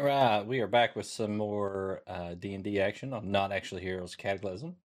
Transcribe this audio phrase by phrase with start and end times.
[0.00, 4.16] All right, we are back with some more uh, D&D action on Not Actually Heroes
[4.16, 4.76] Cataclysm.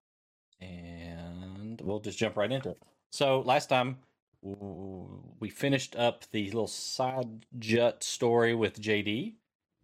[0.60, 2.84] And we'll just jump right into it.
[3.13, 3.99] So last time
[4.42, 9.36] we finished up the little side jut story with JD,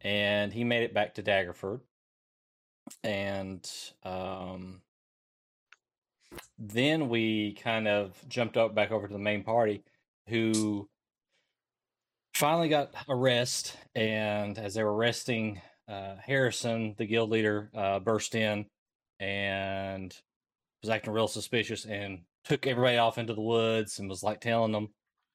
[0.02, 1.80] and he made it back to Daggerford.
[3.02, 3.72] And
[4.04, 4.82] um,
[6.60, 9.82] then we kind of jumped up back over to the main party,
[10.28, 10.90] who
[12.42, 13.78] finally got a rest.
[13.94, 18.66] And as they were resting, uh, Harrison, the guild leader, uh, burst in
[19.20, 20.12] and
[20.82, 24.72] was acting real suspicious and took everybody off into the woods and was like telling
[24.72, 24.90] them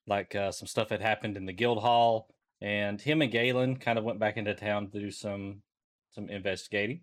[0.08, 2.26] like uh, some stuff had happened in the guild hall.
[2.60, 5.62] And him and Galen kind of went back into town to do some
[6.10, 7.02] some investigating.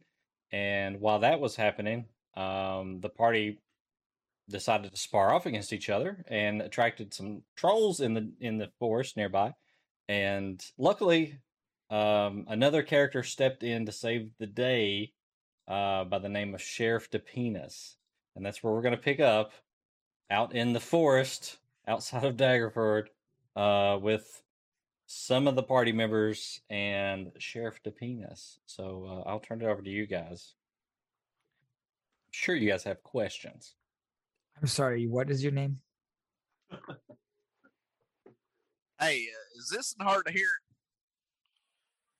[0.51, 3.59] And while that was happening, um, the party
[4.49, 8.69] decided to spar off against each other and attracted some trolls in the in the
[8.79, 9.53] forest nearby.
[10.07, 11.39] And luckily,
[11.89, 15.13] um, another character stepped in to save the day
[15.67, 17.95] uh, by the name of Sheriff DePenis.
[18.35, 19.51] And that's where we're going to pick up
[20.29, 23.07] out in the forest outside of Daggerford
[23.55, 24.41] uh, with
[25.05, 28.57] some of the party members and Sheriff DePenis.
[28.65, 30.55] So uh, I'll turn it over to you guys.
[32.27, 33.75] I'm sure you guys have questions.
[34.59, 35.07] I'm sorry.
[35.07, 35.79] What is your name?
[39.03, 40.47] Hey, uh, is this hard to hear?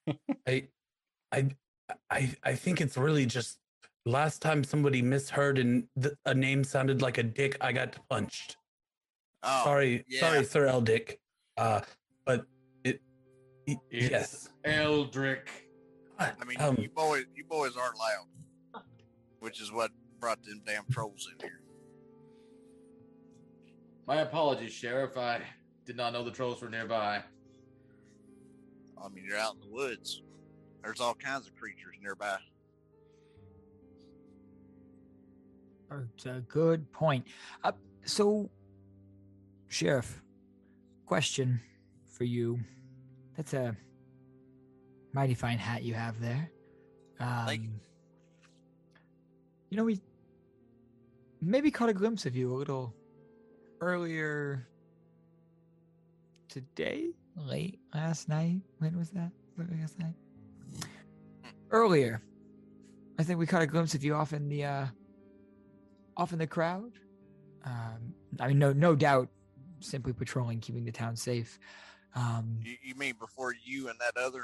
[0.48, 0.68] I,
[1.32, 1.48] I,
[2.10, 3.60] I, I think it's really just
[4.06, 7.58] last time somebody misheard and th- a name sounded like a dick.
[7.62, 8.58] I got punched.
[9.44, 10.20] Oh, sorry, yeah.
[10.20, 11.18] sorry, Sir Eldick.
[11.58, 11.82] Uh,
[12.26, 12.46] but
[12.84, 13.02] it,
[13.68, 14.50] y- It's yes.
[14.66, 15.48] Eldrick.
[16.18, 16.36] What?
[16.42, 18.84] I mean, Um, you boys, you boys aren't loud,
[19.40, 21.62] which is what brought them damn trolls in here.
[24.06, 25.16] My apologies, Sheriff.
[25.18, 25.42] I
[25.86, 27.22] did not know the trolls were nearby.
[29.04, 30.22] I mean, you're out in the woods.
[30.84, 32.38] There's all kinds of creatures nearby.
[36.16, 37.28] It's a good point.
[37.64, 37.74] Uh,
[38.04, 38.50] so,
[39.68, 40.22] Sheriff,
[41.06, 41.62] question
[42.08, 42.60] for you.
[43.38, 43.76] That's a
[45.14, 46.52] mighty fine hat you have there.
[47.20, 47.70] Um, Thank you.
[49.70, 50.00] You know, we
[51.42, 52.94] maybe caught a glimpse of you a little
[53.82, 54.68] earlier
[56.54, 58.62] today, late last night.
[58.78, 59.32] When was that?
[59.58, 60.14] Last night.
[61.72, 62.22] Earlier,
[63.18, 64.86] I think we caught a glimpse of you off in the uh,
[66.16, 66.92] off in the crowd.
[67.66, 69.30] Um, I mean, no, no doubt,
[69.80, 71.58] simply patrolling, keeping the town safe.
[72.16, 74.44] Um, You, you mean before you and that other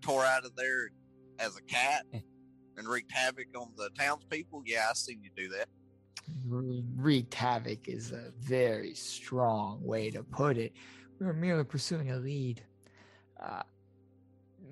[0.00, 0.90] tore out of there
[1.40, 4.62] as a cat and wreaked havoc on the townspeople?
[4.64, 5.66] Yeah, I seen you do that.
[6.46, 10.72] wreaked havoc is a very strong way to put it.
[11.18, 12.62] We were merely pursuing a lead.
[13.40, 13.62] Uh,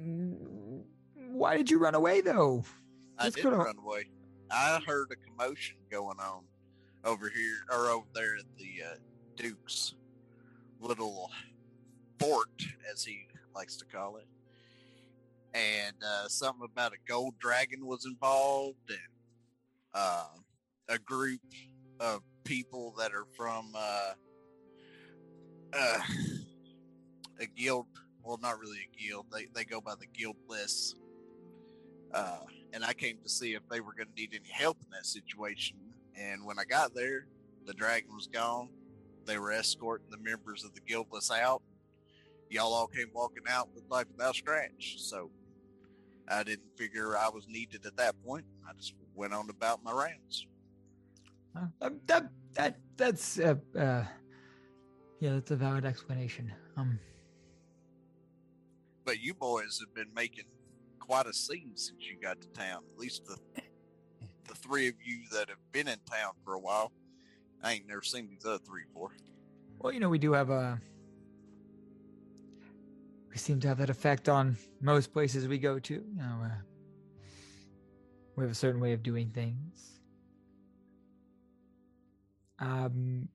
[0.00, 0.82] mm,
[1.30, 2.64] why did you run away, though?
[3.18, 4.10] I didn't go run away.
[4.50, 6.44] I heard a commotion going on
[7.04, 8.94] over here or over there at the uh,
[9.36, 9.94] Duke's
[10.80, 11.30] little
[12.20, 14.26] fort, as he likes to call it.
[15.54, 18.98] And uh, something about a gold dragon was involved, and
[19.94, 20.26] uh,
[20.88, 21.40] a group
[21.98, 23.72] of people that are from
[25.76, 25.98] uh,
[27.40, 27.86] a guild.
[28.22, 29.26] Well, not really a guild.
[29.32, 30.96] They they go by the guild lists.
[32.12, 32.38] Uh,
[32.72, 35.06] and I came to see if they were going to need any help in that
[35.06, 35.76] situation.
[36.16, 37.26] And when I got there,
[37.66, 38.68] the dragon was gone.
[39.24, 41.62] They were escorting the members of the guildless out.
[42.48, 44.96] Y'all all came walking out with life without scratch.
[44.98, 45.30] So
[46.28, 48.44] I didn't figure I was needed at that point.
[48.68, 50.46] I just went on about my rounds.
[51.80, 54.04] Uh, that that that's uh, uh,
[55.20, 56.52] yeah, that's a valid explanation.
[56.76, 56.98] Um,
[59.04, 60.44] But you boys have been making
[60.98, 62.82] quite a scene since you got to town.
[62.92, 63.36] At least the
[64.48, 66.92] the three of you that have been in town for a while.
[67.62, 69.10] I ain't never seen these other three before.
[69.78, 70.80] well, you know, we do have a.
[73.30, 75.94] We seem to have that effect on most places we go to.
[75.94, 76.48] You know, uh,
[78.36, 80.00] we have a certain way of doing things.
[82.58, 83.28] Um,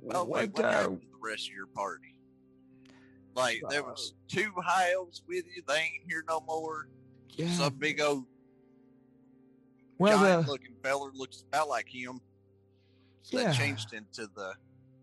[0.00, 2.16] Well, wait, what, what uh, happened to the rest of your party?
[3.34, 5.62] Like there was two high elves with you.
[5.66, 6.88] They ain't here no more.
[7.30, 8.24] yeah, Some big old
[9.98, 12.20] well, giant the, looking feller looks about like him.
[13.26, 13.44] yeah.
[13.44, 14.54] That changed into the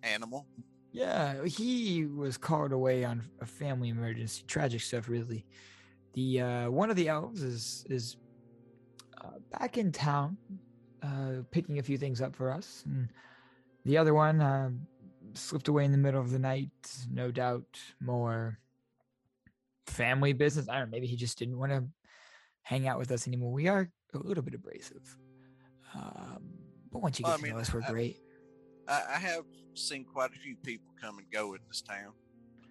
[0.04, 0.46] animal.
[0.92, 4.44] Yeah, he was called away on a family emergency.
[4.48, 5.46] Tragic stuff, really.
[6.14, 8.18] The uh, one of the elves is is
[9.22, 10.38] uh, back in town,
[11.04, 13.10] uh, picking a few things up for us, and
[13.90, 14.70] the other one uh,
[15.34, 16.70] slipped away in the middle of the night.
[17.12, 17.66] No doubt,
[18.00, 18.60] more
[19.88, 20.70] family business.
[20.70, 20.92] I don't know.
[20.92, 21.84] Maybe he just didn't want to
[22.62, 23.52] hang out with us anymore.
[23.52, 25.18] We are a little bit abrasive.
[25.96, 26.44] Um,
[26.92, 28.18] but once you get Well, I to mean, know us, we're I- great.
[28.88, 32.14] I, I have seen quite a few people come and go in this town.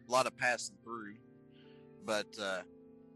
[0.08, 1.14] A lot of passing through,
[2.06, 2.60] but uh,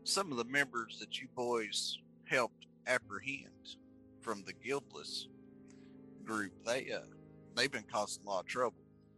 [0.04, 3.76] some of the members that you boys helped apprehend
[4.20, 5.28] from the guildless
[6.25, 7.00] group, they uh,
[7.56, 8.76] they've been causing a lot of trouble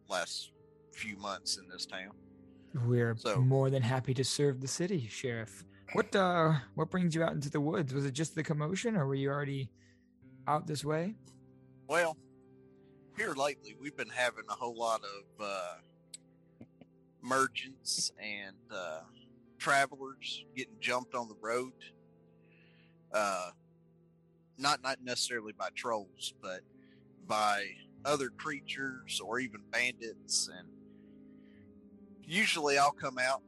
[0.08, 0.50] last
[0.92, 2.12] few months in this town.
[2.86, 5.64] We're So- more than happy to serve the city, Sheriff.
[5.92, 7.92] What uh what brings you out into the woods?
[7.94, 9.70] Was it just the commotion or were you already
[10.46, 11.14] out this way?
[11.86, 12.16] Well,
[13.16, 16.64] here lately, we've been having a whole lot of uh,
[17.22, 19.00] merchants and uh,
[19.58, 21.72] travelers getting jumped on the road.
[23.12, 23.50] Uh,
[24.58, 26.60] not not necessarily by trolls, but
[27.26, 27.66] by
[28.04, 30.48] other creatures or even bandits.
[30.56, 30.68] And
[32.24, 33.42] usually, I'll come out.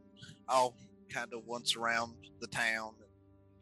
[0.49, 0.75] I'll
[1.08, 3.08] kind of once around the town and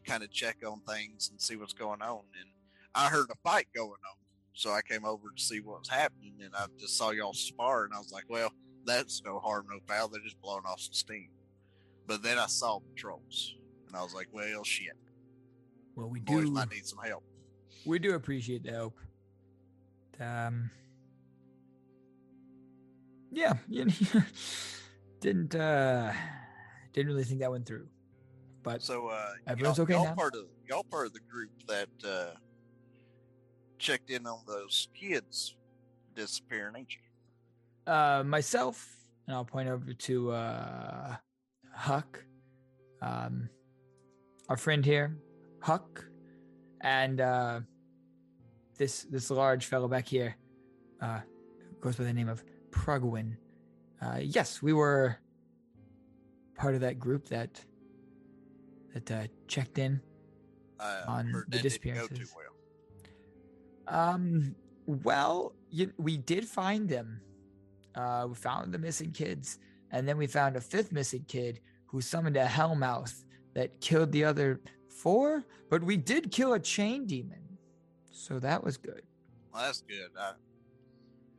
[0.05, 2.21] kind of check on things and see what's going on.
[2.39, 2.49] And
[2.93, 4.17] I heard a fight going on.
[4.53, 7.83] So I came over to see what was happening, and I just saw y'all spar,
[7.83, 8.53] and I was like, "Well,
[8.85, 10.07] that's no harm, no foul.
[10.07, 11.29] They're just blowing off some steam."
[12.07, 13.55] But then I saw the trolls,
[13.87, 14.93] and I was like, "Well, shit,
[15.95, 17.23] Well, we boys do might need some help."
[17.85, 18.97] we do appreciate the help.
[20.21, 20.71] Um
[23.31, 23.53] Yeah,
[25.19, 26.13] didn't uh
[26.93, 27.87] didn't really think that went through.
[28.63, 30.15] But So, uh, Everyone's y'all, okay y'all now?
[30.15, 32.35] part of y'all part of the group that uh,
[33.77, 35.55] checked in on those kids
[36.15, 36.99] disappearing, ain't you?
[37.91, 38.95] uh myself
[39.27, 41.15] and I'll point over to uh
[41.71, 42.23] Huck
[43.01, 43.47] um
[44.49, 45.15] our friend here
[45.61, 46.03] Huck
[46.81, 47.59] and uh
[48.77, 50.35] this this large fellow back here
[50.99, 51.19] uh
[51.79, 52.43] goes by the name of
[52.75, 53.37] Prugwin
[54.01, 55.17] uh yes we were
[56.55, 57.63] part of that group that
[58.93, 60.01] that uh checked in
[60.79, 62.35] I On the that didn't go too disappearances.
[62.35, 62.51] well.
[63.87, 64.55] Um,
[64.87, 67.21] well, you, we did find them.
[67.95, 69.59] Uh, we found the missing kids,
[69.91, 73.23] and then we found a fifth missing kid who summoned a hellmouth
[73.53, 75.45] that killed the other four.
[75.69, 77.57] But we did kill a chain demon,
[78.11, 79.03] so that was good.
[79.53, 80.09] Well, that's good.
[80.19, 80.33] I,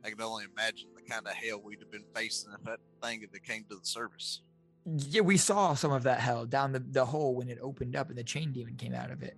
[0.03, 3.43] I can only imagine kind of hell we'd have been facing if that thing it
[3.43, 4.41] came to the service.
[4.85, 8.09] Yeah, we saw some of that hell down the, the hole when it opened up
[8.09, 9.35] and the chain demon came out of it.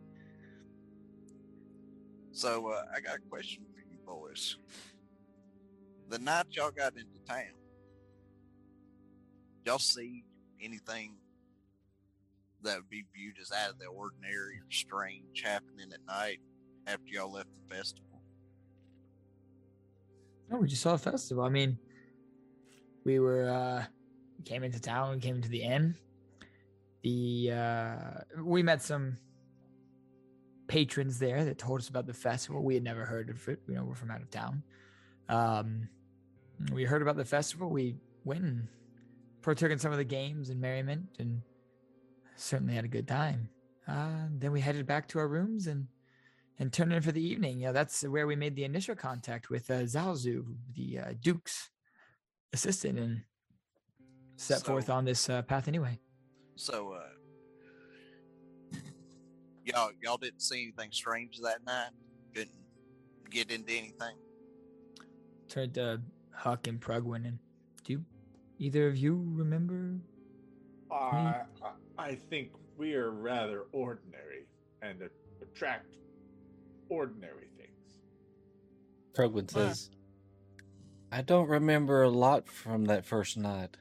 [2.31, 4.57] So uh, I got a question for you boys.
[6.09, 7.53] The night y'all got into town,
[9.65, 10.23] y'all see
[10.61, 11.15] anything
[12.61, 16.39] that would be viewed as out of the ordinary or strange happening at night
[16.87, 18.08] after y'all left the festival?
[20.51, 21.43] Oh, we just saw a festival.
[21.43, 21.77] I mean,
[23.05, 23.85] we were uh
[24.45, 25.95] came into town, we came into the inn.
[27.03, 29.17] The uh we met some
[30.67, 32.63] patrons there that told us about the festival.
[32.63, 33.59] We had never heard of it.
[33.67, 34.63] You know, we're from out of town.
[35.27, 35.89] Um
[36.71, 37.69] we heard about the festival.
[37.69, 38.67] We went and
[39.41, 41.41] partook in some of the games and merriment and
[42.35, 43.49] certainly had a good time.
[43.87, 45.87] Uh then we headed back to our rooms and
[46.59, 47.59] and turned in for the evening.
[47.59, 51.69] Yeah, that's where we made the initial contact with uh, Zalzu, the uh, Duke's
[52.53, 53.21] assistant, and
[54.35, 55.99] set forth on this uh, path anyway.
[56.55, 58.77] So uh,
[59.63, 61.91] y'all y'all didn't see anything strange that night?
[62.33, 62.51] Didn't
[63.29, 64.15] get into anything?
[65.47, 66.01] Turned to
[66.33, 67.39] Huck and Prugwin, and
[67.85, 68.05] do you,
[68.59, 69.95] either of you remember?
[70.91, 74.45] I, I I think we are rather ordinary
[74.81, 75.95] and a- attract
[76.89, 77.97] ordinary things.
[79.13, 79.89] Krogwin Well- says,
[81.11, 83.77] I don't remember a lot from that first night.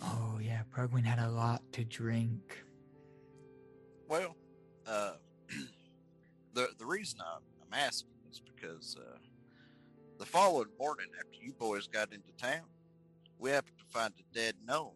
[0.00, 2.64] Oh yeah, Prugwin had a lot to drink.
[4.08, 4.34] Well,
[4.86, 5.14] uh,
[6.54, 9.18] the the reason I'm, I'm asking is because uh,
[10.18, 12.64] the following morning, after you boys got into town,
[13.38, 14.94] we happened to find a dead gnome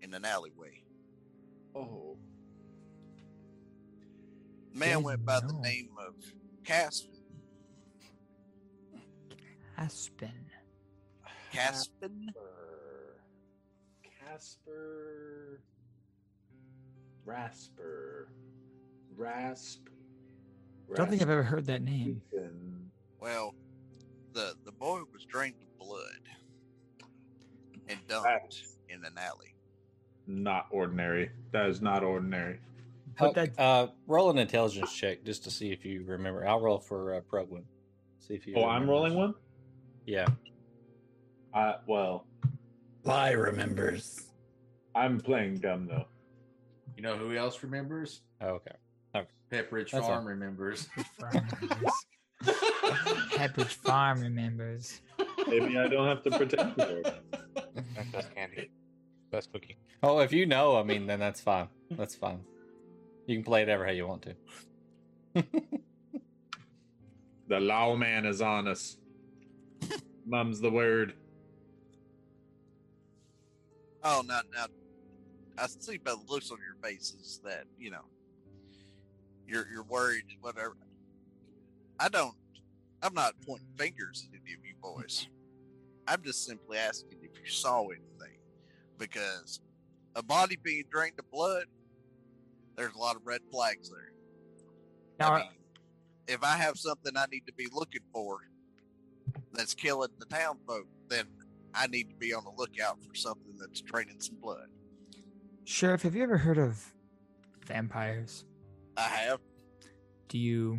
[0.00, 0.82] in an alleyway.
[1.76, 2.16] Oh,
[4.72, 6.14] The man Dead went by the name of
[6.68, 7.08] Caspin.
[9.78, 10.28] Aspen.
[11.50, 12.26] Caspin?
[12.30, 13.20] Casper.
[14.20, 15.60] Casper.
[17.24, 18.28] Rasper.
[19.16, 19.88] Rasp.
[20.94, 22.20] Don't think I've ever heard that name.
[23.18, 23.54] Well,
[24.34, 26.20] the the boy was drained of blood
[27.88, 29.54] and dumped That's in an alley.
[30.26, 31.30] not ordinary.
[31.52, 32.60] That is not ordinary.
[33.18, 36.46] But Huck, that- uh, roll an intelligence check just to see if you remember.
[36.46, 37.64] I'll roll for uh, Prugwin.
[38.20, 38.54] See if you.
[38.56, 38.88] Oh, I'm remembers.
[38.88, 39.34] rolling one.
[40.06, 40.26] Yeah.
[41.52, 42.26] Uh, well,
[43.04, 44.26] Lie remembers.
[44.94, 46.06] I'm playing dumb though.
[46.96, 48.22] You know who else remembers?
[48.40, 48.72] Oh, okay.
[49.50, 50.88] Pepperidge That's Farm remembers.
[51.18, 51.92] Farm remembers.
[53.32, 55.00] Pepperidge Farm remembers.
[55.46, 57.02] Maybe I don't have to protect you.
[57.32, 58.70] That's best candy.
[59.30, 59.78] Best cookie.
[60.02, 61.68] Oh, if you know, I mean, then that's fine.
[61.90, 62.40] That's fine.
[63.28, 64.22] You can play it ever how you want
[65.34, 65.44] to.
[67.48, 68.98] The lawman is on us.
[70.26, 71.14] Mum's the word.
[74.04, 74.66] Oh, now, now,
[75.58, 78.04] I see by the looks on your faces that you know
[79.46, 80.24] you're you're worried.
[80.42, 80.76] Whatever.
[81.98, 82.34] I don't.
[83.02, 85.26] I'm not pointing fingers at any of you boys.
[86.06, 88.38] I'm just simply asking if you saw anything,
[88.98, 89.60] because
[90.14, 91.64] a body being drained of blood,
[92.78, 94.12] there's a lot of red flags there.
[95.18, 95.48] Now, I mean,
[96.28, 98.38] if I have something I need to be looking for
[99.52, 101.26] that's killing the town folk, then
[101.74, 104.68] I need to be on the lookout for something that's draining some blood.
[105.64, 106.94] Sheriff, have you ever heard of
[107.66, 108.44] vampires?
[108.96, 109.40] I have.
[110.28, 110.78] Do you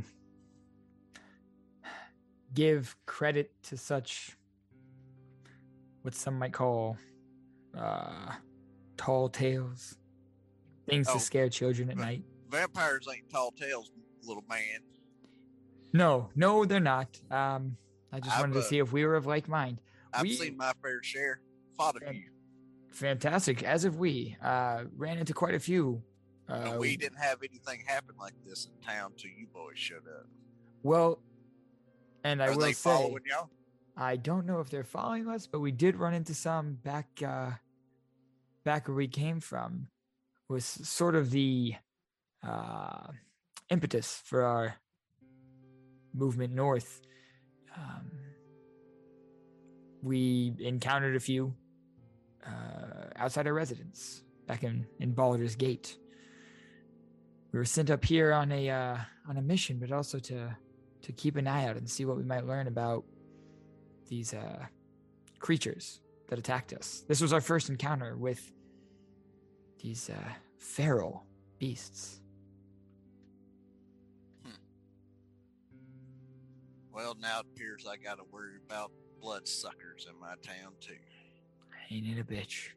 [2.53, 4.37] give credit to such
[6.03, 6.97] what some might call
[7.77, 8.31] uh,
[8.95, 9.97] tall tales?
[10.89, 11.13] Things Oh.
[11.13, 12.23] to scare children at night?
[12.49, 13.91] Vampires ain't tall tales,
[14.23, 14.79] little man.
[15.93, 17.19] No, no, they're not.
[17.31, 17.77] Um,
[18.11, 19.81] I just I've, wanted to see if we were of like mind.
[20.13, 21.41] I've We- seen my fair share.
[21.77, 22.29] Fought a few.
[22.91, 26.03] Fantastic, as if we uh, ran into quite a few.
[26.47, 30.25] Uh, we didn't have anything happen like this in town till you boys showed up.
[30.83, 31.19] well,
[32.23, 33.49] and I Are will they say, following y'all?
[33.95, 37.51] I don't know if they're following us, but we did run into some back uh
[38.65, 39.87] back where we came from.
[40.49, 41.75] Was sort of the
[42.43, 43.07] uh
[43.69, 44.75] impetus for our
[46.13, 47.01] movement north.
[47.77, 48.11] Um,
[50.01, 51.53] we encountered a few
[52.45, 55.97] uh, outside our residence back in in Baldur's Gate.
[57.51, 60.55] We were sent up here on a uh, on a mission, but also to
[61.01, 63.03] to keep an eye out and see what we might learn about
[64.07, 64.65] these uh,
[65.39, 67.03] creatures that attacked us.
[67.07, 68.51] This was our first encounter with
[69.79, 71.25] these uh, feral
[71.57, 72.19] beasts.
[76.91, 80.97] Well, now it appears I got to worry about bloodsuckers in my town too.
[81.91, 82.69] Ain't it a bitch?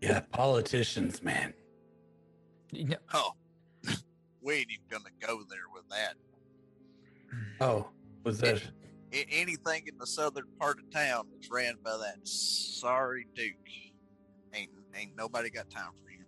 [0.00, 1.54] Yeah, politicians, man.
[2.72, 3.32] You know, Oh,
[4.42, 6.14] we ain't even gonna go there with that.
[7.60, 7.88] Oh,
[8.22, 8.62] was that?
[9.12, 13.54] A- anything in the southern part of town that's ran by that sorry Duke,
[14.54, 16.18] ain't ain't nobody got time for you.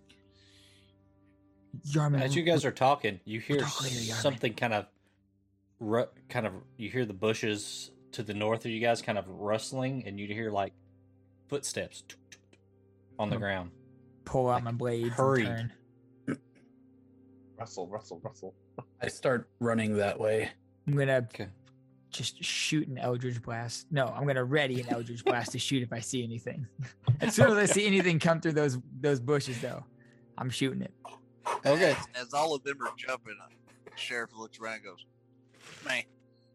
[1.92, 4.86] Yarman, As you guys are talking, you hear talk later, something kind of,
[5.80, 6.52] ru- kind of.
[6.76, 10.26] You hear the bushes to the north of you guys kind of rustling, and you
[10.26, 10.72] hear like
[11.48, 12.04] footsteps
[13.18, 13.70] on the ground.
[14.24, 15.46] pull out like, my blades hurried.
[15.46, 15.72] and
[16.26, 16.38] turn.
[17.58, 18.54] Russell, Russell, Russell.
[19.02, 20.50] I start running that way.
[20.86, 21.48] I'm gonna Okay.
[22.10, 23.86] Just shoot an Eldritch Blast.
[23.90, 26.66] No, I'm gonna ready an Eldritch Blast to shoot if I see anything.
[27.20, 29.84] As soon as I see anything come through those those bushes, though,
[30.36, 30.92] I'm shooting it.
[31.64, 31.92] Okay.
[31.92, 33.48] As, as all of them are jumping, uh,
[33.96, 35.06] sheriff looks around and goes,
[35.84, 36.02] "Man,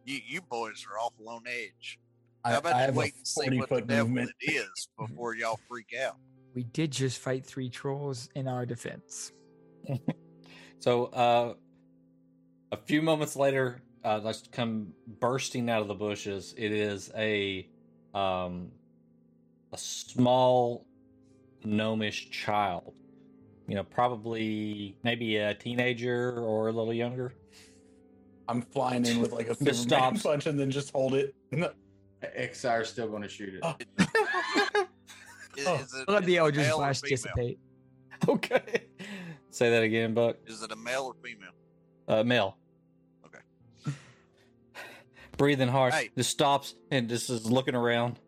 [0.06, 2.00] you you boys are awful on edge.
[2.46, 4.32] How about I you have wait and see what the foot devil movement.
[4.42, 6.18] it is before y'all freak out?"
[6.54, 9.32] We did just fight three trolls in our defense.
[10.84, 11.54] So, uh,
[12.74, 14.88] a few moments later, uh, let's come
[15.20, 16.54] bursting out of the bushes.
[16.58, 17.68] It is a,
[18.14, 18.72] um,
[19.72, 20.86] a small
[21.64, 22.94] gnomish child.
[23.68, 27.34] You know, probably maybe a teenager or a little younger.
[28.50, 30.24] I'm flying in with like a Just Superman stops.
[30.24, 31.34] punch and then just hold it.
[32.22, 33.62] Exire's still going to shoot it.
[33.64, 33.76] Oh.
[35.56, 37.16] Is, Oh, is it, Let the it a Eldritch male or Blast female?
[37.16, 37.60] dissipate.
[38.28, 38.86] okay.
[39.52, 40.38] Say that again, Buck.
[40.48, 41.52] Is it a male or female?
[42.08, 42.58] Uh, male.
[45.34, 45.38] Okay.
[45.38, 45.94] Breathing hard.
[45.94, 46.10] Hey.
[46.16, 48.20] Just stops and just is looking around.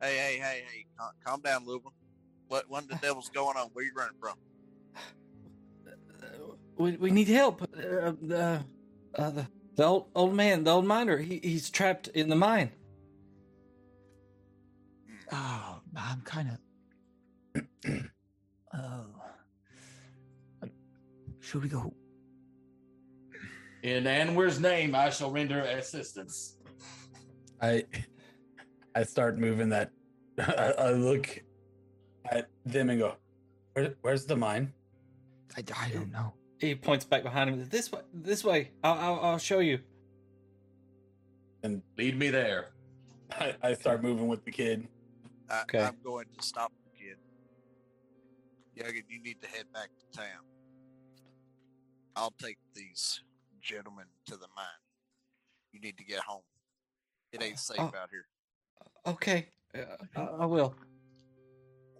[0.00, 0.86] Hey, hey, hey, hey!
[0.98, 1.94] Calm, calm down, little one.
[2.48, 2.64] What?
[2.68, 3.70] What the devil's going on?
[3.72, 4.34] Where you running from?
[6.78, 7.62] we, we need help.
[7.62, 8.64] Uh, the,
[9.14, 12.70] uh, the the old old man, the old miner, he, he's trapped in the mine.
[15.32, 16.50] Oh, I'm kind
[17.54, 17.64] of.
[18.74, 19.06] oh.
[21.40, 21.92] Should we go?
[23.86, 26.56] In Anwar's name, I shall render assistance.
[27.62, 27.84] I
[28.96, 29.92] I start moving that.
[30.40, 31.40] I, I look
[32.28, 33.14] at them and go,
[33.74, 34.72] Where, "Where's the mine?"
[35.56, 36.34] I, I don't know.
[36.58, 37.68] He points back behind him.
[37.68, 38.72] This way, this way.
[38.82, 39.78] I'll I'll, I'll show you.
[41.62, 42.70] And Lead me there.
[43.30, 44.88] I, I start moving with the kid.
[45.48, 45.80] I, Okay.
[45.80, 47.18] I'm going to stop the kid.
[48.76, 50.42] Youngin, you need to head back to town.
[52.16, 53.20] I'll take these
[53.66, 54.66] gentlemen to the mine.
[55.72, 56.42] You need to get home.
[57.32, 57.92] It ain't safe Oh.
[58.00, 58.26] out here.
[59.04, 59.80] Okay, uh,
[60.14, 60.74] I I will.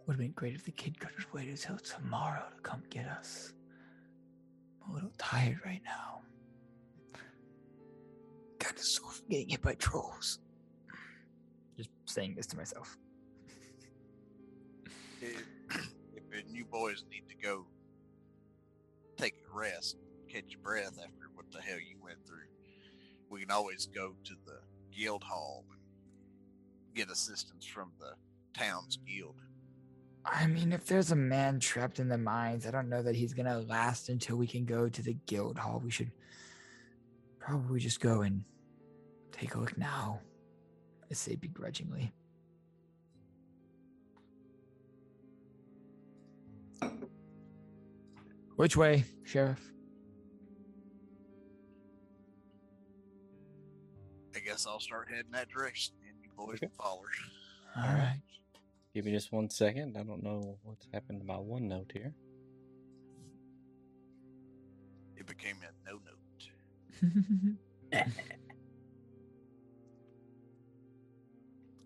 [0.06, 3.06] Would have been great if the kid could have waited till tomorrow to come get
[3.06, 3.52] us.
[4.84, 6.22] I'm a little tired right now.
[8.60, 10.38] Got to sore from getting hit by trolls.
[11.76, 12.96] Just saying this to myself.
[15.20, 15.44] If,
[16.14, 17.66] if you boys need to go
[19.16, 19.96] take a rest,
[20.28, 22.48] catch your breath after what the hell you went through,
[23.30, 24.58] we can always go to the
[24.96, 25.80] guild hall and
[26.94, 28.14] get assistance from the
[28.58, 29.40] town's guild.
[30.24, 33.34] I mean, if there's a man trapped in the mines, I don't know that he's
[33.34, 35.80] gonna last until we can go to the guild hall.
[35.84, 36.10] We should
[37.38, 38.42] probably just go and
[39.30, 40.20] take a look now.
[41.08, 42.12] I say begrudgingly.
[48.56, 49.60] Which way, Sheriff?
[54.46, 56.72] Guess I'll start heading that direction, and you boys Okay.
[56.78, 57.02] follow.
[57.76, 58.20] All right.
[58.94, 59.96] Give me just one second.
[59.98, 62.14] I don't know what's happened to my one note here.
[65.16, 67.26] It became a no note.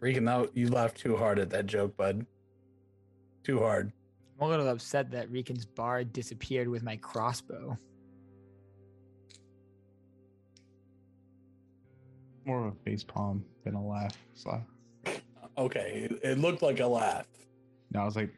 [0.01, 2.27] Regan, that you laughed too hard at that joke, bud.
[3.43, 3.93] Too hard.
[4.39, 7.77] I'm a little upset that Rican's bar disappeared with my crossbow.
[12.51, 14.17] More of a face palm than a laugh.
[14.35, 14.61] So
[15.57, 17.27] Okay, it, it looked like a laugh.
[17.93, 18.33] no, I was like.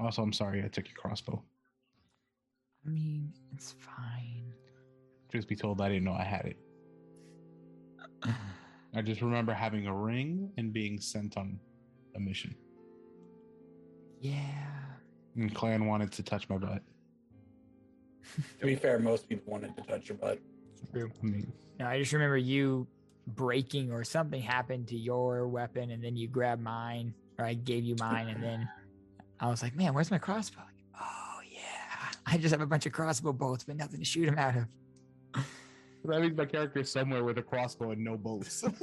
[0.00, 1.40] Also, I'm sorry I took your crossbow.
[2.84, 4.52] I mean, it's fine.
[5.30, 8.34] Truth be told, I didn't know I had it.
[8.92, 11.60] I just remember having a ring and being sent on
[12.16, 12.56] a mission.
[14.18, 14.34] Yeah.
[15.36, 16.82] And Clan wanted to touch my butt.
[18.60, 20.38] To be fair, most people wanted to touch your butt.
[20.92, 21.10] True.
[21.22, 22.86] I mean, No, I just remember you
[23.26, 27.84] breaking or something happened to your weapon and then you grabbed mine or I gave
[27.84, 28.68] you mine and then
[29.40, 30.60] I was like, man, where's my crossbow?
[30.60, 32.10] Like, oh yeah.
[32.26, 34.66] I just have a bunch of crossbow bolts, but nothing to shoot him out of.
[36.04, 38.64] that means my character is somewhere with a crossbow and no bolts.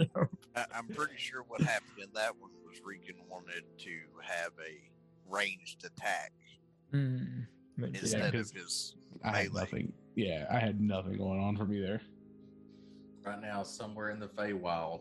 [0.00, 3.90] I, I'm pretty sure what happened in that one was Regan wanted to
[4.22, 4.90] have a
[5.28, 6.32] ranged attack
[6.92, 7.46] Mm,
[7.78, 8.00] but yeah.
[8.00, 9.60] instead his I had melee.
[9.60, 9.92] nothing.
[10.16, 12.00] Yeah, I had nothing going on for me there.
[13.24, 15.00] Right now, somewhere in the Feywild,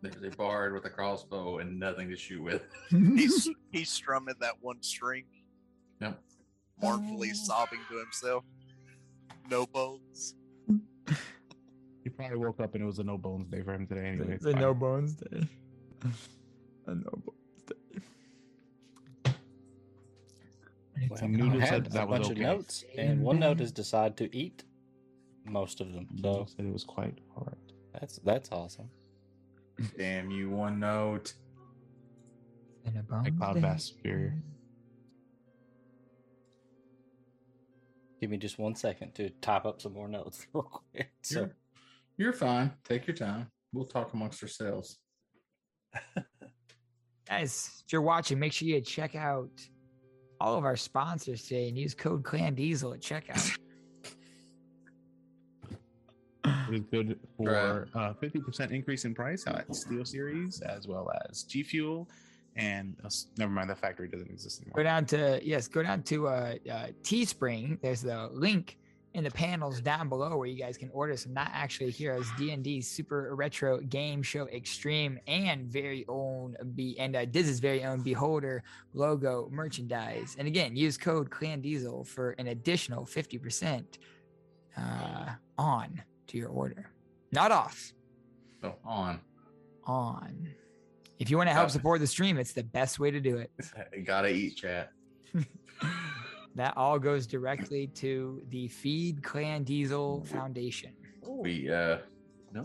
[0.00, 2.62] there's a bard with a crossbow and nothing to shoot with.
[2.90, 5.24] He's he's strumming that one string,
[6.00, 6.20] Yep.
[6.80, 8.44] mournfully sobbing to himself.
[9.50, 10.34] No bones.
[12.02, 14.06] He probably woke up and it was a no bones day for him today.
[14.08, 15.48] Anyway, It's a no bones day.
[16.86, 17.38] A no bones
[21.08, 22.32] Well, Some oh, I noodles had said a was bunch okay.
[22.32, 24.64] of notes, and one note has decided to eat
[25.44, 26.06] most of them.
[26.22, 27.72] So So said it was quite all right.
[28.00, 28.88] that's that's awesome.
[29.98, 31.34] Damn you, one note.
[32.86, 33.60] And a bones Cloud day.
[33.60, 34.34] Vast Superior.
[38.20, 41.10] Give me just one second to type up some more notes real quick.
[41.22, 41.54] So You're,
[42.16, 42.72] you're fine.
[42.84, 43.50] Take your time.
[43.72, 44.98] We'll talk amongst ourselves.
[47.28, 49.50] Guys, if you're watching, make sure you check out
[50.44, 53.58] all of our sponsors today and use code Clan Diesel at checkout.
[56.68, 61.62] It is good for uh, 50% increase in price at SteelSeries as well as G
[61.62, 62.08] Fuel.
[62.56, 64.76] And uh, never mind, the factory doesn't exist anymore.
[64.76, 67.80] go down to yes, go down to uh, uh Teespring.
[67.80, 68.76] There's the link
[69.14, 72.80] in the panels down below where you guys can order some not actually heroes D&D
[72.80, 78.64] Super Retro Game Show Extreme and very own be and uh, Diz's very own Beholder
[78.92, 80.34] logo merchandise.
[80.36, 83.84] And again, use code Clan Diesel for an additional 50%
[84.76, 86.90] uh, on to your order.
[87.30, 87.92] Not off,
[88.60, 89.20] So on.
[89.84, 90.48] on.
[91.20, 93.50] If you want to help support the stream, it's the best way to do it.
[94.04, 94.90] Gotta eat, chat.
[96.54, 100.92] that all goes directly to the Feed Clan Diesel Foundation.
[101.26, 101.98] We uh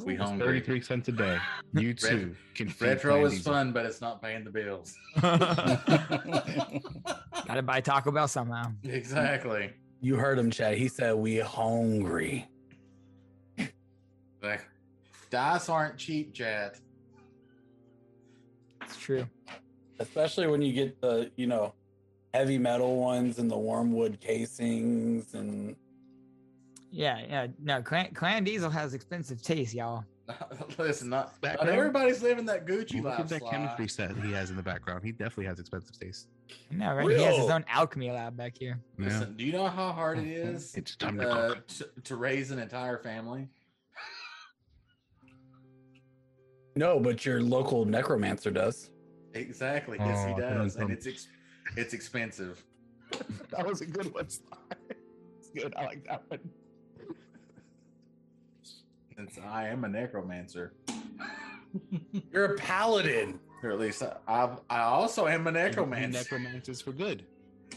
[0.05, 0.45] we It's hungry.
[0.59, 1.37] 33 cents a day.
[1.73, 3.53] You too can feed Retro Clan is Diesel.
[3.53, 4.95] fun, but it's not paying the bills.
[7.47, 8.71] Gotta buy Taco Bell somehow.
[8.83, 9.71] exactly.
[10.01, 10.77] You heard him, Chad.
[10.77, 12.47] He said we hungry.
[14.41, 14.65] Like,
[15.29, 16.77] dice aren't cheap, Chad.
[18.83, 19.27] It's true.
[19.99, 21.73] Especially when you get the, you know,
[22.33, 25.75] heavy metal ones and the wormwood casings and
[26.91, 27.47] Yeah, yeah.
[27.61, 30.03] No, Clan, Clan Diesel has expensive taste, y'all.
[30.77, 31.69] Listen, not, not Background?
[31.71, 33.19] everybody's living that Gucci Look life.
[33.21, 33.49] at that Sly.
[33.51, 35.03] chemistry set he has in the background.
[35.03, 36.27] He definitely has expensive taste.
[36.69, 37.09] No, right?
[37.17, 38.79] He has his own alchemy lab back here.
[38.99, 39.05] Yeah.
[39.05, 42.51] Listen, do you know how hard it is It's time to uh, to, to raise
[42.51, 43.47] an entire family?
[46.75, 48.91] No, but your local necromancer does.
[49.33, 49.97] Exactly.
[49.99, 51.27] Yes, he Oh, I does, and it's ex-
[51.75, 52.63] it's expensive.
[53.51, 54.25] that was a good one.
[54.25, 54.39] It's
[55.55, 55.73] good.
[55.75, 56.39] I like that one.
[59.17, 60.73] Since I am a necromancer,
[62.31, 63.39] You're a paladin.
[63.63, 66.19] or at least I, I've, I also am a necromancer.
[66.19, 67.25] Necromancers for good.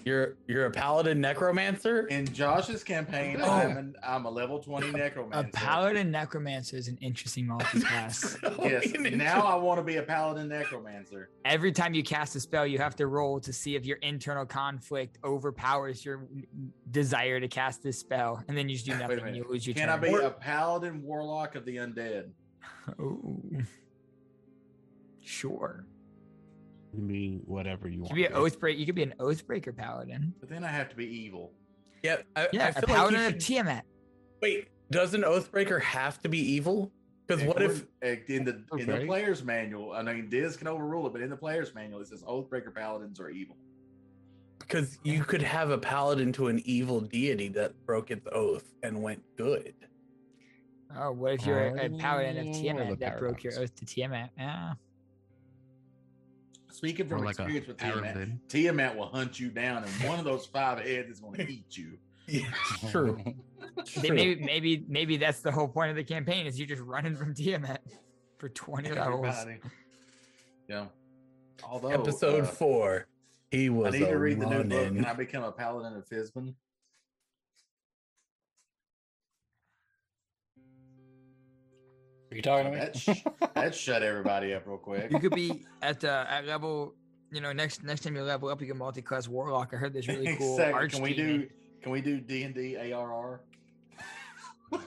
[0.05, 2.07] You're you're a paladin necromancer.
[2.09, 3.49] In Josh's campaign, Oh.
[3.51, 5.49] I'm, an, I'm a level 20 necromancer.
[5.49, 8.37] A paladin necromancer is an interesting multi-class.
[8.63, 11.31] Yes, now I want to be a paladin necromancer.
[11.45, 14.45] Every time you cast a spell, you have to roll to see if your internal
[14.47, 16.25] conflict overpowers your
[16.91, 19.21] desire to cast this spell, and then you just do nothing.
[19.21, 19.37] and.
[19.37, 20.13] You lose your Can I turn.
[20.19, 22.31] be a paladin warlock of the undead?
[23.01, 23.63] Ooh.
[25.23, 25.85] Sure.
[26.93, 28.11] You can be whatever you You want.
[28.11, 28.51] could be an to be.
[28.51, 28.79] oathbreaker.
[28.79, 30.35] You could be an oathbreaker paladin.
[30.41, 31.53] But then I have to be evil.
[32.03, 33.85] Yeah, I, Yeah, I a feel like you paladin of should- Tiamat.
[34.43, 36.93] Wait, does an oathbreaker have to be evil?
[37.27, 37.87] Because what if
[38.29, 39.93] in the in the player's manual?
[39.93, 43.21] I mean, Diz can overrule it, but in the player's manual, it says oathbreaker paladins
[43.21, 43.57] are evil.
[44.59, 49.01] because you could have a paladin to an evil deity that broke its oath and
[49.03, 49.75] went good.
[50.97, 53.85] Oh, what if you're a paladin Oh, of the Tiamat that broke your oath to
[53.87, 54.31] Tiamat?
[54.37, 54.75] Yeah.
[56.83, 58.39] Speaking from like experience with Tiamat, Aravid.
[58.49, 61.77] Tiamat will hunt you down, and one of those five heads is going to eat
[61.77, 61.97] you.
[62.29, 62.47] Yeah,
[62.91, 63.19] true.
[64.01, 67.17] They- Maybe, maybe, maybe that's the whole point of the campaign is you're just running
[67.17, 67.83] from Tiamat
[68.39, 69.35] for 20 levels.
[70.69, 70.87] Yeah.
[71.65, 73.07] Although Episode uh, four.
[73.51, 73.95] He was.
[73.95, 74.95] I need to read the new book.
[74.95, 76.55] Can I become a paladin of Fizban?
[82.33, 82.79] Are you talking to me?
[82.79, 85.11] That, sh- that shut everybody up real quick.
[85.11, 86.95] You could be at uh, at level,
[87.31, 89.73] you know, next next time you level up, you get multi-class warlock.
[89.75, 90.73] I heard this really cool Exactly.
[90.73, 91.47] arch Can we do?
[91.83, 93.43] Can we do D and D ARR?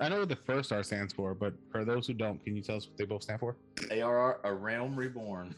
[0.00, 2.62] I know what the first R stands for, but for those who don't, can you
[2.62, 3.56] tell us what they both stand for?
[3.90, 5.54] ARR, a realm reborn.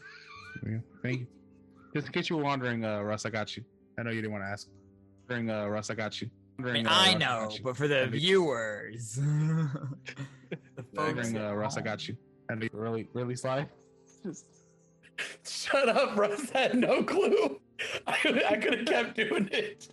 [0.67, 1.27] Yeah, Thank you.
[1.95, 3.63] Just in case you were wondering, uh, Russ, I got you.
[3.97, 4.67] I know you didn't want to ask.
[5.29, 6.29] Wondering, uh, Russ, I got you.
[6.57, 7.63] I, mean, uh, I Russ, know, got you.
[7.63, 9.69] but for the And viewers, the
[10.95, 12.15] folks Wondering, uh, Russ, I got you.
[12.49, 13.67] And they really, really sly.
[15.45, 17.59] Shut up, Russ had no clue.
[18.07, 19.89] I, could- I could have kept doing it.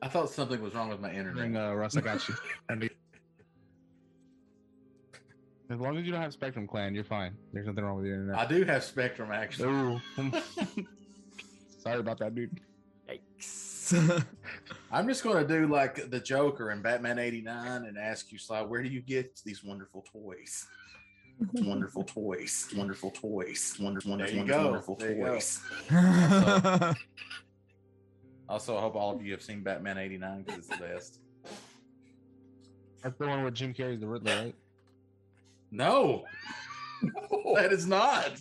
[0.00, 1.70] I thought something was wrong with my Wondering, internet.
[1.70, 2.34] uh, Russ, I got you.
[2.68, 2.90] And they-
[5.70, 7.34] as long as you don't have Spectrum Clan, you're fine.
[7.52, 8.38] There's nothing wrong with the internet.
[8.38, 10.00] I do have Spectrum actually.
[11.78, 12.58] Sorry about that, dude.
[13.08, 13.67] Yikes.
[14.92, 18.62] I'm just going to do like the Joker in Batman '89 and ask you, Sly,
[18.62, 20.66] where do you get these wonderful toys?
[21.52, 24.64] wonderful toys, wonderful toys, wonderful, There wonderful, you go.
[24.64, 25.34] wonderful There you go.
[25.34, 26.94] toys.
[28.48, 31.20] Also, I hope all of you have seen Batman '89 because it's the best.
[33.02, 34.54] That's the one where Jim Carrey's the Riddler, right?
[35.70, 36.24] No,
[37.54, 38.32] that is not.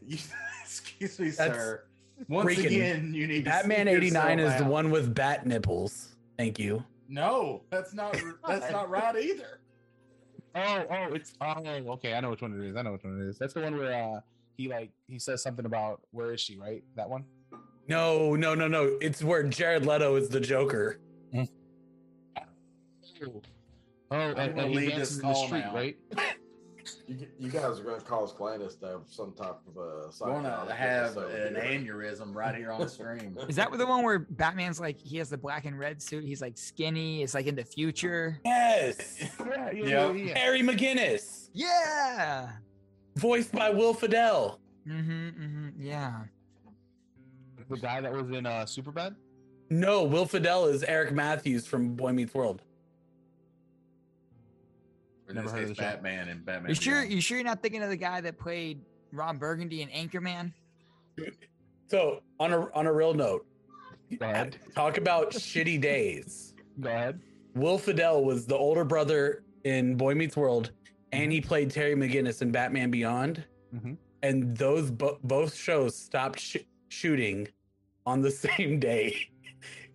[0.00, 0.16] You,
[0.64, 1.84] excuse me, That's sir.
[2.28, 6.16] Once freaking- again, you need Batman 89 is yourself the one with bat nipples.
[6.38, 6.84] Thank you.
[7.08, 8.16] No, that's not.
[8.48, 9.60] That's not right either.
[10.54, 12.14] Oh, oh, it's oh, okay.
[12.14, 12.76] I know which one it is.
[12.76, 13.38] I know which one it is.
[13.38, 14.20] That's the one where uh
[14.56, 16.82] he like he says something about where is she, right?
[16.96, 17.24] That one.
[17.88, 18.96] No, no, no, no.
[19.00, 21.00] It's where Jared Leto is the Joker.
[23.24, 25.74] Oh, oh, and, and he dances in the street, now.
[25.74, 25.96] right?
[27.06, 29.80] You, you guys are going to cause Gladys to have some type of uh,
[30.24, 31.62] Going to psychotic have an here.
[31.94, 33.36] aneurysm right here on the stream.
[33.48, 36.24] Is that the one where Batman's like he has the black and red suit?
[36.24, 37.22] He's like skinny.
[37.22, 38.40] It's like in the future.
[38.44, 39.18] Yes.
[39.40, 40.16] Yeah, yeah, Yep.
[40.16, 40.38] yeah.
[40.38, 42.50] Harry McGinnis, Yeah.
[43.16, 44.58] voiced by Will Friedle.
[44.88, 45.28] Mm-hmm.
[45.28, 46.22] mm-hmm yeah.
[47.70, 49.14] The guy that was in uh Superbad.
[49.70, 52.62] No, Will Friedle is Eric Matthews from Boy Meets World.
[55.32, 55.90] In Never this heard of case, the show.
[55.90, 56.68] Batman and Batman.
[56.68, 56.94] You sure?
[56.96, 57.12] Beyond.
[57.12, 60.52] You sure you're not thinking of the guy that played Ron Burgundy in Anchorman?
[61.88, 63.46] So on a on a real note,
[64.18, 64.56] Go ahead.
[64.74, 66.54] talk about shitty days.
[66.78, 67.20] Bad.
[67.54, 70.70] Will Friedle was the older brother in Boy Meets World,
[71.12, 73.44] and he played Terry McGinnis in Batman Beyond.
[73.74, 73.98] Mhm.
[74.22, 76.56] And those bo- both shows stopped sh-
[76.88, 77.46] shooting
[78.06, 79.28] on the same day.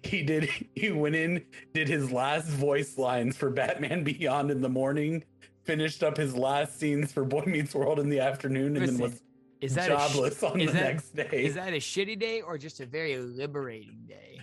[0.12, 0.50] He did.
[0.76, 1.44] He went in,
[1.74, 5.24] did his last voice lines for Batman Beyond in the morning,
[5.66, 9.22] finished up his last scenes for Boy Meets World in the afternoon, and then was
[9.60, 11.44] Is that a sh- jobless on is the that- next day.
[11.46, 14.40] is that a shitty day or just a very liberating day?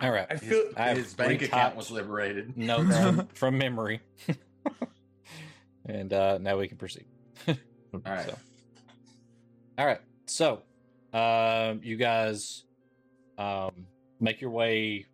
[0.00, 0.26] All right.
[0.30, 2.56] I feel I have His bank account retyped was liberated.
[2.56, 4.00] no from, from memory,
[5.86, 7.06] and uh, now we can proceed.
[7.48, 7.54] All
[8.06, 8.26] right.
[8.26, 8.38] So.
[9.78, 10.00] All right.
[10.26, 10.62] So,
[11.12, 12.64] um, you guys
[13.38, 13.86] um,
[14.20, 15.06] make your way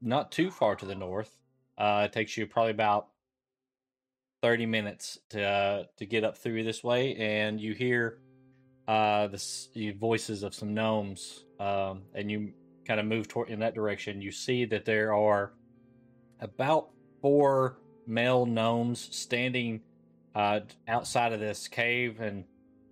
[0.00, 1.36] not too far to the north.
[1.76, 3.08] Uh, it takes you probably about
[4.42, 8.18] thirty minutes to uh, to get up through this way, and you hear
[8.88, 12.52] uh, the voices of some gnomes, um, and you
[12.86, 14.20] kind of move toward in that direction.
[14.20, 15.52] You see that there are
[16.40, 19.82] about four male gnomes standing
[20.34, 22.44] uh, outside of this cave, and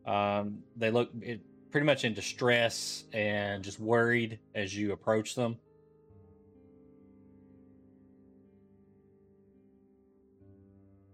[0.07, 1.41] um, they look it,
[1.71, 5.59] pretty much in distress and just worried as you approach them.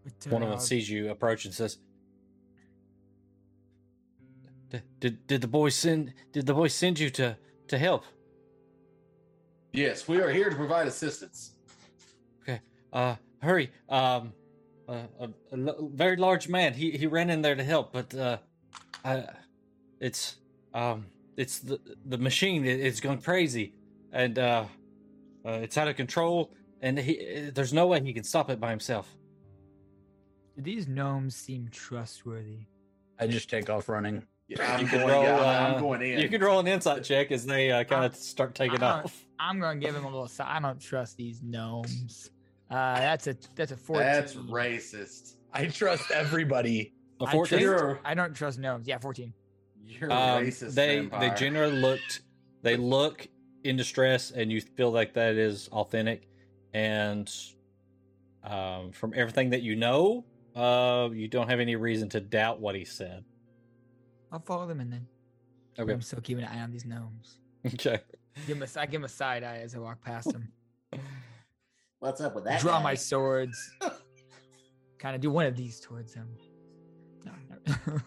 [0.05, 1.79] But, One of them uh, sees you approach and says,
[5.01, 7.37] "Did did the boy send did the boy send you to
[7.69, 8.05] to help?"
[9.73, 11.55] Yes, we are here to provide assistance.
[12.43, 12.61] Okay,
[12.93, 13.71] uh, hurry!
[13.89, 14.33] Um,
[14.89, 16.75] uh, a, a l- very large man.
[16.75, 18.39] He he ran in there to help, but uh,
[19.05, 19.25] I,
[20.01, 20.37] it's
[20.75, 21.07] um,
[21.37, 22.65] it's the the machine.
[22.65, 23.75] It, it's gone crazy,
[24.13, 24.65] and uh,
[25.47, 26.51] uh, it's out of control.
[26.83, 29.09] And he, there's no way he can stop it by himself.
[30.57, 32.67] Do these gnomes seem trustworthy?
[33.19, 34.27] I just take off running.
[34.49, 35.11] Yeah, I'm You can going.
[35.11, 36.19] roll, yeah, I'm uh, going in.
[36.21, 39.03] You can roll an insight check as they uh, kind of Uh, start taking uh,
[39.05, 39.25] off.
[39.39, 40.29] I'm gonna give him a little.
[40.29, 42.31] si- I don't trust these gnomes.
[42.71, 44.07] Uh, that's a that's a 14.
[44.07, 45.37] That's racist.
[45.53, 46.93] I trust everybody.
[47.21, 47.61] A I 14?
[47.63, 48.87] trust- I don't trust gnomes.
[48.87, 49.33] Yeah, 14.
[49.87, 50.75] You're Um, racist.
[50.75, 51.21] they vampire.
[51.31, 52.23] they generally looked
[52.63, 53.27] they look
[53.65, 56.29] in distress and you feel like that is authentic
[56.73, 57.31] and
[58.43, 60.25] um, from everything that you know
[60.57, 63.25] uh, you don't have any reason to doubt what he said
[64.33, 65.07] I'll follow them in then.
[65.79, 67.39] okay I'm still keeping an eye on these gnomes.
[67.67, 68.01] okay
[68.49, 70.51] Give him a, I give him a side eye as I walk past him.
[72.01, 72.61] What's up with that?
[72.61, 72.83] Draw guy?
[72.83, 73.57] my swords.
[74.99, 76.27] kind of do one of these towards him.
[77.25, 77.33] No,
[77.87, 78.01] no.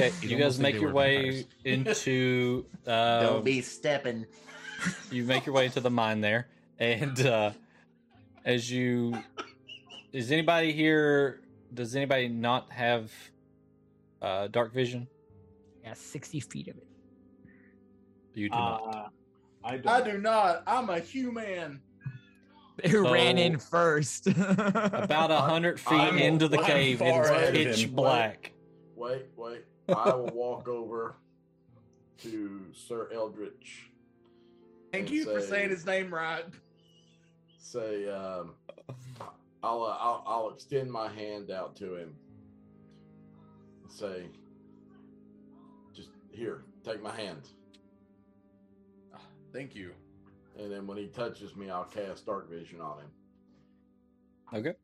[0.00, 1.46] Okay You you guys make your way vampires.
[1.64, 4.26] into uh, Don't be stepping.
[5.10, 7.50] you make your way into the mine there and uh
[8.44, 9.18] as you
[10.12, 11.40] is anybody here
[11.74, 13.10] does anybody not have
[14.22, 15.08] uh dark vision
[15.82, 16.86] yeah, 60 feet of it.
[18.34, 19.08] you do not Uh,
[19.64, 19.88] I don't.
[19.88, 20.62] I do not.
[20.68, 21.80] I'm a human.
[22.88, 24.28] Who ran in first?
[24.28, 28.52] about a hundred feet I'm- into the I'm cave it's pitch black
[28.94, 29.64] Wait, wait.
[29.88, 31.16] I will walk over
[32.18, 33.90] to Sir Eldritch.
[34.92, 36.44] Thank and you for saying his name right.
[37.58, 38.54] Say, um,
[39.62, 42.14] I'll, uh, I'll I'll extend my hand out to him.
[43.82, 44.26] And say,
[45.94, 47.48] just here, take my hand.
[49.52, 49.92] Thank you.
[50.58, 53.10] And then when he touches me, I'll cast Dark Vision on him.
[54.54, 54.74] okay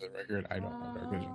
[0.00, 1.30] For the record, I don't have dark vision,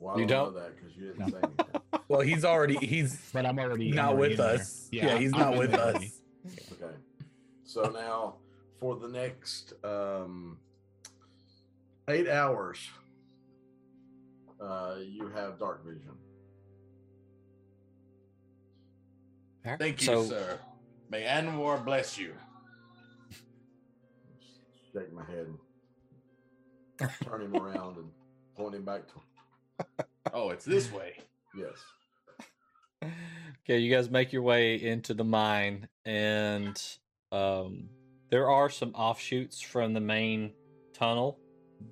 [0.00, 0.54] Well, I You don't, don't?
[0.54, 1.28] know that because you didn't No.
[1.28, 1.66] say anything.
[2.08, 4.88] Well, he's already he's but I'm already I'm not already with us.
[4.90, 5.94] Yeah, he's I'm not with us.
[5.94, 6.12] already.
[6.72, 6.94] Okay.
[7.62, 8.34] So now
[8.80, 10.58] for the next um,
[12.08, 12.80] eight hours,
[14.60, 16.16] uh, you have dark vision.
[19.78, 20.58] Thank you, so sir.
[21.10, 22.34] May Anwar bless you.
[24.92, 25.46] Shake my head,
[26.98, 28.10] and turn him around, and
[28.56, 29.14] point him back to
[30.32, 31.14] Oh, it's this way.
[31.56, 31.74] yes.
[33.02, 36.80] okay you guys make your way into the mine and
[37.32, 37.88] um
[38.30, 40.52] there are some offshoots from the main
[40.92, 41.38] tunnel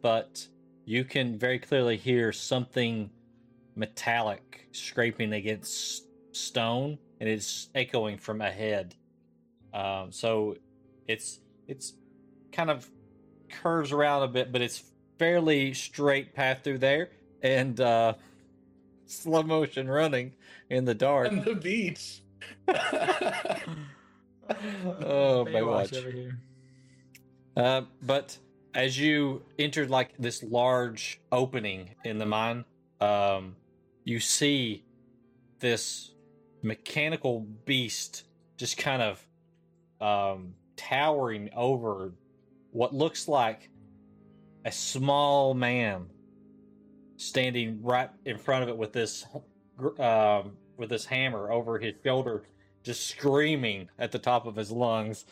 [0.03, 0.47] but
[0.85, 3.11] you can very clearly hear something
[3.75, 8.95] metallic scraping against stone and it's echoing from ahead
[9.73, 10.55] um so
[11.07, 11.95] it's it's
[12.53, 12.89] kind of
[13.63, 14.85] curves around a bit but it's
[15.19, 17.09] fairly straight path through there
[17.43, 18.15] and uh
[19.07, 20.33] slow motion running
[20.71, 22.23] in the dark on the beach.
[22.69, 22.75] oh,
[25.47, 26.37] Baywatch Baywatch.
[27.57, 28.39] Uh, but
[28.75, 32.65] as you enter like this large opening in the mine,
[33.01, 33.57] um,
[34.05, 34.85] you see
[35.59, 36.13] this
[36.63, 38.25] mechanical beast
[38.57, 39.27] just kind of
[40.01, 42.13] um, towering over
[42.71, 43.71] what looks like
[44.65, 46.07] a small man
[47.19, 49.27] standing right in front of it with this
[49.99, 52.45] um, with this hammer over his shoulder,
[52.83, 55.27] just screaming at the top of his lungs.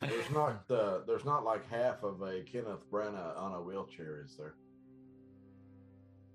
[0.00, 4.36] There's not uh, there's not like half of a Kenneth Branagh on a wheelchair, is
[4.36, 4.54] there?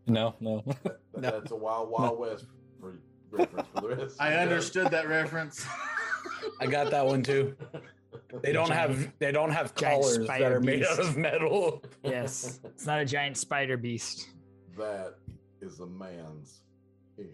[0.07, 0.63] No, no.
[0.83, 1.31] That- No.
[1.31, 2.45] That's a Wild Wild West
[2.79, 2.99] for
[3.31, 4.15] reference for the rest.
[4.21, 5.65] I understood that reference.
[6.61, 7.55] I got that one too.
[8.41, 11.83] They don't have they don't have Giant collars that are made out of metal.
[12.03, 14.29] Yes, it's not a giant spider beast.
[14.77, 15.15] That
[15.61, 16.61] is a man's
[17.17, 17.27] head.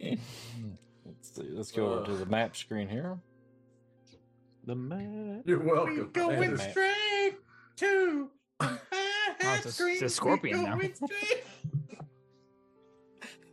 [0.00, 1.48] Let's see.
[1.50, 3.18] Let's go over to the map screen here.
[4.64, 5.42] The man.
[5.44, 6.10] You're welcome.
[6.12, 6.70] Going man.
[6.70, 7.36] straight
[7.76, 8.30] to
[9.44, 10.80] Oh, it's a, it's a scorpion now.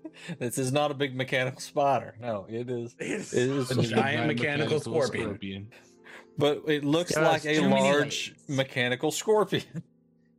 [0.39, 2.15] This is not a big mechanical spider.
[2.21, 2.95] No, it is.
[2.99, 5.69] It's It is A just- giant mechanical scorpion.
[6.37, 8.47] but it looks It like a large legs.
[8.47, 9.63] mechanical scorpion.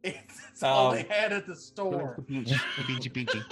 [0.03, 2.17] It's all Um, they had at the store.
[2.27, 3.43] Peachy, peachy, peachy.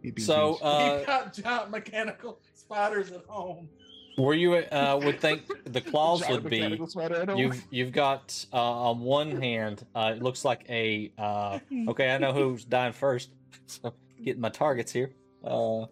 [0.00, 0.64] Peachy, So, peachy.
[0.64, 3.68] uh, you got giant mechanical spiders at home.
[4.16, 7.38] where you uh, would think the claws Giant would be, mechanical spider at home.
[7.38, 8.56] you've you've got uh,
[8.90, 11.10] on one hand, uh, it looks like a.
[11.18, 13.30] Uh, okay, I know who's dying first.
[13.66, 13.92] So
[14.22, 15.10] getting my targets here.
[15.44, 15.86] Uh,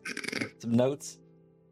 [0.59, 1.18] some notes.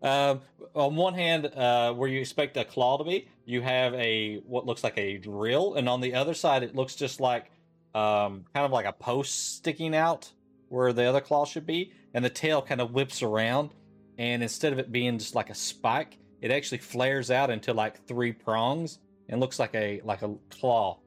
[0.03, 0.43] Um,
[0.75, 4.67] on one hand, uh, where you expect a claw to be, you have a what
[4.67, 7.51] looks like a drill, and on the other side, it looks just like
[7.95, 10.31] um, kind of like a post sticking out
[10.69, 13.71] where the other claw should be, and the tail kind of whips around,
[14.19, 18.07] and instead of it being just like a spike, it actually flares out into like
[18.07, 20.99] three prongs and looks like a like a claw.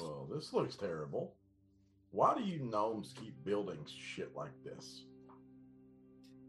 [0.00, 1.34] Well, this looks terrible.
[2.10, 5.04] Why do you gnomes keep building shit like this?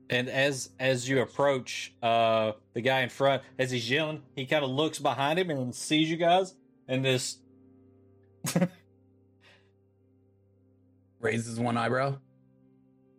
[0.09, 4.63] And as as you approach uh the guy in front, as he's yelling, he kind
[4.63, 6.55] of looks behind him and sees you guys,
[6.87, 7.37] and this
[11.19, 12.17] Raises one eyebrow.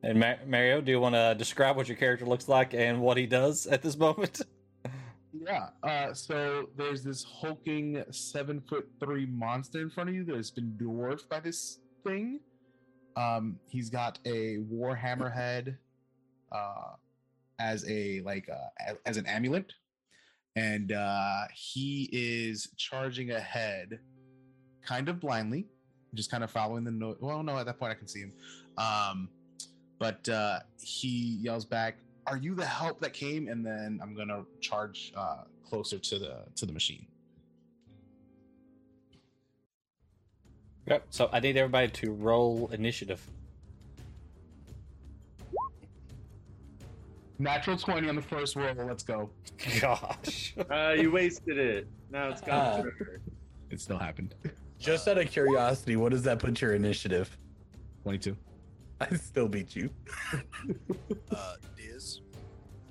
[0.03, 3.19] and Ma- Mario, do you want to describe what your character looks like and what
[3.19, 4.41] he does at this moment?
[5.33, 5.69] Yeah.
[5.83, 10.51] Uh, so there's this hulking seven foot three monster in front of you that has
[10.51, 12.41] been dwarfed by this thing.
[13.17, 15.79] Um, he's got a warhammer head,
[16.53, 16.95] uh,
[17.61, 19.73] as a like uh, as an amulet,
[20.57, 23.99] and uh, he is charging ahead,
[24.85, 25.67] kind of blindly,
[26.15, 27.19] just kind of following the note.
[27.21, 28.33] Well, no, at that point I can see him.
[28.79, 29.29] Um,
[29.99, 34.45] but uh, he yells back, "Are you the help that came?" And then I'm gonna
[34.61, 37.07] charge uh, closer to the to the machine.
[40.91, 41.07] Yep.
[41.11, 43.25] So I need everybody to roll initiative.
[47.39, 48.75] Natural twenty on the first roll.
[48.77, 49.31] Let's go.
[49.81, 50.55] Gosh.
[50.71, 51.87] Uh, you wasted it.
[52.11, 52.91] Now it's gone.
[53.71, 54.35] It still happened.
[54.79, 57.37] Just out of curiosity, what does that put your initiative?
[58.03, 58.37] Twenty-two.
[59.01, 59.89] I still beat you.
[61.31, 62.21] Uh, Diz,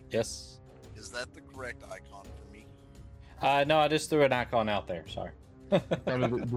[0.09, 0.59] Yes.
[0.95, 2.65] is that the correct icon for me?
[3.41, 5.05] Uh, no, I just threw an icon out there.
[5.07, 5.31] Sorry.
[5.69, 5.81] this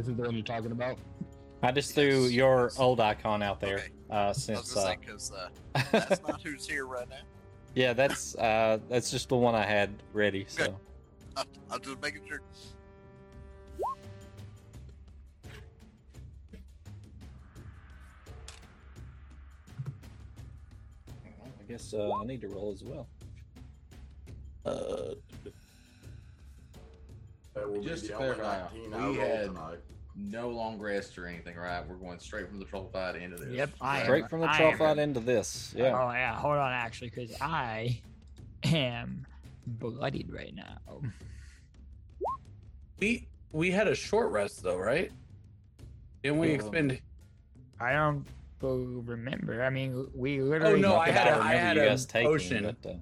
[0.08, 0.96] is the one you're talking about.
[1.62, 2.78] I just threw your yes.
[2.78, 3.76] old icon out there.
[3.78, 3.88] Okay.
[4.10, 5.48] Uh, I was since uh, say because uh,
[5.92, 7.16] that's not who's here right now.
[7.74, 10.44] yeah, that's uh, that's just the one I had ready.
[10.48, 10.76] So.
[11.36, 12.40] I, I'm just making sure.
[21.38, 23.06] I guess uh, I need to roll as well.
[24.64, 25.14] Uh,
[27.54, 29.78] That will Just be to the clarify, we had- tonight.
[30.14, 31.86] No long rest or anything, right?
[31.88, 33.48] We're going straight from the troll fight into this.
[33.54, 34.04] Yep, I am.
[34.04, 35.72] straight from the I troll fight into this.
[35.76, 35.98] Yeah.
[35.98, 38.00] Oh yeah, hold on, actually, because I
[38.64, 39.26] am
[39.66, 41.00] bloodied right now.
[42.98, 45.10] We we had a short rest though, right?
[46.22, 47.00] Didn't we Um, expend?
[47.80, 48.24] I don't
[48.60, 49.64] remember.
[49.64, 50.74] I mean, we literally.
[50.74, 50.80] Oh literally.
[50.82, 52.76] no, Not I that had a, I remember had you a guys taking, potion.
[52.82, 52.94] but, uh,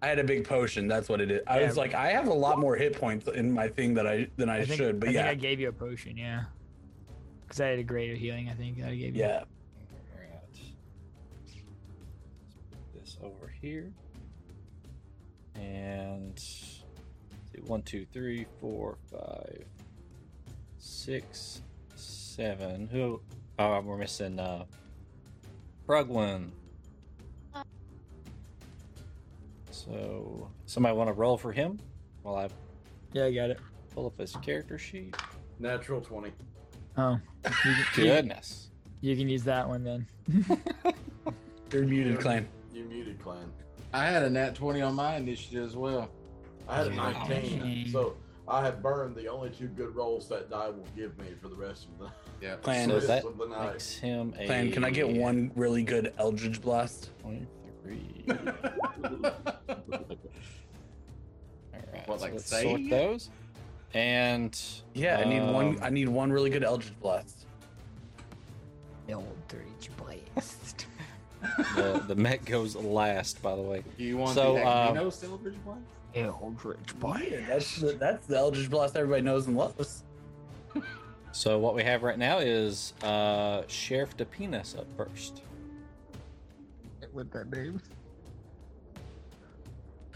[0.00, 0.86] I had a big potion.
[0.86, 1.40] That's what it is.
[1.46, 1.66] I Yeah.
[1.66, 4.48] was like, I have a lot more hit points in my thing that I than
[4.48, 5.00] I, I think, should.
[5.00, 6.44] But I yeah, think I gave you a potion, yeah.
[7.42, 8.48] Because I had a greater healing.
[8.48, 9.22] I think that I gave you.
[9.22, 9.44] yeah.
[10.14, 10.30] Alright.
[10.52, 11.56] Let's
[12.70, 13.90] put this over here.
[15.56, 19.64] And see, one, two, three, four, five,
[20.78, 21.62] six,
[21.96, 22.86] seven.
[22.92, 23.20] Who?
[23.58, 24.64] Oh, we're missing uh,
[25.88, 26.50] Prugwin.
[29.84, 31.78] So, somebody want to roll for him
[32.22, 32.48] while I
[33.12, 33.58] Yeah, I got it.
[33.94, 35.14] pull up his character sheet?
[35.60, 36.32] Natural 20.
[36.96, 37.12] Oh,
[37.44, 37.50] you
[37.94, 38.70] can, you, Goodness.
[39.00, 40.06] you can use that one then.
[41.72, 42.48] You're muted, clan.
[42.74, 43.50] You muted, clan.
[43.92, 46.10] I had a nat 20 on my initiative as well.
[46.68, 47.26] I had a Yeah.
[47.28, 48.16] 19, so
[48.48, 51.54] I have burned the only two good rolls that die will give me for the
[51.56, 52.10] rest of the
[52.44, 52.56] Yeah.
[52.56, 53.72] Clan, So rest that of the night.
[53.74, 54.46] makes him a.
[54.46, 54.72] clan.
[54.72, 57.10] Can I get one really good Eldritch Blast?
[57.22, 57.46] 23.
[61.74, 63.30] All right, What, so like let's sort those.
[63.94, 64.60] And
[64.94, 65.66] Yeah, I need one.
[65.68, 67.46] um, I need one really good Eldritch Blast.
[69.08, 70.86] Eldritch Blast.
[71.76, 73.82] the, the mech goes last, by the way.
[73.96, 75.80] Do you want So, the Agonizing Eldritch Blast?
[76.14, 77.00] Eldritch
[77.30, 80.02] Yeah, that's the, that's the Eldritch Blast everybody knows and loves.
[81.32, 85.42] So what we have right now is uh, Sheriff DePenis up first.
[87.18, 87.82] With that name.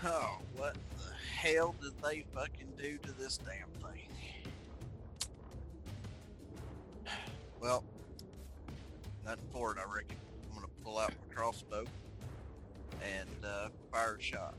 [0.04, 4.06] Oh, what the hell did they fucking do to this damn thing?
[7.60, 7.82] Well,
[9.24, 10.16] nothing for it, I reckon.
[10.48, 11.86] I'm gonna pull out my crossbow
[13.02, 14.54] and uh, fire shot.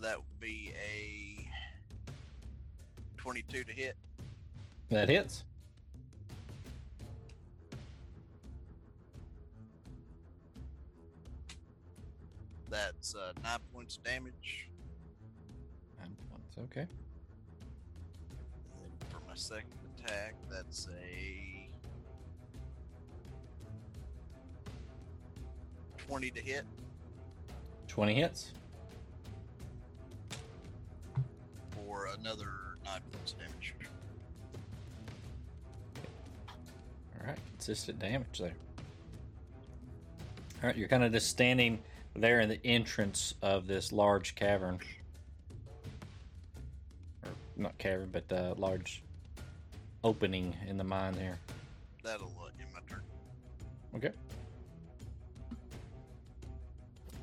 [0.00, 1.46] That would be a
[3.18, 3.94] 22 to hit.
[4.90, 5.44] That hits.
[12.70, 14.68] That's uh, nine points of damage.
[15.98, 16.86] Nine points, Okay.
[18.82, 21.70] And for my second attack, that's a
[25.98, 26.64] 20 to hit.
[27.88, 28.52] 20 hits.
[31.88, 32.48] for another
[32.84, 33.74] nine points of damage.
[37.28, 38.54] All right, consistent damage there.
[40.62, 41.78] All right, you're kind of just standing
[42.16, 44.80] there in the entrance of this large cavern.
[47.22, 49.02] Or not cavern, but uh, large
[50.02, 51.38] opening in the mine here.
[52.02, 53.02] That'll uh, end my turn.
[53.94, 54.12] Okay.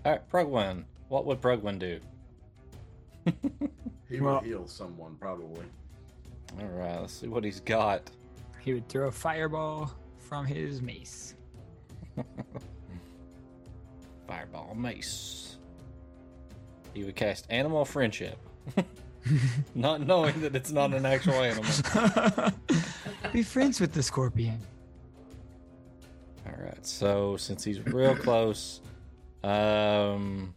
[0.06, 0.84] All right, Prugwin.
[1.08, 2.00] What would Prugwin do?
[4.08, 5.66] He Well- heal someone probably.
[6.62, 8.12] All right, let's see what he's got.
[8.66, 11.36] He would throw a fireball from his mace.
[14.28, 15.58] Fireball mace.
[16.96, 18.40] He would cast Animal Friendship,
[19.76, 21.72] not knowing that it's not an actual animal.
[23.34, 24.58] Be friends with the scorpion.
[26.48, 28.82] All right, so since he's real close,
[29.44, 30.56] um,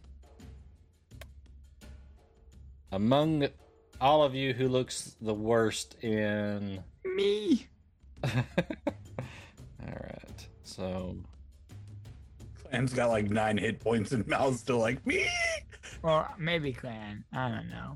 [2.91, 3.49] among
[4.01, 6.83] all of you, who looks the worst in?
[7.05, 7.67] Me.
[8.23, 8.43] all
[9.87, 11.15] right, so
[12.63, 15.27] Clan's got like nine hit points and Mal's still like me.
[16.03, 17.23] Or maybe Clan.
[17.33, 17.95] I don't know.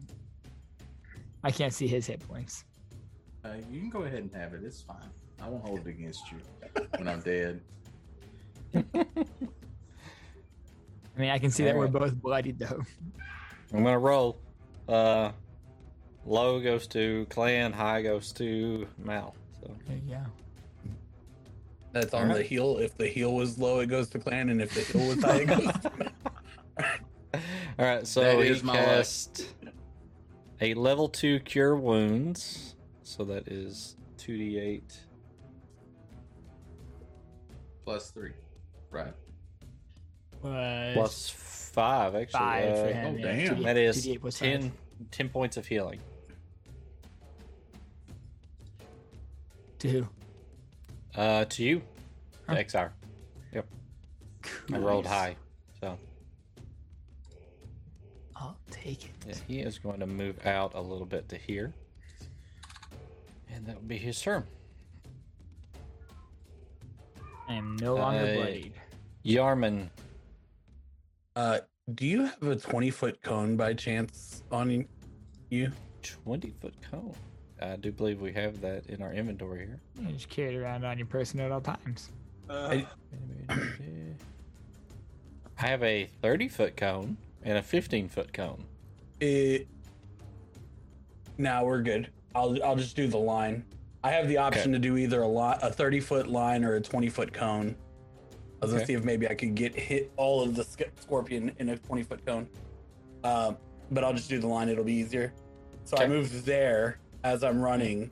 [1.44, 2.64] I can't see his hit points.
[3.44, 4.62] Uh, you can go ahead and have it.
[4.64, 5.10] It's fine.
[5.42, 6.38] I won't hold it against you
[6.98, 7.62] when I'm dead.
[8.76, 8.82] I
[11.18, 12.82] mean, I can see that we're both bloodied though.
[13.74, 14.40] I'm gonna roll.
[14.88, 15.32] Uh,
[16.26, 19.36] low goes to Clan, high goes to Mal.
[19.66, 20.92] So There you go.
[21.94, 22.38] That's on Alright.
[22.38, 22.78] the heel.
[22.80, 25.42] If the heel was low, it goes to Clan, and if the heal was high,
[25.42, 26.12] it goes to Mal.
[27.80, 28.86] All right, so That he my luck.
[28.86, 29.48] cast
[30.62, 32.76] a level two cure wounds.
[33.04, 34.98] So that is two d eight.
[37.86, 38.32] Plus three.
[38.92, 39.14] Right.
[40.94, 41.30] plus
[41.74, 42.40] Five actually.
[42.40, 43.16] five for Uh, him.
[43.16, 43.36] oh, yeah.
[43.48, 43.56] damn.
[43.58, 44.72] 2d8 that is plus 10,
[45.12, 46.00] 10 points of healing.
[49.84, 50.08] To who?
[51.14, 51.82] Uh, to you,
[52.48, 52.56] Huh.
[52.56, 52.92] to XR.
[54.74, 55.36] I rolled high,
[55.82, 55.98] so
[58.38, 59.12] I'll take it.
[59.28, 61.74] yeah, he is going to move out a little bit to here,
[63.52, 64.46] and that will be his turn.
[67.50, 68.74] I am no longer Uh, bloodied.
[69.26, 69.90] Yarman,
[71.36, 71.60] Uh,
[71.94, 74.88] do you have a twenty foot cone by chance on
[75.50, 75.72] you?
[76.02, 77.14] twenty foot cone.
[77.64, 79.80] I do believe we have that in our inventory here.
[80.02, 82.10] You just carry it around on your person at all times.
[82.50, 82.82] Uh,
[83.50, 83.58] I
[85.56, 88.64] have a 30 foot cone and a 15 foot cone.
[89.22, 89.68] It.
[91.38, 92.10] Now we're good.
[92.36, 93.64] I'll I'll just do the line.
[94.04, 96.82] I have the option to do either a lot a thirty foot line or a
[96.82, 97.76] twenty foot cone.
[98.62, 98.94] I was gonna Okay.
[98.94, 102.04] see if maybe I could get hit all of the sc- scorpion in a twenty
[102.04, 102.48] foot cone.
[103.24, 103.56] Um,
[103.92, 104.68] but I'll just do the line.
[104.68, 105.32] It'll be easier.
[105.86, 106.10] So I Okay.
[106.14, 108.12] move there as I'm running,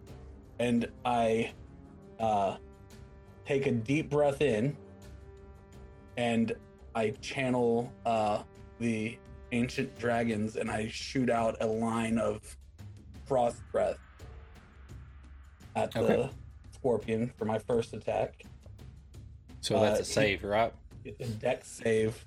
[0.59, 1.51] and I
[2.20, 2.57] uh,
[3.45, 4.76] take a deep breath in,
[6.18, 6.53] and
[6.95, 8.43] I channel uh,
[8.80, 9.18] the
[9.53, 12.57] ancient dragons and I shoot out a line of
[13.26, 13.97] frost breath
[15.76, 16.30] at the
[16.74, 18.43] scorpion for my first attack.
[19.62, 20.74] So that's Uh, a save, right?
[21.03, 22.26] It's a dex save.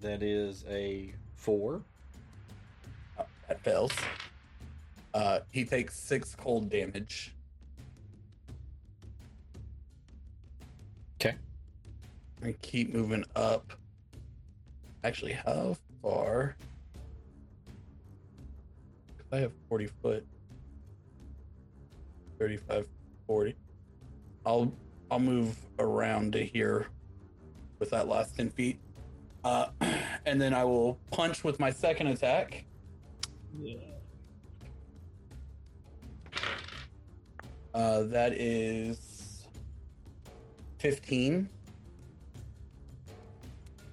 [0.00, 1.82] That is a four.
[3.18, 3.92] Uh, that fails.
[5.12, 7.34] Uh, he takes six cold damage.
[11.20, 11.36] Okay.
[12.44, 13.72] I keep moving up.
[15.04, 16.56] Actually, how far
[19.32, 20.26] I have 40 foot.
[22.38, 22.86] 35,
[23.26, 23.56] 40.
[24.46, 24.72] I'll
[25.10, 26.86] I'll move around to here
[27.78, 28.78] with that last 10 feet.
[29.44, 29.66] Uh,
[30.26, 32.64] and then I will punch with my second attack.
[37.74, 39.46] Uh, that is
[40.78, 41.48] 15.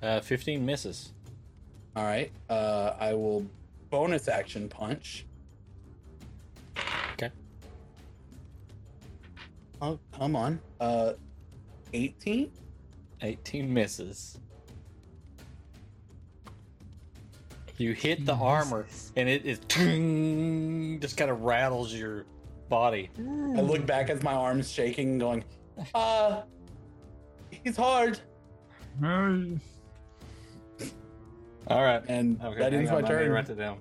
[0.02, 1.14] Uh, 15 misses.
[1.95, 2.32] All right.
[2.50, 3.45] Uh, I will
[3.89, 5.26] bonus action punch.
[7.14, 7.32] Okay.
[9.82, 10.60] Oh, come on.
[10.80, 11.14] Uh,
[11.93, 12.52] 18?
[13.22, 14.39] 18 misses.
[17.80, 19.59] You hit the He armor, and it is
[21.01, 22.25] just kind of rattles your
[22.67, 23.09] body.
[23.17, 25.45] I look back as my arms shaking, going,
[25.95, 26.41] uh,
[27.63, 28.19] he's hard.
[29.01, 29.59] All
[31.84, 32.03] right.
[32.09, 33.32] And Okay, that hang ends on, my let me turn.
[33.32, 33.77] write that down.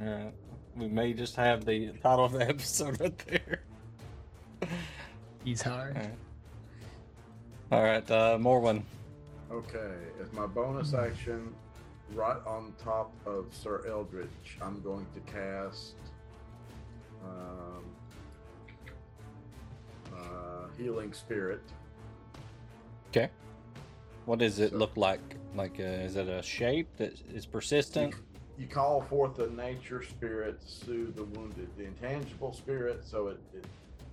[0.00, 0.32] All right.
[0.76, 3.62] We may just have the title of the episode right there.
[5.42, 5.96] He's hard.
[5.96, 6.14] All right.
[7.70, 8.82] All right, uh, Morwen.
[9.50, 11.54] Okay, as my bonus action,
[12.14, 15.94] right on top of Sir Eldritch, I'm going to cast
[17.24, 17.84] um,
[20.14, 21.62] uh, Healing Spirit.
[23.10, 23.30] Okay.
[24.26, 25.20] What does it So- look like?
[25.54, 28.14] Like, uh, is it a shape that is persistent?
[28.58, 33.38] You call forth the nature spirit to soothe the wounded, the intangible spirit, so it
[33.54, 33.64] it,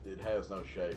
[0.06, 0.96] it has no shape.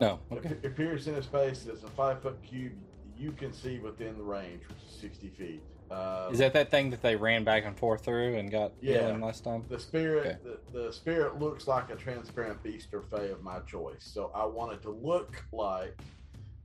[0.00, 0.18] No.
[0.30, 0.48] It Okay.
[0.50, 2.72] ap- appears in a space that's a five foot cube
[3.18, 5.62] you can see within the range, which is 60 feet.
[5.90, 9.00] Uh, Is that that thing that they ran back and forth through and got Yeah.
[9.06, 9.64] healing last time?
[9.68, 10.58] The spirit, Okay.
[10.72, 14.04] the, the spirit looks like a transparent beast or fey of my choice.
[14.04, 15.98] So I want it to look like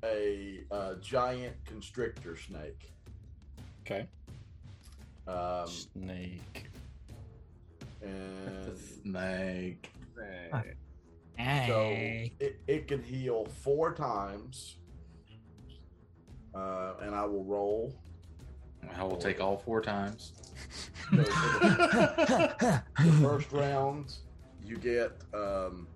[0.03, 2.91] a, uh giant constrictor snake.
[3.85, 4.07] Okay.
[5.25, 6.65] Um, Snake.
[8.01, 9.89] and Snake.
[11.67, 11.87] so
[12.41, 14.75] it, it can heal four times.
[16.53, 17.93] Uh, and I will roll.
[18.97, 20.33] I will take all four times.
[21.09, 24.13] So the, the first round,
[24.63, 25.87] you get um,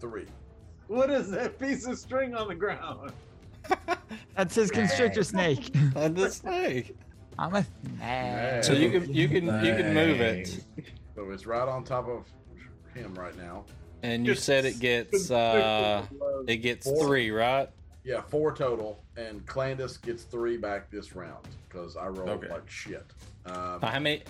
[0.00, 0.26] three.
[0.88, 3.12] What is that piece of string on the ground?
[4.36, 5.74] That's his constrictor snake.
[5.94, 6.96] And the snake.
[7.38, 7.64] I'm a
[7.98, 8.64] snake.
[8.64, 10.60] So you can you can you can move it,
[11.14, 12.26] So it's right on top of
[12.94, 13.64] him right now.
[14.02, 16.04] and you said it gets uh
[16.46, 17.70] it gets three, right?
[18.04, 22.48] Yeah, four total, and Clandis gets three back this round because I rolled Okay.
[22.48, 23.06] like shit.
[23.46, 24.22] Um, Uh, How many?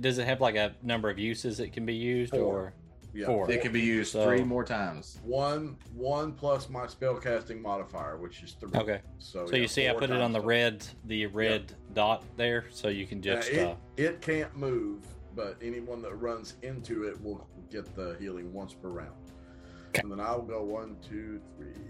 [0.00, 2.40] Does it have like a number of uses it can be used, Four.
[2.42, 2.72] or
[3.12, 3.50] yeah, four.
[3.50, 5.18] It can be used So- three more times.
[5.24, 8.70] one one plus my spellcasting modifier, which is three.
[8.74, 9.00] okay?
[9.18, 10.48] So, So yeah, you see, I put it on the total.
[10.48, 15.04] red the red dot there, so you can Yeah, just it, uh, it can't move,
[15.34, 19.14] but anyone that runs into it will get the healing once per round.
[19.90, 20.02] Okay.
[20.02, 21.82] And then I'll go one, two, three, four,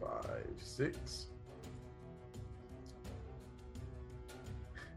[0.00, 1.26] five, six.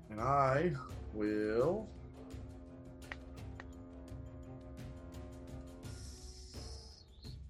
[0.09, 0.73] And I
[1.13, 1.87] will.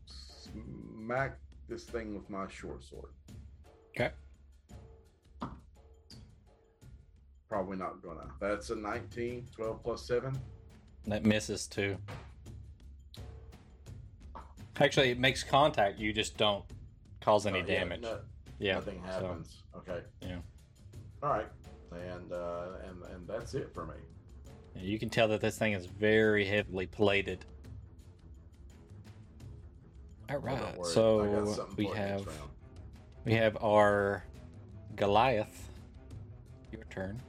[0.05, 3.11] Smack this thing with my short sword.
[3.95, 4.11] okay.
[7.49, 8.27] Probably not gonna.
[8.39, 10.39] That's a 19, 12 plus 7.
[11.07, 11.97] That misses too.
[14.79, 15.99] Actually, it makes contact.
[15.99, 16.63] You just don't
[17.21, 18.01] cause any Oh, yeah, damage.
[18.01, 18.19] no-
[18.59, 18.73] yeah.
[18.75, 19.63] Nothing so- happens.
[19.77, 20.01] Okay.
[20.21, 20.37] Yeah.
[21.23, 21.47] All right.
[21.91, 23.95] And uh, and and that's it for me.
[24.75, 27.43] Yeah, you can tell that this thing is very heavily plated.
[30.29, 32.27] All right, Oh, don't right, worry, I got so we for it next have
[33.25, 34.23] we have our
[34.95, 35.69] Goliath.
[36.71, 37.21] Your turn.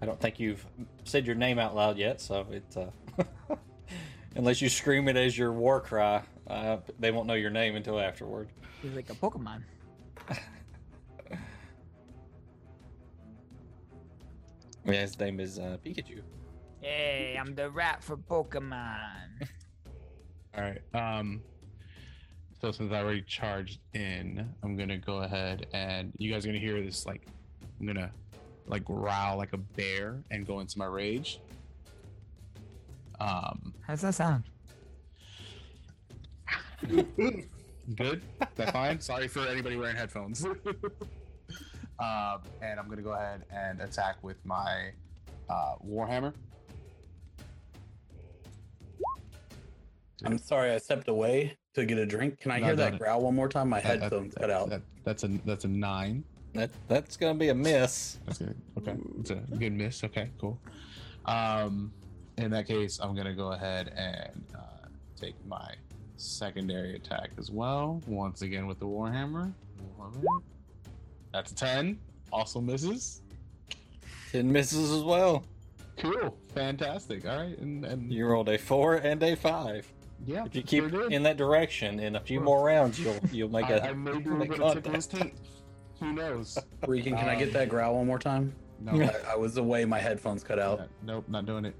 [0.00, 0.64] I don't think you've
[1.04, 2.90] said your name out loud yet, so it's uh,
[4.36, 8.00] unless you scream it as your war cry, uh, they won't know your name until
[8.00, 8.48] afterward.
[8.80, 9.62] He's like a Pokemon.
[14.84, 16.22] Yeah, his name is uh, Pikachu.
[16.80, 19.48] Hey, I'm the rat for Pokemon.
[20.56, 20.82] All right.
[20.94, 21.42] Um.
[22.60, 26.60] So since I already charged in, I'm gonna go ahead and you guys are gonna
[26.60, 27.26] hear this like
[27.80, 28.10] I'm gonna
[28.66, 31.40] like growl like a bear and go into my rage.
[33.20, 33.74] Um.
[33.86, 34.44] How's that sound?
[37.96, 38.16] Good.
[38.16, 38.22] Is
[38.56, 39.00] That fine.
[39.00, 40.44] Sorry for anybody wearing headphones.
[40.44, 40.56] um,
[42.60, 44.90] and I'm gonna go ahead and attack with my
[45.50, 46.32] uh, warhammer.
[50.24, 52.38] I'm sorry, I stepped away to get a drink.
[52.40, 52.98] Can I No, hear that no.
[52.98, 53.68] growl one more time?
[53.68, 54.68] My That- that- headphones that- cut out.
[54.70, 56.24] that- that's a that's a nine.
[56.54, 58.18] That that's gonna be a miss.
[58.26, 58.56] That's good.
[58.78, 60.04] Okay, it's a good miss.
[60.04, 60.60] Okay, cool.
[61.24, 61.92] Um,
[62.38, 65.74] in that case, I'm gonna go ahead and uh, take my
[66.22, 68.00] secondary attack as well.
[68.06, 69.52] Once again with the warhammer.
[71.32, 71.98] That's a ten.
[72.32, 73.22] Also misses.
[74.30, 75.44] Ten misses as well.
[75.98, 76.36] Cool.
[76.54, 77.26] Fantastic.
[77.28, 79.90] All right, and and You rolled a four and a five.
[80.26, 81.12] yeah, If you keep did.
[81.12, 84.12] in that direction, in a few more rounds, you'll you'll make I, a I may
[84.12, 85.38] be able make to tickle his contact.
[86.00, 86.58] Who knows?
[86.86, 88.52] Regan, can I get that growl one more time?
[88.80, 89.84] No, I, I was away.
[89.84, 90.80] My headphones cut out.
[90.80, 91.76] uh, nope, not doing it.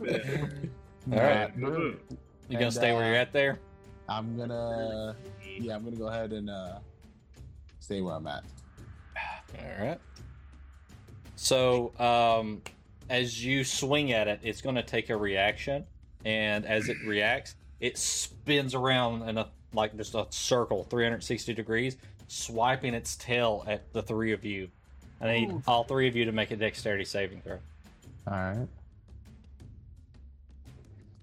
[1.12, 1.54] All right.
[1.58, 1.98] Not doing.
[2.48, 3.58] You gonna And, stay where uh, you're at there?
[4.10, 5.16] I'm gonna,
[5.58, 6.80] yeah, I'm gonna go ahead and uh,
[7.78, 8.42] stay where I'm at.
[9.58, 10.00] All right.
[11.36, 12.60] So, um,
[13.08, 15.86] as you swing at it, it's going to take a reaction,
[16.24, 21.96] and as it reacts, it spins around in a like just a circle, 360 degrees,
[22.28, 24.68] swiping its tail at the three of you.
[25.20, 25.62] I need Ooh.
[25.66, 27.58] all three of you to make a dexterity saving throw.
[28.26, 28.68] All right.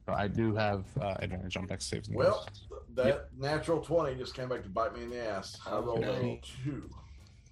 [0.06, 2.08] So I do have uh, advantage on dex saves.
[2.08, 2.66] and Well, throws.
[2.98, 5.58] That natural 20 just came back to bite me in the ass.
[5.66, 6.89] I rolled a two.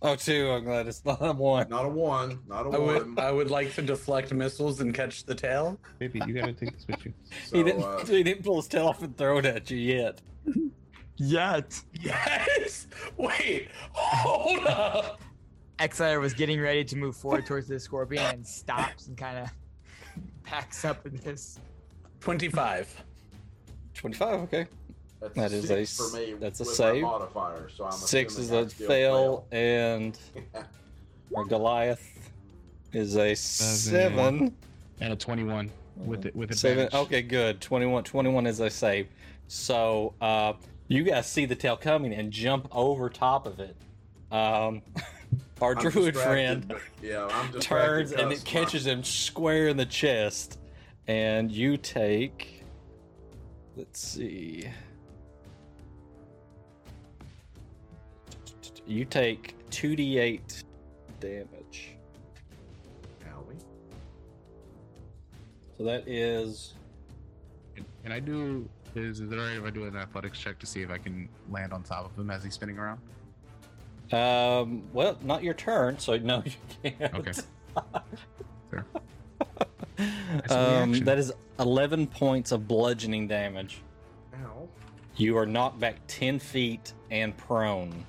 [0.01, 0.49] Oh, two.
[0.51, 1.69] I'm glad it's not a one.
[1.69, 2.39] Not a one.
[2.47, 3.15] Not a I one.
[3.15, 5.79] would, I would like to deflect missiles and catch the tail.
[5.99, 7.13] Maybe you gotta take this with you.
[7.47, 7.83] So, he didn't.
[7.83, 10.21] uh, he didn't pull his tail off and throw it at you yet.
[11.17, 11.81] Yet.
[12.01, 12.87] Yes.
[13.17, 13.69] Wait.
[13.93, 15.21] Hold up.
[15.79, 19.49] Exile was getting ready to move forward towards the scorpion and stops and kind of
[20.49, 21.59] backs up in this.
[22.19, 23.03] Twenty-five.
[23.93, 24.39] 25.
[24.41, 24.67] Okay.
[25.33, 26.33] That's That is a six for me.
[26.39, 27.01] that's a save.
[27.03, 30.17] Modifier, so I'm Six is a still fail, and
[31.35, 32.31] our Goliath
[32.93, 34.55] is a seven.
[35.01, 36.89] And a twenty-one with it with Seven.
[36.93, 37.61] Okay, good.
[37.61, 38.03] 21.
[38.03, 39.07] 21 is a save.
[39.47, 40.53] So uh,
[40.87, 43.75] you guys see the tail coming and jump over top of it.
[44.31, 44.81] Um,
[45.61, 50.59] our I'm druid friend Yeah, I'm turns and it catches him square in the chest,
[51.07, 52.63] and you take.
[53.75, 54.69] Let's see.
[58.87, 60.63] You take 2d8
[61.19, 61.95] damage.
[63.23, 63.59] my- Owie.
[65.77, 66.73] So that is.
[67.75, 68.67] Can, can I do?
[68.95, 71.27] Is, is it alright if I do an athletics check to see if I can
[71.51, 72.99] land on top of him as he's spinning around?
[74.13, 76.51] Um, well, not your turn, so no, you
[76.97, 77.13] can't.
[77.15, 77.33] Okay.
[78.69, 78.85] Fair.
[79.97, 83.81] That's um, that is 11 points of bludgeoning damage.
[84.35, 84.67] Ow.
[85.15, 88.05] You are knocked back 10 feet and prone.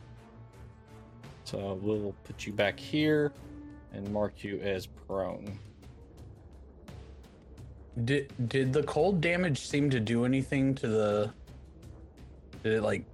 [1.47, 3.33] So uh, we'll put you back here
[3.93, 5.57] and mark you as prone.
[8.05, 11.33] Did did the cold damage seem to do anything to the?
[12.65, 13.05] Did it like?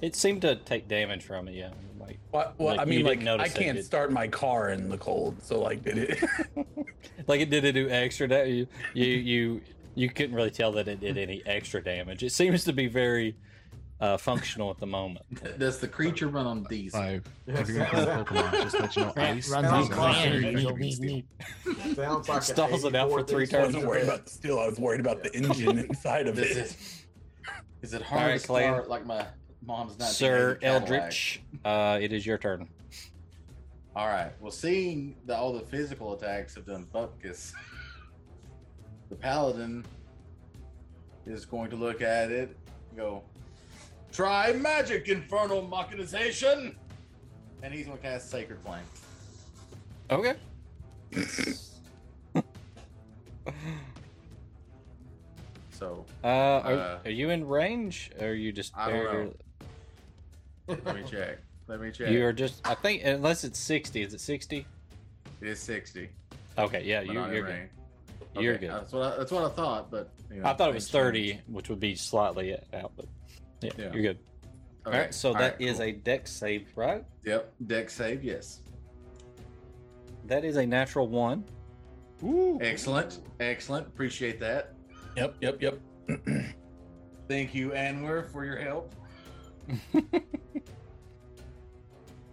[0.00, 1.70] It seemed to take damage from it, yeah.
[2.00, 4.98] Like, What, well, Like, I mean, like I can't did- start my car in the
[4.98, 6.24] cold, so like, did it?
[7.28, 8.66] like it did it do extra damage.
[8.94, 9.60] You, you you
[9.94, 12.24] you couldn't really tell that it did any extra damage.
[12.24, 13.36] It seems to be very
[14.02, 15.24] uh, functional at the moment.
[15.58, 17.00] Does the creature run on diesel?
[17.00, 17.24] Five.
[17.46, 18.04] If you're gonna play
[18.40, 19.12] Pokemon, just let you know.
[19.16, 21.22] Ran- Ice runs on a plan, very beep, good beep, steel.
[21.64, 21.96] beep.
[21.96, 23.60] Sounds like Stalls it out for three diesel.
[23.60, 23.74] I turns.
[23.76, 24.58] wasn't worried about the steel.
[24.58, 26.56] I was worried about the engine inside of Does it.
[26.56, 26.76] it,
[27.82, 28.72] is it hard right, to Clayton.
[28.74, 29.24] start like my
[29.64, 30.08] mom's not?
[30.08, 32.68] Sir Eldritch, uh, it is your turn.
[33.94, 34.32] All right.
[34.40, 37.52] Well, seeing that all the physical attacks have done bupkis,
[39.10, 39.84] the paladin
[41.24, 42.56] is going to look at it
[42.88, 43.22] and go,
[44.12, 46.76] "Try magic, infernal mechanization,"
[47.62, 48.84] and he's to cast Sacred Flame.
[50.10, 50.34] Okay.
[55.72, 58.12] So Uh, are, Uh, are you in range?
[58.20, 59.04] Or are you just I don't
[60.68, 60.76] know.
[60.84, 61.38] let me check.
[61.66, 62.10] Let me check.
[62.10, 62.66] You are just.
[62.66, 64.66] I think unless it's sixty, is it sixty?
[65.40, 66.10] It is sixty.
[66.56, 67.44] Okay, yeah, you, you're good.
[67.44, 67.70] range.
[68.38, 68.70] You're good.
[68.70, 71.30] That's what I, that's what I thought, but you know, I thought it was thirty,
[71.32, 71.42] change.
[71.48, 73.06] which would be slightly out, but
[73.62, 73.92] yeah, Yeah.
[73.92, 74.18] you're good.
[74.86, 77.04] Okay, All right, so all that is right, a dex save, right?
[77.24, 78.24] yep deck save.
[78.24, 78.60] Yes.
[80.26, 81.44] That is a natural one.
[82.24, 82.58] Ooh.
[82.60, 83.20] Excellent.
[83.40, 83.86] Excellent.
[83.86, 84.74] Appreciate that.
[85.16, 85.78] Yep, yep, yep.
[87.28, 88.92] Thank you, Anwer, for your help.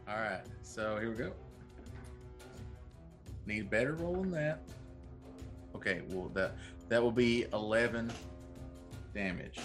[0.07, 0.41] All right.
[0.63, 1.32] So here we go.
[3.45, 4.61] Need better roll than that.
[5.75, 6.01] Okay.
[6.09, 6.55] Well, that
[6.89, 8.11] that will be eleven
[9.13, 9.59] damage.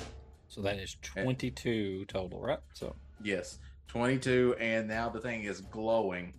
[0.55, 2.61] So that is twenty-two total, right?
[2.74, 6.32] So Yes, twenty-two, and now the thing is glowing.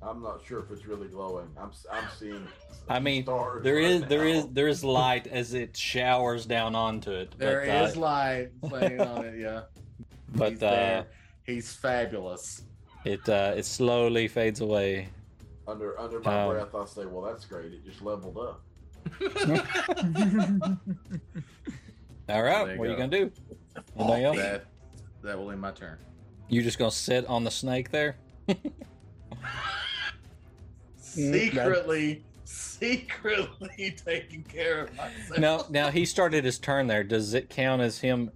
[0.00, 1.48] I'm not sure if it's really glowing.
[1.58, 2.46] I'm s- I'm seeing.
[2.88, 4.30] I mean, stars there right is there now.
[4.30, 7.34] is there is light as it showers down onto it.
[7.38, 9.40] There but, is uh, light playing on it.
[9.40, 9.62] Yeah.
[10.36, 11.06] But He's uh, there.
[11.42, 12.62] He's fabulous.
[13.04, 15.08] it uh, it slowly fades away.
[15.66, 17.72] Under under my Um, breath, I say, "Well, that's great.
[17.72, 18.62] It just leveled up."
[22.28, 23.30] All right, There you what are you gonna do?
[23.96, 24.36] Oh, Anything else?
[24.36, 24.66] That
[25.22, 25.98] that will end my turn.
[26.48, 28.16] You just gonna sit on the snake there?
[30.98, 35.38] Secretly, secretly taking care of myself.
[35.38, 37.02] now, now he started his turn there.
[37.02, 38.30] Does it count as him,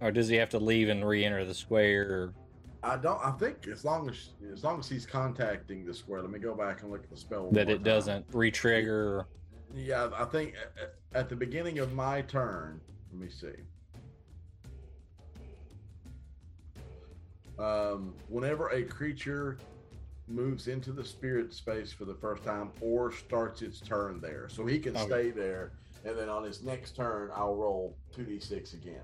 [0.00, 2.02] or does he have to leave and re-enter the square?
[2.02, 2.34] Or...
[2.82, 3.20] I don't.
[3.24, 6.20] I think as long as as long as he's contacting the square.
[6.20, 7.44] Let me go back and look at the spell.
[7.44, 7.84] one that more it time.
[7.84, 9.26] doesn't re-trigger?
[9.74, 12.80] Yeah, I think at, at the beginning of my turn.
[13.12, 13.62] Let me see.
[17.58, 19.58] Um, whenever a creature
[20.28, 24.64] moves into the spirit space for the first time or starts its turn there, so
[24.64, 25.04] he can Okay.
[25.06, 25.72] stay there,
[26.04, 29.02] and then on his next turn, I'll roll two d six again.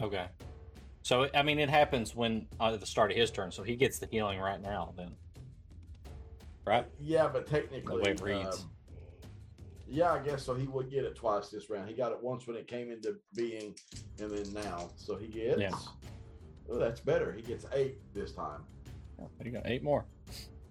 [0.00, 0.26] Okay.
[1.02, 3.74] So I mean, it happens when uh, at the start of his turn, so he
[3.74, 4.94] gets the healing right now.
[4.96, 5.10] Then,
[6.66, 6.86] right?
[7.00, 8.60] Yeah, but technically, the way it reads.
[8.60, 8.70] um,
[9.90, 10.54] yeah, I guess so.
[10.54, 11.88] He would get it twice this round.
[11.88, 13.74] He got it once when it came into being,
[14.20, 14.90] and then now.
[14.96, 15.60] So he gets.
[15.60, 15.70] Yeah.
[16.70, 17.32] Oh, that's better.
[17.32, 18.62] He gets eight this time.
[19.20, 20.04] Oh, you got eight more.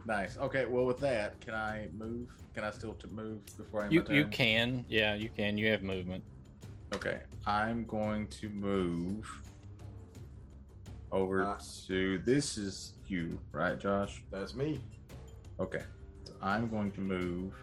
[0.06, 0.38] Nice.
[0.38, 0.66] Okay.
[0.66, 2.30] Well, with that, can I move?
[2.56, 5.58] Can I still to move before I end You my you can, yeah, you can.
[5.58, 6.24] You have movement.
[6.96, 7.20] Okay.
[7.46, 9.30] I'm going to move
[11.12, 12.20] over Uh, to.
[12.20, 14.24] This is you, right, Josh?
[14.32, 14.80] That's me
[15.60, 15.84] Okay.
[16.24, 17.54] So I'm going to move.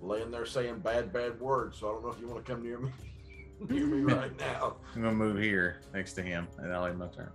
[0.00, 1.78] Laying there saying bad, bad words.
[1.78, 2.90] So I don't know if you want to come near me,
[3.68, 4.76] near me right now.
[4.94, 7.30] I'm gonna move here next to him, and I'll end my turn.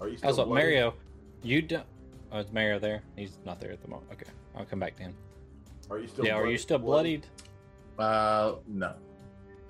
[0.00, 0.62] Are you still Also, bloody?
[0.64, 0.94] Mario,
[1.42, 1.86] you don't.
[2.32, 3.02] Oh, is Mario there?
[3.16, 4.10] He's not there at the moment.
[4.12, 5.14] Okay, I'll come back to him.
[5.90, 6.24] Are you still?
[6.24, 7.22] yeah, are you still bloody?
[7.96, 8.12] bloodied?
[8.12, 8.94] Uh, no.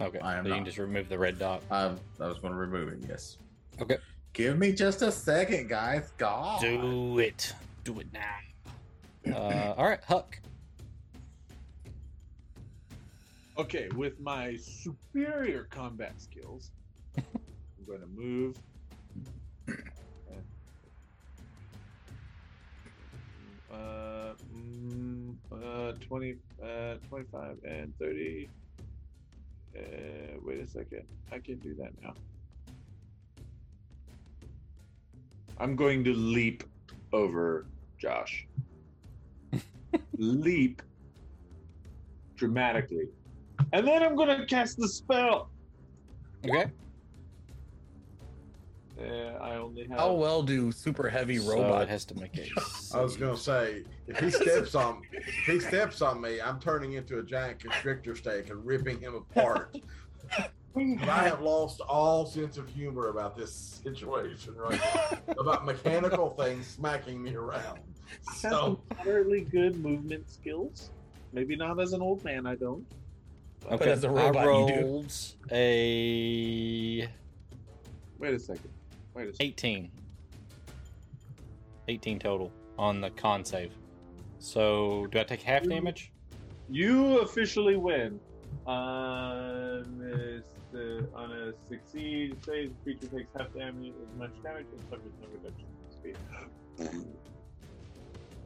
[0.01, 1.63] Okay, I am so you can just remove the red dot.
[1.71, 2.99] I, I was going to remove it.
[3.09, 3.39] Yes.
[3.81, 3.99] Okay.
[4.33, 6.13] Give me just a second, guys.
[6.19, 6.61] God.
[6.61, 7.53] Do it.
[7.85, 8.21] Do it now.
[9.35, 10.37] Uh, all right, Huck.
[13.63, 16.73] Okay, with my superior combat skills,
[17.17, 18.57] I'm going to move.
[23.73, 28.51] Uh, mm, uh, 20, uh, 25 and 30.
[29.79, 29.81] Uh,
[30.43, 31.05] wait a second.
[31.31, 32.15] I can do that now.
[35.59, 36.65] I'm going to leap
[37.13, 38.45] over Josh.
[40.19, 40.83] leap
[42.35, 43.07] dramatically.
[43.73, 45.51] And then I'm gonna cast the spell.
[46.45, 46.71] Okay.
[49.01, 49.99] Uh, I only have.
[49.99, 52.49] How well do super heavy So has to make a.
[52.95, 56.93] I was gonna say if he steps on if he steps on me, I'm turning
[56.93, 59.77] into a giant constrictor steak and ripping him apart.
[60.75, 65.35] But I have lost all sense of humor about this situation right now.
[65.39, 67.81] about mechanical things smacking me around.
[68.27, 70.91] Have So some moderately good movement skills.
[71.35, 72.87] Maybe not as an old man, I don't.
[73.71, 74.81] Okay, as a I robot, you do.
[74.81, 75.15] rolled
[75.51, 77.09] a
[78.19, 78.71] Wait a second.
[79.15, 79.47] Wait a second.
[79.47, 79.91] 18.
[81.89, 83.73] 18 total on the con save.
[84.39, 86.13] So, do I take half damage?
[86.69, 88.19] You officially win.
[88.67, 90.45] On this,
[90.75, 95.13] uh, on a succeed save, the creature takes half damage as much damage and suffers
[95.21, 97.17] no reduction in speed.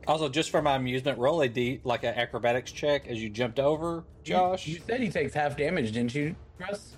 [0.06, 3.58] Also, just for my amusement, roll a d like an acrobatics check as you jumped
[3.58, 4.66] over, Josh.
[4.66, 6.94] You, you said he takes half damage, didn't you, Russ?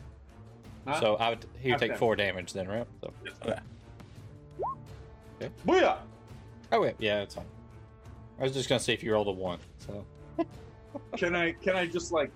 [0.86, 1.00] Huh?
[1.00, 1.98] so I would he would Half take damage.
[2.00, 2.86] four damage then, right?
[3.02, 3.12] So,
[5.66, 5.98] Booyah!
[6.72, 7.44] oh wait, yeah, it's fine.
[8.38, 9.58] I was just gonna see if you rolled a one.
[9.78, 10.04] So
[11.16, 12.30] Can I can I just like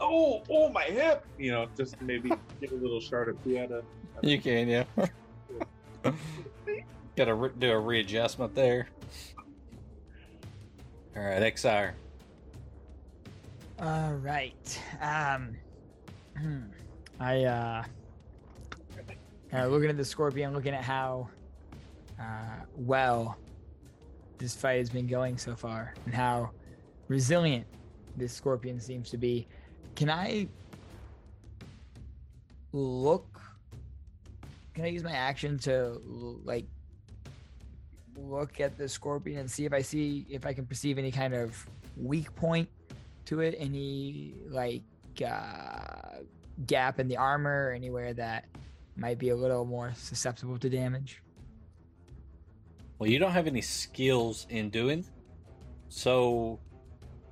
[0.00, 1.24] oh oh my hip?
[1.38, 3.82] You know, just maybe give a little shard of pieta.
[4.22, 4.84] you can, yeah.
[7.16, 8.88] Got to re- do a readjustment there.
[11.18, 11.94] All right, XR.
[13.80, 14.80] All right.
[15.00, 15.56] Um,
[16.36, 16.60] hmm.
[17.18, 17.84] I uh,
[19.52, 21.28] uh, looking at the scorpion, looking at how
[22.20, 23.36] uh, well
[24.38, 26.52] this fight has been going so far, and how
[27.08, 27.66] resilient
[28.16, 29.48] this scorpion seems to be.
[29.96, 30.46] Can I
[32.72, 33.40] look?
[34.72, 36.00] Can I use my action to
[36.44, 36.66] like
[38.26, 41.34] look at the scorpion and see if I see if I can perceive any kind
[41.34, 41.66] of
[41.96, 42.68] weak point
[43.26, 43.54] to it?
[43.58, 44.82] Any like
[45.24, 46.18] uh,
[46.66, 48.46] gap in the armor, or anywhere that
[48.96, 51.22] might be a little more susceptible to damage?
[52.98, 55.04] Well, you don't have any skills in doing,
[55.88, 56.58] so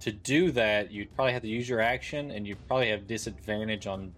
[0.01, 3.87] to do that, you'd probably have to use your action, and you probably have disadvantage
[3.87, 4.13] on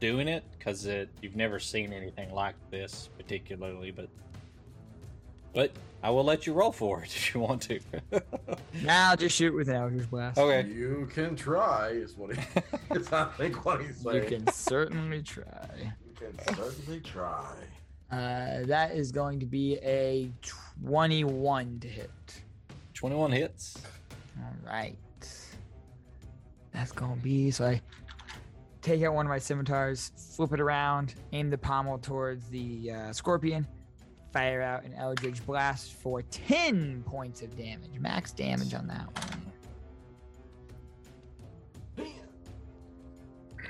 [0.00, 4.08] doing it because it you've never seen anything like this particularly, but
[5.52, 5.70] but
[6.02, 7.80] I will let you roll for it if you want to.
[8.82, 10.38] Now I'll just shoot with an Eldritch Blast.
[10.38, 10.68] okay.
[10.68, 12.42] You can try, is what he
[12.90, 13.12] is.
[13.12, 15.68] I think what he's You can certainly try.
[16.04, 17.54] You can certainly try.
[18.10, 20.32] Uh, that is going to be a
[20.84, 22.10] 21 to hit.
[22.94, 23.78] 21 hits.
[24.40, 24.96] All right.
[26.72, 27.80] That's going to be so I
[28.80, 33.12] take out one of my scimitars, flip it around, aim the pommel towards the uh,
[33.12, 33.66] scorpion,
[34.32, 37.98] fire out an Eldritch Blast for 10 points of damage.
[37.98, 39.52] Max damage on that one.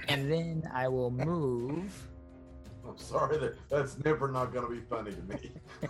[0.08, 2.08] And then I will move.
[2.86, 5.52] I'm sorry that that's never not going to be funny to me.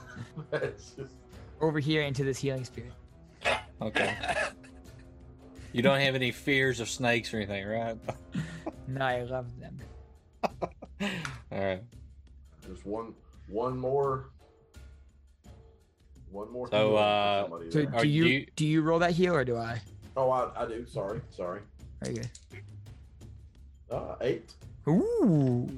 [0.50, 1.14] that's just
[1.60, 2.92] over here into this healing spirit.
[3.80, 4.14] Okay.
[5.72, 7.96] you don't have any fears of snakes or anything, right?
[8.88, 9.78] No, I love them.
[11.52, 11.82] All right.
[12.66, 13.14] just one
[13.46, 14.31] one more
[16.32, 16.68] one more.
[16.70, 19.80] So, heal uh, So do you, you- do you roll that heal or do I?
[20.16, 20.86] oh, I, I do.
[20.86, 21.60] Sorry, sorry.
[22.02, 22.28] Very good.
[23.90, 24.52] Uh, eight.
[24.88, 25.68] Ooh.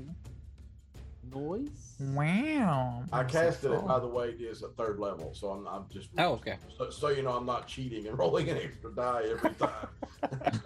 [1.35, 1.69] Noise.
[2.01, 3.03] Wow.
[3.13, 5.67] I That's casted so it, by the way, it is at third level, so I'm,
[5.67, 6.09] I'm just.
[6.19, 6.57] Oh, okay.
[6.79, 9.89] So, so you know, I'm not cheating and rolling an extra die every time.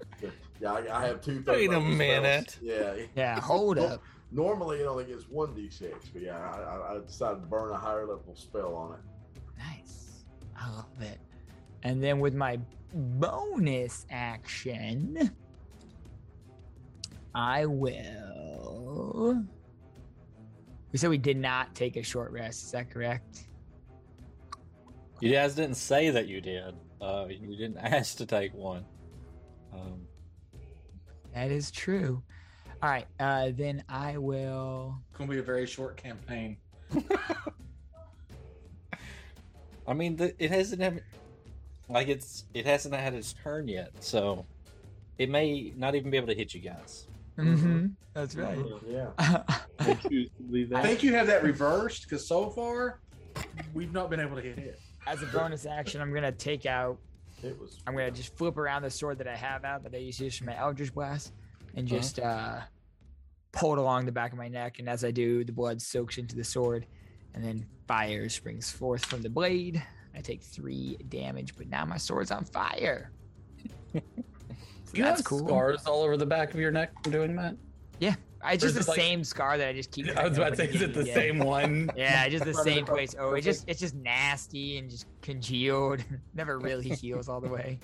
[0.60, 1.42] yeah, I, I have two.
[1.42, 1.98] third Wait a level spells.
[1.98, 2.58] minute.
[2.62, 2.94] Yeah.
[3.16, 4.02] Yeah, hold Nor- up.
[4.30, 7.78] Normally, it only gets one d6, but yeah, I, I, I decided to burn a
[7.78, 9.00] higher level spell on it.
[9.58, 10.24] Nice.
[10.56, 11.18] I love it.
[11.82, 12.58] And then with my
[12.94, 15.30] bonus action,
[17.34, 19.44] I will.
[20.92, 22.64] We said we did not take a short rest.
[22.64, 23.46] Is that correct?
[25.20, 26.74] You guys didn't say that you did.
[27.00, 28.84] Uh, you didn't ask to take one.
[29.72, 30.06] Um,
[31.34, 32.22] That is true.
[32.82, 33.06] All right.
[33.20, 34.96] Uh, then I will.
[35.10, 36.56] It's gonna be a very short campaign.
[39.88, 41.00] I mean, the, it hasn't have,
[41.88, 44.44] like it's it hasn't had its turn yet, so
[45.16, 47.06] it may not even be able to hit you guys.
[47.38, 47.86] Mm-hmm.
[48.12, 48.58] That's right.
[48.86, 49.10] Yeah.
[49.78, 53.00] I choose to believe I think you have that reversed because so far
[53.72, 54.80] we've not been able to hit it.
[55.06, 56.98] As a bonus action, I'm gonna take out.
[57.42, 57.78] It was.
[57.86, 60.24] I'm gonna just flip around the sword that I have out that I used to
[60.24, 61.32] use for my Eldritch Blast,
[61.76, 62.58] and just uh,
[63.52, 64.80] pull it along the back of my neck.
[64.80, 66.86] And as I do, the blood soaks into the sword,
[67.38, 69.80] and then fire springs forth from the blade.
[70.14, 73.12] I take three damage, but now my sword's on fire.
[74.90, 75.46] So You that's have cool.
[75.46, 77.54] scars all over the back of your neck from doing that.
[78.00, 80.08] Yeah, I just the like- same scar that I just keep.
[80.16, 81.90] I was about to say, open is it the and same one?
[81.96, 83.14] Yeah, just the same place.
[83.18, 86.02] Oh, it's just it's just nasty and just congealed.
[86.34, 87.78] Never really heals all the way.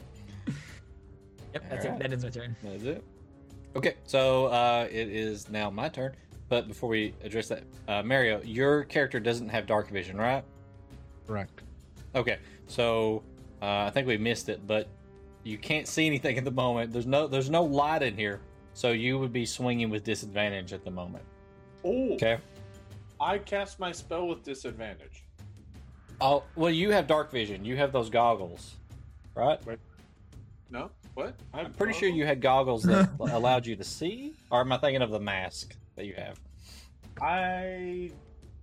[1.53, 1.89] Yep, that's it.
[1.89, 2.03] Alright.
[2.05, 2.57] That is my turn.
[2.63, 3.05] That's it.
[3.77, 6.17] Okay, so uh, it is now my turn.
[6.49, 10.45] But before we address that, uh, Mario, your character doesn't have dark vision, right?
[11.27, 11.63] Correct.
[12.15, 13.23] Okay, so
[13.63, 14.89] uh, I think we missed it, but
[15.43, 16.93] you can't see anything at the moment.
[16.93, 18.41] There's no there's no light in here,
[18.75, 21.25] so you would be swinging with disadvantage at the moment.
[21.85, 22.39] Oh, Okay.
[23.21, 25.25] I cast my spell with disadvantage.
[26.21, 27.65] Oh well, you have dark vision.
[27.65, 28.75] You have those goggles,
[29.35, 29.59] right?
[30.71, 30.91] No?
[31.15, 31.37] What?
[31.53, 34.35] I'm pretty sure you had goggles that allowed you to see.
[34.51, 36.39] Or am I thinking of the mask that you have?
[37.21, 38.11] I.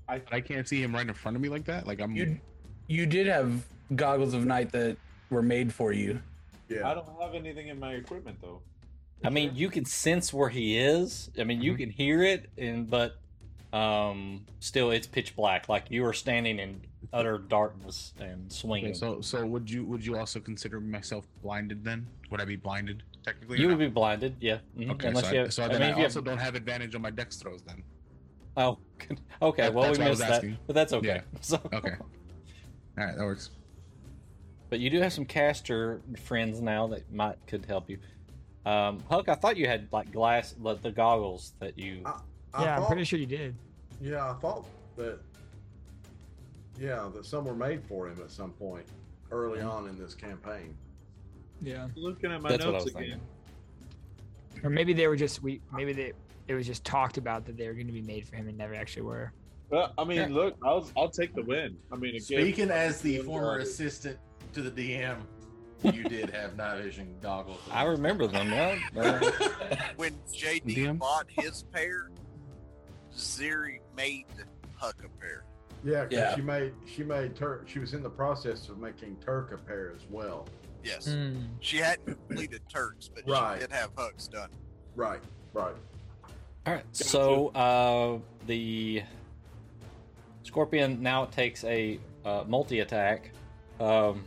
[0.07, 0.19] I.
[0.19, 1.88] But I can't see him right in front of me like that.
[1.88, 2.15] Like I'm.
[2.15, 2.39] You,
[2.88, 3.65] you did have
[3.95, 4.97] goggles of night that
[5.29, 6.21] were made for you.
[6.69, 6.89] Yeah.
[6.89, 8.61] I don't have anything in my equipment though.
[9.23, 11.29] I mean, you can sense where he is.
[11.39, 11.77] I mean, you Mhm.
[11.77, 13.17] can hear it, and but
[13.71, 15.69] um, still, it's pitch black.
[15.69, 16.82] Like you are standing in
[17.13, 18.91] utter darkness and swinging.
[18.91, 22.07] Okay, so so would you would you also consider myself blinded then?
[22.32, 23.59] Would I be blinded technically?
[23.59, 24.59] you would be blinded, yeah.
[24.78, 26.38] mhm, Okay, Unless so, you I, have, so I then mean, I, also have, don't
[26.38, 27.84] have advantage on my dex throws then.
[28.57, 28.78] oh,
[29.41, 29.63] okay.
[29.63, 30.57] That- well, we what missed that, asking.
[30.67, 31.07] but that's okay.
[31.07, 31.22] Yeah.
[31.41, 31.95] So, Okay.
[32.97, 33.51] All right, that works.
[34.69, 37.97] but you do have some caster friends now that might could help you.
[38.65, 42.01] Um, Huck, I thought you had like glass, like, the goggles that you.
[42.05, 42.19] I,
[42.53, 43.55] I yeah, I'm pretty sure you did.
[44.01, 44.65] Yeah, I thought
[44.97, 45.19] that.
[46.80, 48.86] Yeah, that some were made for him at some point
[49.32, 50.76] early on in this campaign.
[51.62, 51.88] Yeah.
[51.95, 53.01] Looking at my That's notes again.
[53.01, 53.22] thinking.
[54.64, 56.14] Or maybe they were just we maybe they
[56.47, 58.57] it was just talked about that they were going to be made for him and
[58.57, 59.32] never actually were.
[59.70, 60.28] Well, I mean, Yeah.
[60.30, 61.78] look, I'll I'll take the win.
[61.91, 63.64] I mean, again, Speaking as the former sorry.
[63.64, 64.18] assistant
[64.53, 65.18] to the DM,
[65.84, 67.59] you did have night vision goggles.
[67.72, 68.51] I remember them.
[68.51, 68.78] Yeah.
[69.95, 70.99] When JD DM?
[70.99, 72.09] bought his pair,
[73.16, 74.26] Ziri made
[74.76, 75.43] Huck a pair.
[75.84, 76.36] Yeah, 'cause Yeah.
[76.36, 77.68] she made she made Turk.
[77.68, 80.47] She was in the process of making Turk a pair as well.
[80.84, 81.07] Yes.
[81.07, 81.47] Mm.
[81.59, 83.55] She hadn't completed Turks, but Right.
[83.55, 84.49] she did have Hucks done.
[84.95, 85.21] Right,
[85.53, 85.75] right.
[86.65, 86.84] All right.
[86.91, 89.03] So uh, the
[90.43, 93.32] scorpion now takes a uh, multi attack.
[93.79, 94.23] Um,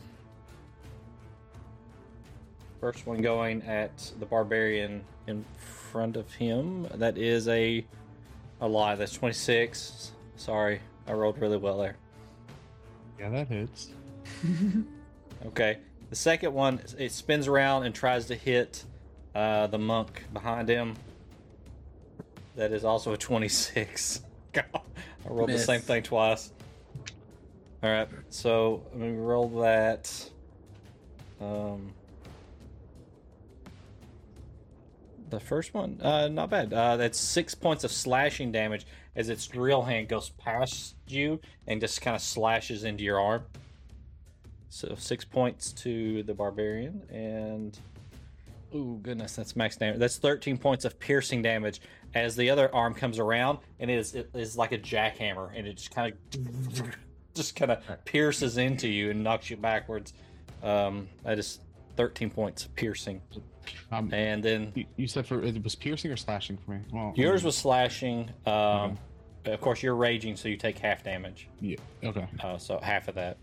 [2.81, 5.45] first one going at the barbarian in
[5.91, 6.87] front of him.
[6.95, 7.85] That is a
[8.61, 8.95] a lie.
[8.97, 10.13] That's twenty six.
[10.37, 11.97] Sorry, I rolled really well there.
[13.19, 13.91] Yeah, that hits.
[15.47, 15.79] Okay.
[16.15, 18.85] The second one, it spins around and tries to hit
[19.35, 20.95] uh, the monk behind him.
[22.55, 24.21] That is also a 26.
[24.53, 26.53] God, I rolled the same thing twice.
[27.83, 30.31] All right, so let me roll that.
[31.41, 31.93] Um,
[35.31, 36.73] the first one, uh, not bad.
[36.73, 38.87] Uh, that's six points of slashing damage
[39.17, 43.43] as its drill hand goes past you and just kind of slashes into your arm.
[44.75, 47.79] So six points to the barbarian, and
[48.75, 50.01] oh goodness, that's max damage.
[50.01, 51.81] That's thirteen points of piercing damage
[52.17, 55.69] as the other arm comes around, and it is it is like a jackhammer, and
[55.69, 56.97] it just kind of
[57.35, 60.13] just kind of pierces into you and knocks you backwards.
[60.61, 61.61] Um, that is
[61.97, 63.23] thirteen points of piercing,
[63.93, 66.81] Um, and then you, you said for it was piercing or slashing for me.
[66.93, 68.29] Well, yours was slashing.
[68.45, 68.99] Um,
[69.45, 71.49] of course, you're raging, so you take half damage.
[71.61, 71.77] yeah.
[72.03, 72.27] Okay.
[72.43, 73.37] Uh, so half of that.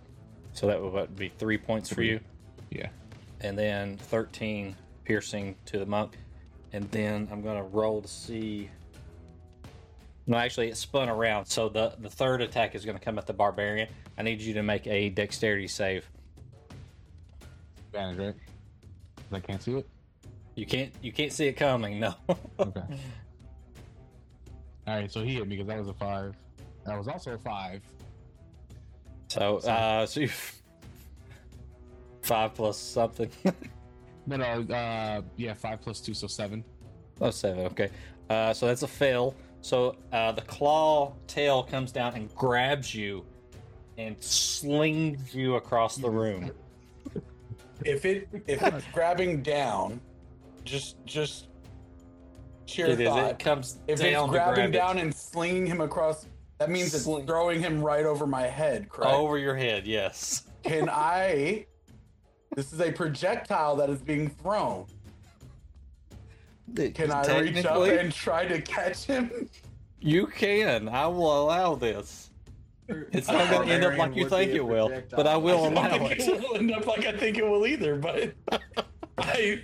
[0.53, 2.19] So that would what, be three points for you.
[2.69, 2.87] Yeah.
[3.41, 6.13] and then 13 piercing to the monk
[6.71, 8.69] and then i'm gonna roll to see
[10.25, 13.33] no actually it spun around so the the third attack is gonna come at the
[13.33, 16.09] barbarian i need you to make a dexterity save
[17.93, 18.35] Advantage, right?
[19.33, 19.89] I can't see it.
[20.55, 22.13] you can't you can't see it coming no
[22.59, 22.81] Okay.
[24.87, 26.35] All right, so he hit me because that was a five.
[26.85, 27.81] That was also a five.
[29.31, 30.29] So uh so you
[32.21, 33.29] five plus something
[34.27, 36.63] No, no, uh, yeah, five plus two, so seven.
[37.19, 37.65] Oh, seven.
[37.65, 37.89] Okay.
[38.29, 39.33] Uh, so that's a fail.
[39.61, 43.25] So uh, the claw tail comes down and grabs you
[43.97, 46.51] and slings you across the room.
[47.83, 49.99] If it if it's grabbing down,
[50.65, 51.47] just just
[52.67, 53.07] sheer It is.
[53.09, 53.31] thought.
[53.31, 54.71] It comes if down it's to grabbing grab it.
[54.73, 56.27] down and slinging him across,
[56.61, 58.87] that means it's throwing him right over my head.
[58.87, 59.11] Correct?
[59.11, 59.87] over your head.
[59.87, 60.43] Yes.
[60.63, 61.65] Can I?
[62.55, 64.85] This is a projectile that is being thrown.
[66.75, 69.49] Can I reach up and try to catch him?
[69.99, 70.87] You can.
[70.87, 72.29] I will allow this.
[72.87, 75.67] It's not going to end up like you think it will, but I will I
[75.67, 76.19] allow it.
[76.19, 78.33] it will end up like I think it will either, but
[79.17, 79.63] I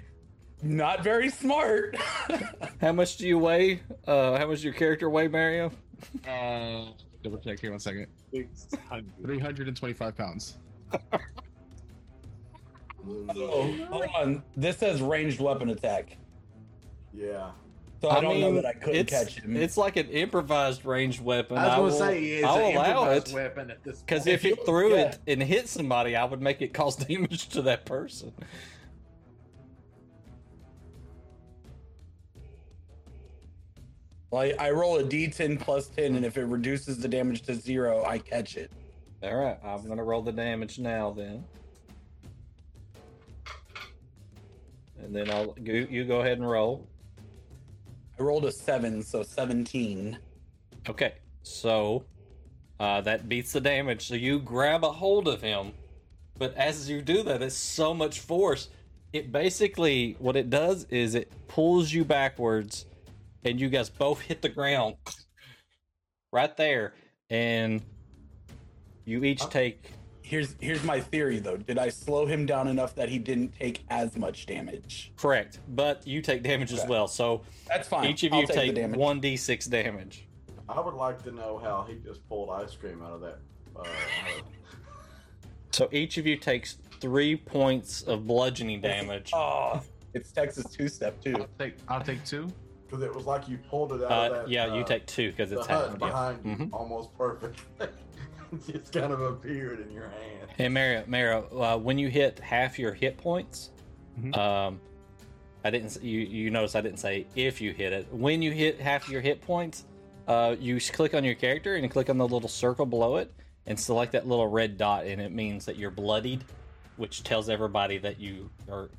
[0.63, 1.95] not very smart.
[2.81, 3.81] How much do you weigh?
[4.07, 5.71] Uh, how much does your character weigh, Mario?
[6.27, 6.85] Uh,
[7.23, 8.07] double check here one second.
[8.31, 9.05] 600.
[9.23, 10.57] 325 pounds.
[13.07, 14.43] oh, hold on.
[14.55, 16.17] This says ranged weapon attack.
[17.13, 17.51] Yeah.
[18.01, 19.57] So I, don't know that I couldn't it's, catch him.
[19.57, 21.57] It's like an improvised ranged weapon.
[21.57, 23.33] I was will, gonna say it's I'll an allow improvised it.
[23.33, 25.01] weapon at this Because if it threw Yeah.
[25.01, 28.33] it and hit somebody, I would make it cause damage to that person.
[34.31, 38.03] Like I roll a d10 plus 10, and if it reduces the damage to zero,
[38.05, 38.71] I catch it.
[39.23, 41.43] All right, I'm gonna roll the damage now then,
[45.01, 46.87] and then I'll you, you go ahead and roll.
[48.19, 50.17] I rolled a seven, so 17.
[50.89, 51.13] Okay,
[51.43, 52.03] so
[52.79, 54.07] uh, that beats the damage.
[54.07, 55.73] So you grab a hold of him,
[56.37, 58.69] but as you do that, it's so much force.
[59.13, 62.85] It basically what it does is it pulls you backwards,
[63.43, 64.95] and you guys both hit the ground
[66.31, 66.93] right there,
[67.29, 67.81] and
[69.05, 69.49] you each Huh?
[69.49, 71.55] take Here's here's my theory though.
[71.55, 75.13] Did I slow him down enough that he didn't take as much damage?
[75.15, 77.07] correct, but you take damage as well.
[77.07, 78.07] So That's fine.
[78.09, 78.97] each of I'll you the take damage.
[78.99, 80.27] one d six damage.
[80.67, 83.39] I would like to know how he just pulled ice cream out of that.
[83.73, 83.85] Uh,
[85.71, 89.31] So each of you takes three points of bludgeoning damage.
[89.33, 89.79] Oh,
[90.13, 91.35] it's Texas two step too.
[91.37, 91.75] I'll take.
[91.87, 92.51] I'll take two.
[92.87, 94.49] Because it was like you pulled it out Uh, of that.
[94.49, 95.91] yeah, you uh, take two because it's hut half.
[95.91, 95.97] Yeah.
[96.07, 96.73] behind you, Mhm.
[96.73, 97.59] almost perfect.
[98.67, 100.49] it's kind of appeared in your hand.
[100.57, 103.71] Hey, Mario, Mario, uh, when you hit half your hit points,
[104.19, 104.35] Mhm.
[104.37, 104.79] um,
[105.63, 106.01] I didn't.
[106.01, 108.11] You you notice I didn't say if you hit it.
[108.13, 109.85] When you hit half your hit points,
[110.27, 113.33] uh, you click on your character and you click on the little circle below it
[113.65, 116.43] and select that little red dot, and it means that you're bloodied,
[116.95, 118.89] which tells everybody that you are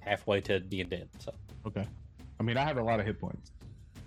[0.00, 1.08] halfway to being dead.
[1.18, 1.34] So
[1.66, 1.86] Okay.
[2.40, 3.50] I mean, I have a lot of hit points.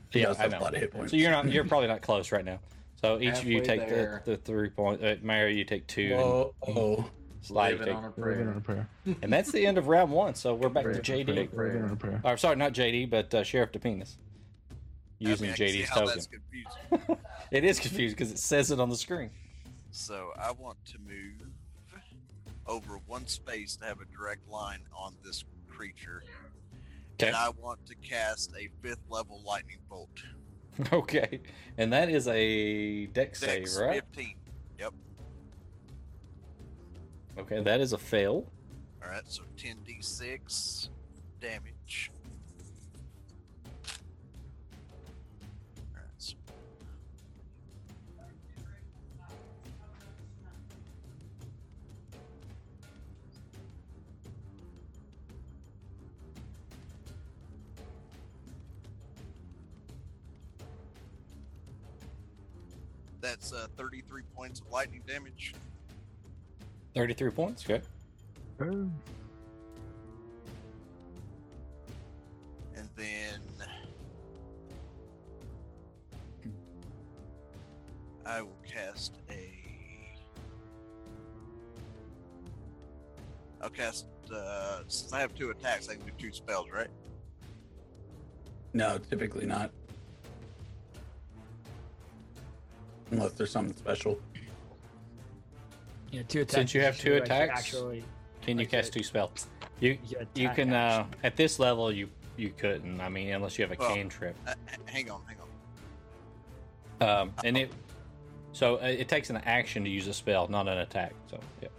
[0.10, 0.60] He yeah, I have know.
[0.60, 1.12] a lot of hit points.
[1.12, 1.52] So you're not.
[1.52, 2.60] You're probably not close right now.
[3.02, 4.22] So each of you Halfway take there.
[4.26, 5.04] the, the three points.
[5.04, 6.16] Uh, Mario, you take two.
[6.16, 6.96] Whoa, oh.
[6.98, 7.06] and
[7.42, 8.88] Sly, you Living take on a Living on a prayer.
[9.04, 9.16] prayer.
[9.24, 10.36] And that's the end of round one.
[10.36, 11.52] So we're back to JD.
[11.54, 12.22] prayer, Living on a prayer.
[12.24, 14.18] Or sorry, not JD, but uh, Sheriff DePenis.
[15.18, 16.16] using I mean, I can see JD's how token.
[16.16, 17.18] That's confusing.
[17.52, 19.32] it is confusing because it says it on the screen.
[19.90, 21.48] So I want to move
[22.68, 26.24] over one space to have a direct line on this creature.
[27.22, 27.28] Okay.
[27.28, 30.10] And I want to cast a fifth level lightning bolt.
[30.92, 31.42] Okay,
[31.78, 34.02] and that is a dex save, right?
[34.16, 34.36] 15.
[34.80, 34.94] Yep.
[37.38, 38.46] Okay, that is a fail.
[39.04, 40.90] All right, so 10d6
[41.42, 42.12] damage.
[63.32, 65.56] That's uh, 33 points of lightning damage.
[66.94, 67.64] Thirty-three points.
[67.64, 67.82] Okay.
[68.60, 68.90] And
[72.98, 73.40] then
[78.26, 79.50] I will cast a.
[83.62, 84.08] I'll cast.
[84.30, 86.90] Uh, since I have two attacks, I can do two spells, right?
[88.74, 89.72] No, typically not.
[93.12, 94.20] Unless there's something special.
[96.12, 96.54] Yeah, two attacks.
[96.56, 98.04] Since you have two attacks, Actually,
[98.42, 99.48] Can you like cast a- two spells?
[99.80, 103.02] You you you can uh, at this level you you couldn't.
[103.02, 104.36] I mean, unless you have a Well, cantrip.
[104.48, 104.54] Uh,
[104.86, 107.10] hang on, hang on.
[107.10, 107.72] Um, and it
[108.54, 111.14] so uh, it takes an action to use a spell, not an attack.
[111.30, 111.70] So yeah.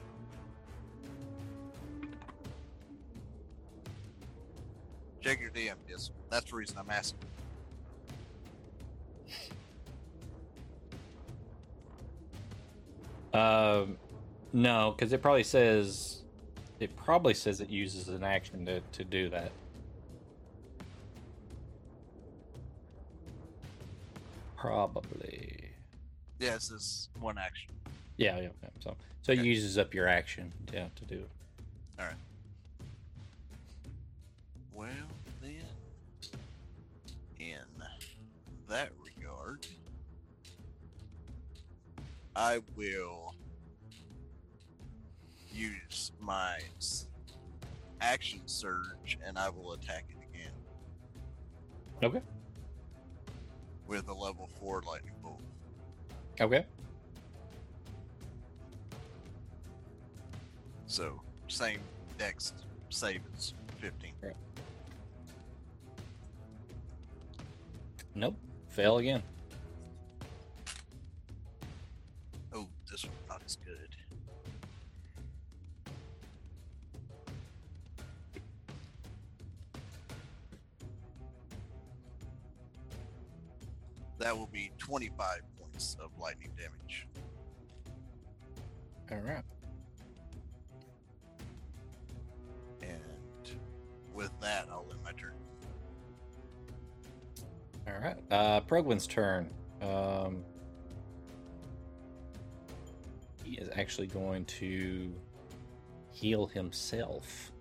[5.21, 5.75] Check your DM.
[5.89, 7.21] Yes, that's the reason I'm asking.
[13.33, 13.97] Um,
[14.53, 16.23] no, because it probably says
[16.81, 19.53] it probably says it uses an action to to do that.
[24.57, 25.71] Probably.
[26.39, 27.71] Yeah, it's this one action.
[28.17, 28.49] Yeah, yeah.
[28.63, 28.69] yeah.
[28.81, 31.31] So so it uses up your action, yeah, to do it.
[31.99, 32.15] All right.
[34.73, 34.89] Well,
[35.41, 35.63] then,
[37.39, 37.57] in
[38.69, 38.91] that
[42.35, 43.35] I will
[45.53, 46.59] use my
[48.01, 50.53] action surge and I will attack it again
[52.03, 52.23] Okay.
[53.87, 55.41] with a level 4 lightning bolt.
[56.41, 56.65] Okay.
[60.87, 61.81] So, same
[62.19, 62.53] dex
[62.91, 64.13] save as 15.
[68.15, 68.37] Nope.
[68.69, 69.23] Fail again.
[73.53, 73.97] This one's not as good.
[84.19, 87.09] That will be 25 points of lightning damage.
[89.11, 89.43] All right.
[92.83, 93.01] And
[94.15, 95.33] with that, I'll end my turn.
[97.89, 98.17] All right.
[98.31, 99.51] Uh, Prugwin's turn.
[99.83, 100.45] Um,
[103.53, 105.13] he is actually going to
[106.11, 107.53] heal himself.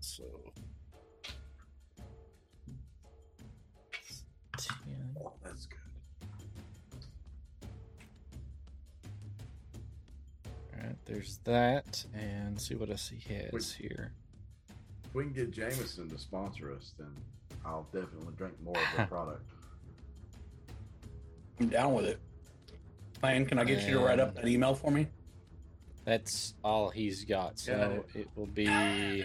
[0.00, 0.24] So.
[5.20, 5.78] Oh, that's good.
[10.72, 13.76] All right, there's that, and see what else he has Wait.
[13.78, 14.12] here.
[15.16, 17.08] If we can get Jameson to sponsor us, then
[17.64, 19.50] I'll definitely drink more of their product.
[21.58, 22.20] I'm down with it.
[23.18, 25.06] Plan, can I get you to write up that email for me?
[26.04, 27.58] That's all he's got.
[27.58, 28.20] So Yeah.
[28.20, 29.24] it will be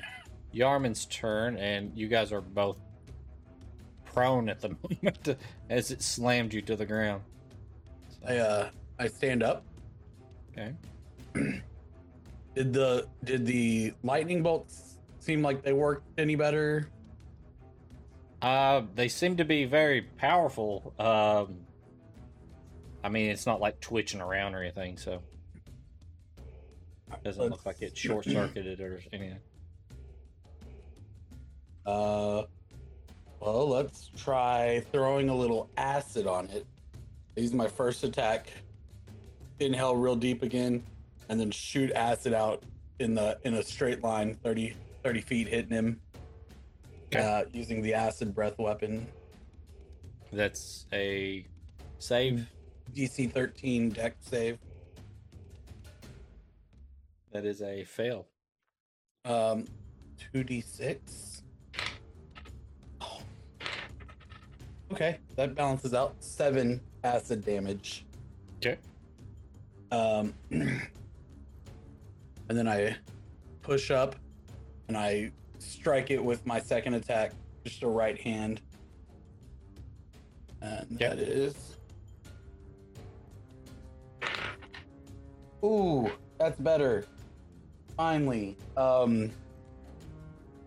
[0.55, 2.79] Yarman's turn, and you guys are both
[4.05, 5.35] prone at the moment
[5.69, 7.21] as it slammed you to the ground.
[8.25, 9.65] I uh I stand up.
[10.53, 10.73] Okay.
[12.55, 14.90] Did the did the lightning bolts
[15.21, 16.89] seem like they worked any better?
[18.41, 20.93] Uh, they seem to be very powerful.
[20.99, 21.59] Um,
[23.03, 25.21] I mean, it's not like twitching around or anything, so
[27.13, 29.39] it doesn't look like it's short circuited or anything.
[31.85, 32.43] Uh,
[33.39, 36.65] well, let's try throwing a little acid on it.
[37.35, 38.51] Use my first attack.
[39.59, 40.83] Inhale real deep again,
[41.29, 42.63] and then shoot acid out
[42.99, 45.99] in the in a straight line, 30, 30 feet, hitting him.
[47.13, 47.19] Okay.
[47.19, 49.05] Uh, using the acid breath weapon,
[50.31, 51.45] That's a
[51.99, 52.47] save.
[52.95, 54.57] DC thirteen dex save.
[57.31, 58.27] That is a fail.
[59.25, 59.65] Um,
[60.17, 61.43] two d six.
[64.91, 68.05] Okay, that balances out seven acid damage.
[68.57, 68.77] Okay.
[69.91, 70.81] Um, and
[72.49, 72.95] then I
[73.61, 74.15] push up
[74.87, 77.33] and I strike it with my second attack,
[77.63, 78.61] just a right hand.
[80.61, 81.17] And Yep.
[81.17, 81.55] that is.
[85.63, 86.09] Ooh,
[86.39, 87.05] that's better.
[87.95, 88.57] Finally.
[88.77, 89.31] Um,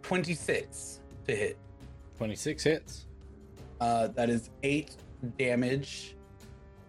[0.03, 1.59] 26 to hit.
[2.19, 3.07] 26 hits.
[3.81, 4.97] Uh, that is eight
[5.39, 6.17] damage.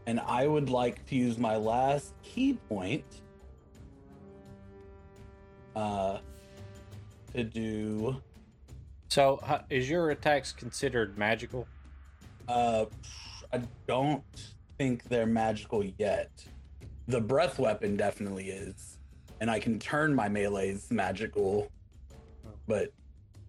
[0.07, 3.03] And I would like to use my last ki point
[5.76, 6.19] uh,
[7.36, 8.22] to do.
[9.10, 9.40] So,
[9.70, 11.68] is your attacks considered magical?
[12.48, 12.86] Uh,
[13.53, 14.24] I don't
[14.78, 16.32] think they're magical yet.
[17.07, 18.98] The breath weapon definitely is,
[19.40, 21.72] and I can turn my melees magical,
[22.68, 22.91] but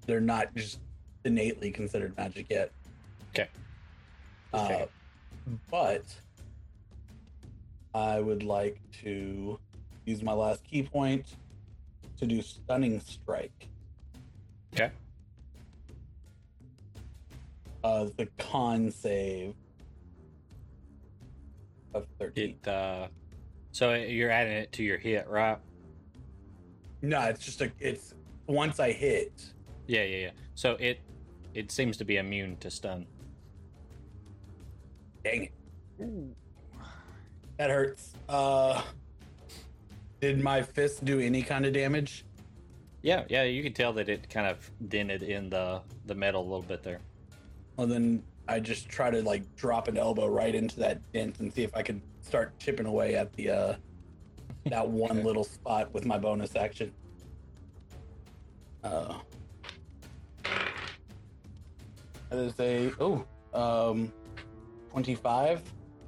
[0.07, 0.79] they're not just
[1.25, 2.71] innately considered magic yet.
[3.31, 3.49] Okay.
[4.53, 4.87] Uh, Okay.
[5.71, 6.05] but
[7.95, 9.59] I would like to
[10.05, 11.37] use my last ki point
[12.19, 13.69] to do stunning strike.
[17.87, 19.55] Uh, the con save
[21.95, 22.57] of 13.
[22.61, 23.07] It, uh,
[23.71, 25.59] so you're adding it to your hit, right?
[27.01, 27.71] No, it's just a.
[27.79, 28.13] It's
[28.49, 29.53] once I hit.
[29.87, 30.31] Yeah, yeah, yeah.
[30.57, 30.99] So it
[31.55, 33.07] it seems to be immune to stun.
[35.23, 35.53] Dang it.
[37.57, 38.15] That hurts.
[38.29, 38.83] Uh,
[40.21, 42.25] did my fist do any kind of damage?
[43.03, 43.45] Yeah, yeah.
[43.45, 46.83] You can tell that it kind of dented in the the metal a little bit
[46.83, 46.99] there.
[47.77, 51.53] Well, then I just try to like drop an elbow right into that dent and
[51.53, 53.75] see if I can start chipping away at the uh
[54.67, 56.93] that one little spot with my bonus action.
[58.83, 59.15] Uh,
[62.31, 64.13] that is a oh um
[64.91, 65.63] twenty five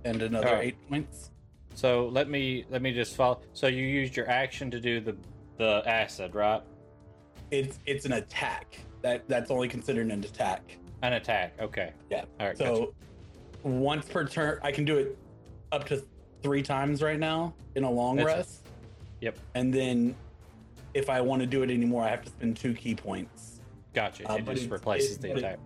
[0.05, 0.65] and another Alright.
[0.65, 1.31] eight points.
[1.74, 3.40] So let me let me just follow.
[3.53, 5.16] So you used your action to do the
[5.59, 6.62] the acid, right?
[7.51, 8.81] It's it's an attack.
[9.03, 10.78] That that's only considered an attack.
[11.03, 11.55] An attack.
[11.61, 11.93] Okay.
[12.11, 12.25] Yeah.
[12.41, 12.59] All right.
[12.59, 12.95] So
[13.62, 15.16] once per turn, I can do it
[15.73, 16.03] up to
[16.43, 18.66] three times right now in a long That's- rest.
[19.20, 19.39] Yep.
[19.55, 20.15] And then
[20.95, 23.61] if I want to do it anymore, I have to spend two ki points.
[23.95, 24.31] gotcha.
[24.31, 25.59] uh, it just it- replaces it- the but it- attack.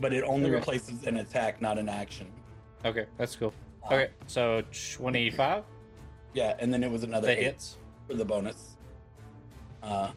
[0.00, 0.54] But it only Okay.
[0.54, 2.26] replaces an attack, not an action.
[2.84, 3.52] Okay, that's cool.
[3.82, 4.62] Uh, Okay, so
[4.96, 5.64] twenty five.
[6.32, 7.76] Yeah, and then it was another hits.
[8.06, 8.76] for the bonus.
[9.82, 10.12] Uh,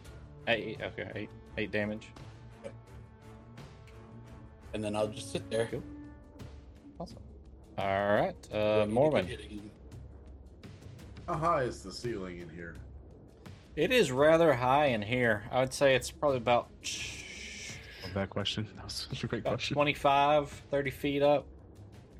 [0.47, 0.79] Eight.
[0.81, 2.09] Okay, eight eight damage.
[4.73, 5.67] And then I'll just sit there.
[5.67, 5.83] Cool.
[6.99, 7.17] Awesome.
[7.77, 9.37] All right, uh, Wait, you Mormon.
[11.27, 12.75] How high is the ceiling in here?
[13.75, 15.43] It is rather high in here.
[15.51, 16.69] I would say it's probably about,
[18.03, 18.67] Love that question.
[18.75, 19.73] That was such a great about question.
[19.73, 21.45] 25, 30 feet up.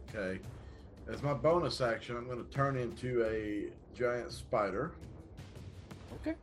[0.09, 0.39] Okay.
[1.07, 4.93] As my bonus action, I'm going to turn into a giant spider.
[6.21, 6.35] Okay.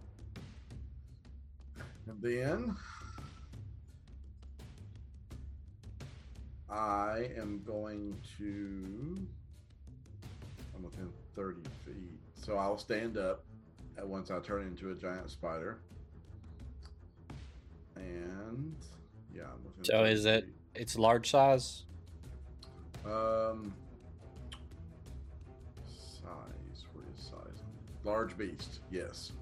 [2.07, 2.77] And then
[6.71, 9.19] I am going to.
[10.77, 11.95] I'm within 30 feet.
[12.35, 13.45] So I'll stand up
[13.99, 15.79] at once I turn into a giant spider.
[17.97, 18.75] And
[19.35, 20.55] yeah, I'm within So 30 is it- feet.
[20.77, 21.85] It's large size.
[23.05, 23.75] Um,
[25.87, 26.85] size.
[26.95, 27.63] Where is size?
[28.05, 28.81] Large beast.
[28.91, 29.33] Yes.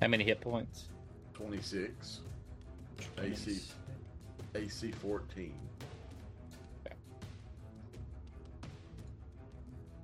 [0.00, 0.84] How many hit points?
[1.34, 2.20] 26.
[3.18, 3.60] AC.
[4.54, 5.54] AC 14.
[6.86, 6.96] Okay.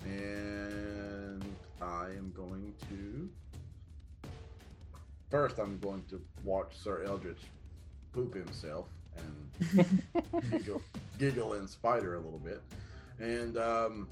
[0.07, 1.45] And
[1.83, 3.29] I am going to.
[5.31, 7.41] First, I'm going to watch Sir Eldritch
[8.13, 8.87] poop himself
[9.19, 10.03] and
[10.51, 10.81] giggle,
[11.19, 12.63] giggle and spider a little bit,
[13.21, 14.09] and um,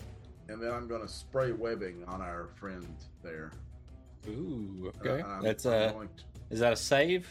[0.49, 2.87] and then I'm going to spray webbing on our friend
[3.23, 3.51] there.
[4.29, 5.23] Ooh, Uh, okay.
[5.23, 5.93] I'm- That's I'm a.
[5.93, 7.29] going to- Is that a save?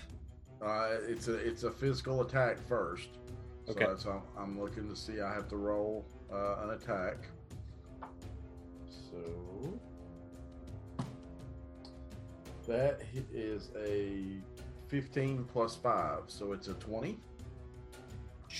[0.61, 3.09] Uh, it's a it's a physical attack first.
[3.65, 3.85] So Okay.
[3.85, 5.21] that's how I'm looking to see.
[5.21, 7.17] I have to roll uh, an attack.
[8.89, 9.79] So
[12.67, 13.01] that
[13.33, 14.37] is a
[14.87, 17.17] 15 plus five, so it's a 20.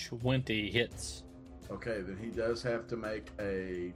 [0.08, 1.22] 20 hits.
[1.70, 3.92] Okay, then he does have to make a.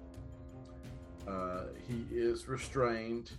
[1.29, 3.31] Uh, he is restrained.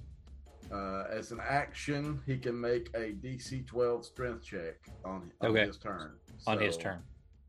[0.72, 5.66] Uh, as an action, he can make a DC 12 strength check on, on Okay.
[5.66, 6.14] his turn.
[6.48, 7.02] On his turn.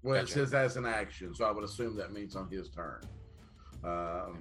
[0.02, 3.00] Well, it says as an action, so I would assume that means on his turn.
[3.84, 4.40] Um,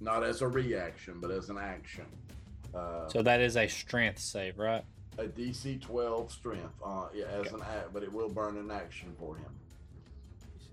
[0.00, 2.06] not as a reaction, but as an action.
[2.72, 4.84] Uh, So that is a strength save, right?
[5.18, 9.12] a DC 12 strength, uh, yeah, as an act, but it will burn an action
[9.18, 9.50] for him.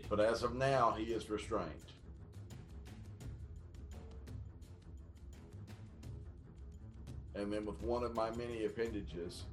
[0.07, 1.91] But as of now, he is restrained.
[7.37, 9.43] And then with one of my many appendages,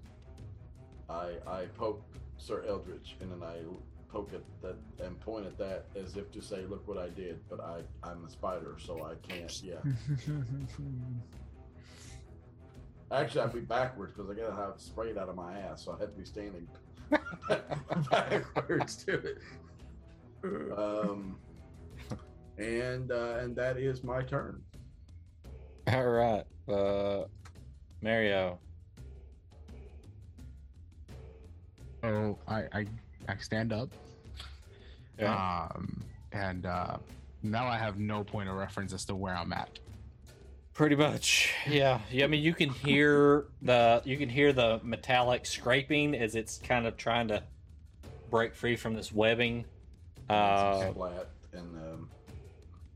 [1.09, 2.03] I I poke
[2.39, 3.59] Sir Eldritch, and then I
[4.09, 7.41] poke at that and point at that as if to say, "Look what I did."
[7.49, 9.53] But I I'm a spider, so I can't.
[9.63, 9.79] Yeah.
[13.13, 15.99] Actually, I'd be backwards because I gotta have sprayed out of my ass, so I
[16.01, 16.67] had to be standing
[18.11, 19.39] backwards to it.
[20.77, 21.37] Um,
[22.59, 24.63] and uh, and that is my turn.
[25.87, 26.45] All right.
[26.67, 27.25] Uh,
[28.05, 28.59] Mario.
[32.03, 32.87] So I I,
[33.29, 33.89] I stand up.
[35.19, 35.27] Okay.
[35.27, 36.99] Um, and uh,
[37.43, 39.79] now I have no point of reference as to where I'm at.
[40.75, 42.01] Pretty much, yeah.
[42.11, 42.25] yeah.
[42.25, 46.87] I mean, you can hear the you can hear the metallic scraping as it's kind
[46.87, 47.43] of trying to
[48.29, 49.65] break free from this webbing.
[50.29, 52.09] Uh, flat and um,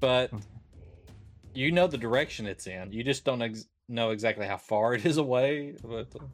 [0.01, 0.33] but
[1.55, 2.93] you know the direction it's in.
[2.93, 5.75] You just don't ex- know exactly how far it is away.
[5.83, 6.25] But uh,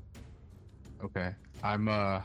[1.05, 1.35] Okay.
[1.63, 2.23] I'm uh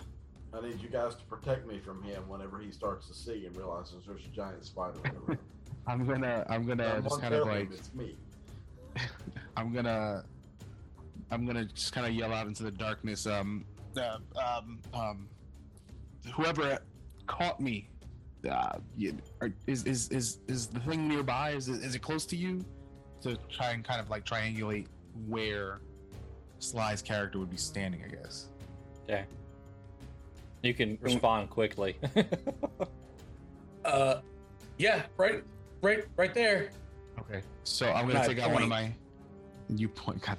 [0.51, 3.55] I need you guys to protect me from him whenever he starts to see and
[3.55, 5.37] realizes there's a giant spider in the room.
[5.87, 8.15] I'm gonna I'm gonna I'm just kind of like it's me.
[9.57, 10.23] I'm gonna
[11.31, 13.27] I'm gonna just kind of yell out into the darkness.
[13.27, 13.65] Um,
[13.97, 15.29] uh, um, um,
[16.35, 16.79] whoever
[17.27, 17.89] caught me,
[18.49, 21.51] uh, you, are, is is is is the thing nearby?
[21.51, 22.65] Is it, is it close to you?
[23.21, 24.87] To try and kind of like triangulate
[25.27, 25.79] where
[26.59, 28.47] Sly's character would be standing, I guess.
[29.07, 29.23] yeah,
[30.63, 31.95] you can respond quickly.
[33.85, 34.19] Uh,
[34.77, 35.41] yeah, right,
[35.81, 36.69] right, right there.
[37.19, 37.41] Okay.
[37.63, 38.91] So I'm gonna I take out one of my.
[39.75, 40.21] You point.
[40.21, 40.37] God.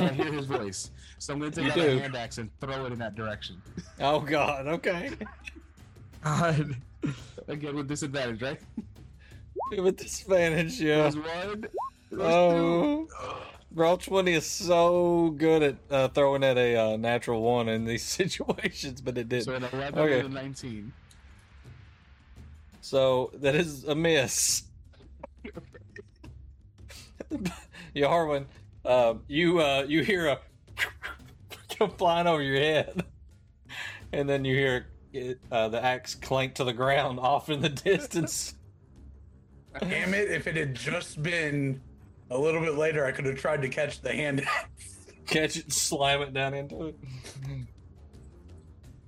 [0.00, 0.90] I hear his voice.
[1.18, 1.96] So I'm gonna take You out do.
[1.98, 3.62] a hand axe and throw it in that direction.
[4.00, 4.66] oh God.
[4.66, 5.12] Okay.
[6.24, 6.76] God.
[7.48, 8.60] Again with disadvantage, right?
[9.78, 11.02] With disadvantage, yeah.
[11.02, 11.64] There's one.
[12.10, 13.06] There's Oh.
[13.08, 13.55] two.
[13.74, 18.04] Roll twenty is so good at uh, throwing at a uh, natural one in these
[18.06, 19.44] situations, but it didn't.
[19.44, 20.20] So an 11 Okay.
[20.20, 20.92] and a 19.
[22.80, 24.62] So that is a miss.
[27.94, 28.46] Yarwin,
[28.84, 30.38] um, you uh, you hear a
[31.76, 33.04] come flying over your head,
[34.12, 37.68] and then you hear it, uh, the axe clank to the ground off in the
[37.68, 38.54] distance.
[39.80, 40.30] Damn it!
[40.30, 41.80] If it had just been
[42.30, 44.46] a little bit later, I could have tried to catch the hand.
[45.26, 46.96] Catch it, slam it down into it.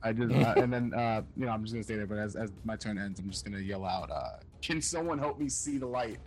[0.03, 2.07] I just uh, and then uh, you know I'm just gonna stay there.
[2.07, 5.39] But as, as my turn ends, I'm just gonna yell out, uh, "Can someone help
[5.39, 6.19] me see the light?"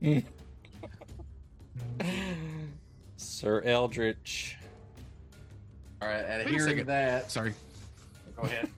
[3.16, 4.56] Sir Eldritch.
[6.00, 7.54] All right, and Wait a hearing that, Sorry.
[8.36, 8.68] go ahead.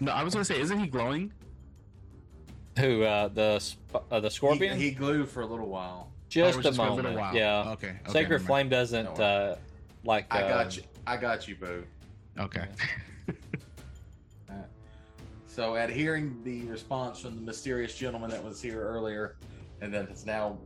[0.00, 1.32] No, I was gonna say, isn't he glowing?
[2.78, 3.02] Who?
[3.02, 3.74] Uh, the
[4.10, 4.78] uh, the scorpion?
[4.78, 6.10] He, he glew for a little while.
[6.34, 7.16] Just Or a was it a moment.
[7.16, 7.36] while?
[7.36, 7.70] Yeah.
[7.70, 7.90] Okay.
[7.90, 8.42] okay Sacred.
[8.42, 9.54] Flame doesn't Don't uh,
[10.04, 10.26] like.
[10.34, 10.82] I uh, got you.
[11.06, 11.84] I got you, Boo.
[12.38, 12.66] Okay.
[15.46, 19.36] So, at hearing the response from the mysterious gentleman that was here earlier,
[19.80, 20.58] and that has now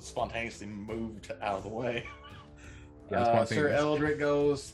[0.00, 2.04] spontaneously moved out of the way,
[3.12, 3.80] Yeah, uh, Sir spontaneous.
[3.80, 4.72] Eldritch goes,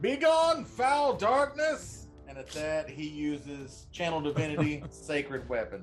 [0.00, 5.82] "Be gone, foul darkness!" And at that, he uses Channel Divinity, Sacred Weapon.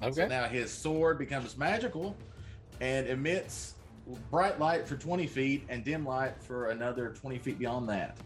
[0.00, 0.28] So Okay.
[0.28, 2.16] now his sword becomes magical
[2.80, 3.74] and emits
[4.30, 8.16] bright light for 20 feet and dim light for another 20 feet beyond that.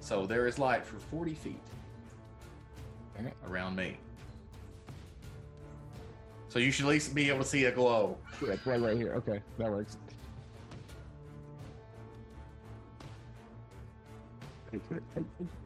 [0.00, 1.60] So there is light for 40 feet
[3.18, 3.32] Okay.
[3.46, 3.96] around me.
[6.48, 8.18] So you should at least be able to see a glow.
[8.44, 9.14] Yeah, right, right here.
[9.14, 9.96] Okay, that works.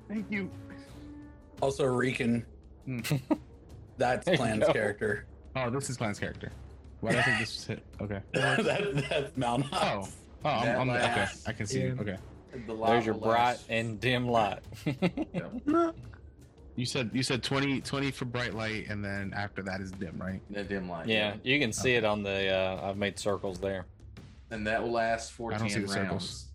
[0.09, 0.51] Thank you.
[1.62, 2.45] also, Reekin.
[2.85, 3.01] Hmm.
[3.99, 4.73] That's There you Clan's go.
[4.73, 5.27] character.
[5.57, 6.53] Oh, this is Clan's character.
[7.01, 7.83] Why do I think this was hit?
[8.01, 8.20] Okay.
[8.33, 9.69] that, that's Malnox.
[9.73, 10.09] Oh,
[10.45, 11.03] oh, I'm, I'm okay.
[11.03, 11.81] last- I can see.
[11.81, 11.95] Yeah.
[12.01, 12.16] Okay.
[12.66, 14.61] The light There's your bright last- and dim light.
[16.78, 20.19] You said you said 20, 20 for bright light, and then after that is dim,
[20.20, 20.43] right?
[20.51, 21.07] the dim light.
[21.07, 21.97] yeah, you can see Okay.
[21.97, 22.51] it on the.
[22.55, 23.87] Uh, I've made circles there.
[24.51, 25.95] And that will last for I don't see the rounds.
[25.95, 26.47] circles.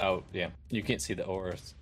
[0.00, 1.74] Oh yeah, you can't see the auras.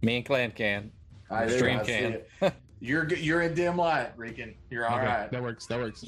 [0.00, 0.92] Me and Clan can.
[1.28, 2.12] I do, Stream I see can.
[2.12, 2.30] it.
[2.80, 4.54] You're g- you're in dim light, Regan.
[4.70, 5.30] You're all okay, right.
[5.30, 5.66] that works.
[5.66, 6.04] That works.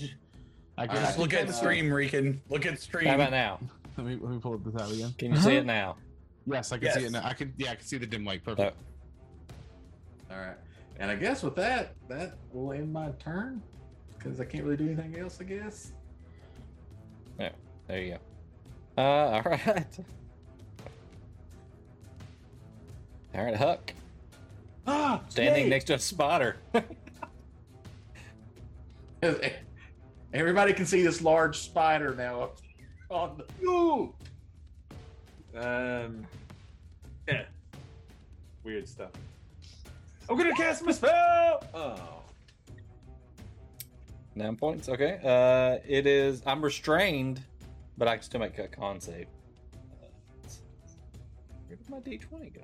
[0.78, 2.38] I can, All Just look at the stream, Reekin.
[2.48, 3.08] Look at the stream.
[3.08, 3.58] How about now?
[3.96, 5.12] Let me let me pull up this out again.
[5.18, 5.96] Can you see it now?
[6.46, 7.22] Yes, I can see it now.
[7.24, 7.52] I can.
[7.58, 8.44] Yeah, I can see the dim light.
[8.44, 8.76] Perfect.
[10.30, 10.56] All right.
[10.98, 13.62] And I guess with that, that will end my turn.
[14.18, 15.92] because I can't really do anything else, I guess.
[17.38, 17.50] Yeah.
[17.88, 18.18] There you
[18.96, 19.02] go.
[19.02, 19.02] Uh,
[19.34, 19.98] all right.
[23.34, 23.92] All right, Huck,
[24.92, 25.70] Ah, standing yay!
[25.70, 26.56] next to a spotter.
[30.32, 32.58] Everybody can see this large spider now up
[33.08, 33.44] on the.
[33.64, 34.12] Ooh.
[35.54, 36.26] Um.
[37.28, 37.44] Yeah.
[38.64, 39.10] Weird stuff.
[40.28, 41.62] I'm gonna cast my spell.
[41.72, 42.22] Oh.
[44.34, 44.88] Nine points.
[44.88, 45.20] Okay.
[45.22, 46.42] Uh, it is.
[46.46, 47.40] I'm restrained,
[47.96, 49.26] but I can still make a con save.
[50.02, 50.06] Uh,
[51.68, 52.62] where did my d20 go?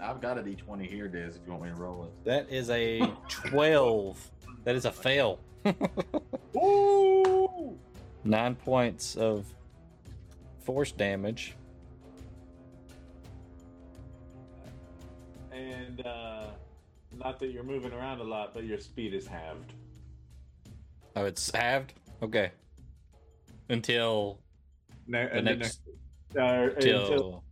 [0.00, 1.36] I was, I've got a d20 here, Diz.
[1.36, 2.24] If you want me to roll it.
[2.24, 4.30] That is a 12.
[4.64, 5.38] that is a fail.
[6.56, 7.78] Ooh.
[8.24, 9.46] Nine points of
[10.64, 11.54] force damage.
[15.52, 16.46] And uh,
[17.18, 19.72] not that you're moving around a lot, but your speed is halved.
[21.14, 21.94] Oh, it's halved.
[22.22, 22.50] Okay.
[23.68, 24.38] Until
[25.06, 25.80] Ne- the the next, next-
[26.36, 27.44] uh, until, until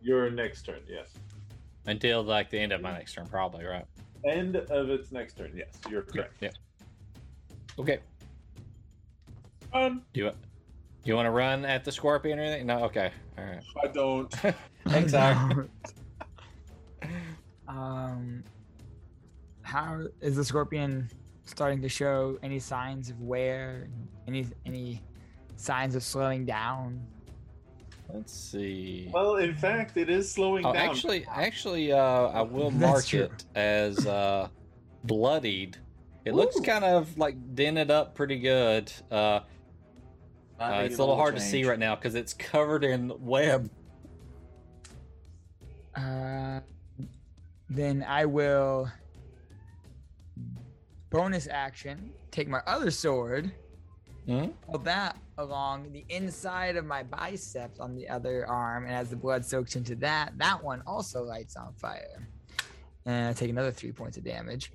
[0.00, 1.08] your next turn, yes.
[1.88, 3.84] Until like the end of my next turn, probably right.
[4.24, 5.78] End of its next turn, yes.
[5.88, 6.34] You're correct.
[6.40, 6.50] Yeah.
[7.78, 7.98] Okay.
[9.72, 10.30] Um, Do you
[11.04, 12.66] you want to run at the scorpion or anything?
[12.66, 12.84] No.
[12.84, 13.10] Okay.
[13.38, 13.62] All right.
[13.82, 14.30] I don't.
[14.86, 15.70] Thanks, Aaron.
[17.68, 18.44] um,
[19.62, 21.08] how is the scorpion
[21.44, 23.88] starting to show any signs of wear?
[24.26, 25.02] Any any
[25.56, 27.00] signs of slowing down?
[28.12, 29.10] Let's see.
[29.12, 30.88] Well, in fact, it is slowing Oh, down.
[30.88, 34.48] actually, actually, uh, I will mark it as uh,
[35.04, 35.76] bloodied.
[36.24, 38.90] It looks kind of like dented up pretty good.
[39.10, 39.40] Uh,
[40.60, 43.70] uh, it's a little hard to see right now because it's covered in web.
[45.94, 46.60] Uh,
[47.70, 48.90] then I will
[51.10, 53.52] bonus action take my other sword,
[54.28, 54.52] Mhm.
[54.62, 59.16] pull that along the inside of my biceps on the other arm, and as the
[59.16, 62.28] blood soaks into that, that one also lights on fire.
[63.06, 64.70] And I take another three points of damage.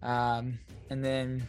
[0.00, 0.58] Um,
[0.88, 1.46] and then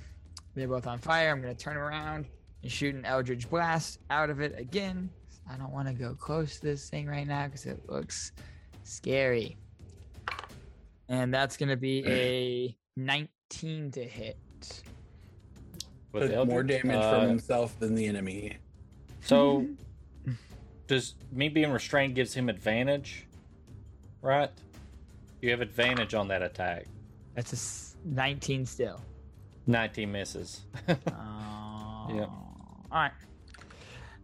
[0.53, 1.30] they're both on fire.
[1.32, 2.26] I'm gonna turn around
[2.61, 5.10] and shoot an Eldritch Blast out of it again.
[5.49, 8.34] I don't want to go close to this thing right now because it looks
[8.84, 9.57] scary.
[11.07, 14.38] And that's gonna be a 19 to hit.
[16.11, 18.57] With Took more damage Uh, from himself than the enemy.
[19.22, 19.68] So,
[20.88, 23.26] does me being restrained gives him advantage,
[24.22, 24.49] right?
[25.41, 26.86] You have advantage on that attack.
[27.36, 29.02] That's a s- 19 still.
[29.68, 30.61] 19 misses.
[32.10, 32.22] Uh, yeah.
[32.26, 32.31] All
[32.91, 33.11] right.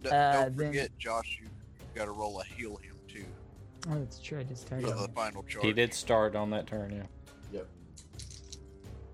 [0.02, 1.48] D- Uh, don't then- forget, Josh, you
[1.94, 3.26] got to roll a heal him too
[3.88, 4.40] Oh, that's true.
[4.40, 4.88] I just started.
[4.90, 5.64] for the final charge.
[5.64, 7.04] he did start on that turn, yeah.
[7.54, 7.68] Yep.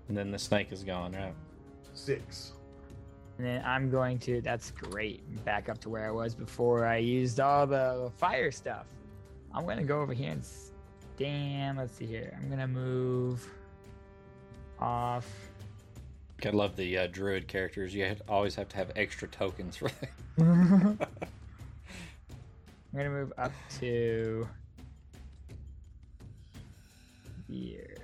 [0.08, 1.34] And then the snake is gone, right?
[1.92, 2.52] Six.
[3.38, 4.40] And then I'm going to.
[4.40, 5.22] That's great.
[5.44, 8.86] Back up to where I was before I used all the fire stuff.
[9.54, 10.44] I'm gonna go over here and
[11.16, 12.36] damn, Let's see here.
[12.40, 13.46] I'm gonna move
[14.78, 15.28] off.
[16.44, 17.94] I love the uh, druid characters.
[17.94, 19.90] You have, always have to have extra tokens for
[20.36, 20.98] them.
[22.92, 24.48] I'm gonna move up to
[27.48, 27.96] here.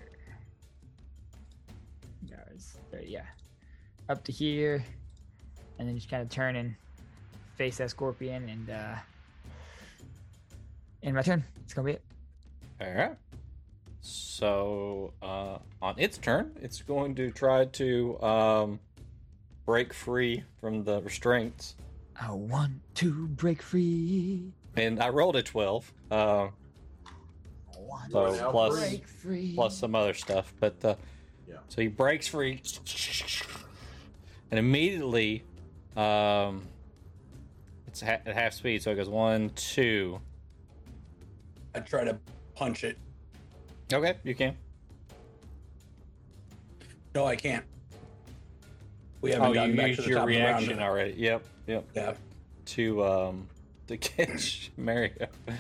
[2.31, 3.27] Guys, there, yeah,
[4.09, 4.85] up to here,
[5.79, 6.75] and then just kind of turn and
[7.57, 8.95] face that scorpion, and uh,
[11.03, 11.45] end my turn.
[11.65, 12.03] It's gonna be it.
[12.81, 13.17] All right.
[14.01, 18.81] So uh, on its turn, it's going to try to um,
[19.67, 21.75] break free from the restraints.
[22.21, 24.53] I want to break free.
[24.77, 25.93] And I rolled a 12.
[26.11, 26.51] Uh, I
[27.79, 29.53] want so plus break free.
[29.55, 30.53] plus some other stuff.
[30.61, 30.95] But uh,
[31.49, 31.57] Yeah.
[31.69, 32.63] so he breaks free,
[34.51, 35.43] and immediately,
[35.99, 36.63] um,
[37.87, 38.83] it's ha- at half speed.
[38.83, 40.21] So it goes one, two.
[41.75, 42.19] I try to
[42.55, 42.97] punch it.
[43.93, 44.57] Okay, you can.
[47.15, 47.65] No, I can't.
[49.21, 50.91] We haven't Oh, gotten you back to the your top reaction of the round.
[50.93, 51.15] already.
[51.19, 51.85] Yep, yep.
[51.95, 52.15] Yeah.
[52.67, 53.49] To um
[53.89, 55.27] to catch Mario.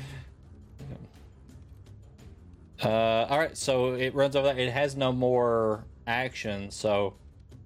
[2.81, 4.57] Uh, all right, so it runs over that.
[4.59, 7.15] It has no more action, so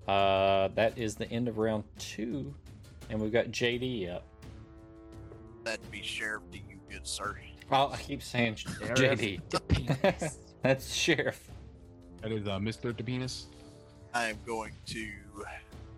[0.08, 2.54] uh, that is the end of round two,
[3.12, 4.24] and we've got JD up.
[5.64, 7.38] That'd be sheriff to you, good sir.
[7.70, 9.40] Oh, I keep saying JD.
[10.62, 11.48] That's sheriff.
[12.22, 12.92] That is uh, Mr.
[12.92, 13.44] DePenis.
[14.14, 15.08] I am going to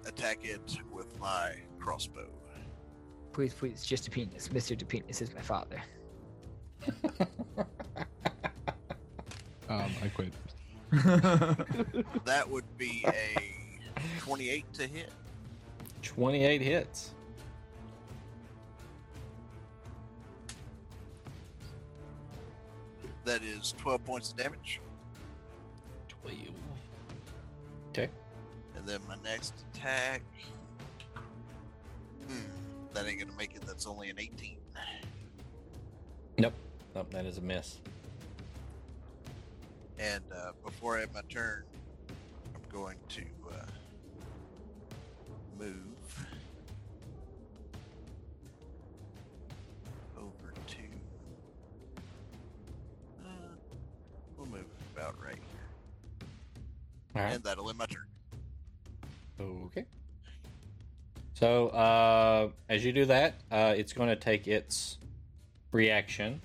[0.06, 2.28] attack it with my crossbow.
[3.32, 4.48] Please, please, just a penis.
[4.48, 4.76] Mr.
[4.76, 5.82] DePenis is my father.
[9.66, 10.32] Um, I quit.
[12.26, 13.40] That would be a
[14.20, 15.10] 28 to hit.
[16.04, 17.10] 28 hits.
[23.24, 24.80] That is 12 points of damage.
[26.08, 26.38] 12.
[27.88, 28.08] Okay.
[28.76, 30.22] And then my next attack.
[32.28, 32.34] Hmm,
[32.92, 33.62] that ain't gonna make it.
[33.66, 34.56] That's only an 18.
[36.36, 36.52] Nope,
[36.94, 37.78] Nope, that is a miss.
[39.98, 41.62] And uh, before I have my turn,
[42.54, 43.22] I'm going to
[43.52, 43.64] uh,
[45.58, 45.93] move
[54.94, 56.28] about right here.
[57.16, 57.34] All right.
[57.34, 58.06] And that'll end my turn.
[59.40, 59.84] Okay.
[61.34, 64.98] So, uh, as you do that, uh, it's going to take its
[65.72, 66.40] reaction.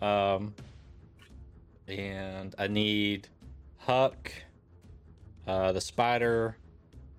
[0.00, 0.54] Um,
[1.86, 3.28] and I need
[3.78, 4.32] Huck,
[5.46, 6.56] uh, the spider,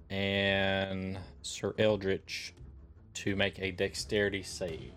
[0.09, 2.53] and Sir Eldritch
[3.13, 4.91] to make a dexterity save.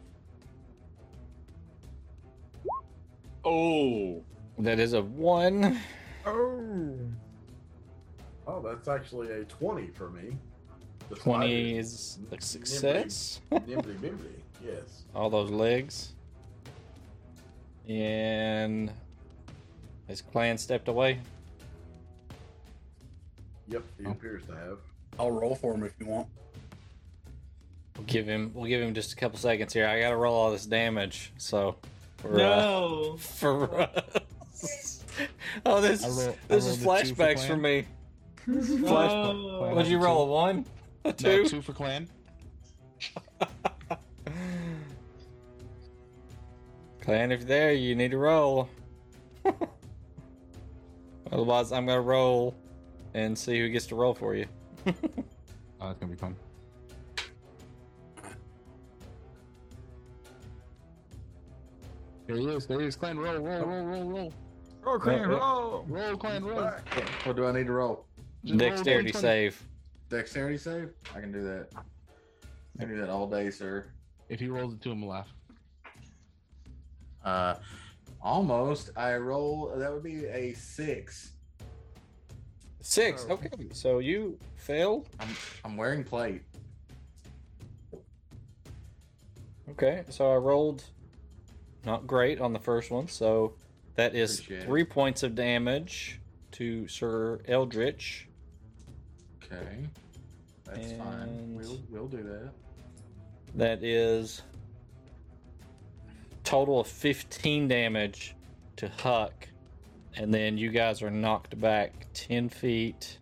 [3.45, 4.25] Oh,
[4.59, 5.79] That is a one.
[6.27, 6.95] oh.
[8.49, 10.37] Oh, that's actually a 20 for me.
[11.09, 11.81] The 20 spider.
[11.81, 13.41] is a success.
[13.51, 15.05] Nimbly bimbly, yes.
[15.15, 16.15] all those legs.
[17.89, 18.91] And
[20.09, 21.21] his clan stepped away.
[23.69, 24.11] Yep, he Oh.
[24.13, 24.79] appears to have.
[25.19, 26.29] I'll roll for him if you want.
[27.97, 29.87] We'll give him we'll give him just a couple seconds here.
[29.87, 31.33] I gotta roll all this damage.
[31.39, 31.77] So
[32.19, 33.17] for, uh, no.
[33.19, 33.89] for us.
[35.65, 37.87] Oh this roll- this is rolled a two for flashbacks for me.
[38.47, 39.71] No.
[39.75, 40.23] What'd you roll?
[40.23, 40.65] A one?
[41.05, 41.49] A No, two?
[41.49, 42.09] two for clan.
[47.01, 48.69] Clan, if you're there, you need to roll.
[51.33, 52.57] Otherwise, I'm gonna roll
[53.15, 54.47] and see who gets to roll for you.
[55.79, 56.35] Oh, that's gonna be fun.
[62.27, 62.67] There he is.
[62.67, 62.97] There he is.
[62.97, 64.33] Clan, roll, roll, roll, roll, roll,
[64.87, 65.85] Roll, clan, uh, roll.
[65.89, 66.71] roll, clan, roll.
[67.25, 68.07] What do I need to roll?
[68.45, 69.21] Just Dexterity 20.
[69.21, 69.63] save.
[70.09, 70.91] Dexterity save?
[71.13, 71.71] I can do that.
[71.75, 73.87] I can do that all day, sir.
[74.29, 75.29] If he rolls it to him, we'll laugh.
[77.25, 77.57] Uh,
[78.23, 78.91] almost.
[78.97, 79.73] I roll.
[79.75, 81.33] That would be a six.
[82.81, 83.27] Six.
[83.29, 83.33] Oh.
[83.33, 85.09] Okay, so you failed.
[85.19, 85.31] I'm
[85.65, 86.43] I'm wearing plate.
[89.71, 90.85] Okay, so I rolled
[91.85, 93.55] not great on the first one, so
[93.97, 94.67] that is Appreciate it.
[94.67, 96.21] three points of damage
[96.53, 98.29] to Sir Eldritch.
[99.43, 99.89] Okay,
[100.65, 101.55] that's fine.
[101.57, 102.51] We'll we'll do that.
[103.55, 104.43] That is
[106.45, 108.35] total of 15 damage
[108.77, 109.49] to Huck,
[110.17, 113.19] and then you guys are knocked back 10 feet,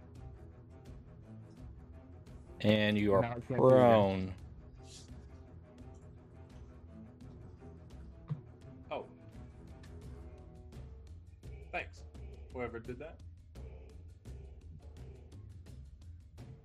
[2.60, 3.68] and you are Now I can't do it again.
[3.70, 4.34] prone.
[12.55, 13.18] Whoever did that.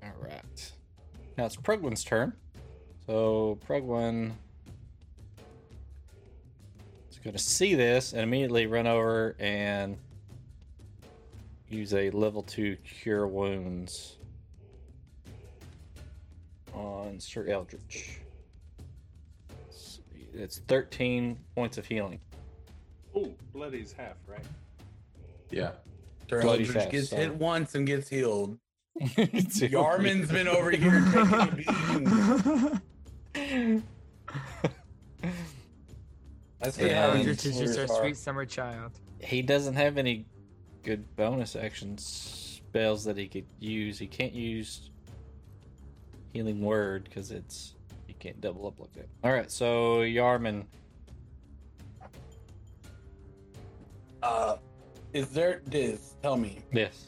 [0.03, 0.72] All right.
[1.36, 2.34] Now it's Prugwin's turn.
[3.07, 4.32] So Prugwin
[7.10, 9.98] is going to see this and immediately run over and
[11.70, 14.18] use a level two cure wounds
[16.74, 18.20] on Sir Eldritch.
[20.34, 22.20] It's 13 points of healing.
[23.16, 24.45] Oh, bloody's half, right?
[25.52, 25.72] Yeah.
[26.30, 28.58] Sir Bloody Eldritch fast, gets so- hit once and gets healed.
[29.18, 32.82] It's Yarman's been over here taking a
[33.34, 33.84] beating.
[36.60, 38.92] That's Yeah, yeah, Eldritch is just our sweet summer child.
[39.22, 40.26] he doesn't have any
[40.84, 43.98] good bonus action spells that he could use.
[43.98, 44.90] He can't use
[46.34, 47.76] healing word because it's
[48.08, 49.08] he can't double up like that.
[49.24, 50.66] All right, so Yarman,
[54.22, 54.58] Uh,
[55.14, 57.07] is there, Diz, tell me, yes,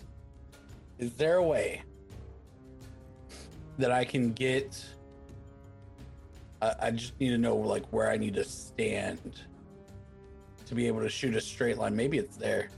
[0.99, 1.83] is there a way
[3.77, 4.83] that I can get?
[6.61, 9.41] I, I just need to know like where I need to stand
[10.65, 11.95] to be able to shoot a straight line.
[11.95, 12.69] Maybe it's there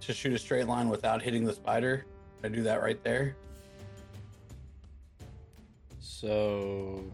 [0.00, 2.06] to shoot a straight line without hitting the spider.
[2.44, 3.36] I do that right there.
[5.98, 7.04] so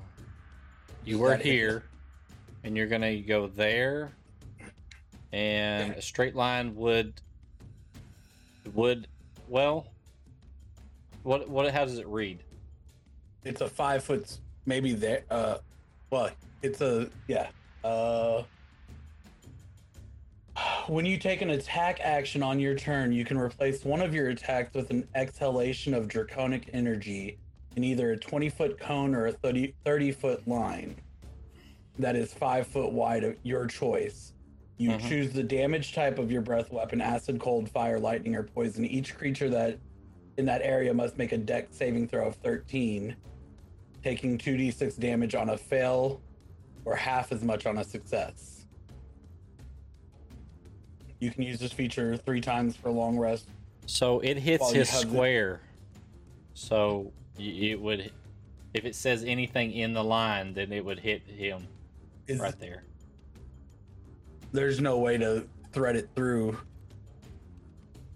[1.04, 1.40] you were it?
[1.40, 1.84] here,
[2.62, 4.12] and you're gonna go there,
[5.32, 7.20] and a straight line would
[8.74, 9.08] would
[9.48, 9.86] well,
[11.22, 12.42] what what how does it read?
[13.44, 15.24] It's a five foot, maybe there.
[15.30, 15.58] Uh,
[16.10, 16.30] well,
[16.62, 17.48] it's a yeah.
[17.82, 18.42] Uh,
[20.86, 24.28] when you take an attack action on your turn, you can replace one of your
[24.28, 27.38] attacks with an exhalation of draconic energy
[27.76, 30.94] in either a 20 foot cone or a 30, 30 foot line
[31.98, 34.32] that is five foot wide, of your choice.
[34.78, 35.08] You Mhm.
[35.08, 38.84] choose the damage type of your breath weapon acid, cold, fire, lightning, or poison.
[38.84, 39.78] Each creature that
[40.36, 43.14] in that area must make a dex saving throw of 13,
[44.02, 46.20] taking 2d6 damage on a fail
[46.84, 48.66] or half as much on a success.
[51.20, 53.48] You can use this feature three times for long rest.
[53.86, 55.60] So it hits his square.
[56.54, 58.10] So it would,
[58.74, 61.68] if it says anything in the line, then it would hit him
[62.26, 62.84] Is, right there.
[64.52, 66.58] There's no way to thread it through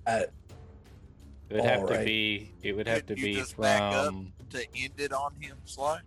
[0.06, 0.30] at
[1.48, 2.06] It would have to Alright.
[2.06, 2.52] be.
[2.62, 4.06] It would have to Couldn't you be just back up?
[4.06, 4.32] from.
[4.50, 6.00] To end it on him, Sly?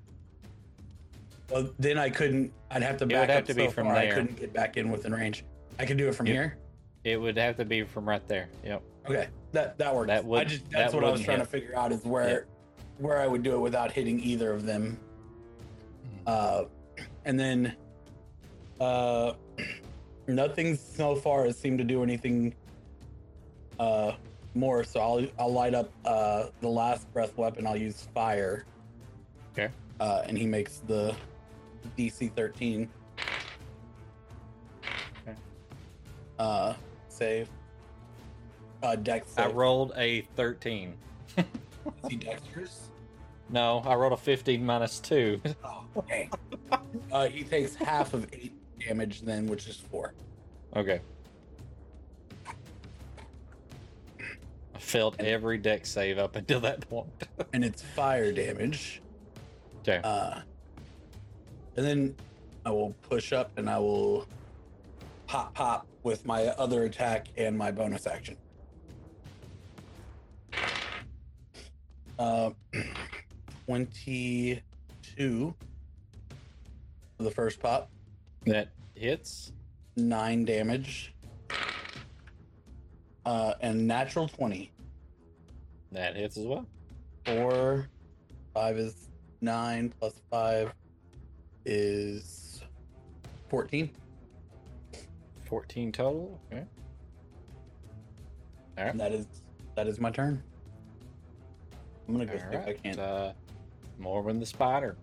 [1.50, 3.88] well, then I couldn't I'd have to would back have up to be so from
[3.88, 5.44] far, I couldn't get back in within range.
[5.80, 6.34] I could do it from Yep.
[6.36, 6.58] here.
[7.04, 8.50] It would have to be from right there.
[8.64, 8.82] Yep.
[9.08, 10.08] Okay, that that works.
[10.08, 11.46] That would- I just that's that what I was trying hit.
[11.46, 12.46] to figure out is where
[13.00, 15.00] where I would do it without hitting either of them.
[16.28, 16.66] Uh,
[17.26, 17.76] and then
[18.80, 19.34] uh,
[20.30, 22.54] nothing so far has seemed to do anything
[23.80, 24.14] uh
[24.54, 24.84] more.
[24.84, 27.68] So I'll I'll light up uh the last breath weapon.
[27.68, 28.66] I'll use fire.
[29.54, 29.70] Okay.
[30.00, 31.14] Uh, and he makes the
[31.98, 32.90] DC 13.
[35.28, 35.38] Okay.
[36.38, 36.74] Uh,
[37.10, 37.50] save.
[38.82, 40.96] Uh, dex I rolled a 13.
[41.38, 41.46] Is
[42.08, 42.90] he dexterous?
[43.50, 45.42] No, I rolled a 15 minus two.
[45.66, 46.32] Oh, dang.
[47.12, 50.14] uh, he takes half of eight damage then, which is four.
[50.76, 51.02] Okay.
[52.48, 57.10] I failed every dex save up until that point.
[57.54, 59.02] And it's fire damage.
[59.80, 60.02] okay.
[60.04, 60.42] Uh,
[61.76, 62.16] and then
[62.66, 64.28] I will push up and I will
[65.26, 68.38] pop pop with my other attack and my bonus action.
[72.18, 72.52] Uh,
[73.66, 75.54] 22
[77.18, 77.90] for the first pop,
[78.46, 79.52] that hits.
[79.96, 81.14] nine damage.
[83.26, 84.72] Uh, and natural 20.
[85.92, 86.66] That hits as well.
[87.26, 87.90] Four,
[88.54, 89.10] five is
[89.42, 90.74] nine, plus five
[91.66, 92.62] is
[93.50, 93.90] 14.
[95.48, 96.40] 14 total.
[96.52, 96.64] Okay.
[98.78, 98.92] All right.
[98.92, 99.26] And that is
[99.76, 100.42] that is my turn.
[102.08, 103.00] I'm gonna go see All if I can.
[103.00, 103.34] Uh,
[103.98, 104.96] Morven the spider.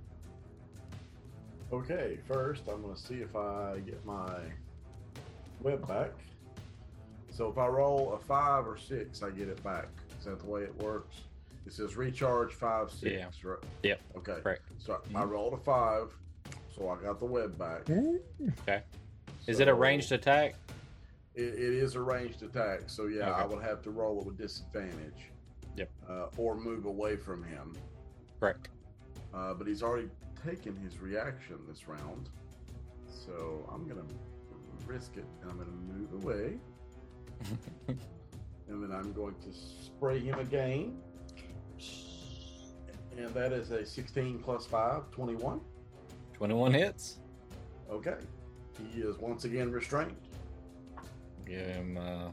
[1.77, 4.41] Okay, first I'm gonna see if I get my
[5.61, 6.11] web back.
[7.31, 9.89] So if I roll a five or six, I get it back.
[10.19, 11.17] Is that the way it works?
[11.67, 13.27] It says recharge five six, Yeah.
[13.51, 13.59] right?
[13.83, 14.01] Yep.
[14.17, 14.41] Okay.
[14.43, 14.63] Correct.
[14.79, 15.29] So I Mhm.
[15.31, 16.17] rolled a five,
[16.75, 17.83] so I got the web back.
[17.91, 18.83] Okay.
[19.47, 20.55] Is it a ranged attack?
[21.35, 24.39] It, it is a ranged attack, so yeah, I would have to roll it with
[24.39, 25.31] disadvantage.
[25.77, 25.91] Yep.
[26.09, 27.75] Uh, or move away from him.
[28.41, 28.71] Correct.
[29.35, 30.09] Uh, but he's already
[30.47, 32.29] taken his reaction this round.
[33.09, 34.07] So I'm going to
[34.87, 36.59] risk it and I'm going to move away.
[38.69, 40.97] and then I'm going to spray him again.
[43.17, 45.61] And that is a 16 plus 5, 21.
[46.35, 47.19] 21 hits.
[47.91, 48.17] Okay.
[48.93, 50.17] He is once again restrained.
[51.47, 52.31] Give him uh,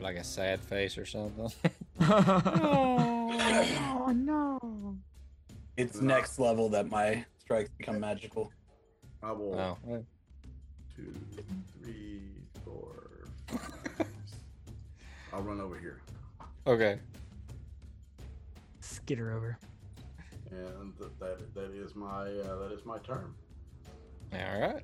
[0.00, 1.50] like a sad face or something.
[2.00, 4.98] oh no.
[5.76, 8.52] It's next level that my strikes become magical.
[9.22, 9.54] I will.
[9.58, 10.04] oh, well,
[10.94, 11.12] Two,
[11.82, 12.22] three,
[12.64, 14.06] four, five.
[15.32, 16.00] I'll run over here.
[16.66, 17.00] okay.
[18.80, 19.58] Skitter over.
[20.50, 23.34] And th- that that is my uh, that is my turn.
[24.32, 24.82] All right.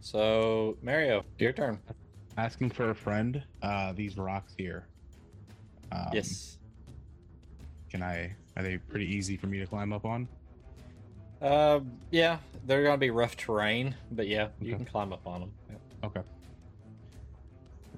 [0.00, 1.78] So Mario, your turn.
[2.36, 3.42] Asking for a friend.
[3.62, 4.86] Uh, these rocks here.
[5.92, 6.58] Um, yes.
[7.88, 8.34] Can I?
[8.56, 10.28] Are they pretty easy for me to climb up on?
[11.42, 11.92] Um.
[12.10, 14.76] Yeah, they're gonna be rough terrain, but yeah, you Okay.
[14.84, 15.52] can climb up on them.
[16.02, 16.22] Okay.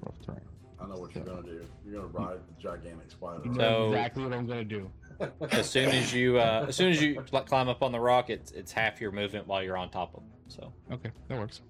[0.01, 0.41] Rough terrain.
[0.81, 1.65] I know what you're gonna do.
[1.85, 3.41] You're gonna ride the gigantic spider.
[3.45, 4.91] You know So- exactly what I'm gonna do.
[5.51, 8.29] As soon as you, uh, as soon as you like, climb up on the rock,
[8.29, 10.29] it's it's half your movement while you're on top of them.
[10.47, 11.61] So Okay, that works.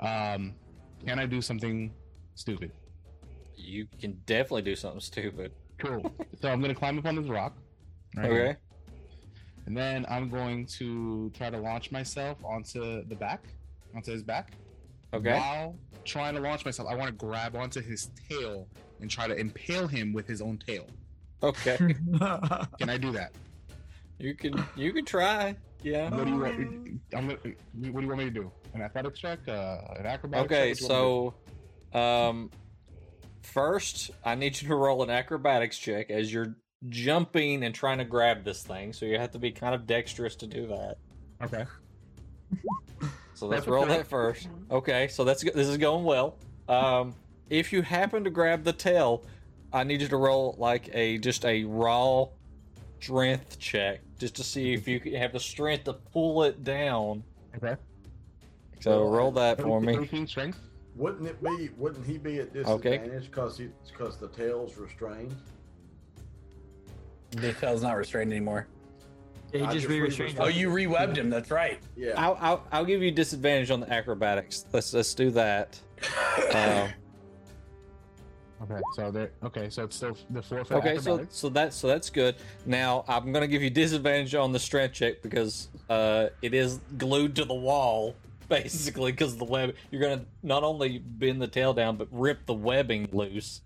[0.00, 0.54] Um,
[1.04, 1.92] can I do something
[2.34, 2.72] stupid?
[3.54, 5.52] you can definitely do something stupid.
[5.78, 6.12] Cool.
[6.40, 7.56] so I'm gonna climb up on this rock.
[8.16, 8.56] Right here, Okay.
[9.66, 13.44] And then I'm going to try to launch myself onto the back,
[13.94, 14.52] onto his back.
[15.14, 15.32] Okay.
[15.32, 18.66] While trying to launch myself, I want to grab onto his tail
[19.00, 20.86] and try to impale him with his own tail.
[21.42, 21.76] Okay.
[22.78, 23.32] Can I do that?
[24.18, 25.56] You can you can try.
[25.82, 26.08] Yeah.
[26.10, 27.00] What do you want?
[27.12, 28.52] I'm gonna, what do you want me to do?
[28.72, 29.40] An athletics check?
[29.48, 30.82] Uh, an acrobatics Okay, check?
[30.82, 31.32] What do you want
[31.92, 32.50] me so um
[33.42, 36.54] first I need you to roll an acrobatics check as you're
[36.88, 38.92] jumping and trying to grab this thing.
[38.92, 40.96] So you have to be kind of dexterous to do that.
[41.42, 41.64] okay.
[43.34, 44.48] So let's roll that first.
[44.70, 46.36] Okay, so that's go- this is going well.
[46.68, 47.14] Um
[47.50, 49.24] if you happen to grab the tail,
[49.72, 52.26] I need you to roll like a just a raw
[53.00, 57.24] strength check just to see if you have the strength to pull it down.
[57.56, 57.74] Okay.
[58.80, 59.98] So roll that for me.
[59.98, 60.60] 18 strength.
[60.94, 61.70] Wouldn't it be?
[61.76, 65.34] Wouldn't he be at disadvantage because he because the tail's restrained?
[67.32, 68.66] The tail's not restrained anymore.
[69.52, 70.36] Yeah, I he just just re-restrained.
[70.38, 71.28] Oh, you rewebbed him.
[71.28, 71.78] That's right.
[71.96, 72.12] Yeah.
[72.16, 74.64] I'll, I'll I'll give you disadvantage on the acrobatics.
[74.72, 75.78] Let's let's do that.
[76.54, 76.90] Um,
[78.62, 79.30] Okay, so there.
[79.42, 82.36] Okay, so it's still the four for okay, so so that's so that's good.
[82.64, 87.34] Now I'm gonna give you disadvantage on the strength check because uh it is glued
[87.36, 88.14] to the wall
[88.48, 89.74] basically because the web.
[89.90, 93.62] You're gonna not only bend the tail down but rip the webbing loose.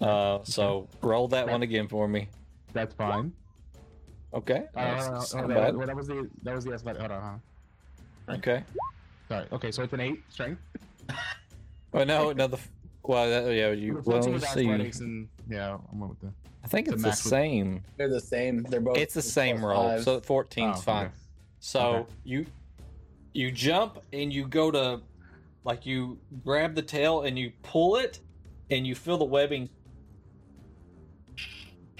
[0.00, 2.28] Uh, so roll that one again for me.
[2.72, 3.32] That's fine.
[4.34, 5.76] Okay, Uh, that's hold on, hold on, bad.
[5.76, 7.00] well, that was the that was the athletic.
[7.00, 7.40] Hold on,
[8.28, 8.34] huh?
[8.34, 8.64] Okay.
[9.28, 9.46] Sorry.
[9.52, 10.60] Okay, so it's an eight strength.
[11.92, 12.58] Oh no, no the
[13.02, 14.66] well that, yeah you The well let's see.
[14.68, 16.32] and yeah, I'm with the.
[16.64, 17.82] I think it's the max with- same.
[17.98, 18.62] They're the same.
[18.62, 18.96] They're both.
[18.96, 20.04] It's the same roll, fives.
[20.04, 20.80] so 14's Oh, okay.
[20.80, 21.10] fine.
[21.60, 22.12] So Okay.
[22.24, 22.46] you
[23.34, 25.00] you jump and you go to
[25.64, 28.20] like you grab the tail and you pull it
[28.70, 29.68] and you feel the webbing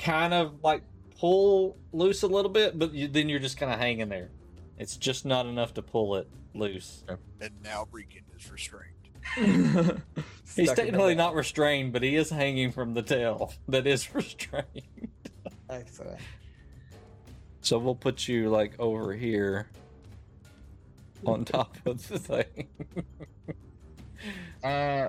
[0.02, 0.82] kind of like
[1.18, 4.30] pull loose a little bit, but you, then you're just kind of hanging there.
[4.78, 7.04] It's just not enough to pull it loose.
[7.40, 8.88] And now Regan is restrained.
[9.36, 13.86] He's Stuck in the technically not restrained, but he is hanging from the tail that
[13.86, 15.08] is restrained.
[15.70, 16.18] Excellent.
[17.60, 19.68] So we'll put you like over here
[21.24, 22.68] on top of the thing.
[24.64, 25.08] Uh.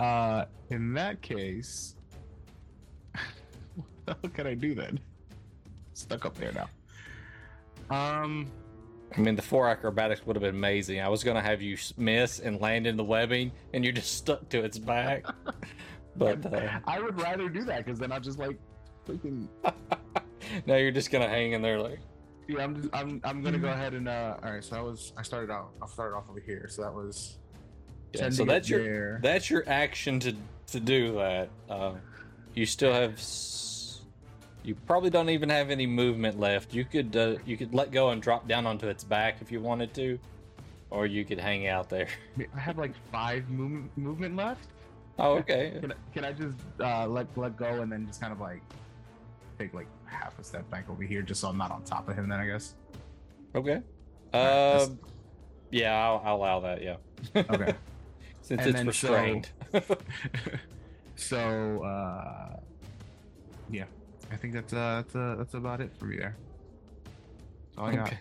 [0.00, 1.94] Uh, in that case,
[3.74, 4.98] what the hell can I do then?
[5.94, 6.68] Stuck up there now.
[8.24, 8.50] Um.
[9.16, 11.00] I mean, the four acrobatics would have been amazing.
[11.00, 14.48] I was gonna have you miss and land in the webbing, and you're just stuck
[14.50, 15.24] to its back.
[16.16, 18.58] But uh, I would rather do that because then I just like
[19.06, 19.48] freaking.
[20.66, 22.00] now you're just gonna hang in there like.
[22.48, 24.36] Yeah, I'm just, I'm I'm gonna go ahead and uh.
[24.42, 26.92] All right, so I was I started out I started off over here, so that
[26.92, 27.38] was.
[28.12, 29.20] Yeah, so that's your there.
[29.22, 30.34] that's your action to
[30.68, 31.48] to do that.
[31.68, 31.94] Uh,
[32.54, 33.20] you still have.
[34.62, 36.74] You probably don't even have any movement left.
[36.74, 39.60] You could uh, you could let go and drop down onto its back if you
[39.60, 40.18] wanted to,
[40.90, 42.08] or you could hang out there.
[42.54, 44.66] I have like five movement movement left.
[45.18, 45.76] Oh, okay.
[45.80, 48.62] Can I, can I just uh, let let go and then just kind of like
[49.58, 52.16] take like half a step back over here, just so I'm not on top of
[52.16, 52.28] him?
[52.28, 52.74] Then I guess.
[53.54, 53.82] Okay.
[54.32, 54.98] Um.
[55.70, 56.82] Yeah, I'll, I'll allow that.
[56.82, 56.96] Yeah.
[57.36, 57.74] Okay.
[58.50, 59.48] Since And it's then so- restrained.
[61.14, 62.58] so uh,
[63.70, 63.84] yeah,
[64.32, 66.34] I think that's uh, that's uh, that's about it for me there.
[67.68, 68.14] That's all I got.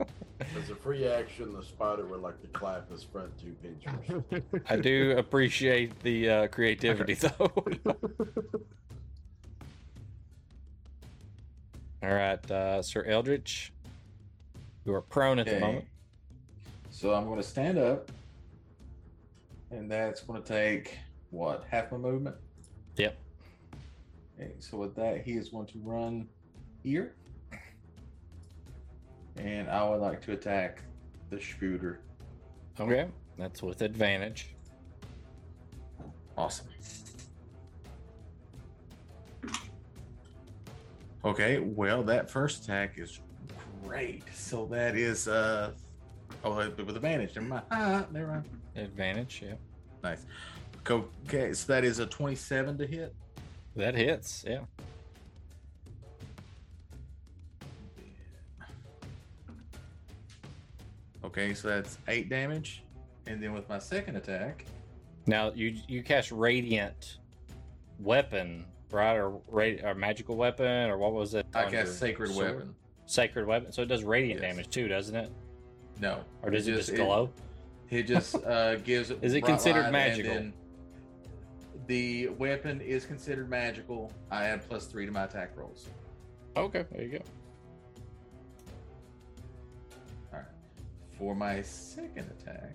[0.56, 4.32] As a free action, the spider would like to clap his front two pinchers.
[4.66, 7.52] I do appreciate the uh, creativity, though.
[12.02, 13.74] All right, uh, Sir Eldritch,
[14.86, 15.84] you are prone at the moment.
[16.90, 18.10] So I'm going to stand up,
[19.70, 20.98] and that's going to take
[21.30, 22.36] what half my movement.
[22.96, 23.18] Yep.
[24.38, 26.28] Okay, so with that, he is going to run
[26.82, 27.14] here,
[29.36, 30.82] and I would like to attack
[31.30, 32.00] the shooter.
[32.78, 34.54] Okay, that's with advantage.
[36.36, 36.66] Awesome.
[41.24, 43.20] Okay, well, that first attack is
[43.84, 44.22] great.
[44.32, 45.72] So that is uh
[46.44, 47.34] oh with advantage.
[47.34, 47.64] Never mind.
[47.70, 48.44] Ah, never mind.
[48.76, 49.54] Advantage, yeah.
[50.02, 50.24] Nice.
[50.88, 53.14] Okay, so that is a 27 to hit.
[53.74, 54.60] That hits, yeah.
[61.24, 62.82] Okay, so that's eight damage.
[63.26, 64.64] And then with my second attack,
[65.26, 67.18] Now you you cast radiant
[67.98, 71.46] weapon, right, or or magical weapon, or what was it?
[71.54, 72.54] I cast sacred sword?
[72.54, 72.74] weapon.
[73.06, 73.72] Sacred weapon.
[73.72, 74.50] So it does radiant Yes.
[74.50, 75.30] damage too, doesn't it?
[76.00, 76.20] No.
[76.42, 77.30] Or does it, just glow?
[77.90, 79.10] It, just uh, gives.
[79.22, 80.52] Is it considered magical?
[81.86, 84.12] The weapon is considered magical.
[84.30, 85.86] I add plus three to my attack rolls.
[86.56, 87.24] Okay, there you go.
[90.32, 90.48] All right.
[91.16, 92.74] For my second attack,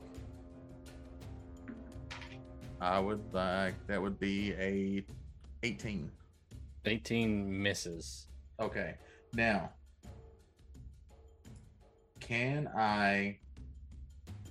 [2.79, 5.03] I would like that would be a
[5.63, 6.09] 18.
[6.85, 8.27] 18 misses.
[8.59, 8.95] Okay.
[9.33, 9.71] Now,
[12.21, 13.37] can I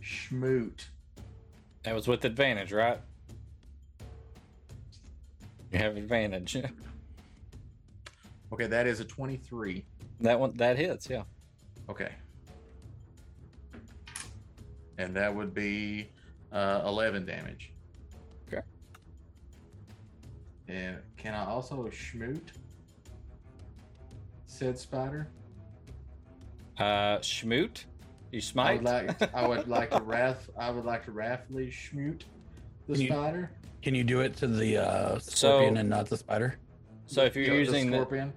[0.03, 0.87] schmoot?
[1.83, 3.01] That was with advantage, right?
[5.73, 6.57] You have advantage.
[8.53, 9.85] Okay, that is a 23.
[10.23, 11.23] that one that hits, yeah.
[11.89, 12.11] Okay.
[14.99, 16.11] And that would be
[16.51, 17.73] uh, 11 damage.
[18.49, 18.63] Okay.
[20.67, 22.41] And can I also schmoot
[24.47, 25.29] said spider?
[26.77, 27.85] Uh Schmoot?
[28.33, 28.83] You I smite?
[28.83, 32.23] would like I would like to wrath I would like to wrathfully schmoot
[32.87, 33.51] the Can you- spider.
[33.83, 36.57] Can you do it to the uh, scorpion and not the spider?
[37.07, 38.33] so if you're The- the using the, scorpion.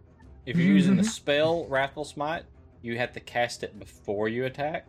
[0.45, 2.44] if you're using the spell Wrathful Smite,
[2.82, 4.88] you have to cast it before you attack.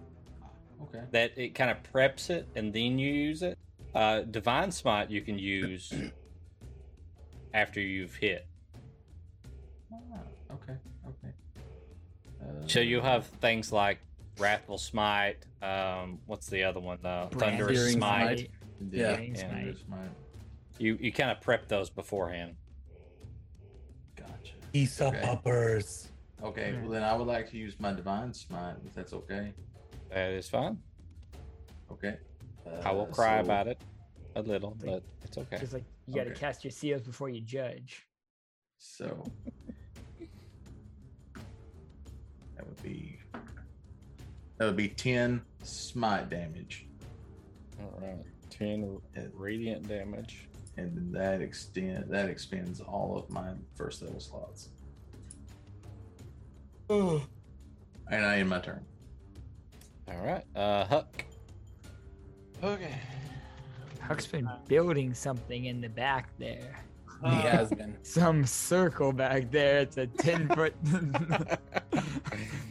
[0.85, 1.03] Okay.
[1.11, 3.59] That it kind of preps it and then you use it.
[3.95, 5.93] Uh Divine Smite you can use
[7.55, 8.47] after you've hit.
[9.93, 9.97] Ah,
[10.53, 10.75] okay.
[11.07, 11.33] Okay.
[12.41, 13.99] Uh, So you'll have things like
[14.39, 16.99] Wrathful Smite, um, what's the other one?
[17.05, 18.39] Uh, Thunderous Smite.
[18.41, 18.51] Smite.
[18.91, 19.21] yeah.
[19.21, 19.35] Yeah.
[19.35, 20.11] Thunderous Smite.
[20.79, 22.57] You you kind of prep those beforehand.
[24.17, 24.55] Gotcha.
[24.73, 25.21] Issa Okay.
[25.23, 26.09] poppers.
[26.43, 29.55] Okay, well then I would like to use my divine smite if that's okay.
[30.11, 30.79] That is fine.
[31.93, 32.17] Okay.
[32.83, 33.81] I will Uh, cry so- about it
[34.35, 35.59] a little, but it's okay.
[35.59, 36.41] Just like you gotta Okay.
[36.41, 38.05] cast your seals before you judge.
[38.79, 39.25] So
[42.57, 43.19] that would be
[44.59, 46.87] that would be ten smite damage,
[47.81, 50.49] All right, ten and, radiant damage.
[50.77, 54.69] and then that extend that expends all of my first level slots.
[56.89, 58.85] and I end my turn.
[60.09, 61.25] All right, uh, Huck.
[62.63, 62.95] Okay.
[64.01, 66.85] Huck's been building something in the back there.
[67.25, 67.97] He has been.
[68.03, 69.79] Some circle back there.
[69.79, 70.75] It's a ten foot.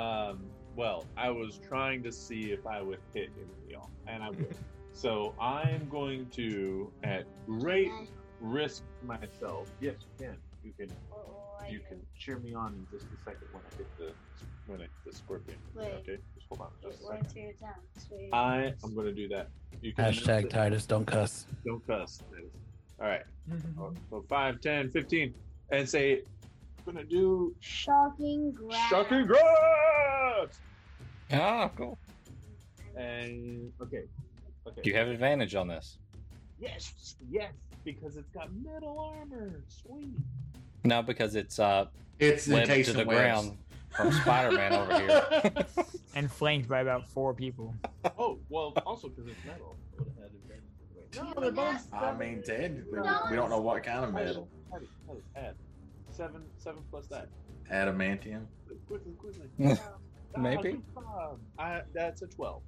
[0.00, 0.40] Um,
[0.76, 4.30] well, I was trying to see if I would hit any of y'all, and I
[4.30, 4.54] would.
[4.92, 7.90] so I'm going to, at great
[8.40, 9.70] risk myself.
[9.80, 10.36] Yes, you can.
[10.64, 10.90] You can.
[11.68, 14.12] You can cheer me on in just a second when I hit the
[14.66, 15.58] when I hit the scorpion.
[15.74, 15.92] Wait.
[16.00, 16.68] Okay, just hold on.
[16.82, 17.34] Just a Wait second.
[17.34, 17.74] till your turn.
[18.08, 18.30] Sweet.
[18.32, 19.48] I am going to do that.
[19.82, 21.46] You can Hashtag Titus, don't cuss.
[21.64, 22.22] Don't cuss.
[23.00, 23.22] All right.
[24.10, 25.34] So 5, 10, 15.
[25.70, 26.22] And say,
[26.86, 28.88] I'm going to do Shocking grab.
[28.88, 30.58] shocking grabs.
[31.32, 31.98] Ah, cool.
[32.96, 34.02] And okay.
[34.66, 34.80] Okay.
[34.82, 35.98] Do you have advantage on this.
[36.60, 37.52] Yes, yes,
[37.84, 39.62] because it's got metal armor.
[39.68, 40.08] Sweet.
[40.84, 41.86] No, because it's uh
[42.18, 43.08] It's webbed to encased the webs.
[43.20, 43.58] ground
[43.90, 45.66] from Spider-Man over here.
[46.14, 47.74] and flanked by about four people.
[48.18, 49.76] Oh, well, also because it's metal.
[49.98, 51.34] I would've had advantage anyway.
[51.34, 52.18] No, they're both I seven.
[52.18, 53.00] mean, technically,
[53.30, 54.48] we don't know what kind of metal.
[56.20, 57.28] Seven, seven plus that.
[57.72, 58.44] Adamantium.
[58.86, 59.48] Quickly, quickly.
[60.38, 60.82] Maybe.
[61.58, 62.60] I, that's a 12.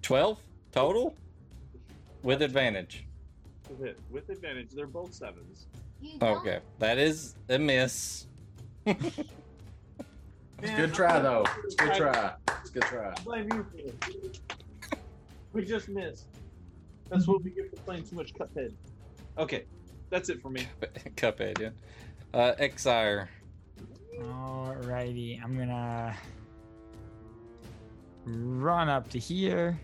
[0.00, 0.38] Twelve
[0.72, 1.14] total
[2.22, 3.04] with advantage.
[3.68, 3.98] to hit.
[4.10, 5.66] With advantage, they're both sevens.
[6.22, 8.26] Okay, that is a miss.
[8.86, 11.44] It's good try though.
[11.64, 12.32] It's good try.
[12.62, 13.10] It's good try.
[13.10, 14.40] I blame you for it.
[15.52, 16.28] We just missed.
[17.10, 18.72] That's what we get for playing too much Cuphead.
[19.36, 19.64] Okay,
[20.08, 20.66] that's it for me.
[21.16, 21.70] Cuphead, yeah.
[22.34, 23.28] Uh, Exire.
[24.20, 26.14] Alrighty, I'm gonna
[28.26, 29.78] run up to here,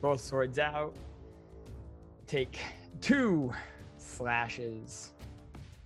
[0.00, 0.94] both swords out,
[2.26, 2.58] take
[3.00, 3.52] two
[3.98, 5.10] slashes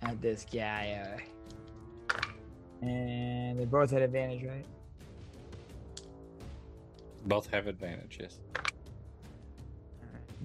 [0.03, 1.03] at this guy.
[1.03, 2.17] Uh,
[2.81, 4.65] and they both had advantage, right?
[7.25, 8.39] Both have advantage, yes.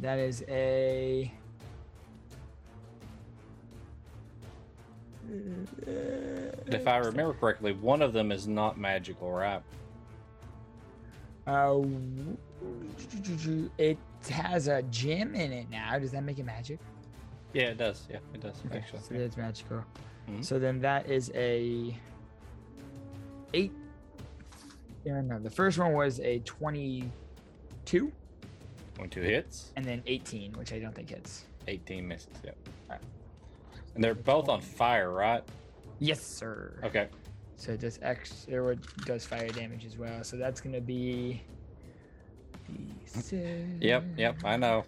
[0.00, 1.32] That is a.
[6.66, 9.62] If I remember correctly, one of them is not magical, right?
[11.46, 11.82] Uh,
[13.78, 13.98] it
[14.30, 15.98] has a gem in it now.
[15.98, 16.78] Does that make it magic?
[17.52, 18.06] Yeah, it does.
[18.10, 19.00] Yeah, it does Okay, actually.
[19.00, 19.84] so it's magical.
[20.28, 20.44] Mhm.
[20.44, 21.96] So then that is a
[23.54, 23.72] eight.
[25.04, 28.10] Yeah, no, the first one was a twenty-two,
[28.94, 31.44] Twenty-two hits, and then eighteen, which I don't think hits.
[31.68, 32.28] eighteen misses.
[32.44, 32.56] Yep.
[33.96, 35.42] And they're both on fire, right?
[36.00, 36.78] Yes, sir.
[36.84, 37.08] Okay.
[37.56, 38.46] So it does X.
[38.46, 40.22] It does fire damage as well.
[40.22, 41.40] So that's gonna be.
[43.80, 44.04] Yep.
[44.18, 44.36] Yep.
[44.44, 44.84] I know.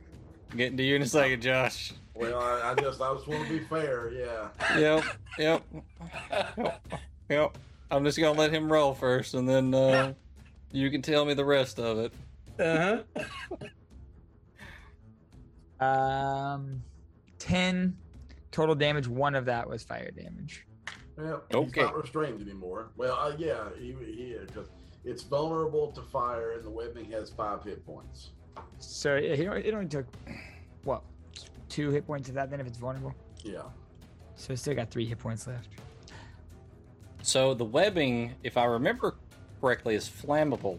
[0.55, 1.94] Getting to you in a second, Josh.
[2.14, 4.10] Well, I, I just I just want to be fair.
[4.12, 4.48] Yeah.
[4.78, 5.05] Yep.
[5.39, 5.62] Yep.
[6.59, 6.98] Yep.
[7.30, 7.59] Yep.
[7.90, 10.12] I'm just gonna let him roll first, and then uh,
[10.70, 12.12] you can tell me the rest of it.
[12.60, 13.02] Uh
[15.80, 15.86] huh.
[15.86, 16.82] Um,
[17.39, 17.97] ten
[18.59, 19.06] total damage.
[19.06, 20.66] One of that was fire damage.
[21.16, 21.66] Well, Okay.
[21.66, 22.90] he's not restrained anymore.
[22.97, 24.68] Well, uh, yeah, he he because
[25.05, 28.30] it's vulnerable to fire, and the webbing has five hit points.
[28.80, 30.06] So it, it only- took
[30.82, 31.02] what
[31.68, 32.51] two hit points of that.
[32.51, 33.14] Then if it's vulnerable,
[33.44, 33.62] Yeah.
[34.35, 35.68] so it's still got three hit points left.
[37.22, 39.16] So the webbing, if I remember
[39.60, 40.78] correctly, is flammable.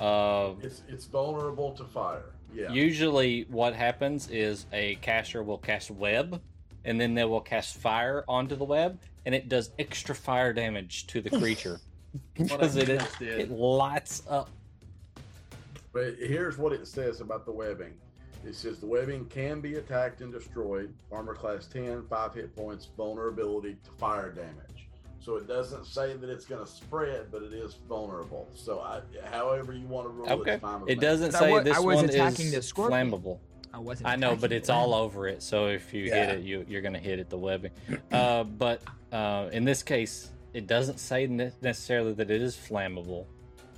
[0.00, 2.32] Uh, It's it's vulnerable to fire.
[2.52, 2.70] Yeah.
[2.72, 6.40] Usually, what happens is a caster will cast web,
[6.84, 11.06] and then they will cast fire onto the web, and it does extra fire damage
[11.08, 11.80] to the creature
[12.34, 14.50] because it, just it lights up.
[15.92, 17.94] But here's what it says about the webbing.
[18.44, 20.92] It says the webbing can be attacked and destroyed.
[21.10, 24.88] Armor class 10, 5 hit points, vulnerability to fire damage.
[25.20, 28.46] So it doesn't say that it's going to spread, but it is vulnerable.
[28.54, 29.00] So I,
[29.30, 31.00] however you want to rule Okay, it's fine with it me.
[31.00, 33.10] doesn't But I say wa- this I was one attacking is the scorpion.
[33.10, 33.38] flammable.
[33.74, 34.08] I wasn't.
[34.08, 35.42] I know, but it's the all over it.
[35.42, 36.26] So if you Yeah.
[36.26, 37.72] hit it, you, you're going to hit it the webbing.
[38.12, 38.82] Uh, but
[39.12, 43.26] uh, in this case, it doesn't say ne- necessarily that it is flammable.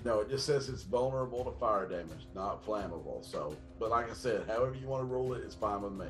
[0.05, 3.25] No, it just says it's vulnerable to fire damage, not flammable.
[3.25, 6.07] So, but like I said, however you want to rule it, it's fine with me.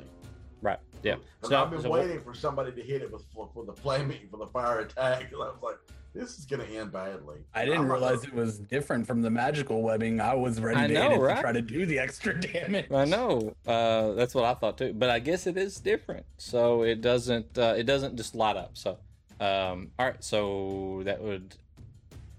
[0.61, 0.79] Right?
[1.01, 1.15] Yeah.
[1.43, 4.27] So, I've been so what- waiting for somebody to hit it with for the flaming
[4.29, 5.77] for the fire attack, and I was like,
[6.17, 7.37] this is going to end badly.
[7.53, 10.19] I didn't I'm not- realize it was different from the magical webbing.
[10.19, 11.35] I was ready I to know, hit it right?
[11.35, 12.91] to try to do the extra damage.
[12.91, 13.53] I know.
[13.65, 14.93] Uh, that's what I thought too.
[14.93, 16.25] But I guess it is different.
[16.37, 17.57] So it doesn't.
[17.57, 18.71] Uh, it doesn't just light up.
[18.77, 18.97] So,
[19.39, 20.23] um, all right.
[20.23, 21.55] So that would.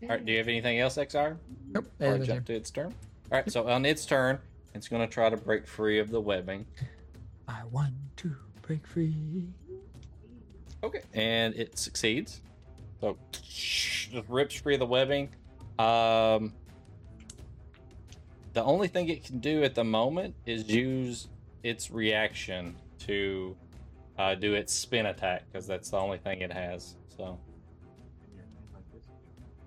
[0.02, 0.24] All right.
[0.24, 1.36] Do you have anything else, XR?
[1.72, 1.86] Nope.
[2.00, 2.94] Or that jump to its turn.
[3.32, 3.50] All right.
[3.50, 4.38] So on its turn,
[4.74, 6.66] it's going to try to break free of the webbing.
[7.48, 9.48] I want to break free.
[10.84, 11.00] Okay.
[11.14, 12.40] And it succeeds.
[13.00, 15.30] So just rips free of the webbing.
[15.78, 16.52] Um,
[18.52, 21.28] the only thing it can do at the moment is use
[21.62, 23.56] its reaction to
[24.18, 26.96] uh, do its spin attack because that's the only thing it has.
[27.16, 27.38] So,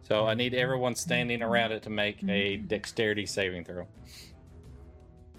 [0.03, 3.87] so I need everyone standing around it to make a dexterity saving throw.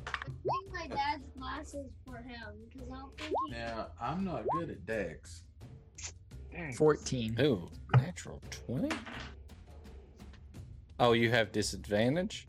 [0.06, 0.10] I
[0.42, 3.52] think my dad's glasses for him because I don't think he.
[3.52, 5.42] Now, I'm not good at Dex.
[6.76, 7.36] Fourteen.
[7.40, 8.94] Ooh, natural twenty.
[11.00, 12.46] Oh, you have disadvantage.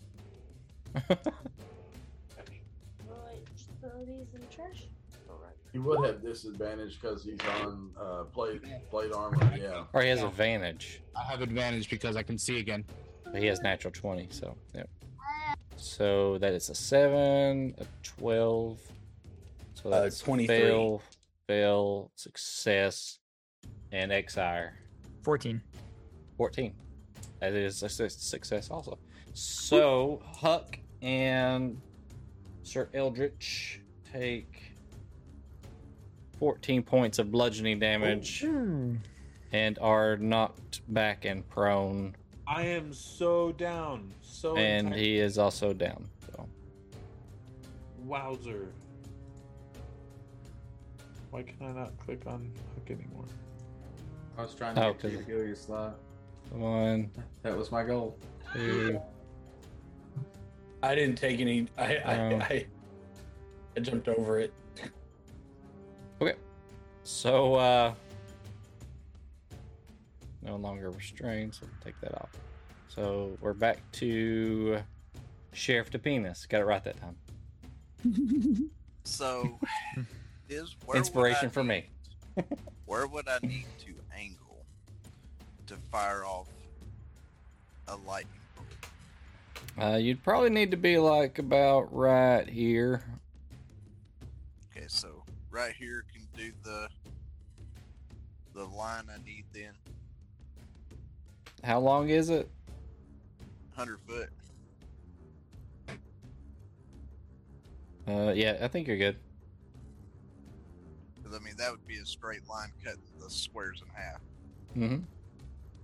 [0.94, 1.18] Right,
[3.82, 4.86] throw these in the trash.
[5.72, 8.62] He would have disadvantage because he's on uh, plate
[8.92, 9.52] plate armor.
[9.60, 9.86] Yeah.
[9.94, 11.02] Or he has advantage.
[11.16, 12.86] I have advantage because I can see again.
[13.26, 14.84] But he has natural 20, so yeah.
[15.76, 18.80] So that is a 7, a 12.
[19.74, 20.48] So Uh, that's 23.
[20.56, 21.02] fail,
[21.48, 23.18] fail, success,
[23.94, 24.78] and exire.
[25.22, 25.62] Fourteen.
[26.38, 26.74] 14.
[27.40, 28.98] That is a success also.
[29.34, 31.80] So Huck and
[32.64, 33.80] Sir Eldritch
[34.12, 34.74] take
[36.40, 38.96] 14 points of bludgeoning damage hmm.
[39.52, 42.16] and are knocked back and prone.
[42.48, 44.12] I am so down.
[44.22, 46.10] So and entire- he is also down.
[46.26, 46.48] So
[48.00, 48.68] Wowzer.
[51.30, 53.26] Why can I not click on Huck anymore?
[54.38, 56.00] I was trying to Oh, get you to cause- go your slot.
[56.52, 57.12] one,
[57.44, 58.18] That was my goal.
[58.54, 59.00] two.
[60.82, 61.68] I didn't take any.
[61.78, 62.38] I I, Oh.
[62.40, 62.66] I,
[63.76, 64.54] I jumped over it.
[66.22, 66.36] Okay.
[67.04, 67.94] So uh
[70.42, 72.30] no longer restrained, so take that off.
[72.90, 74.80] So we're back to
[75.54, 76.48] Sheriff DePenis.
[76.50, 78.70] Got it right that time.
[79.06, 79.58] So,
[80.50, 81.86] is where Inspiration I for me.
[82.86, 84.03] Where would I need to angle
[85.68, 86.48] to fire off
[87.88, 89.88] a lightning bolt?
[89.94, 93.04] Uh you'd probably need to be like about right here.
[94.72, 96.88] Okay, so right here can do the
[98.54, 99.74] the line I need then.
[101.64, 102.50] How long is it?
[103.76, 104.30] Hundred foot.
[108.08, 109.16] Uh yeah, I think you're good.
[111.16, 114.22] Because I mean that would be a straight line cutting the squares in half,
[114.78, 115.04] Mm-hmm.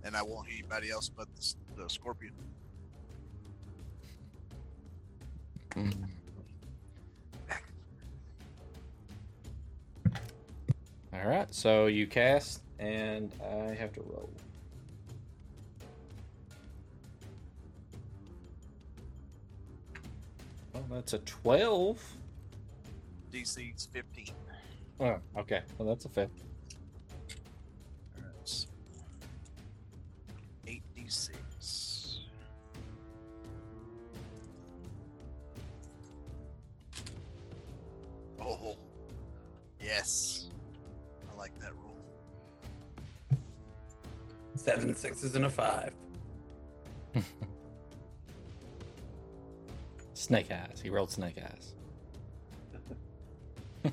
[0.04, 2.32] And I won't hit anybody else but the, the scorpion.
[5.70, 5.92] Mm.
[11.12, 14.30] All right, so you cast, and I have to roll.
[20.72, 22.02] Well, that's a twelve.
[23.32, 24.34] DC's fifteen.
[24.98, 25.62] Oh, okay.
[25.78, 26.30] Well, that's a fail.
[45.30, 45.92] Sixes and a five.
[50.14, 50.80] Snake eyes.
[50.82, 51.74] He rolled snake eyes.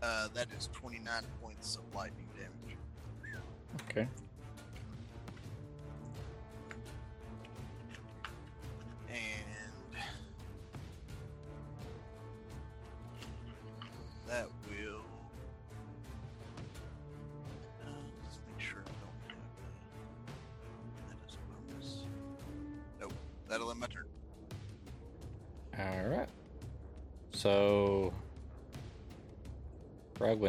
[0.00, 2.78] Uh, that is 29 points of lightning damage.
[3.90, 4.08] Okay.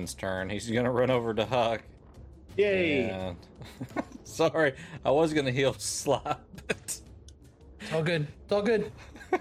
[0.10, 0.50] Prugwin's turn.
[0.50, 1.82] He's gonna run over to Huck.
[2.58, 3.10] Yay!
[3.10, 3.38] And...
[4.24, 4.74] Sorry,
[5.06, 7.02] I was gonna heal Slop, but,
[7.82, 8.28] It's all good.
[8.44, 8.92] It's all good.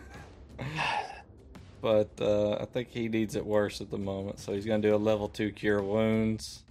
[1.81, 4.39] but uh, I think he needs it worse at the moment.
[4.41, 6.65] So he's gonna do a level two cure wounds.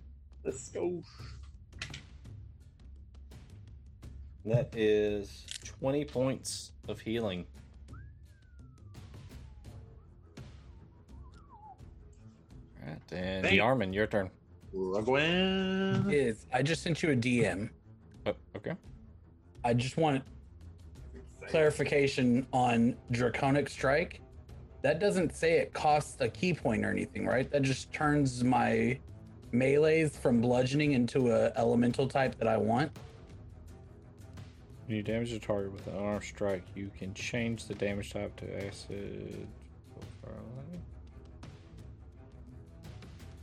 [0.44, 1.02] Let's go.
[4.46, 7.46] That is twenty points of healing.
[13.18, 14.30] And Thank- Yarman, your turn.
[14.74, 16.12] Prugwin.
[16.14, 17.70] Is I just sent you a DM.
[18.26, 18.74] Oh, okay.
[19.64, 20.24] I just want
[21.48, 24.22] clarification on Draconic Strike.
[24.84, 27.50] That doesn't say it costs a ki point or anything, right?
[27.50, 29.00] That just turns my
[29.52, 32.92] melees from bludgeoning into a elemental type that I want.
[34.86, 38.36] When you damage a target with an unarmed strike, you can change the damage type
[38.38, 39.48] to acid.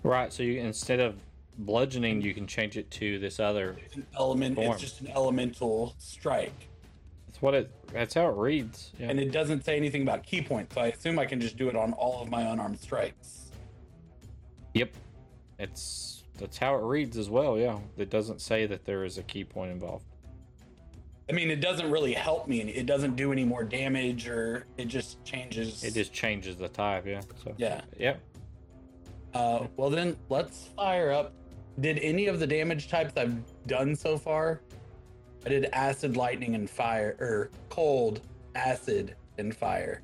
[0.04, 1.16] Right, so you instead of
[1.58, 3.76] bludgeoning, you can change it to this other.
[3.84, 4.56] It's an element.
[4.56, 4.72] Form.
[4.72, 6.68] It's just an elemental strike,
[7.26, 7.70] That's what it.
[7.92, 8.92] That's how it reads.
[8.98, 9.08] Yeah.
[9.08, 10.74] and it doesn't say anything about ki points.
[10.74, 13.50] So I assume I can just do it on all of my unarmed strikes.
[14.74, 14.92] yep.
[15.58, 17.56] It's that's how it reads as well.
[17.56, 17.78] Yeah.
[17.96, 20.04] It doesn't say that there is a ki point involved.
[21.30, 22.60] I mean, it doesn't really help me.
[22.60, 25.82] It doesn't do any more damage, or it just changes.
[25.82, 27.06] It just changes the type.
[27.06, 27.22] Yeah.
[27.42, 27.54] So.
[27.56, 27.80] Yeah.
[27.98, 28.20] Yep.
[29.34, 31.32] Uh, well then, let's fire up.
[31.80, 33.36] Did any of the damage types I've
[33.66, 34.60] done so far?
[35.44, 38.20] I did acid, lightning, and fire, or cold,
[38.54, 40.02] acid, and fire.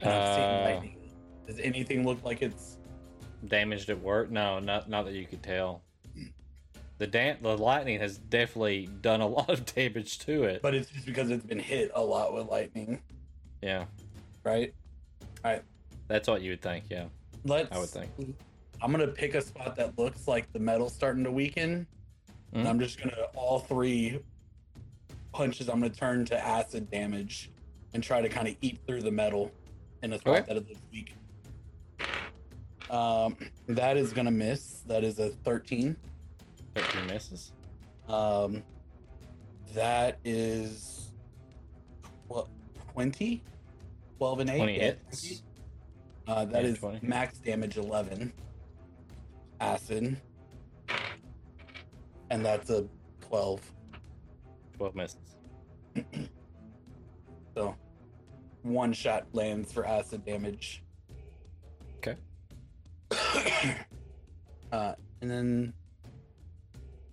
[0.00, 0.96] And Uh, lightning.
[1.46, 2.78] Does anything look like it's?
[3.48, 4.30] Damaged at work?
[4.30, 5.82] No, not not that you could tell.
[6.98, 10.62] The dan- the lightning has definitely done a lot of damage to it.
[10.62, 13.02] But it's just because it's been hit a lot with lightning,
[13.62, 13.84] yeah,
[14.44, 14.72] right?
[16.08, 16.84] that's what you would think.
[16.90, 17.06] Yeah,
[17.46, 17.70] Let's.
[17.74, 18.10] I would think.
[18.82, 21.86] I'm gonna pick a spot that looks like the metal's starting to weaken,
[22.52, 22.70] and Mhm.
[22.70, 24.20] I'm just gonna all three
[25.32, 25.68] punches.
[25.68, 27.50] I'm gonna turn to acid damage
[27.94, 29.50] and try to kind of eat through the metal
[30.02, 30.46] in a spot Okay.
[30.48, 31.14] that it looks weak.
[32.90, 33.36] Um,
[33.66, 34.80] that is gonna miss.
[34.86, 35.96] That is a 13.
[36.74, 37.52] Thirteen misses.
[38.08, 38.62] Um,
[39.74, 41.10] that is
[42.28, 42.48] what
[42.92, 43.42] 20,
[44.18, 44.56] 12 and 8.
[44.58, 45.42] 20 Yeah, hits.
[46.26, 46.40] 20.
[46.40, 47.00] Uh, that Yeah, is 20.
[47.06, 48.32] max damage 11.
[49.60, 50.16] Acid.
[52.30, 52.86] And that's a
[53.20, 53.60] 12.
[54.76, 55.18] Twelve misses.
[57.56, 57.74] So
[58.60, 60.82] one shot lands for acid damage.
[61.96, 62.16] Okay.
[64.72, 64.92] uh,
[65.22, 65.72] and then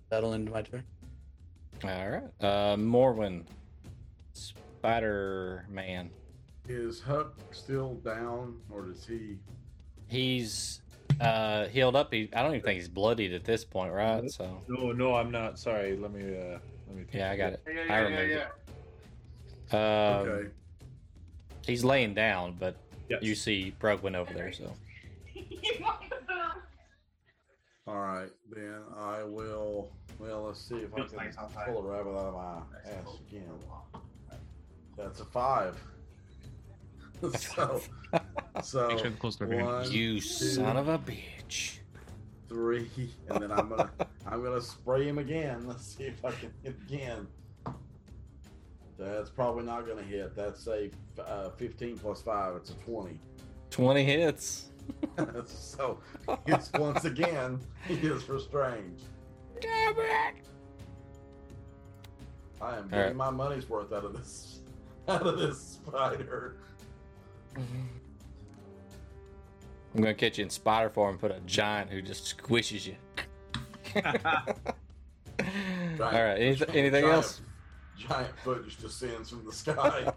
[0.09, 0.83] that'll end my turn.
[1.85, 2.23] All right.
[2.41, 3.45] Uh, Morwin,
[4.33, 6.09] Spider Man.
[6.67, 9.37] Is Huck still down, or does he?
[10.07, 10.81] He's
[11.19, 12.13] uh healed up.
[12.13, 14.29] He, I don't even think he's bloodied at this point, right?
[14.31, 15.59] So No, no, I'm not.
[15.59, 15.97] Sorry.
[15.97, 16.21] Let me.
[16.21, 17.03] Uh, let me.
[17.11, 17.61] yeah, I got look.
[17.67, 17.91] it.
[17.91, 18.47] I remember.
[19.71, 19.79] Um,
[20.29, 20.49] Okay.
[21.65, 22.75] He's laying down, but
[23.09, 23.21] Yes.
[23.21, 24.53] you see Prugwin over there.
[24.53, 24.71] So
[27.87, 29.89] All right, then I will.
[30.19, 31.33] Well, let's see if I can
[31.65, 33.51] pull a rabbit out of my ass again.
[34.97, 35.77] That's a five.
[37.37, 37.81] so,
[38.63, 41.77] so Make sure the close door one, you two, son of a bitch.
[42.49, 42.89] three,
[43.29, 43.89] and then I'm gonna
[44.27, 45.65] I'm gonna spray him again.
[45.67, 47.27] Let's see if I can hit again.
[48.97, 50.35] That's probably not gonna hit.
[50.35, 50.89] That's a
[51.19, 52.55] uh, 15 plus five.
[52.55, 53.19] It's a 20.
[53.69, 54.69] Twenty hits.
[55.45, 55.99] so
[56.45, 59.01] it's once again he is restrained.
[59.61, 60.35] Damn it!
[62.61, 63.15] I am getting right.
[63.15, 64.59] my money's worth out of this
[65.07, 66.57] out of this spider.
[67.55, 67.89] I'm
[70.01, 72.95] gonna catch you in spider form and put a giant who just squishes you.
[73.95, 74.01] All
[75.99, 76.39] right.
[76.39, 77.41] Anyth- anything giant, else?
[77.97, 80.11] Giant foot just descends from the sky.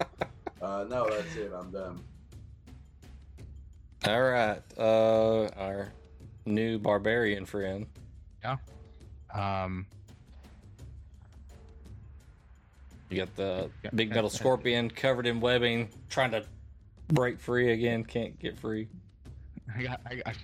[0.62, 1.52] uh, no, that's it.
[1.54, 2.00] I'm done.
[4.06, 4.60] All right.
[4.76, 5.92] Uh, our
[6.44, 7.86] new barbarian friend.
[8.42, 8.56] Yeah.
[9.32, 9.86] Um,
[13.12, 16.46] You got the big metal scorpion covered in webbing, trying to
[17.12, 18.04] break free again.
[18.04, 18.88] Can't get free.
[19.76, 20.34] I got, I got,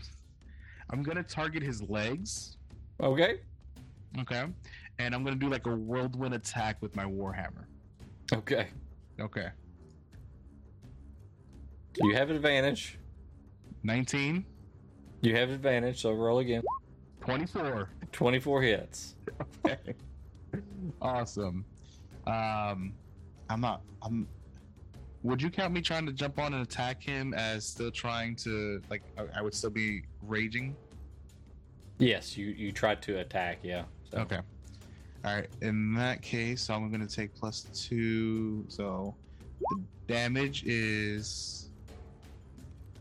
[0.91, 2.57] I'm gonna target his legs.
[3.03, 3.41] Okay.
[4.19, 4.45] Okay,
[4.99, 7.67] and I'm gonna do like a whirlwind attack with my warhammer.
[8.33, 8.69] Okay.
[9.21, 9.49] Okay,
[12.03, 12.99] You have advantage.
[13.83, 14.45] 19,
[15.23, 16.63] You have advantage, so roll again.
[17.21, 17.91] 24.
[18.13, 19.17] 24 hits.
[19.67, 19.95] Okay.
[21.03, 21.65] awesome.
[22.27, 22.95] Um,
[23.51, 23.83] I'm not.
[24.01, 24.27] I'm.
[25.23, 28.81] Would you count me trying to jump on and attack him as still trying to
[28.89, 29.03] like?
[29.19, 30.77] I, I would still be raging.
[31.99, 33.59] Yes, you you tried to attack.
[33.63, 33.85] Yeah.
[34.11, 34.19] So.
[34.19, 34.39] Okay.
[35.25, 35.49] All right.
[35.63, 38.65] In that case, I'm going to take plus two.
[38.69, 39.15] So
[39.61, 41.71] the damage is.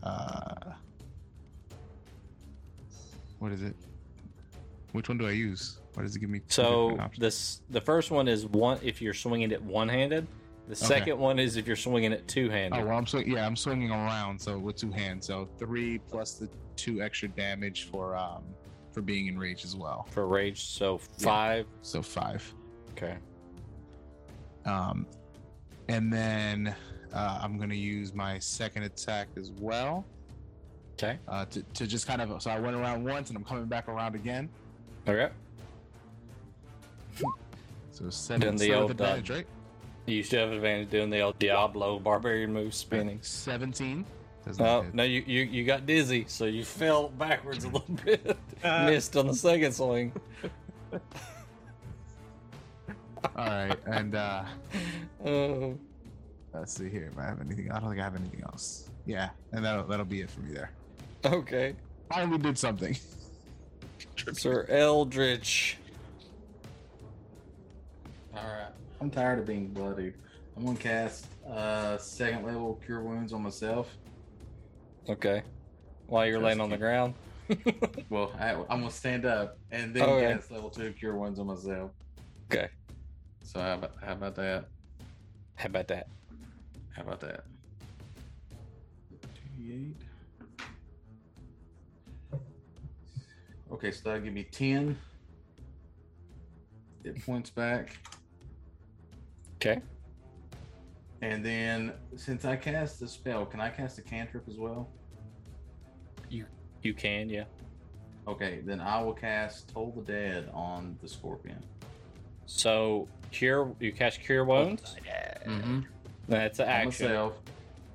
[0.02, 0.54] Uh.
[3.38, 3.76] What is it?
[4.92, 5.78] Which one do I use?
[5.94, 6.40] What does it give me?
[6.48, 10.26] So this the first one is one if you're swinging it one handed.
[10.68, 12.78] The second one is if you're swinging it two handed.
[12.80, 13.30] Oh well, I'm swing.
[13.30, 14.38] Yeah, I'm swinging around.
[14.38, 18.42] So with two hands, so three plus the two extra damage for um
[18.92, 20.06] for being enraged as well.
[20.10, 20.60] for rage.
[20.66, 21.24] So Yeah.
[21.24, 21.66] five.
[21.82, 22.54] So five.
[22.92, 23.16] Okay.
[24.66, 25.06] Um,
[25.88, 26.74] and then
[27.14, 30.04] uh, I'm gonna use my second attack as well.
[30.94, 31.18] Okay.
[31.28, 33.88] Uh, to, to just kind of so I went around once and I'm coming back
[33.88, 34.50] around again.
[35.08, 35.30] Okay.
[37.90, 39.46] So seven Doing the old, advantage, right?
[40.08, 43.18] You still have advantage doing the old Diablo barbarian move spinning.
[43.22, 44.04] Seventeen.
[44.58, 44.94] No, hit.
[44.94, 48.38] no, you, you you got dizzy, so you fell backwards a little bit.
[48.64, 50.12] Missed on the second swing.
[53.36, 54.44] All right, and uh,
[55.24, 55.76] Oh,
[56.54, 57.70] let's see here if I have anything.
[57.70, 58.88] I don't think I have anything else.
[59.04, 60.70] Yeah, and that'll that'll be it for me there.
[61.26, 61.74] okay.
[62.08, 62.96] Finally did something.
[64.32, 65.76] Sir Eldritch.
[68.34, 68.72] All right.
[69.00, 70.14] I'm tired of being bloodied.
[70.56, 73.96] I'm gonna cast uh second level cure wounds on myself.
[75.08, 75.42] Okay.
[76.06, 77.14] While you're Just laying on the ground.
[78.10, 80.32] Well, I, I'm gonna stand up and then Okay.
[80.32, 81.92] cast level two cure wounds on myself.
[82.50, 82.68] Okay.
[83.42, 84.64] So how about how about that?
[85.56, 86.08] How about that?
[86.90, 87.44] How about that?
[89.58, 89.94] 2d8.
[93.70, 94.98] Okay, so that'll give me 10
[97.04, 97.96] hit points back.
[99.60, 99.80] Okay.
[101.20, 104.88] And then, since I cast the spell, can I cast a cantrip as well?
[106.30, 106.46] You
[106.82, 107.44] you can, yeah.
[108.28, 111.60] Okay, then I will cast Toll the Dead on the scorpion.
[112.46, 114.94] So cure you cast cure wounds.
[115.44, 115.80] Mm-hmm.
[116.28, 117.06] That's an On action.
[117.08, 117.32] myself.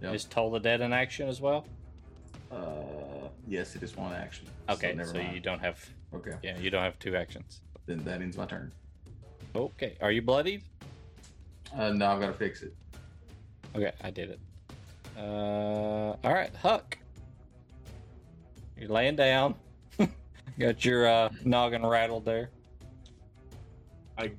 [0.01, 0.15] Yep.
[0.15, 1.65] Is toll the dead an action as well?
[2.51, 4.45] Uh, yes, it is one action.
[4.69, 5.33] Okay, so, so, never mind.
[5.35, 5.79] you don't have
[6.13, 7.61] Okay, yeah, you don't have two actions.
[7.85, 8.73] then that ends my turn.
[9.55, 9.95] Okay.
[10.01, 10.63] Are you bloodied?
[11.75, 12.75] Uh, no, I'm gonna fix it.
[13.75, 14.39] Okay, I did it.
[15.17, 16.97] Uh all right, Huck.
[18.77, 19.55] You're laying down.
[20.59, 22.49] Got your uh, noggin rattled there.
[24.17, 24.31] I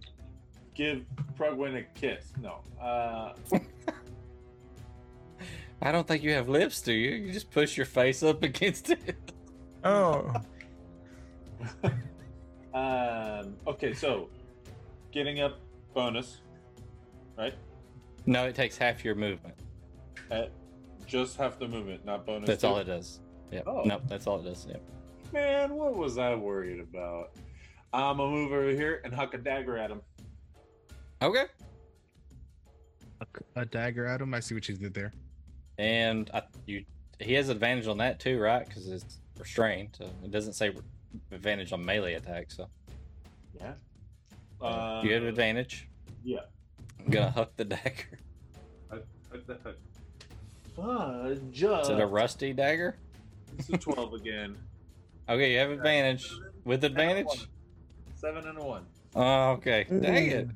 [0.74, 1.05] give
[1.39, 2.32] Prugwin a kiss.
[2.40, 2.61] No.
[2.81, 3.32] Uh,
[5.82, 7.11] I don't think you have lips, do you?
[7.12, 9.16] You just push your face up against it.
[9.82, 10.32] Oh.
[12.74, 14.28] um, okay, so
[15.12, 15.59] getting up
[15.94, 16.39] bonus,
[17.36, 17.55] right?
[18.27, 19.55] No, it takes half your movement.
[20.31, 20.51] At
[21.06, 22.47] just half the movement, not bonus.
[22.47, 22.69] That's two?
[22.69, 23.20] all it does.
[23.51, 23.65] Yep.
[23.66, 23.82] Oh.
[23.85, 24.66] Nope, that's all it does.
[24.66, 24.82] Yep.
[25.32, 27.32] Man, what was I worried about?
[27.93, 30.01] I'm gonna move over here and huck a dagger at him.
[31.23, 31.44] Okay.
[33.56, 34.35] A dagger at him.
[34.35, 35.12] I see what you did there.
[35.78, 36.85] And I, you,
[37.20, 38.66] he has advantage on that too, right?
[38.66, 39.90] Because it's restrained.
[39.98, 40.73] So it doesn't say
[41.31, 42.56] advantage on melee attacks.
[42.56, 42.69] So
[43.55, 43.73] Yeah.
[44.61, 45.89] Uh, you have advantage.
[46.23, 46.40] Yeah.
[47.05, 48.18] I'm gonna hook the dagger.
[48.90, 49.02] Huck
[49.47, 49.76] the huck.
[50.76, 51.62] Fudge.
[51.62, 52.97] Is it a rusty dagger?
[53.59, 54.56] It's a 12 again.
[55.26, 56.31] Okay, you have advantage.
[56.66, 57.48] With And advantage?
[58.14, 58.85] Seven and a one.
[59.16, 59.86] Oh, okay.
[59.89, 60.48] Dang it.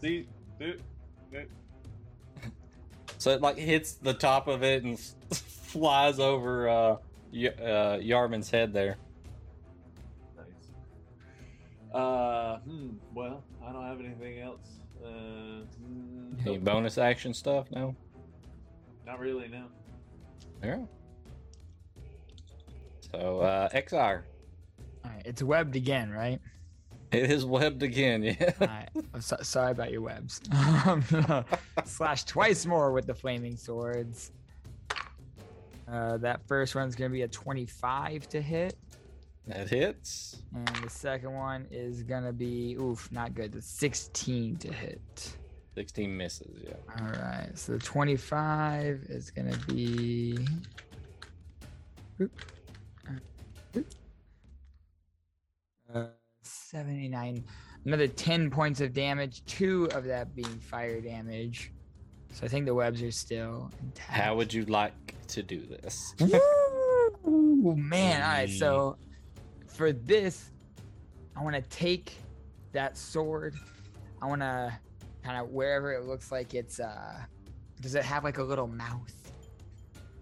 [0.00, 0.26] See,
[0.58, 0.80] dude,
[1.30, 1.50] dude.
[3.18, 4.98] So it like hits the top of it and
[5.30, 6.96] flies over uh,
[7.30, 8.96] y- uh, Yarman's head there.
[10.38, 10.46] Nice.
[11.94, 12.92] Uh, hmm.
[13.14, 14.78] Well, I don't have anything else.
[15.04, 15.57] Uh, mm,
[16.48, 17.70] Any nope, bonus action stuff?
[17.70, 17.94] No.
[19.06, 19.48] not really.
[19.48, 19.66] No.
[20.62, 20.78] Yeah.
[23.12, 24.22] So uh, Exar,
[25.04, 26.40] All right, it's webbed again, right?
[27.10, 28.22] it is webbed again.
[28.40, 28.52] Yeah.
[28.60, 28.88] All right.
[29.14, 30.40] I'm so- sorry about your webs.
[30.86, 31.02] Um,
[31.84, 34.32] Slash twice more with the flaming swords.
[35.90, 38.76] Uh, that first one's gonna be a 25 to hit.
[39.46, 40.42] That hits.
[40.54, 43.52] And the second one is gonna be oof, not good.
[43.52, 45.37] The 16 to hit.
[45.78, 46.72] 16 misses, yeah.
[46.98, 50.36] All right, so the 25 is gonna be.
[52.20, 52.32] Oop.
[53.06, 53.12] Uh,
[53.76, 53.94] oop.
[55.94, 56.06] Uh,
[56.42, 57.44] 79.
[57.84, 61.70] Another 10 points of damage, two of that being fire damage.
[62.32, 64.10] So I think the webs are still intact.
[64.10, 66.12] How would you like to do this?
[67.24, 68.20] Ooh, man.
[68.20, 68.96] All right, so
[69.68, 70.50] for this,
[71.36, 72.14] I want to take
[72.72, 73.54] that sword.
[74.20, 74.76] I want to
[75.24, 76.80] kind of wherever it looks like it's.
[76.80, 77.20] uh
[77.80, 79.12] Does it have like a little mouth?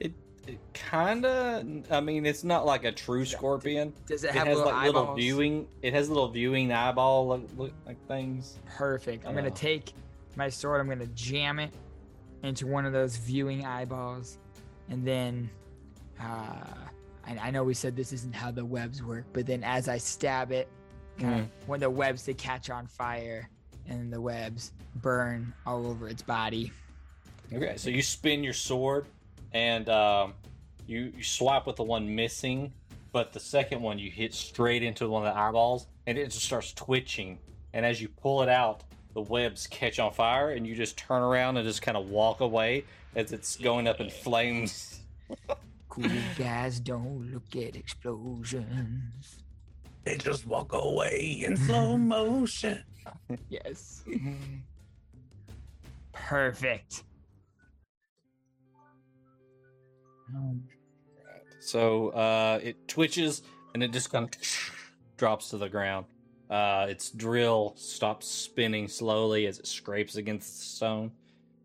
[0.00, 0.12] It,
[0.46, 1.64] it kinda.
[1.90, 3.92] I mean, it's not like a true scorpion.
[4.06, 5.18] Does it It have has little like little eyeballs?
[5.18, 5.68] viewing.
[5.82, 8.58] It has little viewing eyeball look, look, like things.
[8.66, 9.26] Perfect.
[9.26, 9.54] I'm gonna Oh.
[9.54, 9.92] take
[10.36, 10.80] my sword.
[10.80, 11.72] I'm gonna jam it
[12.42, 14.38] into one of those viewing eyeballs,
[14.90, 15.48] and then
[16.20, 16.74] uh,
[17.26, 19.98] I, I know we said this isn't how the webs work, but then as I
[19.98, 20.68] stab it,
[21.18, 23.48] kind of when the webs they catch on fire,
[23.88, 26.72] and the webs burn all over its body.
[27.52, 29.06] Okay, so you spin your sword,
[29.52, 30.34] and um,
[30.86, 32.72] you you swap with the one missing,
[33.12, 36.44] but the second one you hit straight into one of the eyeballs, and it just
[36.44, 37.38] starts twitching.
[37.72, 38.82] And as you pull it out,
[39.14, 42.40] the webs catch on fire, and you just turn around and just kind of walk
[42.40, 42.84] away
[43.14, 45.00] as it's going up in flames.
[45.88, 49.42] Cool guys don't look at explosions.
[50.06, 52.82] They just walk away in slow motion.
[53.48, 54.04] Yes.
[56.12, 57.02] Perfect.
[61.58, 63.42] So uh, it twitches
[63.74, 64.40] and it just kind of
[65.16, 66.06] drops to the ground.
[66.48, 71.10] Uh, its drill stops spinning slowly as it scrapes against the stone,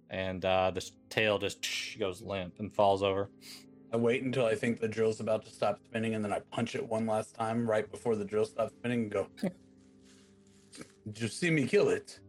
[0.09, 1.63] and uh, the tail just
[1.99, 3.29] goes limp and falls over.
[3.93, 6.75] I wait until I think the drill's about to stop spinning, and then I punch
[6.75, 9.27] it one last time right before the drill stops spinning and go,
[11.05, 12.19] Did you see me kill it?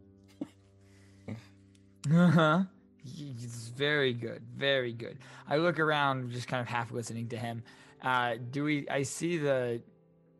[2.11, 2.63] Uh huh.
[3.05, 5.17] It's very good, very good.
[5.47, 7.63] I look around, just kind of half listening to him.
[8.01, 8.87] Uh, do we?
[8.89, 9.81] I see the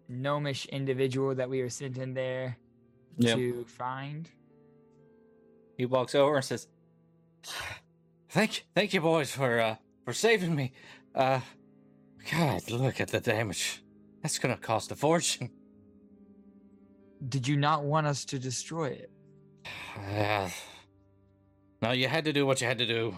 [0.10, 2.58] gnomish individual that we were sent in there
[3.18, 3.38] Yep.
[3.38, 4.30] to find.
[5.78, 6.68] He walks over and says,
[8.30, 9.76] "Thank, thank you, boys, for uh,
[10.06, 10.74] for saving me.
[11.16, 11.40] Uh,
[12.32, 13.84] God, look at the damage.
[14.22, 15.50] That's gonna cost a fortune."
[17.30, 19.12] Did you not want us to destroy it?
[19.96, 20.50] Uh,
[21.82, 23.18] no, you had to do what you had to do.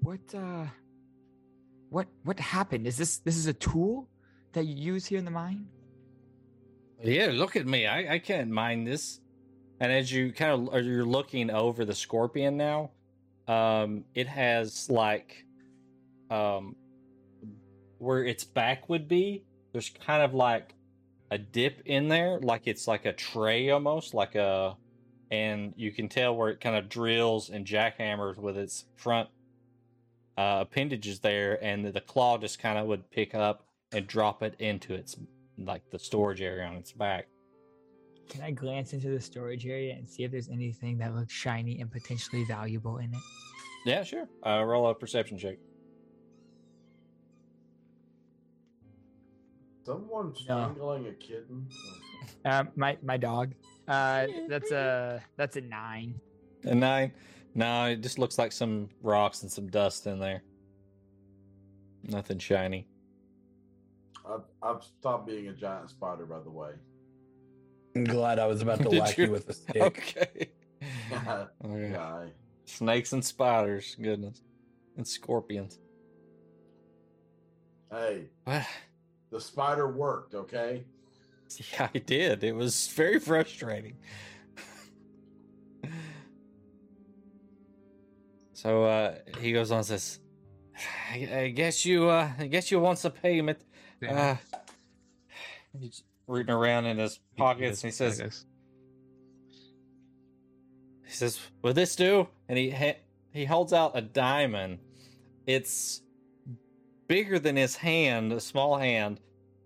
[0.00, 0.20] What?
[0.34, 0.66] uh
[1.90, 2.08] What?
[2.24, 2.86] What happened?
[2.86, 4.08] Is this this is a tool
[4.52, 5.66] that you use here in the mine?
[7.02, 7.86] Yeah, look at me.
[7.86, 9.21] I, I can't mine this.
[9.82, 12.92] And as you kind of you're looking over the scorpion now,
[13.48, 15.44] um, it has like
[16.30, 16.76] um
[17.98, 19.42] where its back would be,
[19.72, 20.76] there's kind of like
[21.32, 24.76] a dip in there, like it's like a tray almost, like a
[25.32, 29.30] and you can tell where it kind of drills and jackhammers with its front
[30.38, 34.54] uh, appendages there, and the claw just kind of would pick up and drop it
[34.60, 35.16] into its
[35.58, 37.26] like the storage area on its back.
[38.28, 41.80] Can I glance into the storage area and see if there's anything that looks shiny
[41.80, 43.20] and potentially valuable in it?
[43.84, 44.28] Yeah, sure.
[44.46, 45.56] Uh, roll a perception check.
[49.84, 50.32] Someone No.
[50.72, 51.68] strangling a kitten.
[52.44, 53.52] Uh, my my dog.
[53.88, 56.20] Uh, that's a that's a nine.
[56.64, 57.12] A nine.
[57.54, 60.42] No, it just looks like some rocks and some dust in there.
[62.04, 62.86] Nothing shiny.
[64.24, 66.70] I've, I've stopped being a giant spider, by the way.
[67.94, 69.26] I'm glad I was about to whack you?
[69.26, 69.82] you with a stick.
[69.82, 70.50] Okay.
[71.10, 71.96] yeah, Okay.
[71.96, 72.28] I-
[72.64, 73.96] Snakes and spiders.
[74.00, 74.40] Goodness.
[74.96, 75.78] And scorpions.
[77.90, 78.66] Hey, What?
[79.30, 80.84] the spider worked, okay?
[81.72, 82.42] Yeah, I did.
[82.44, 83.96] It was very frustrating.
[88.54, 90.20] so uh he goes on and says,
[91.10, 93.58] I, I guess you uh I guess you want some payment.
[94.08, 94.36] Uh
[95.78, 96.02] he's
[96.32, 98.44] rooting around in his pockets and he says
[101.04, 102.26] he says, Will this do?
[102.48, 102.98] And he ha-
[103.32, 104.78] he holds out a diamond.
[105.46, 106.00] It's
[107.06, 109.20] bigger than his hand, a small hand.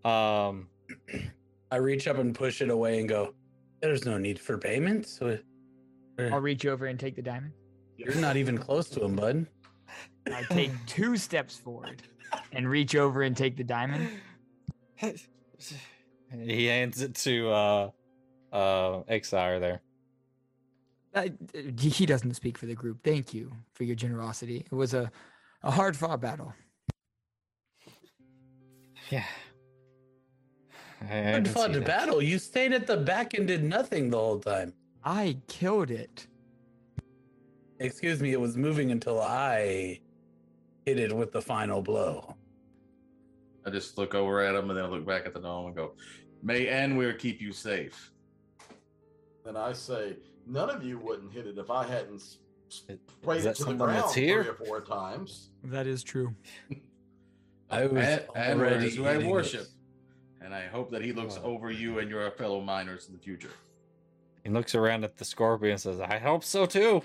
[0.05, 0.69] Um
[1.71, 3.33] I reach up and push it away and go,
[3.81, 5.07] There's no need for payment.
[5.07, 5.39] So
[6.19, 7.53] I'll reach over and take the diamond.
[7.97, 9.47] you're not even close to him, bud.
[10.33, 12.03] I take two steps forward
[12.53, 14.09] and reach over and take the diamond.
[16.33, 17.91] he hands it to uh
[18.53, 19.81] uh Exire there.
[21.15, 21.29] Uh,
[21.81, 22.99] he doesn't speak for the group.
[23.03, 24.59] Thank you for your generosity.
[24.71, 25.11] It was a,
[25.63, 26.53] a hard fought battle.
[29.11, 29.25] Yeah.
[31.09, 31.87] I- I Good can fun see to that.
[31.87, 32.21] battle.
[32.23, 34.75] You stayed at the back and did nothing the whole time.
[35.05, 36.27] I killed it.
[37.81, 40.01] Excuse me, it was moving until I
[40.85, 42.36] hit it with the final blow.
[43.67, 45.75] I just look over at him and then I look back at the gnome and
[45.77, 45.93] go,
[46.43, 48.13] "May Anwir keep you safe."
[49.45, 50.17] And I say,
[50.47, 52.39] none of you wouldn't hit it if I hadn't s-
[52.69, 55.51] sprayed it to the ground that's three or four times.
[55.65, 56.35] That is true.
[57.71, 59.69] I was An- Anwir is who I worship, it.
[60.45, 61.55] and I hope that he looks Oh.
[61.55, 63.51] over you and your fellow miners in the future.
[64.45, 67.03] He looks around at the scorpion and says, I hope so too.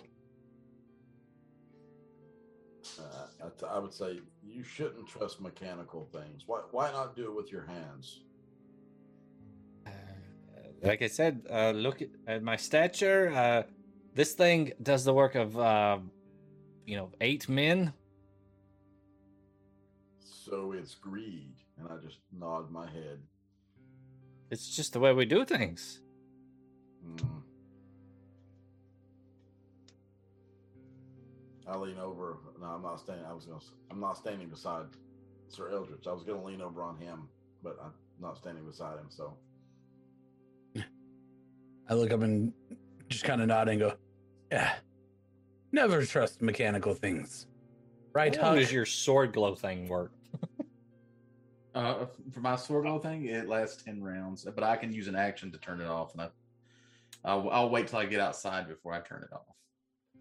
[2.99, 3.03] Uh,
[3.45, 4.19] I, t- I would say
[4.53, 6.43] you shouldn't trust mechanical things.
[6.45, 8.21] Why, why not do it with your hands?
[9.85, 9.91] Uh,
[10.83, 13.31] like I said, uh, look at, at my stature.
[13.33, 13.63] Uh,
[14.13, 15.99] this thing does the work of, uh,
[16.85, 17.93] you know, eight men.
[20.19, 21.55] So it's greed.
[21.77, 23.19] And I just nod my head.
[24.49, 26.01] It's just the way we do things.
[27.07, 27.41] Mm.
[31.67, 32.37] I lean over.
[32.59, 33.25] No, I'm not standing.
[33.25, 33.57] I was gonna.
[33.57, 34.85] s- I'm not standing beside
[35.49, 36.07] Sir Eldritch.
[36.07, 37.29] I was gonna lean over on him,
[37.63, 39.07] but I'm not standing beside him.
[39.09, 39.37] So
[41.89, 42.53] I look up and
[43.09, 43.93] just kind of nod and go,
[44.51, 44.73] Yeah.
[45.71, 47.47] Never trust mechanical things.
[48.13, 48.55] Right, How Huck?
[48.57, 50.11] does your sword glow thing work?
[51.73, 55.15] Uh, for my sword glow thing, it lasts ten rounds, but I can use an
[55.15, 56.27] action to turn it off, and I,
[57.23, 59.55] I'll, I'll wait till I get outside before I turn it off.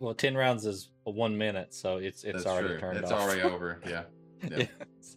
[0.00, 2.78] Well, ten rounds is one minute, so it's it's That's already true.
[2.80, 3.20] turned It's off.
[3.20, 3.80] already over.
[3.86, 4.02] Yeah.
[4.42, 4.56] Yeah.
[4.56, 5.16] Yes.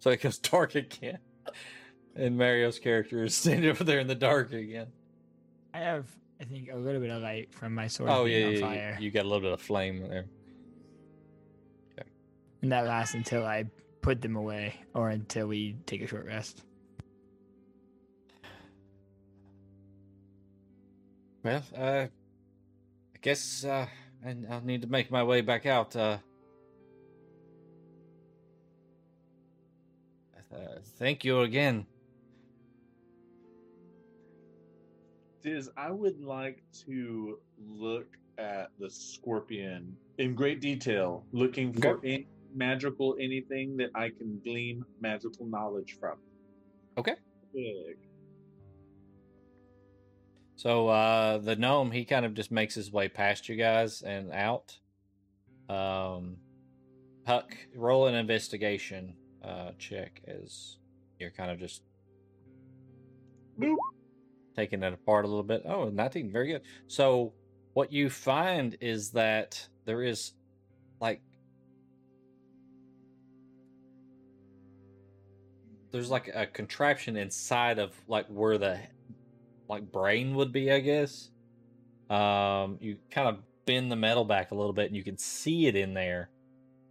[0.00, 1.18] So it goes dark again,
[2.14, 4.88] and Mario's character is standing over there in the dark again.
[5.72, 6.06] I have,
[6.40, 8.60] I think, a little bit of light from my sword oh being yeah, on yeah,
[8.60, 10.26] fire, yeah, you got a little bit of flame there.
[12.60, 13.64] and that lasts until I
[14.02, 16.62] put them away or until we take a short rest.
[21.42, 22.08] Well, uh, I
[23.22, 23.86] guess uh,
[24.26, 25.96] I, I'll need to make my way back out.
[25.96, 26.18] Uh,
[30.52, 30.56] uh,
[30.98, 31.86] thank you again.
[35.42, 38.06] Diz, I would like to look
[38.38, 44.84] at the scorpion in great detail, looking for any magical anything that I can glean
[45.00, 46.18] magical knowledge from.
[46.98, 47.14] Okay.
[47.54, 47.96] Big.
[50.62, 54.30] So uh, the gnome, he kind of just makes his way past you guys and
[54.30, 54.78] out.
[55.68, 56.36] Um,
[57.26, 59.14] Huck, roll an investigation
[59.44, 60.76] uh, check as
[61.18, 61.82] you're kind of just
[64.54, 65.62] taking it apart a little bit.
[65.66, 66.62] Oh, 19, very good.
[66.86, 67.32] So
[67.72, 70.30] what you find is that there is
[71.00, 71.22] like
[75.90, 78.78] there's like a contraption inside of like where the
[79.68, 81.30] like brain would be, I guess.
[82.10, 85.66] Um, you kind of bend the metal back a little bit, and you can see
[85.66, 86.28] it in there.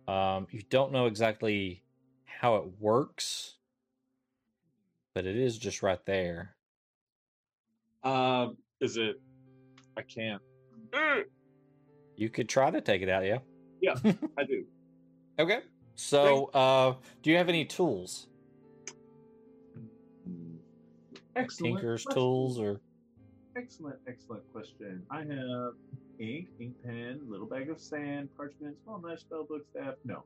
[0.08, 1.84] Um, you don't know exactly
[2.26, 3.56] how it works,
[5.14, 6.56] but it is just right there.
[8.04, 9.22] Um, is it?
[9.96, 10.42] I can't.
[12.16, 13.40] You could try to take it out, yeah.
[13.82, 13.96] Yeah,
[14.38, 14.66] I do.
[15.40, 15.62] Okay.
[15.96, 18.28] So, uh, do you have any tools,
[21.36, 21.76] Excellent.
[21.76, 22.22] tinker's question.
[22.22, 22.82] tools, or
[23.58, 25.04] Excellent, excellent question.
[25.12, 25.74] I have
[26.20, 29.96] ink, ink pen, little bag of sand, parchment, small knife, spell book, staff.
[30.06, 30.24] No.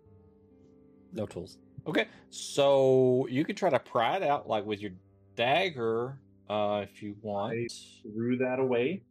[1.14, 1.57] no tools?
[1.88, 2.07] Okay.
[2.30, 4.91] So you could try to pry it out, like with your
[5.36, 6.19] dagger,
[6.49, 7.53] uh, if you want.
[7.53, 7.68] I
[8.03, 9.02] Threw that away.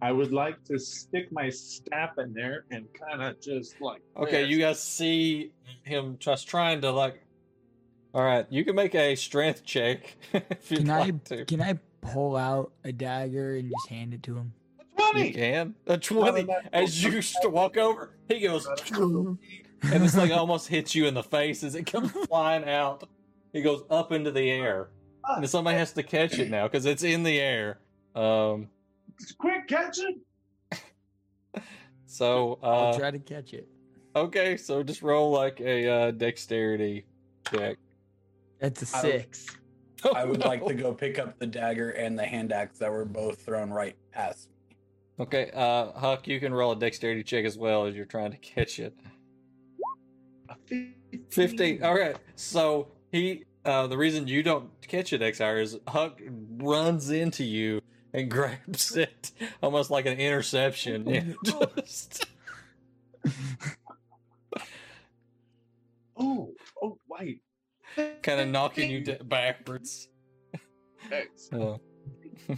[0.00, 4.00] I would like to stick my staff in there and kind of just like.
[4.16, 4.50] Okay, this.
[4.50, 5.50] you guys see
[5.82, 7.24] him just trying to like.
[8.14, 11.44] All right, you can make a strength check if you'd Can I like to.
[11.44, 14.52] can I pull out a dagger and just hand it to him?
[14.78, 15.30] You Twenty.
[15.32, 18.16] can a twenty as you st- walk over.
[18.28, 19.38] He goes, and
[19.82, 23.08] this thing almost hits you in the face as it comes flying out.
[23.52, 24.88] He goes up into the air,
[25.28, 27.78] and somebody has to catch it now because it's in the air.
[28.16, 28.68] Um,
[29.38, 31.62] Quick, catch it!
[32.06, 33.68] so I'll uh, try to catch it.
[34.16, 37.04] okay, so just roll like a uh, dexterity
[37.50, 37.76] check.
[38.60, 39.46] That's a six.
[40.14, 43.04] I would like to go pick up the dagger and the hand axe that were
[43.04, 44.76] both thrown right past me.
[45.20, 48.36] Okay, uh, Huck, you can roll a dexterity check as well as you're trying to
[48.38, 48.94] catch it.
[50.48, 50.54] A
[51.30, 51.82] 15.
[51.82, 52.16] All right.
[52.36, 56.20] So he, uh, the reason you don't catch it, XR, is Huck
[56.58, 57.80] runs into you
[58.12, 59.32] and grabs it
[59.62, 61.08] almost like an interception.
[61.08, 61.22] Yeah,
[61.76, 62.26] just-
[66.20, 66.52] Oh,
[66.82, 67.40] oh, wait.
[68.22, 70.08] kind of knocking you backwards.
[71.08, 71.48] Thanks.
[71.50, 71.80] So.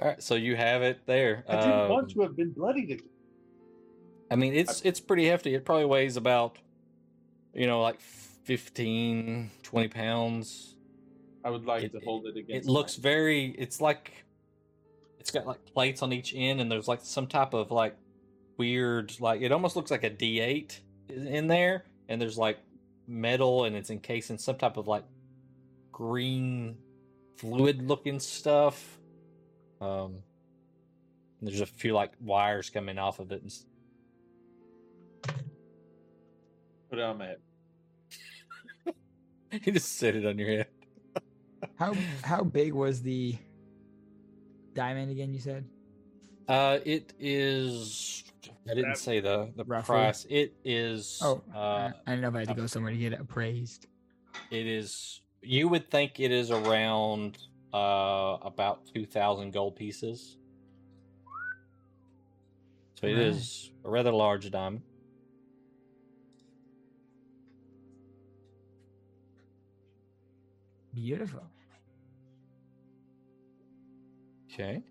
[0.00, 1.44] All right, so you have it there.
[1.48, 3.08] I didn't Um, want to have been bloodied again.
[4.30, 5.54] I mean, it's it's pretty hefty.
[5.54, 6.58] It probably weighs about,
[7.54, 10.76] you know, like 15, 20 pounds.
[11.44, 12.68] I would like It- to hold it against It against.
[12.68, 13.46] looks very.
[13.58, 14.24] It's like,
[15.18, 17.96] it's got like plates on each end, and there's like some type of like
[18.58, 20.78] weird, like it almost looks like a D8
[21.08, 22.58] in in there, and there's like
[23.08, 25.04] metal, and it's encased in some type of like
[25.90, 26.76] green
[27.38, 28.98] fluid-looking stuff.
[29.80, 30.18] Um,
[31.40, 33.42] there's a few like wires coming off of it.
[33.42, 33.64] And s-
[36.90, 37.38] Put it on my head.
[39.64, 40.66] you just set it on your head.
[41.76, 43.36] How how big was the
[44.74, 45.32] diamond again?
[45.34, 45.64] You said
[46.46, 48.24] Uh, it is.
[48.70, 49.94] I didn't That- say the the Roughly?
[49.94, 50.26] price.
[50.28, 51.20] It is.
[51.22, 53.86] Oh, uh, I didn't know if I had to go somewhere to get it appraised.
[54.50, 55.20] it is.
[55.42, 57.38] You would think it is around
[57.72, 60.36] uh about two thousand gold pieces.
[63.00, 63.22] So it Right.
[63.22, 64.82] is a rather large diamond.
[70.94, 71.44] Beautiful.
[74.52, 74.82] Okay.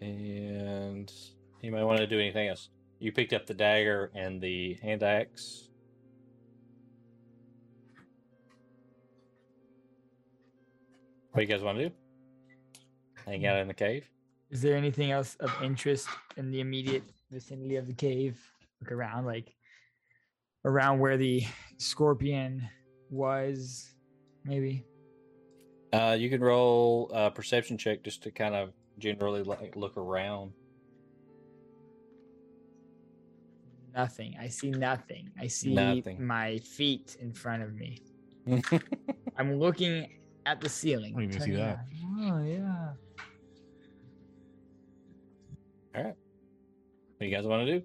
[0.00, 1.12] And
[1.62, 2.68] you might want to do anything else.
[3.00, 5.70] You picked up the dagger and the hand axe.
[11.32, 11.94] What do you guys want to do?
[13.24, 14.06] Hang out in the cave?
[14.50, 18.38] Is there anything else of interest in the immediate vicinity of the cave?
[18.82, 19.54] Look around, like
[20.66, 21.46] around where the
[21.78, 22.68] scorpion
[23.08, 23.94] was,
[24.44, 24.84] maybe.
[25.94, 30.52] Uh, you can roll a perception check just to kind of generally like look around.
[33.94, 34.36] Nothing.
[34.40, 35.30] I see nothing.
[35.38, 36.24] I see Nothing.
[36.24, 37.98] my feet in front of me.
[39.36, 40.06] I'm looking
[40.46, 41.14] at the ceiling.
[41.16, 41.78] I don't even see that.
[42.18, 42.32] around.
[42.32, 42.88] Oh yeah.
[45.96, 46.14] All right.
[46.14, 47.84] What do you guys want to do?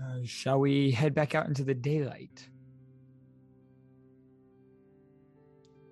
[0.00, 2.48] Uh, shall we head back out into the daylight?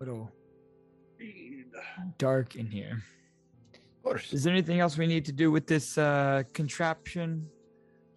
[0.01, 0.31] Little
[2.17, 3.03] dark in here.
[3.75, 4.33] Of course.
[4.33, 7.49] Is there anything else we need to do with this uh, contraption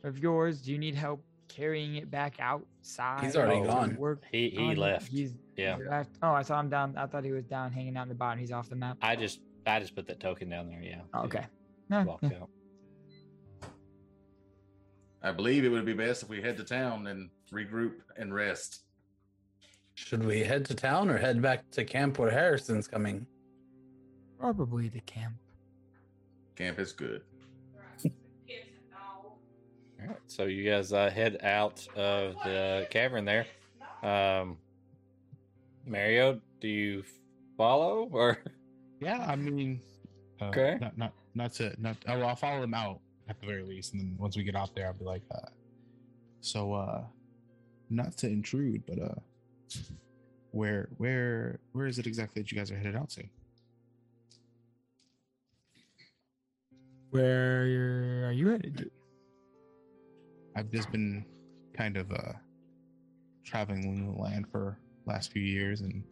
[0.04, 0.62] of yours?
[0.62, 3.24] Do you need help carrying it back outside?
[3.24, 3.96] He's already oh, gone.
[3.98, 5.08] Work He he left.
[5.08, 5.78] He's Yeah.
[5.78, 6.18] he left.
[6.22, 6.96] Oh, I saw him down.
[6.98, 8.40] I thought he was down, hanging out in the bottom.
[8.40, 8.98] He's off the map.
[9.02, 10.82] I just I just put that token down there.
[10.82, 11.02] Yeah.
[11.14, 11.46] Oh, okay.
[11.90, 12.42] No, Walked yeah.
[12.42, 12.50] out.
[15.24, 18.82] I believe it would be best if we head to town and regroup and rest.
[19.94, 23.28] Should we head to town or head back to camp where Harrison's coming?
[24.40, 25.36] Probably the camp.
[26.56, 27.22] Camp is good.
[30.02, 30.18] All right.
[30.28, 33.46] So you guys uh, head out of the cavern there.
[34.02, 34.58] Um,
[35.86, 37.04] Mario, do you
[37.58, 38.38] follow or?
[39.00, 39.82] Yeah, I mean,
[40.40, 40.78] uh, Okay.
[40.80, 41.98] Not not not to not.
[42.08, 44.56] Oh, well, I'll follow them out at the very least, and then once we get
[44.56, 45.50] out there, I'll be like, uh,
[46.42, 47.04] so, uh,
[47.90, 49.16] not to intrude, but uh,
[50.52, 53.24] where where where is it exactly that you guys are headed out to?
[57.12, 58.92] Where you're, are you headed to?
[60.56, 61.26] I've just been
[61.74, 62.34] kind of uh
[63.46, 66.04] traveling the land for last few years, and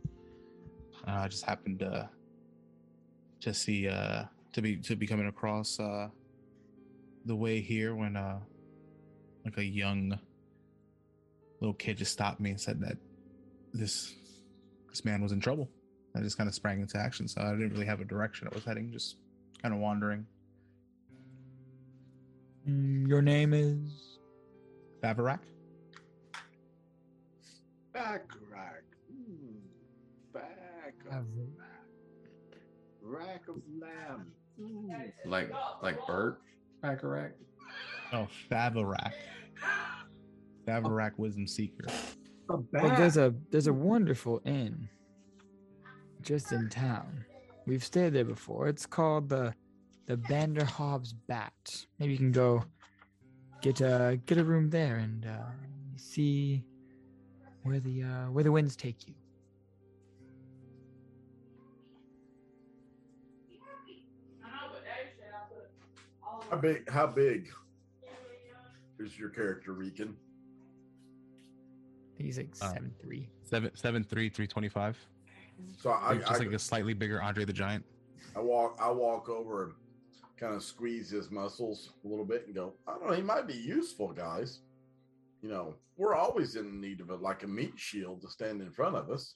[1.07, 2.09] uh, I just happened to
[3.41, 6.07] to see uh to be to be coming across uh
[7.25, 8.39] the way here when uh
[9.45, 10.17] like a young
[11.61, 12.97] little kid just stopped me and said that
[13.73, 14.15] this
[14.89, 15.69] this man was in trouble.
[16.15, 18.55] I just kind of sprang into action, so I didn't really have a direction I
[18.55, 19.17] was heading, just
[19.61, 20.25] kind of wandering.
[22.67, 24.08] Mm, your name is.
[25.01, 25.39] Bavarak?
[27.93, 28.85] Backrack.
[29.11, 29.57] Hmm.
[30.33, 31.25] Back of
[33.01, 34.31] rack of lamb.
[34.59, 34.91] Hmm.
[35.25, 35.51] Like
[35.81, 36.41] like Bert
[36.81, 37.33] Bacharach.
[38.13, 39.13] Oh, Favarak.
[40.67, 41.87] Favarak Wisdom Seeker.
[42.49, 44.89] A Well, there's a there's a wonderful inn
[46.21, 47.25] just in town.
[47.65, 48.67] We've stayed there before.
[48.67, 49.53] It's called the
[50.07, 51.85] the Banderhobbs Bat.
[51.99, 52.63] Maybe you can go
[53.61, 55.51] get a get a room there and uh,
[55.95, 56.63] see
[57.63, 59.13] where the uh, where the winds take you.
[66.49, 66.89] How big?
[66.89, 67.51] How big
[68.99, 70.15] is your character, Regan?
[72.19, 73.29] I he's like Uh, seven three.
[73.43, 74.97] Seven seven three three twenty five.
[75.77, 77.85] So I, just I, like a slightly bigger Andre the Giant.
[78.35, 79.73] I walk I walk over and
[80.39, 83.47] kind of squeeze his muscles a little bit and go, I don't know, he might
[83.47, 84.59] be useful, guys.
[85.41, 88.71] you know, we're always in need of a like a meat shield to stand in
[88.71, 89.35] front of us.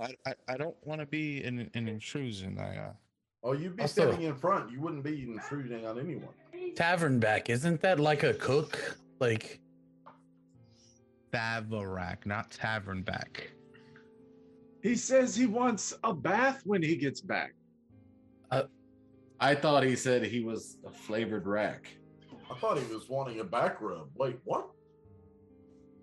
[0.00, 2.58] I, I, I don't want to be an, an intrusion.
[2.58, 2.92] I uh,
[3.44, 4.70] Oh, you'd be Also- standing in front.
[4.72, 6.28] You wouldn't be intruding on anyone.
[6.76, 8.96] Tavern back, isn't that like a cook?
[9.20, 9.60] Like,
[11.32, 13.50] Thavarak, not tavern back.
[14.82, 17.54] He says he wants a bath when he gets back.
[19.42, 21.88] I thought he said he was a flavored rack.
[22.48, 24.08] I thought he was wanting a back rub.
[24.14, 24.68] Wait, what?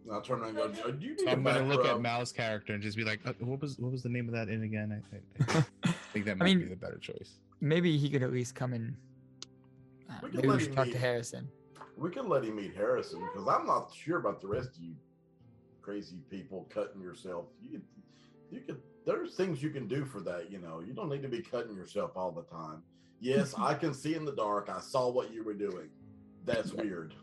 [0.06, 1.86] And I turn around and go, "Do you need So a I'm back gonna look
[1.86, 2.02] at?
[2.02, 4.50] Mal's character and just be like, uh, "What was what was the name of that
[4.50, 5.16] inn again?" I,
[5.54, 7.40] I, I think that I might mean- be the better choice.
[7.62, 8.96] Maybe he could at least come and.
[10.10, 10.92] Uh, We can maybe we let should him talk meet.
[10.94, 11.48] to Harrison.
[11.96, 14.96] We can let him meet Harrison because I'm not sure about the rest of you
[15.82, 17.46] crazy people cutting yourself.
[17.62, 17.82] You
[18.52, 18.82] you could.
[19.06, 20.52] There's things you can do for that.
[20.52, 22.84] You know, you don't need to be cutting yourself all the time.
[23.20, 24.70] Yes, I can see in the dark.
[24.70, 25.90] I saw what you were doing.
[26.46, 27.14] That's weird.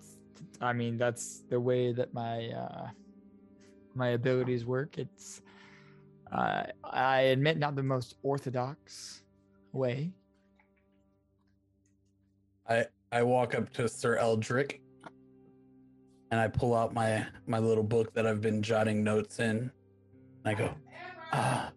[0.60, 2.89] I mean, that's the way that my uh,
[3.94, 4.98] my abilities work.
[4.98, 5.40] It's
[6.31, 9.23] uh, I admit not the most orthodox
[9.73, 10.12] way.
[12.68, 14.81] I I walk up to Sir Eldritch
[16.31, 19.56] and I pull out my my little book that I've been jotting notes in.
[19.56, 19.70] And
[20.44, 20.74] I go,
[21.32, 21.73] ah,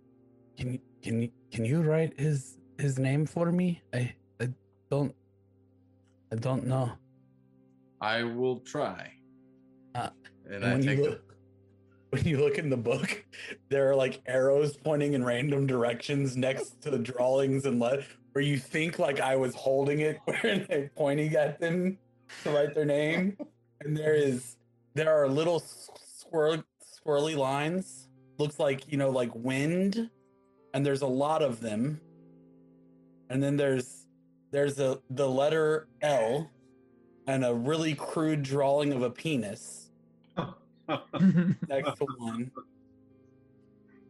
[0.57, 3.81] can you can you can you write his his name for me?
[3.93, 4.49] I I
[4.89, 5.13] don't
[6.31, 6.91] I don't know.
[8.01, 9.13] I will try.
[9.95, 10.09] Uh,
[10.49, 11.35] and I when you look
[12.09, 13.25] when you look in the book,
[13.69, 18.03] there are like arrows pointing in random directions next to the drawings and let
[18.33, 21.97] where you think like I was holding it and pointing at them
[22.43, 23.37] to write their name.
[23.81, 24.57] And there is
[24.93, 26.63] there are little swirl
[27.05, 28.07] swirly lines.
[28.37, 30.09] Looks like, you know, like wind.
[30.73, 31.99] And there's a lot of them.
[33.29, 34.05] And then there's
[34.51, 36.49] there's a the letter L
[37.27, 39.91] and a really crude drawing of a penis
[41.67, 42.51] next to one.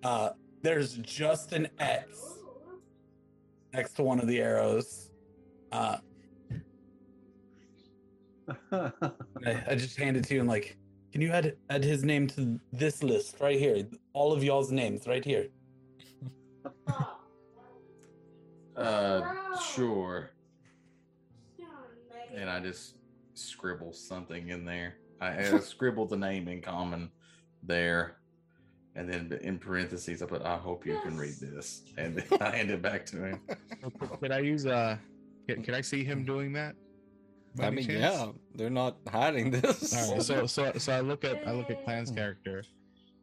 [0.04, 0.30] Uh,
[0.62, 2.40] there's just an X
[3.74, 5.12] next to one of the arrows.
[5.72, 5.98] Uh,
[8.72, 8.92] I,
[9.68, 10.78] I just hand it to you and like,
[11.12, 13.84] can you add add his name to this list right here?
[14.14, 15.48] All of y'all's names right here.
[18.80, 20.32] Uh sure.
[22.34, 22.96] And I just
[23.34, 24.96] scribble something in there.
[25.20, 27.10] I, I scribbled the name in common
[27.64, 28.18] there.
[28.96, 31.84] And then in parentheses, I put, I hope you can read this.
[31.98, 33.42] And then I hand it back to him.
[34.20, 34.98] Could I use uh?
[35.48, 36.76] Can, can I see him doing that?
[37.56, 38.00] by I mean, chance?
[38.00, 39.96] yeah, they're not hiding this.
[39.96, 42.64] All right, so so so I look at I look at Clan's character,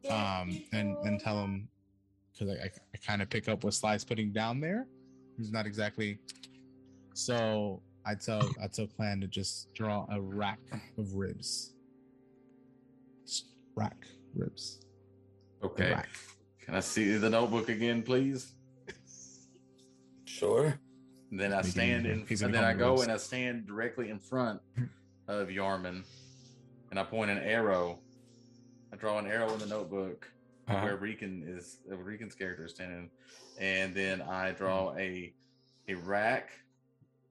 [0.09, 1.67] um, and and tell him
[2.33, 4.87] because I, I, I kind of pick up what Sly's putting down there.
[5.37, 6.17] He's not exactly.
[7.13, 10.59] So I tell I tell Clan to just draw a rack
[10.97, 11.73] of ribs.
[13.25, 14.79] Just rack ribs.
[15.63, 15.91] Okay.
[15.91, 16.09] Rack.
[16.61, 18.53] Can I see the notebook again, please?
[20.25, 20.77] Sure.
[21.31, 24.09] And then I Making stand in, and then I go Humble and I stand directly
[24.09, 24.61] in front
[25.27, 26.03] of Yarman,
[26.89, 27.99] and I point an arrow.
[28.93, 30.31] I draw an arrow in the notebook
[30.67, 30.81] Uh-huh.
[30.83, 33.09] where Rican is, Rican's character is standing,
[33.57, 35.33] and then I draw a
[35.87, 36.49] a rack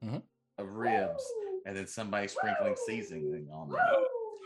[0.02, 0.22] Mhm.
[0.56, 1.22] of ribs,
[1.66, 3.78] and then somebody sprinkling seasoning on them.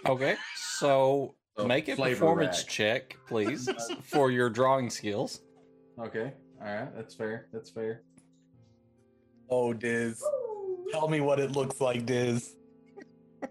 [0.06, 2.68] Okay, so So, make a performance rack.
[2.68, 3.68] check, please,
[4.02, 5.40] for your drawing skills.
[5.98, 7.46] Okay, all right, that's fair.
[7.52, 8.02] That's fair.
[9.48, 10.20] Oh, Diz.
[10.90, 12.56] Tell me what it looks like, Diz.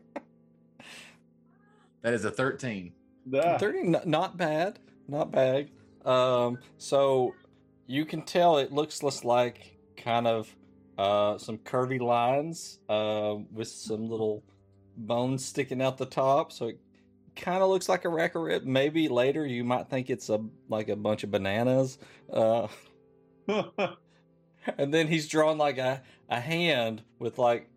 [2.02, 2.94] That is a thirteen.
[3.34, 4.80] Ah, 30 not bad
[5.10, 5.70] not bad.
[6.06, 7.36] Um so
[7.88, 10.56] you can tell it looks less like kind of
[10.98, 14.44] uh some curvy lines uh with some little
[14.98, 16.52] bones sticking out the top.
[16.52, 16.80] So it
[17.36, 20.42] kind of looks like a rack of rib maybe later you might think it's a
[20.68, 21.98] like a bunch of bananas
[22.34, 22.68] uh.
[24.78, 27.69] And then he's drawn like a a hand with like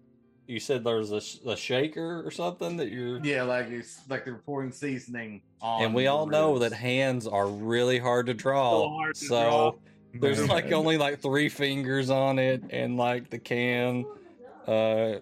[0.47, 4.35] you said there's a, a shaker or something that you're Yeah, like it's like they're
[4.45, 5.83] pouring seasoning on.
[5.85, 8.83] and we all know that hands are really hard to draw.
[8.83, 9.73] So hard to so draw.
[10.21, 10.49] there's Man.
[10.49, 14.05] like only like three fingers on it, and like the can,
[14.67, 15.19] uh,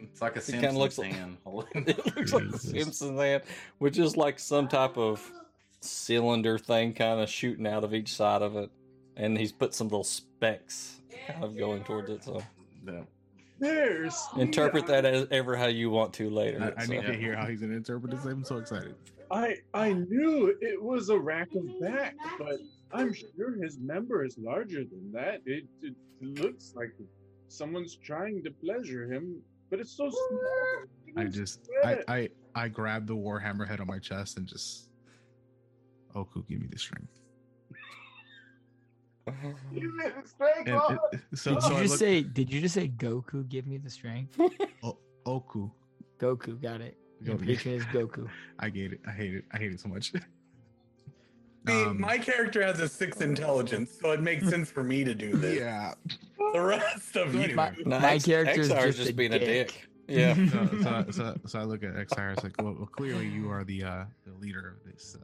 [0.00, 1.36] It's like a Simpsons looks like- hand.
[1.74, 2.62] it looks like Jesus.
[2.62, 3.42] Simpsons hand,
[3.78, 5.30] which is like some type of
[5.80, 8.70] cylinder thing kind of shooting out of each side of it,
[9.16, 12.22] and he's put some little specks kind of going towards it.
[12.24, 12.42] So
[12.86, 13.00] Yeah.
[13.60, 16.74] There's interpret that as ever how you want to later.
[16.76, 16.92] I, I so.
[16.92, 18.24] need to hear how he's gonna interpret this.
[18.24, 18.94] I'm so excited.
[19.30, 22.56] I I knew it was a rack of back, but
[22.92, 25.42] I'm sure his member is larger than that.
[25.44, 26.92] It, it looks like
[27.48, 30.84] someone's trying to pleasure him, but it's so small.
[31.16, 34.88] I just I I I grab the warhammer head on my chest and just,
[36.14, 37.19] Oku, give me the strength.
[39.72, 40.68] You made a straight And
[41.12, 42.22] it- so, did so you I just look, say?
[42.22, 43.48] Did you just say Goku?
[43.48, 44.38] Give me the strength.
[44.82, 45.70] O- Oku.
[46.18, 46.96] Goku, got it.
[47.22, 48.28] Your Go- patron is Goku.
[48.58, 49.00] I hate it.
[49.06, 49.44] I hate it.
[49.52, 50.12] I hate it so much.
[51.66, 55.14] See, Um, my character has a six intelligence, so it makes sense for me to
[55.14, 55.58] do this.
[55.58, 55.92] yeah.
[56.54, 57.54] The rest of you.
[57.54, 59.68] My, No, my X- character is XR just, a being a dick.
[59.68, 59.86] dick.
[60.08, 60.34] Yeah.
[60.48, 63.84] so, so, so, so I look at Xyrus like, well, well, clearly you are the
[63.84, 65.16] uh, the leader of this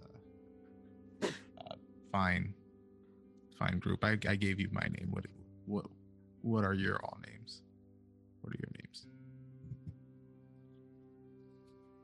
[1.23, 1.75] uh, uh,
[2.13, 2.53] fine,
[3.59, 4.05] fine group.
[4.05, 5.09] I, I gave you my name.
[5.11, 5.27] What,
[5.67, 5.87] what,
[6.43, 7.63] what are your all names?
[8.43, 9.07] What are your names?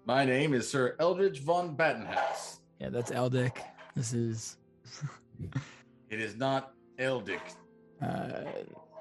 [0.04, 2.58] My name is Sir Eldritch von Battenhouse.
[2.80, 3.56] Yeah, that's Eldic.
[3.94, 4.56] This is.
[6.10, 7.40] It is not Eldic.
[8.00, 8.42] Uh,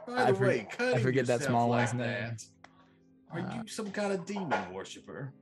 [0.07, 2.37] By I the for- way, I forget that small like one's name.
[3.31, 5.33] Are Uh, you some kind of demon worshiper?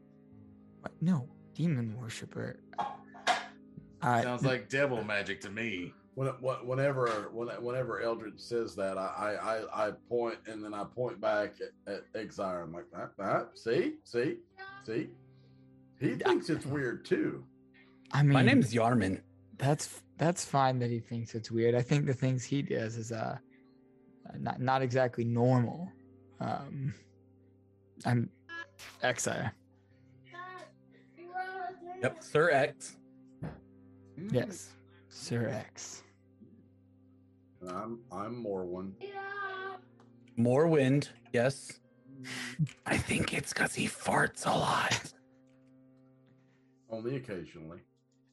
[0.82, 0.92] what?
[1.02, 2.60] no, demon worshiper.
[4.02, 5.94] Uh, Sounds like devil magic to me.
[6.19, 10.73] When, when- whenever when, whenever Eldritch says that, I, I, I, I point and then
[10.73, 11.53] I point back
[11.88, 12.64] at, at Exire.
[12.64, 14.35] I'm like, that, that, see, see,
[14.85, 15.07] see.
[15.98, 17.45] He thinks it's weird too.
[18.11, 19.22] I mean, My name's Yarman.
[19.57, 21.73] that's that's fine that he thinks it's weird.
[21.73, 23.38] I think the things he does is uh
[24.38, 25.89] not not exactly normal.
[26.41, 26.93] Um,
[28.06, 28.30] I'm
[29.06, 29.51] Exire.
[32.03, 32.98] Yep, Sir X.
[34.33, 34.73] Yes,
[35.07, 36.03] Sir X.
[37.68, 38.94] I'm I'm Morwen.
[40.38, 41.10] More wind.
[41.34, 41.80] Yes.
[42.86, 45.14] I think it's because he farts a lot.
[46.90, 47.80] Only occasionally.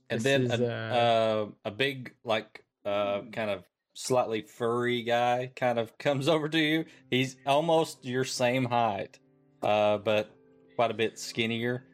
[0.09, 3.65] And This then is, a, uh, uh, a big, like, uh, kind of
[3.95, 6.85] slightly furry guy kind of comes over to you.
[7.11, 9.19] He's almost your same height,
[9.63, 10.31] uh, but
[10.77, 11.85] quite a bit skinnier.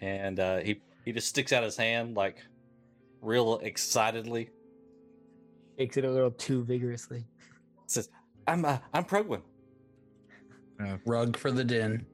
[0.00, 2.38] And uh, he he just sticks out his hand like
[3.22, 4.50] real excitedly.
[5.78, 7.24] Shakes it a little too vigorously.
[7.86, 8.08] Says,
[8.46, 9.42] "I'm uh, I'm Prugwin."
[10.80, 12.04] Uh, Rug for the den.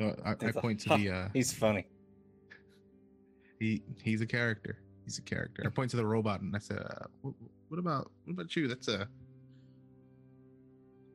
[0.00, 1.86] so I, I point to the uh, He's funny.
[3.60, 4.78] he he's a character.
[5.04, 5.62] He's a character.
[5.66, 7.34] I point to the robot and I said, uh, what,
[7.68, 8.68] "What about what about you?
[8.68, 9.00] That's a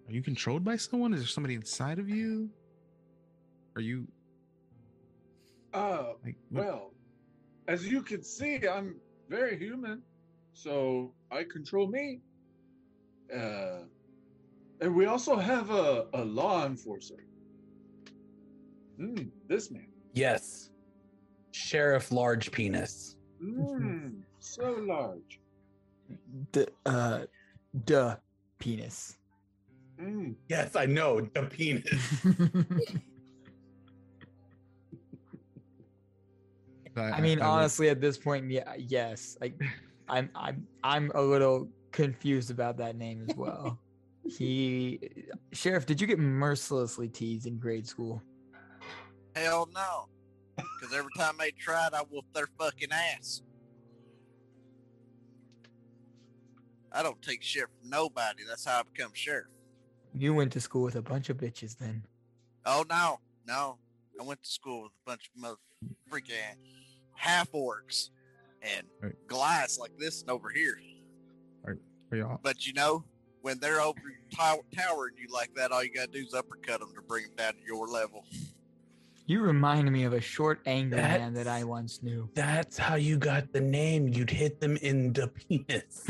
[0.07, 1.13] are you controlled by someone?
[1.13, 2.49] Is there somebody inside of you?
[3.75, 4.07] Are you
[5.73, 6.93] Uh, like what- well,
[7.69, 8.95] as you can see, I'm
[9.29, 10.01] very human,
[10.53, 12.19] so I control me.
[13.33, 13.83] Uh,
[14.81, 17.23] and we also have a, a law enforcer.
[18.97, 19.87] Hmm, this man.
[20.13, 20.71] Yes.
[21.51, 23.17] Sheriff Large Penis.
[23.39, 25.39] Hmm, so large.
[26.53, 27.25] The uh,
[27.85, 28.15] duh,
[28.57, 29.17] penis.
[29.99, 30.31] Hmm.
[30.47, 31.21] Yes, I know.
[31.21, 32.25] The penis.
[37.01, 39.37] I mean, would- honestly, at this point, yeah, yes.
[39.41, 39.59] Like,
[40.07, 43.79] I'm, I'm, I'm a little confused about that name as well.
[44.37, 44.99] he,
[45.51, 48.21] sheriff, did you get mercilessly teased in grade school?
[49.35, 50.07] Hell no.
[50.55, 53.41] Because every time they tried, I whooped their fucking ass.
[56.91, 58.43] I don't take shit from nobody.
[58.47, 59.47] That's how I become sheriff.
[60.13, 62.03] You went to school with a bunch of bitches, then.
[62.65, 63.77] Oh no, no.
[64.19, 65.55] I went to school with a bunch of mother
[66.11, 66.57] freaking
[67.19, 68.09] half orcs
[68.61, 69.13] and Right.
[69.27, 70.77] glass like this and over here.
[72.11, 73.03] are y'all But you know,
[73.41, 73.99] when they're over
[74.35, 77.35] tow- towering you like that, all you gotta do is uppercut them to bring them
[77.35, 78.25] down to your level.
[79.27, 82.31] You remind me of a short, angry man that I once knew.
[82.33, 84.07] That's how you got the name.
[84.07, 86.07] You'd hit them in the penis.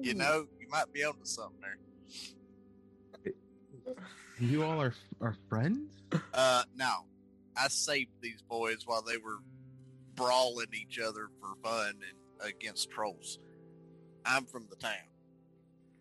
[0.00, 3.34] You know, you might be onto something there.
[4.40, 6.02] you all are are friends?
[6.34, 7.06] Uh, no,
[7.56, 9.38] I saved these boys while they were
[10.14, 13.38] brawling each other for fun and against trolls.
[14.24, 14.92] I'm from the town.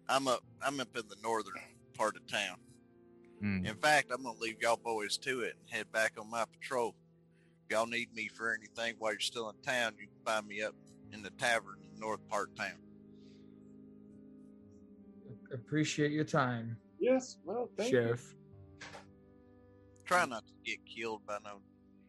[0.09, 0.43] I'm up.
[0.61, 1.53] I'm up in the northern
[1.97, 2.57] part of town.
[3.39, 3.65] Hmm.
[3.65, 6.95] In fact, I'm gonna leave y'all boys to it and head back on my patrol.
[7.65, 10.61] If y'all need me for anything while you're still in town, you can find me
[10.61, 10.75] up
[11.13, 12.77] in the tavern in the north part of town.
[15.53, 17.97] Appreciate your time, Yes, well, thank you.
[17.97, 18.35] sheriff.
[20.05, 21.59] Try not to get killed by no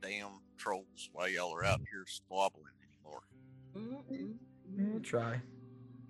[0.02, 3.22] damn trolls while y'all are out here squabbling anymore.
[4.10, 4.34] Mm-mm.
[4.76, 5.40] We'll try.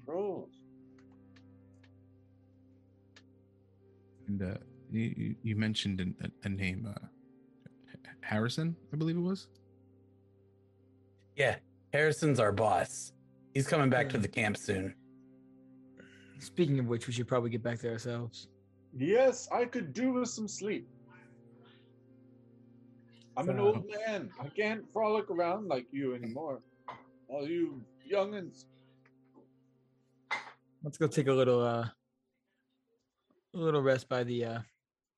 [0.06, 0.50] Trolls.
[4.28, 4.54] And uh,
[4.90, 7.06] you, you- you mentioned a, a name, uh,
[8.20, 9.48] Harrison, I believe it was.
[11.36, 11.56] Yeah,
[11.92, 13.12] Harrison's our boss.
[13.54, 14.94] He's coming back to the camp soon.
[16.38, 18.48] Speaking of which, we should probably get back to ourselves.
[18.96, 20.88] Yes, I could do with some sleep.
[23.36, 24.30] I'm an old man.
[24.40, 26.60] I can't frolic around like you anymore.
[27.28, 28.64] All you youngins.
[30.82, 31.86] Let's go take a little uh
[33.54, 34.58] a little rest by the uh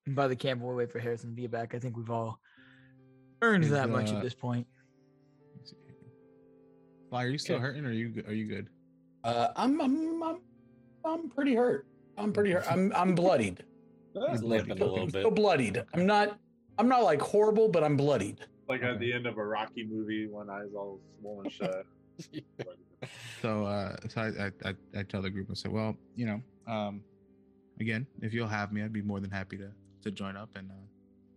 [0.07, 1.73] by the camp while we wait for Harrison to be back.
[1.75, 2.39] I think we've all
[3.41, 4.67] earned Is, that much uh, at this point.
[7.09, 7.63] Fly, are you still Okay.
[7.63, 8.69] hurting or are you are you good?
[9.23, 10.37] Uh, I'm, I'm, I'm,
[11.03, 11.87] I'm pretty hurt.
[12.15, 12.71] I'm pretty hurt.
[12.71, 13.63] I'm, I'm bloodied.
[14.31, 15.21] He's limping a little I'm bit.
[15.21, 15.83] still bloodied.
[15.95, 16.37] I'm not,
[16.77, 18.41] I'm not like horrible, but I'm bloodied.
[18.67, 21.85] Like at the end of a Rocky movie, one eye's all swollen shut.
[23.41, 26.41] So uh so I, I I I tell the group I said, well, you know,
[26.67, 27.01] um
[27.79, 29.71] again, if you'll have me, I'd be more than happy to
[30.03, 30.85] to join up and uh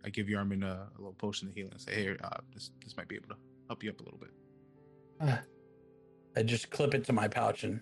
[0.04, 2.96] I give Yarmin a, a little potion of healing and say, hey, uh, this this
[2.96, 3.36] might be able to
[3.66, 4.30] help you up a little bit.
[5.20, 5.36] Uh,
[6.36, 7.80] I just clip it to my pouch and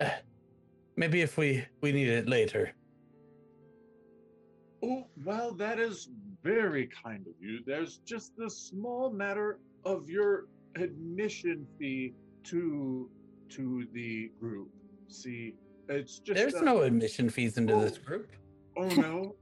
[0.00, 0.10] uh,
[0.96, 2.72] maybe if we we need it later.
[4.84, 6.08] Oh, well, that is
[6.42, 7.60] very kind of you.
[7.66, 10.46] There's just the small matter of your
[10.76, 12.14] admission fee
[12.44, 13.08] to
[13.50, 14.68] to the group.
[15.08, 15.54] See,
[15.88, 18.06] it's just There's a- no admission fees into this Oh.
[18.06, 18.32] group.
[18.76, 19.36] Oh no.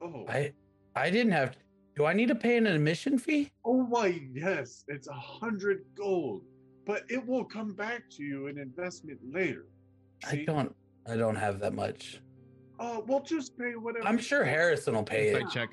[0.00, 0.26] Oh.
[0.28, 0.52] I,
[0.94, 1.56] I didn't have.
[1.96, 3.50] Do I need to pay an admission fee?
[3.64, 6.42] Oh why yes, it's a hundred gold,
[6.86, 9.66] but it will come back to you in investment later.
[10.28, 10.74] I don't.
[11.06, 12.20] I don't have that much.
[12.78, 14.06] Oh, we'll just pay whatever.
[14.06, 15.44] I'm sure Harrison will pay it.
[15.50, 15.70] Check.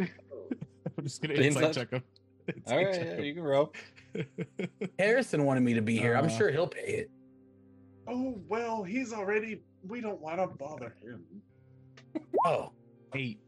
[0.00, 2.02] I'm just gonna Insight- insight check him.
[2.66, 3.72] All right, yeah, you can roll.
[4.98, 6.16] Harrison wanted me to be here.
[6.16, 7.10] I'm Uh, sure he'll pay it.
[8.06, 9.60] Oh well, he's already.
[9.86, 11.22] We don't want to bother him.
[12.44, 12.72] Oh,
[13.14, 13.38] Eight.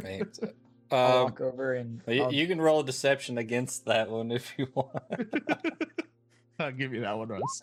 [0.00, 0.40] Thanks.
[0.92, 4.30] I'll Uh, walk over and you, I'll- you can roll a deception against that one
[4.30, 5.02] if you want.
[6.60, 7.62] I'll give you that one, Russ.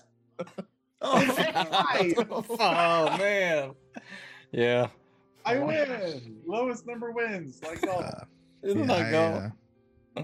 [1.01, 3.71] oh man.
[4.51, 4.87] Yeah.
[5.45, 6.41] I win.
[6.45, 7.61] Lowest number wins.
[7.63, 8.23] Like oh, Uh,
[8.63, 9.51] Isn't yeah, that I, go?
[10.17, 10.23] uh,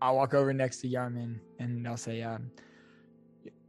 [0.00, 2.50] I'll walk over next to Yarmin and I'll say, um,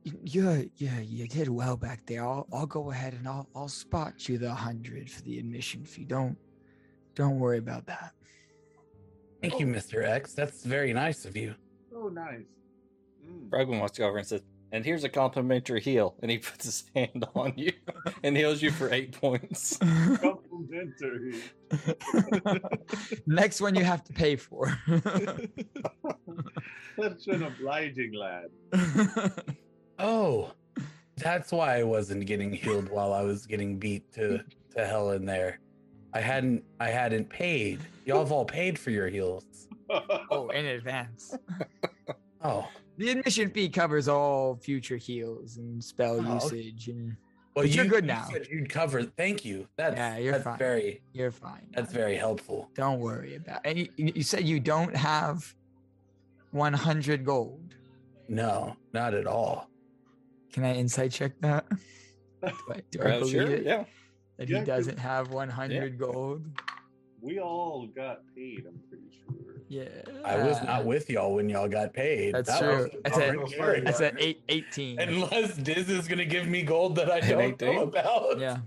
[0.06, 2.24] y- you yeah, you did well back there.
[2.26, 6.06] I'll I'll go ahead and I'll I'll spot you the hundred for the admission fee.
[6.06, 6.38] Don't
[7.16, 8.12] don't worry about that.
[9.42, 10.04] thank you, Mr.
[10.04, 10.34] X.
[10.34, 11.56] That's very nice of you.
[11.96, 12.44] oh nice.
[13.26, 13.50] Mm.
[13.50, 16.16] Brugman walks over and says, and here's a complimentary heal.
[16.22, 17.72] And he puts his hand on you
[18.24, 19.78] and heals you for eight points.
[20.22, 21.42] Complimentary.
[23.28, 24.78] Next one you have to pay for.
[27.00, 28.48] Such an obliging lad.
[30.00, 30.52] Oh,
[31.18, 34.42] that's why I wasn't getting healed while I was getting beat to
[34.76, 35.60] to hell in there.
[36.14, 37.80] I hadn't I hadn't paid.
[38.06, 39.68] Y'all have all paid for your heals.
[40.32, 41.36] oh, in advance.
[42.44, 42.68] Oh,
[42.98, 47.16] The admission fee covers all future heals and spell Oh, usage, and
[47.56, 48.26] well, But you're good now.
[48.32, 49.04] said You'd cover.
[49.04, 49.68] Thank you.
[49.78, 50.58] That's Yeah, you're that's fine.
[50.58, 51.68] very you're fine.
[51.74, 52.70] that's very helpful.
[52.76, 53.62] Don't worry about.
[53.66, 55.54] And you, you you said you don't have
[56.52, 57.76] 100 gold.
[58.28, 59.70] No, not at all.
[60.54, 61.66] Can I insight check that?
[62.42, 63.64] Do I, do I Uh, believe sure, it?
[63.66, 63.84] yeah.
[64.38, 66.46] That Yeah, he 'cause- doesn't have 100 gold.
[67.22, 68.66] We all got paid.
[68.68, 69.55] I'm pretty sure.
[69.68, 69.90] Yeah.
[70.24, 72.36] I was not with y'all when y'all got paid.
[72.36, 72.84] That's That true.
[72.84, 73.86] was That's a- already carried.
[73.88, 75.00] That's at eight, 18.
[75.00, 77.76] Unless Diz is gonna give me gold that I don't 18?
[77.76, 78.40] know about.
[78.40, 78.58] yeah.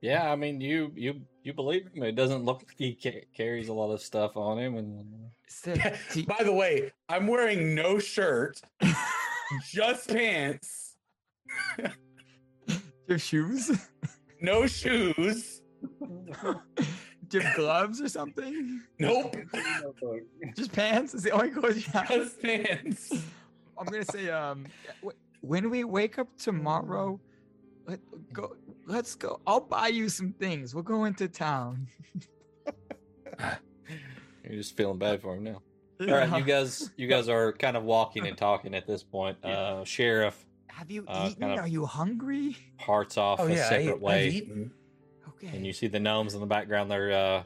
[0.00, 2.02] Yeah, I mean, you you you believe him.
[2.04, 5.04] It doesn't look like he ca- carries a lot of stuff on him, and
[5.48, 8.60] Is there- By the way, I'm wearing no shirt,
[9.72, 10.94] just pants,
[13.08, 13.70] your shoes?
[14.40, 15.62] no shoes.
[17.28, 18.82] Do you have gloves or something?
[18.98, 19.36] Nope,
[20.56, 22.08] Just pants is the only clothes you have.
[22.08, 23.12] just pants.
[23.78, 24.66] I'm gonna say, um,
[25.42, 27.20] when we wake up tomorrow,
[27.86, 28.00] let
[28.32, 28.56] go.
[28.86, 29.40] Let's go.
[29.46, 30.74] I'll buy you some things.
[30.74, 31.86] We'll go into town.
[33.38, 35.62] you're just feeling bad for him now.
[36.00, 39.44] All right, you guys, you guys are kind of walking and talking at this point.
[39.44, 41.40] Uh, Sheriff Have you uh, eaten?
[41.40, 42.56] kind of- Are you hungry?
[42.78, 44.70] parts off Oh a yeah, I, separate I've way, eaten.
[45.38, 45.56] Okay.
[45.56, 46.90] and you see the gnomes in the background.
[46.90, 47.42] They're uh,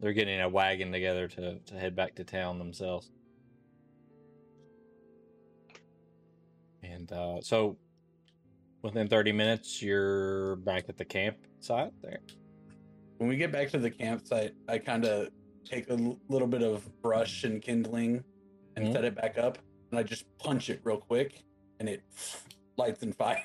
[0.00, 3.10] they're getting a wagon together to to head back to town themselves.
[6.82, 7.76] And uh, so,
[8.82, 12.20] within thirty minutes, you're back at the campsite there.
[13.18, 15.28] When we get back to the campsite, I kind of
[15.64, 18.22] take a l- little bit of brush and kindling
[18.76, 18.92] and Mhm.
[18.92, 19.58] set it back up,
[19.90, 21.42] and I just punch it real quick,
[21.80, 22.02] and it
[22.76, 23.44] lights in fire.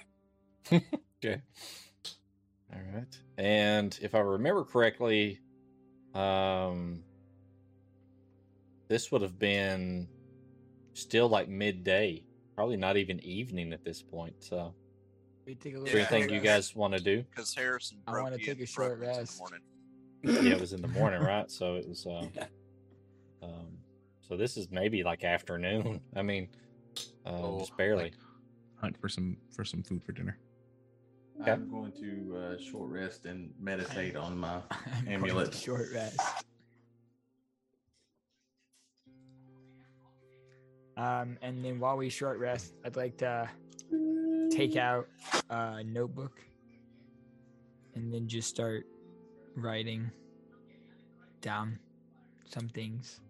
[1.21, 1.41] Okay.
[2.73, 3.19] All right.
[3.37, 5.39] And if I remember correctly,
[6.13, 7.03] um,
[8.89, 10.07] this would have been
[10.93, 12.23] still like midday,
[12.55, 14.35] probably not even evening at this point.
[14.39, 14.73] So,
[15.45, 16.07] We take a is little there Yeah.
[16.15, 17.23] anything you guys want to do?
[17.23, 19.41] Because Harrison I wanna take a short me rest.
[20.23, 21.49] yeah, it was in the morning, right?
[21.49, 22.05] So it was.
[22.05, 22.27] Uh,
[23.41, 23.77] Um,
[24.21, 26.01] so this is maybe like afternoon.
[26.15, 26.49] I mean,
[27.25, 28.03] uh, Oh, just barely.
[28.05, 28.15] like,
[28.75, 30.37] hunt for some for some food for dinner.
[31.41, 31.51] Okay.
[31.51, 35.53] I'm going to uh, short rest and meditate on my I'm going to amulet.
[35.53, 36.19] Short rest.
[40.97, 43.49] Um, and then while we short rest, I'd like to
[44.51, 45.07] take out
[45.49, 46.41] a notebook
[47.95, 48.85] and then just start
[49.55, 50.11] writing
[51.39, 51.79] down
[52.49, 53.21] some things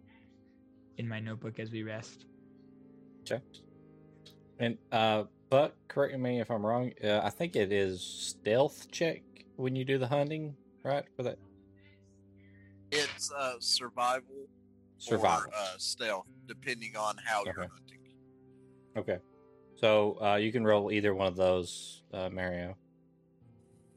[0.97, 2.25] in my notebook as we rest.
[3.21, 3.43] Okay.
[4.59, 6.91] And uh, Buck, correct me if I'm wrong.
[7.03, 9.21] Uh, I think it is stealth check
[9.55, 11.05] when you do the hunting, right?
[11.15, 11.37] For that
[12.91, 14.47] It's uh, survival,
[14.97, 15.49] survival.
[15.49, 17.99] or uh, stealth, depending on how you're hunting.
[18.97, 19.19] Okay.
[19.75, 22.75] So uh, you can roll either one of those, uh, Mario,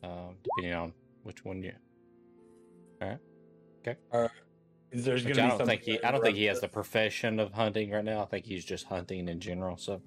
[0.04, 0.92] um, depending on
[1.24, 1.72] which one you.
[3.00, 3.18] All right,
[3.80, 4.28] okay.
[4.92, 6.04] Is there's Which gonna I don't something think he.
[6.04, 8.22] I don't think he has the profession of hunting right now.
[8.22, 9.76] I think he's just hunting in general.
[9.76, 10.02] So,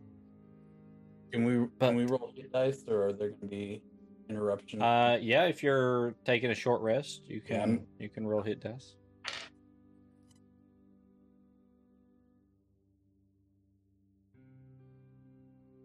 [1.31, 3.81] Can we But- can we roll hit dice, or are there going to be
[4.29, 4.81] interruptions?
[4.81, 8.59] uh, yeah, if you're taking a short rest, you can I'm- you can roll hit
[8.61, 8.95] dice.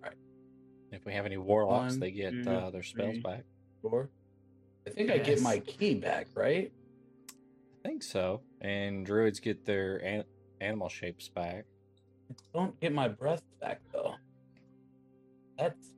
[0.02, 0.14] Right.
[0.92, 3.20] If we have any warlocks, One, they get two, uh, their spells three.
[3.22, 3.44] back.
[3.82, 4.10] Four.
[4.86, 6.72] I think I get my ki back, right?
[7.84, 8.42] I think so.
[8.60, 10.24] And druids get their an-
[10.60, 11.64] animal shapes back.
[12.30, 14.14] I don't get my breath back though.
[15.60, 15.90] That's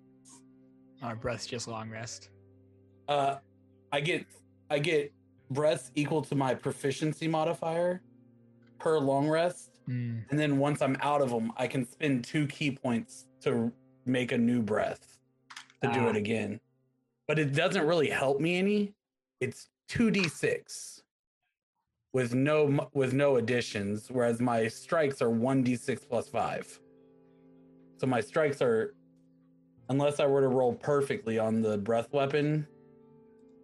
[1.02, 2.30] Our breath's just long rest.
[3.08, 3.36] uh,
[3.92, 4.26] I get
[4.70, 5.12] I get
[5.50, 8.00] breath equal to my proficiency modifier
[8.78, 12.46] per long rest, Mm, and then once I'm out of them, I can spend two
[12.46, 13.72] ki points to
[14.06, 15.18] make a new breath
[15.82, 16.10] to do Ah.
[16.10, 16.60] it again.
[17.26, 18.94] But it doesn't really help me any.
[19.40, 21.02] It's two d six
[22.12, 26.80] with no with no additions, whereas my strikes are one d six plus five.
[27.98, 28.94] So my strikes are,
[29.92, 32.66] unless I were to roll perfectly on the breath weapon,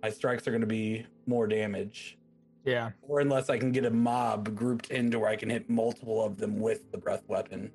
[0.03, 2.19] my strikes are going to be more damage
[2.65, 2.91] yeah.
[3.01, 6.37] or unless I can get a mob grouped into where I can hit multiple of
[6.37, 7.73] them with the breath weapon.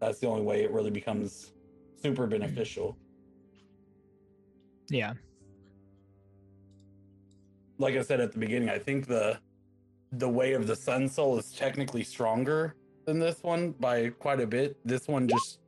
[0.00, 1.52] That's the only way it really becomes
[2.02, 2.96] super beneficial.
[4.88, 5.14] Yeah.
[7.78, 9.38] Like I said at the beginning, I think the
[10.12, 14.46] the way of the Sun Soul is technically stronger than this one by quite a
[14.46, 14.76] bit.
[14.84, 15.58] This one just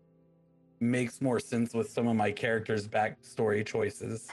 [0.91, 4.29] makes more sense with some of my characters' backstory choices.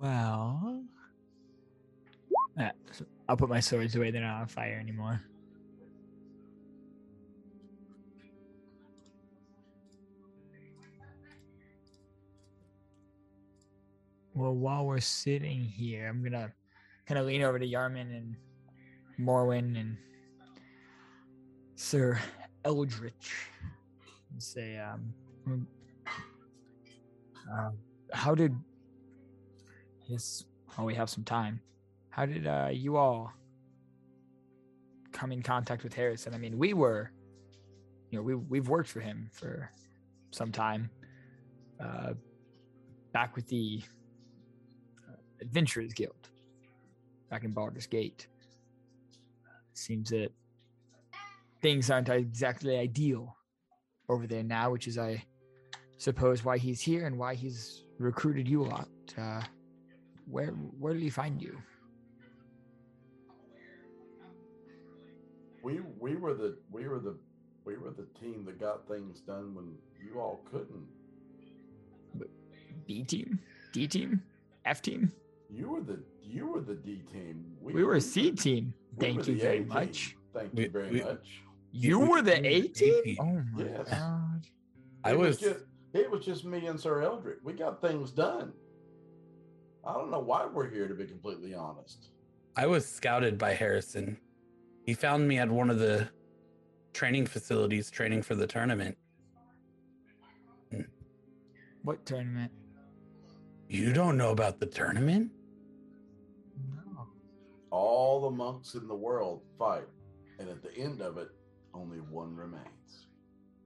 [0.00, 0.84] Well,
[2.60, 2.68] uh,
[3.28, 4.10] I'll put my swords away.
[4.10, 5.22] They're not on fire anymore.
[14.34, 16.52] Well, while we're sitting here, I'm gonna
[17.06, 18.36] kind of lean over to Yarman and
[19.18, 19.96] Morwin and
[21.76, 22.18] Sir
[22.64, 23.48] Eldritch
[24.32, 25.12] and say, um,
[25.48, 25.66] mm,
[27.52, 27.70] uh,
[28.12, 28.54] how did
[30.06, 30.44] Yes.
[30.78, 31.60] Oh, we have some time.
[32.10, 33.32] How did uh, you all
[35.12, 36.34] come in contact with Harrison?
[36.34, 37.10] I mean, we were,
[38.10, 39.70] you know, we we've worked for him for
[40.30, 40.90] some time.
[41.80, 42.14] Uh,
[43.12, 43.82] back with the
[45.08, 46.28] uh, Adventurers Guild,
[47.30, 48.28] back in Baldur's Gate.
[49.72, 50.30] Seems that
[51.66, 53.36] things aren't exactly ideal
[54.08, 55.20] over there now, which is, I
[55.98, 58.88] suppose, why he's here and why he's recruited you a lot.
[59.18, 59.42] Uh,
[60.30, 61.58] where where did he find you?
[65.64, 67.16] We we were the we were the
[67.64, 70.86] we were the team that got things done when you all couldn't.
[72.86, 73.40] B team,
[73.72, 74.22] D team,
[74.64, 75.10] F team.
[75.50, 77.44] You were the you were the D team.
[77.60, 78.72] We were C team.
[78.96, 79.68] we Thank were you very A team.
[79.68, 80.16] much.
[80.32, 81.42] Thank We- you very we- much.
[81.76, 83.04] You were the were A the team.
[83.04, 83.16] team.
[83.20, 83.88] Oh my Yes.
[83.90, 84.46] god!
[85.04, 85.60] I It was just
[85.92, 87.38] it was just me and Sir Eldritch.
[87.42, 88.52] We got things done.
[89.84, 92.10] I don't know why we're here to be completely honest.
[92.56, 94.18] I was scouted by Harrison.
[94.84, 96.08] He found me at one of the
[96.92, 98.96] training facilities training for the tournament.
[101.82, 102.50] What tournament?
[103.68, 105.30] You don't know about the tournament?
[106.74, 107.06] No.
[107.70, 109.86] All the monks in the world fight,
[110.40, 111.28] and at the end of it,
[111.76, 113.06] only one remains.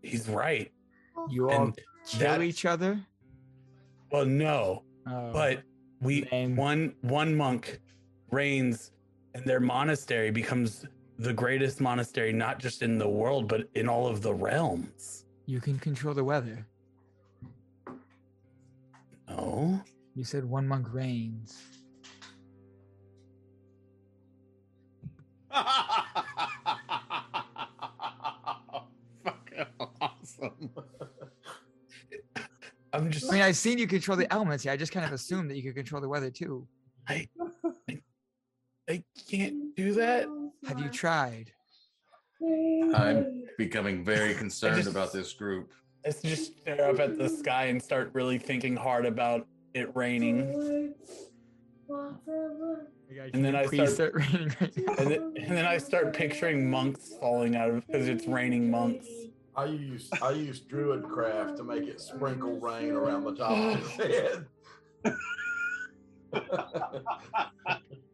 [0.02, 0.70] He's right.
[1.16, 1.28] Oh.
[1.30, 3.00] You all and kill each other?
[4.10, 4.82] Well, no.
[5.06, 5.62] Oh, but
[6.00, 6.56] we name.
[6.56, 7.80] one one monk
[8.30, 8.92] reigns
[9.34, 10.84] and their monastery becomes
[11.18, 15.26] the greatest monastery not just in the world but in all of the realms.
[15.46, 16.66] You can control the weather.
[19.28, 19.80] No.
[20.14, 21.58] You said one monk reigns.
[32.92, 34.64] I'm just I mean, I've seen you control the elements.
[34.64, 36.66] Yeah, I just kind of assumed that you could control the weather too.
[37.08, 37.28] I,
[38.88, 40.26] I can't do that.
[40.66, 41.52] Have you tried?
[42.94, 45.70] I'm becoming very concerned just- about this group.
[46.04, 50.94] Let's just stare up at the sky and start really thinking hard about it raining.
[53.34, 57.10] And then I start, start raining right and then, and then I start picturing monks
[57.20, 59.06] falling out of because it's raining monks.
[59.60, 63.98] I use I use druid craft to make it sprinkle rain around the top of
[63.98, 64.46] his head.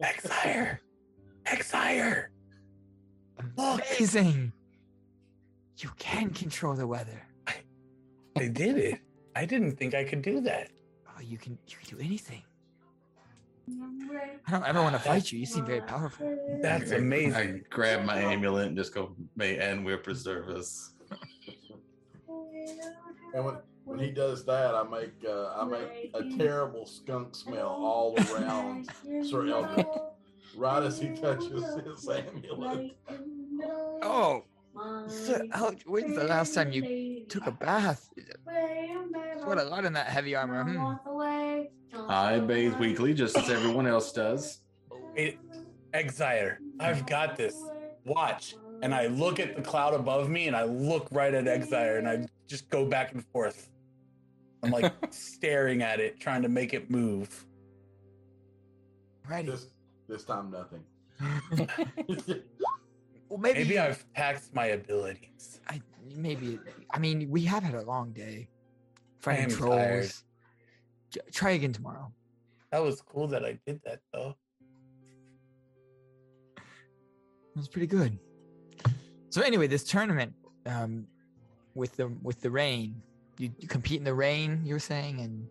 [0.03, 0.81] Exire,
[1.47, 2.31] Exire.
[3.57, 4.53] Amazing.
[5.79, 7.23] You can control the weather.
[7.47, 8.99] I did it.
[9.37, 10.71] I didn't think I could do that.
[11.09, 12.43] Oh, you can you can do anything.
[14.49, 15.39] I don't ever want to fight you.
[15.39, 16.37] You seem very powerful.
[16.61, 17.35] That's amazing.
[17.35, 20.93] I grab my amulet and just go, may Anwir preserve us.
[23.35, 27.69] And when, when he does that, I make uh, I make a terrible skunk smell
[27.69, 28.89] all around
[29.23, 29.87] Sir Eldritch.
[30.57, 32.97] Right as he touches his amulet.
[34.03, 34.45] Oh,
[35.09, 38.09] Sir Alec, when's the last time you took a bath?
[39.43, 40.65] Sweat a lot in that heavy armor.
[40.65, 42.09] Hmm.
[42.09, 44.61] I bathe weekly, just as everyone else does.
[45.15, 45.39] It,
[45.95, 47.57] Exire, I've got this.
[48.05, 48.57] Watch.
[48.83, 52.09] And I look at the cloud above me and I look right at Exire and
[52.09, 53.71] I just go back and forth.
[54.63, 57.47] I'm like staring at it, trying to make it move.
[59.29, 59.51] Ready.
[59.51, 59.67] This
[60.09, 60.85] this time nothing.
[63.29, 65.61] Well, maybe Maybe I've taxed my abilities.
[65.69, 65.83] I
[66.15, 66.61] maybe.
[66.93, 68.49] I mean, we have had a long day.
[69.19, 69.75] Fighting trolls.
[69.77, 70.11] tired.
[71.11, 72.13] J- Try again tomorrow.
[72.71, 74.37] That was cool that I did that though.
[76.57, 78.17] It was pretty good.
[79.37, 80.33] So anyway, this tournament,
[80.65, 81.07] um,
[81.75, 83.03] with the with the rain,
[83.37, 84.63] you, you compete in the rain.
[84.65, 85.47] You were saying, and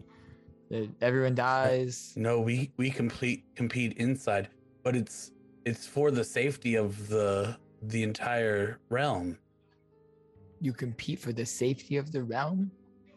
[0.72, 2.12] the, everyone dies.
[2.16, 4.50] No, we we complete compete inside,
[4.82, 5.34] but it's
[5.68, 9.38] it's for the safety of the the entire realm.
[10.62, 12.72] You compete for the safety of the realm.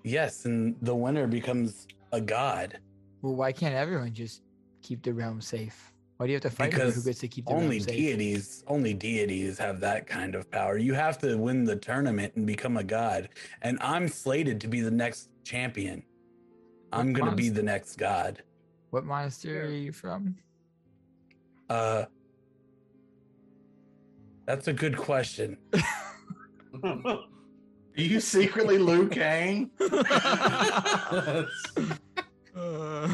[0.05, 2.79] Yes, and the winner becomes a god.
[3.23, 4.43] Well, why can't everyone just
[4.83, 5.95] keep the realm safe?
[6.19, 8.65] Why do you have to fight over who Because gets to keep the only deities
[8.67, 10.77] only deities have that kind of power.
[10.77, 13.29] You have to win the tournament and become a god.
[13.63, 16.03] And i'm slated to be the next champion.
[16.93, 18.43] I'm gonna be the next god.
[18.91, 20.37] What monastery are you from?
[21.71, 22.07] uh
[24.45, 25.59] that's a good question.
[26.83, 27.21] Are
[27.95, 29.71] you secretly Liu Kang?
[32.57, 33.09] Uh,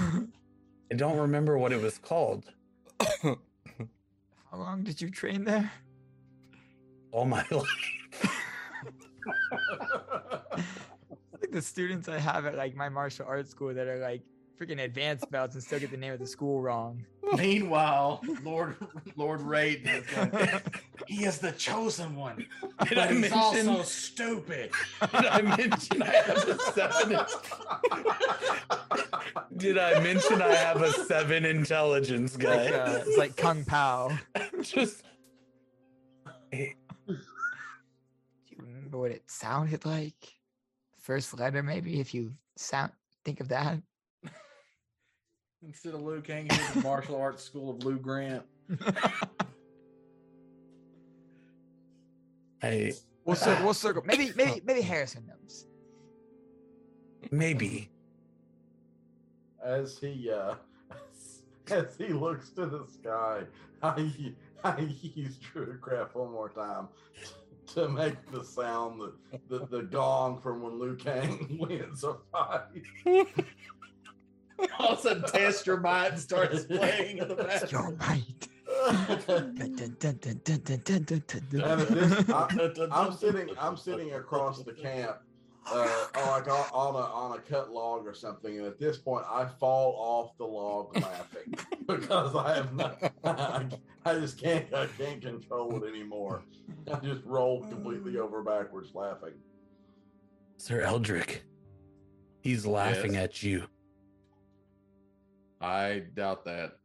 [0.91, 2.51] i don't remember what it was called
[4.51, 5.71] how long did you train there?
[7.15, 7.95] all my life
[11.41, 14.23] like the students I have at like my martial arts school that are like
[14.61, 17.05] freaking advanced belts and still get the name of the school wrong.
[17.37, 18.77] Meanwhile, Lord
[19.17, 22.49] Lord Raiden is like, he is the chosen one, Did
[22.91, 24.71] but I he's mention- also stupid.
[25.01, 27.19] did i mention i have a seven
[29.57, 34.17] did i mention i have a seven intelligence Like, guy uh, it's like Kung Pao.
[34.63, 35.03] just
[36.53, 36.77] Do you
[38.59, 40.35] remember what it sounded like?
[41.01, 42.93] First letter, maybe, if you sound
[43.25, 43.79] think of that.
[45.67, 48.43] Instead of Liu Kang, he's the martial arts school of Lou Grant.
[52.61, 52.93] hey,
[53.25, 53.65] We'll circle.
[53.65, 54.03] We'll circle.
[54.05, 55.67] Maybe, maybe, maybe Harrison knows.
[57.31, 57.89] maybe
[59.65, 60.57] as he uh
[61.71, 63.45] as he looks to the sky,
[63.83, 64.11] I
[64.63, 64.81] I
[65.15, 66.89] use Druidcraft one more time
[67.75, 73.27] to make the sound that the, the gong from when Liu Kang wins a fight.
[74.79, 77.71] All of a sudden, Test Your Mind starts playing in the background.
[77.71, 78.49] Your mind.
[78.87, 79.57] I'm,
[82.93, 83.49] I'm sitting.
[83.59, 85.17] I'm sitting across the camp,
[85.71, 88.59] uh, like on a on a cut log or something.
[88.59, 91.55] And at this point, I fall off the log laughing
[91.87, 93.13] because I have not.
[93.25, 93.67] I,
[94.05, 94.73] I just can't.
[94.75, 96.43] I can't control it anymore.
[96.93, 98.21] I just rolled completely mm.
[98.21, 99.35] over backwards laughing.
[100.57, 101.41] Sir Eldritch,
[102.41, 103.25] he's laughing yes.
[103.25, 103.65] at you.
[105.61, 106.79] I doubt that.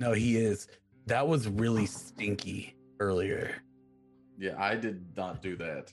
[0.00, 0.68] No, he is.
[1.06, 3.56] That was really stinky earlier.
[4.38, 5.92] Yeah, I did not do that.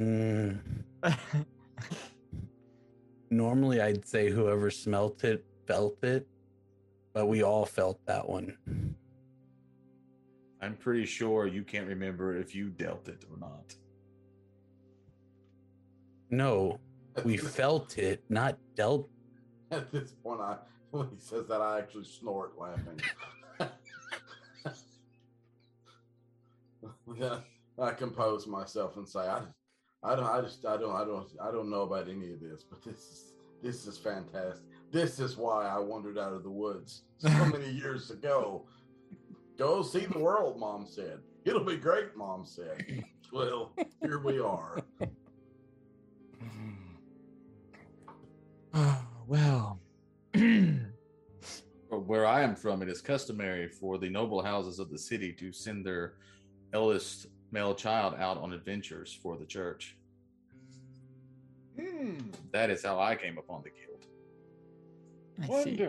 [0.00, 0.58] Mm,
[3.30, 6.26] normally, I'd say whoever smelt it felt it,
[7.14, 8.56] but we all felt that one.
[10.60, 13.74] I'm pretty sure you can't remember if you dealt it or not.
[16.30, 16.80] No,
[17.24, 19.08] We felt it, not dealt.
[19.70, 20.56] At this point, I
[20.90, 23.00] when he says that, I actually snort laughing.
[27.18, 27.38] Then
[27.78, 29.42] I compose myself and say, I,
[30.02, 32.64] I don't, I just, I don't, I don't, I don't know about any of this,
[32.68, 34.64] but this is, this is fantastic.
[34.92, 38.66] This is why I wandered out of the woods so many years ago.
[39.56, 41.20] Go see the world, Mom said.
[41.44, 43.04] It'll be great, Mom said.
[43.32, 43.72] Well,
[44.02, 44.78] here we are.
[49.26, 49.80] Well.
[51.88, 55.52] Where I am from, it is customary for the noble houses of the city to
[55.52, 56.14] send their
[56.72, 59.96] eldest male child out on adventures for the church.
[61.78, 62.18] Hmm.
[62.52, 64.06] That is how I came upon the guild.
[65.42, 65.88] I see.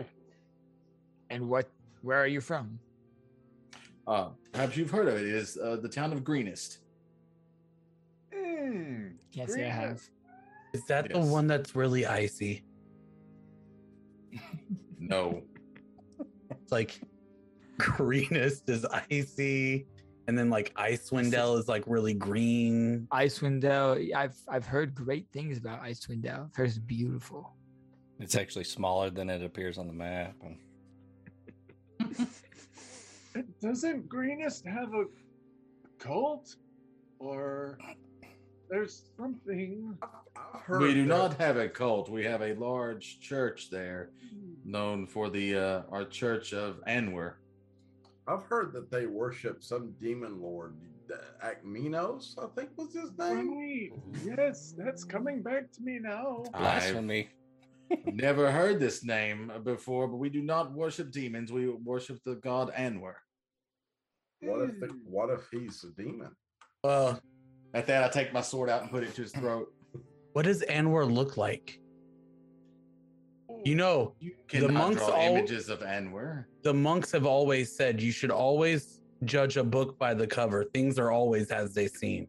[1.30, 1.68] And what?
[2.02, 2.78] Where are you from?
[4.06, 5.26] Uh, perhaps you've heard of it.
[5.26, 6.78] It is uh, the town of Greenest.
[8.34, 9.08] Hmm.
[9.34, 10.02] Can't say I have.
[10.72, 12.62] Is that the one that's really icy?
[14.98, 15.42] No,
[16.50, 17.00] It's like
[17.78, 19.86] greenest is icy,
[20.26, 23.06] and then like Icewind Dale is like really green.
[23.12, 23.98] Icewind Dale.
[24.14, 26.50] I've I've heard great things about Icewind Dale.
[26.52, 27.54] I've it's beautiful.
[28.20, 30.34] It's actually smaller than it appears on the map.
[33.62, 35.04] Doesn't Greenest have a
[35.98, 36.56] cult?
[37.20, 37.78] Or
[38.70, 39.96] there's something.
[40.02, 42.08] I've heard we do that- not have a cult.
[42.08, 44.10] We have a large church there,
[44.64, 47.34] known for the uh, our Church of Anwer.
[48.26, 50.76] I've heard that they worship some demon lord,
[51.10, 53.56] uh, Acminos, I think was his name.
[53.56, 54.36] Right.
[54.38, 56.44] Yes, that's coming back to me now.
[56.52, 57.30] blasphemy.
[58.04, 61.50] Never heard this name before, but we do not worship demons.
[61.50, 63.14] We worship the god Anwer.
[64.40, 66.32] What if the, what if he's a demon?
[66.84, 67.18] Well,
[67.74, 69.72] At that, I take my sword out and put it to his throat.
[70.32, 71.80] what does Anwar look like?
[73.64, 76.44] You know, You The monks draw all- images of Anwer.
[76.62, 80.64] the monks have always said you should always judge a book by the cover.
[80.72, 82.28] Things are always as they seem.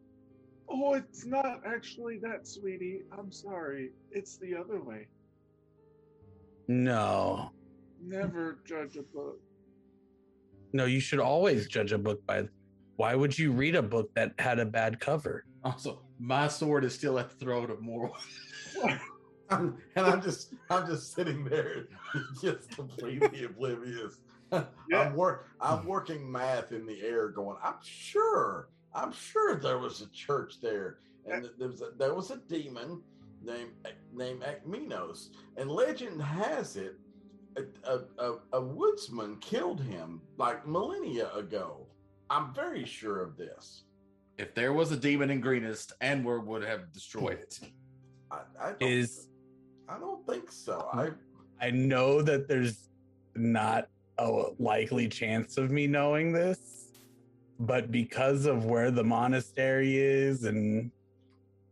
[0.68, 3.02] Oh, it's not actually that, sweetie.
[3.16, 3.92] I'm sorry.
[4.10, 5.06] It's the other way.
[6.68, 7.50] No,
[8.02, 9.40] Never judge a book.
[10.72, 12.48] no, you should always judge a book by.
[13.00, 15.46] Why would you read a book that had a bad cover?
[15.64, 18.12] Also, my sword is still at the throat of Morwell.
[19.48, 21.88] I'm, and I'm just I'm just sitting there,
[22.42, 24.18] just completely oblivious.
[24.52, 24.64] Yeah.
[24.92, 27.56] I'm work I'm working math in the air, going.
[27.64, 32.14] I'm sure, I'm sure there was a church there, and that there was a, there
[32.14, 33.00] was a demon
[33.42, 33.70] named
[34.12, 36.96] named Acminos, and legend has it,
[37.56, 41.86] a, a, a, a woodsman killed him like millennia ago.
[42.30, 43.82] I'm very sure of this.
[44.38, 47.58] If there was a demon in Greenest, Anwer would have destroyed it.
[48.30, 49.28] I, I don't, Is
[49.88, 50.88] I don't think so.
[50.92, 51.10] I
[51.60, 52.88] I know that there's
[53.34, 56.92] not a likely chance of me knowing this,
[57.58, 60.90] but because of where the monastery is, and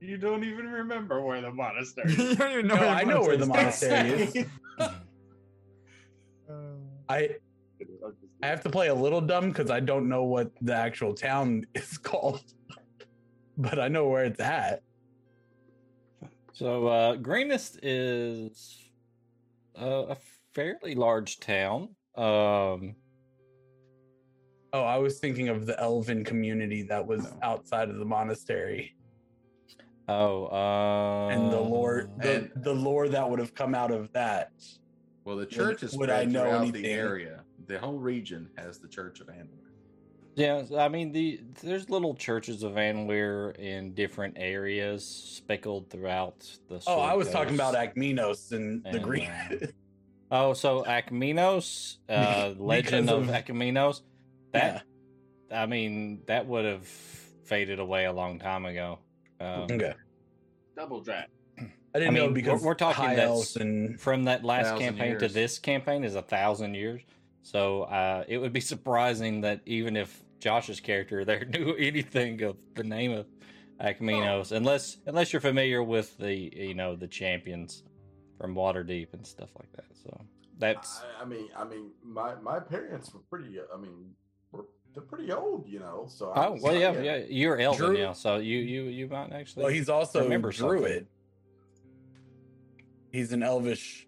[0.00, 2.74] You don't even remember where the monastery you don't even know.
[2.74, 4.46] no, where I know where the monastery monastery
[4.80, 4.90] is.
[7.08, 7.36] I
[8.42, 11.65] I have to play a little dumb because I don't know what the actual town
[11.75, 12.42] is called,
[13.57, 14.83] but I know where it's at.
[16.52, 18.91] So uh, Greenest is
[19.81, 20.17] uh, a
[20.55, 21.91] fairly large town.
[22.17, 22.94] Um,
[24.70, 27.39] Oh, I was thinking of the elven community that was No.
[27.42, 28.94] outside of the monastery
[30.08, 34.12] oh, uh, and the lore, the, and- the lore that would have come out of
[34.12, 34.52] that.
[35.25, 36.83] Well, the church is would spread I know throughout anything?
[36.83, 37.38] the area.
[37.68, 39.47] The whole region has the Church of Anwer.
[40.34, 46.80] Yeah, I mean the there's little churches of Anwar in different areas speckled throughout the.
[46.86, 47.94] Oh, I Sword was talking about Coast.
[47.97, 49.30] Acminos and the And, green.
[49.50, 49.58] um,
[50.30, 54.02] Oh, so Akminos, uh, Legend of of- Akminos.
[54.52, 54.84] That
[55.50, 56.86] I mean, that would have
[57.44, 58.98] faded away a long time ago.
[59.40, 59.94] Um, okay,
[60.76, 61.30] Double draft.
[61.58, 61.64] I
[62.00, 64.78] didn't I know mean, because we're- we're talking high that's- and From that last Thousand
[64.86, 67.00] campaign to this campaign is a thousand years.
[67.42, 72.57] So uh, it would be surprising that even if Josh's character there knew anything of
[72.75, 73.26] the name of
[73.81, 77.84] Akminos, unless unless you're familiar with the you know the champions
[78.39, 79.84] from Waterdeep and stuff like that.
[80.02, 80.20] So
[80.58, 83.58] that's I, I mean, I mean, my my parents were pretty.
[83.73, 84.10] I mean,
[84.50, 86.07] were they're pretty old, you know.
[86.08, 87.25] So I oh was well, like, yeah, yeah.
[87.28, 89.65] You're Elven Drew- now, so you you you might actually.
[89.65, 90.78] well, he's also remember something.
[90.78, 91.07] druid.
[93.12, 94.07] He's an elvish.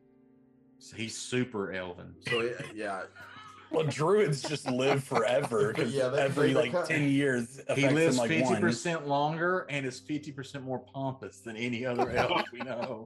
[0.81, 2.15] So he's super elven.
[2.29, 3.03] So yeah, yeah,
[3.71, 7.95] Well, druids just live forever Yeah, they- every they like become- ten years He affects
[7.95, 8.61] lives him like fifty one.
[8.61, 13.05] percent longer and is fifty percent more pompous than any other elf we know.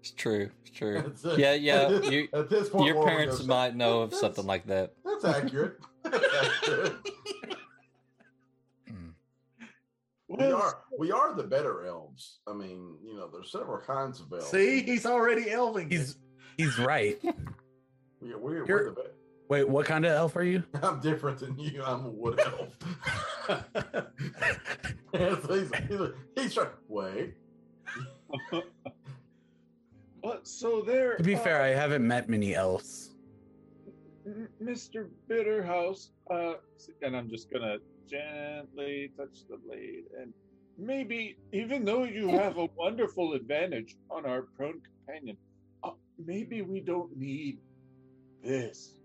[0.00, 0.50] It's true.
[0.64, 1.02] It's true.
[1.22, 1.38] That's.
[1.38, 1.74] Yeah, yeah.
[1.82, 4.94] At this, You, at this point, your parents might know of something like that.
[5.04, 5.78] That's accurate.
[6.02, 6.92] That's accurate.
[10.28, 12.40] We are we are the better elves.
[12.46, 14.46] I mean, you know, there's several kinds of elves.
[14.46, 15.90] See, he's already elving.
[15.90, 16.16] He's
[16.56, 17.18] he's right.
[18.20, 19.10] we, we're, we're You're- the better.
[19.48, 20.64] Wait, what kind of elf are you?
[20.82, 21.80] I'm different than you.
[21.84, 22.76] I'm a wood elf.
[25.12, 26.00] And so he's, he's,
[26.34, 26.70] he's trying.
[26.88, 27.34] Wait.
[30.24, 31.16] Well, so there.
[31.16, 33.14] To be uh, fair, I haven't met many elves.
[34.60, 35.08] Mr.
[35.28, 36.54] Bitterhouse, uh,
[37.02, 37.76] and I'm just gonna
[38.08, 40.32] gently touch the blade, and
[40.78, 45.36] maybe even though you have a wonderful advantage on our prone companion,
[45.84, 45.90] uh,
[46.24, 47.58] maybe we don't need
[48.42, 48.98] this.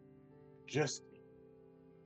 [0.67, 1.03] Just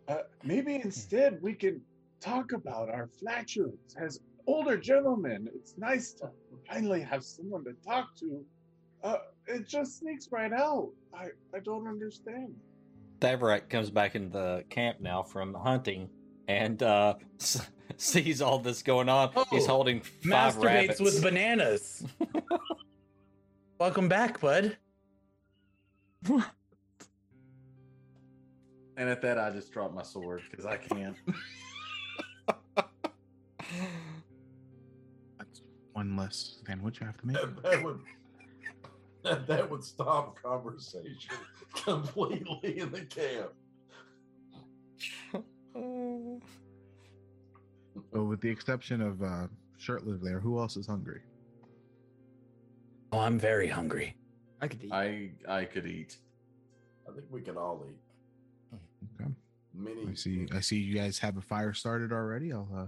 [0.08, 1.82] uh, maybe instead we can
[2.22, 5.48] talk about our flatulence as older gentlemen.
[5.56, 6.30] It's nice to
[6.68, 8.44] finally have someone to talk to.
[9.04, 9.18] Uh,
[9.48, 10.90] it just sneaks right out.
[11.14, 12.56] I I don't understand.
[13.20, 16.10] Thavrak comes back into the camp now from hunting
[16.48, 17.68] and uh, s-
[17.98, 19.32] sees all this going on.
[19.50, 21.00] He's Oh, holding five Masturbates rabbits.
[21.02, 22.04] with bananas.
[23.80, 24.78] Welcome back, bud.
[26.28, 26.44] and
[28.98, 31.16] at that, I just dropped my sword because I can't.
[35.38, 35.62] That's
[35.94, 37.36] one less sandwich I have to make.
[37.36, 38.00] That, that would
[39.24, 41.36] that, that would stop conversation
[41.74, 43.52] completely in the camp.
[48.14, 51.22] So, with the exception of uh, Shirtless there, who else is hungry?
[53.12, 54.16] Oh, I'm very hungry.
[54.62, 54.92] I could eat.
[54.92, 56.18] I I could eat.
[57.08, 58.78] I think we can all eat.
[59.22, 59.32] Okay.
[59.74, 60.08] Many.
[60.12, 60.48] I see.
[60.54, 62.52] I see you guys have a fire started already.
[62.54, 62.86] I'll uh,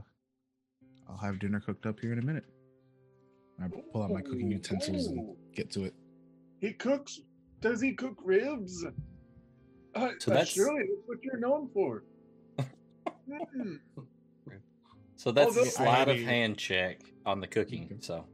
[1.09, 2.45] I'll have dinner cooked up here in a minute.
[3.63, 5.93] I pull out my cooking utensils and get to it.
[6.61, 7.19] He cooks.
[7.59, 8.85] Does he cook ribs?
[9.95, 12.03] Uh, So that's- surely that's what you're known for.
[13.27, 13.75] Hmm.
[15.17, 17.97] So that's Although- a sleight of hand check on the cooking.
[18.01, 18.25] So,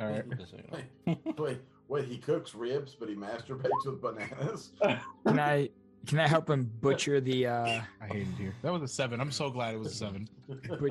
[0.00, 0.28] all right.
[0.36, 1.16] just so you know.
[1.24, 4.72] Wait, wait, wait, he cooks ribs, but he masturbates with bananas.
[5.26, 5.70] Can I
[6.04, 8.54] can I help him butcher the uh I hate it here.
[8.62, 9.20] That was a seven.
[9.20, 10.28] I'm so glad it was a seven.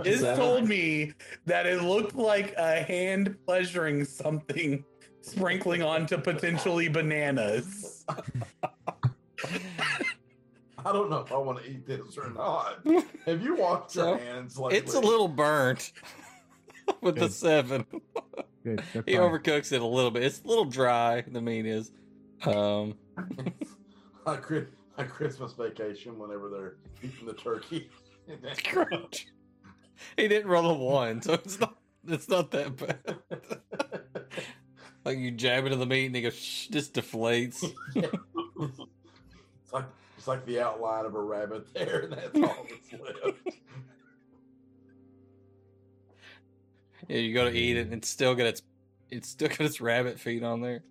[0.04, 1.12] This told me
[1.46, 4.86] that it looked like a hand pleasuring something
[5.20, 8.06] sprinkling onto potentially bananas.
[10.86, 12.86] I don't know if I want to eat this or not.
[13.26, 14.78] Have you washed So, your hands lately?
[14.80, 15.92] It's a little burnt
[17.02, 17.86] with the seven.
[18.64, 18.82] Good.
[19.06, 19.22] He fine.
[19.22, 20.24] overcooks it a little bit.
[20.24, 21.22] It's a little dry.
[21.28, 21.92] The meat is.
[22.46, 23.76] Um, It's
[24.26, 27.90] like, Chri- like Christmas vacation whenever they're eating the turkey.
[28.66, 29.28] crunch.
[30.18, 31.78] He didn't roll a one, so it's not.
[32.08, 33.78] It's not that bad.
[35.06, 37.64] Like you jab into the meat and it goes, Shh, just deflates.
[37.96, 39.86] it's like
[40.22, 43.58] it's like the outline of a rabbit there, and that's all that's left.
[47.08, 48.62] Yeah, you go to eat it and it's still got its
[49.10, 50.84] it's still got its rabbit feet on there.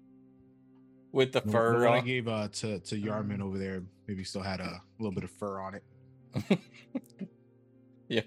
[1.13, 4.25] With the The- the fur one I gave uh, to to Yarman over there maybe
[4.25, 6.59] still had a little bit of fur on it.
[8.09, 8.23] yeah.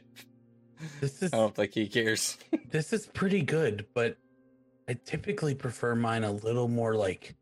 [1.02, 2.38] This is I don't think he cares.
[2.72, 4.16] this is pretty good, but
[4.88, 7.36] I typically prefer mine a little more like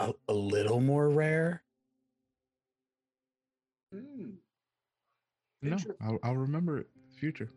[0.00, 1.62] a, a little more rare.
[3.92, 4.30] Hmm.
[5.62, 6.86] No, I'll, I'll remember it.
[6.94, 7.50] in the Future.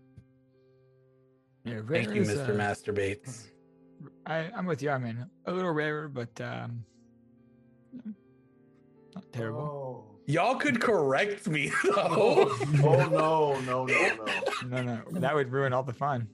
[1.65, 2.49] yeah, Thank you, is, Mr.
[2.49, 3.47] uh, Masturbates.
[4.25, 6.83] I, I'm with you, I mean a little rarer, but um
[9.13, 10.07] not terrible.
[10.07, 10.17] Oh.
[10.25, 12.87] Y'all could correct me Oh, though.
[12.87, 14.81] oh no, no, no, no.
[14.83, 16.27] No, no, that would ruin all the fun.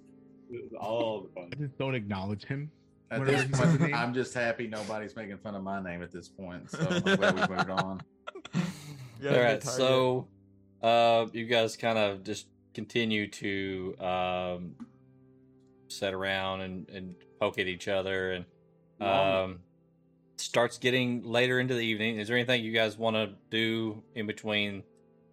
[0.80, 1.50] All the fun.
[1.54, 2.70] I just don't acknowledge him.
[3.10, 3.94] At this he says his point.
[3.96, 6.70] I'm just happy nobody's making fun of my name at this point.
[6.70, 8.02] So I'm glad we moved on.
[9.22, 9.78] Yeah, All good right, target.
[9.78, 10.28] so
[10.82, 14.76] uh, you guys kind of just continue to um,
[15.90, 18.46] sit around and, and poke at each other, and
[19.02, 19.60] um,
[20.38, 22.20] starts getting later into the evening.
[22.20, 24.84] Is there anything you guys want to do in between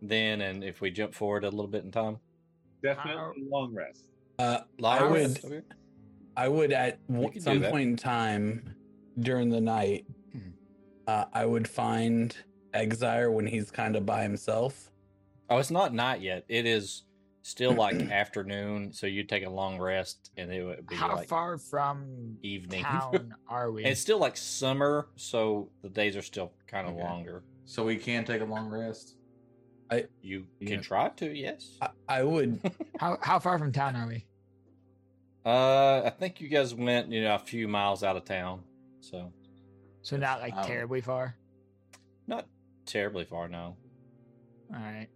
[0.02, 2.18] then and if we jump forward a little bit in time?
[2.82, 4.04] Definitely long rest.
[4.38, 5.60] Uh, I would okay.
[6.36, 8.74] I would at w- some point in time
[9.18, 10.04] during the night,
[10.36, 10.52] Mhm.
[11.06, 12.36] uh, I would find
[12.74, 14.90] Exire when he's kind of by himself.
[15.48, 16.44] Oh, it's not night yet.
[16.48, 17.04] It is
[17.42, 21.28] still like afternoon, so you take a long rest, and it would be How like
[21.28, 22.82] far from evening.
[22.82, 23.84] town are we?
[23.84, 27.02] And it's still like summer, so the days are still kind of Okay.
[27.02, 27.42] longer.
[27.66, 29.16] So we can take a long rest.
[29.90, 30.68] I you Yeah.
[30.76, 31.76] can try to, yes.
[31.80, 32.60] I, I would.
[32.98, 34.26] how how far from town are we?
[35.44, 38.62] Uh, I think you guys went, you know, a few miles out of town,
[39.00, 39.30] so
[40.02, 41.36] So not like Um, terribly far.
[42.26, 42.46] not
[42.86, 43.76] terribly far now.
[44.74, 45.08] All right.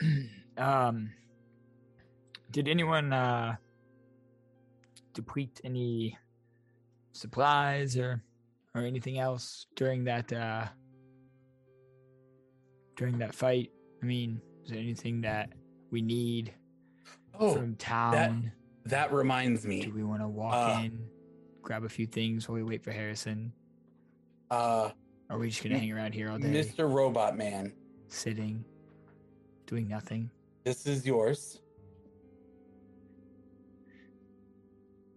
[0.58, 1.10] um,
[2.50, 3.56] did anyone uh
[5.12, 6.16] deplete any
[7.12, 8.22] supplies or
[8.74, 10.66] or anything else during that uh
[12.96, 13.70] during that fight?
[14.02, 15.50] I mean, is there anything that
[15.90, 16.52] we need
[17.38, 18.52] Oh, from town?
[18.86, 19.80] that reminds me.
[19.82, 21.08] Do we want to walk uh, in,
[21.62, 23.52] grab a few things while we wait for Harrison?
[24.50, 24.92] Uh, Or
[25.30, 26.90] are we just gonna hang around here all day, Mr.
[26.92, 27.72] Robot Man,
[28.08, 28.64] sitting,
[29.66, 30.30] doing nothing?
[30.64, 31.60] this is yours.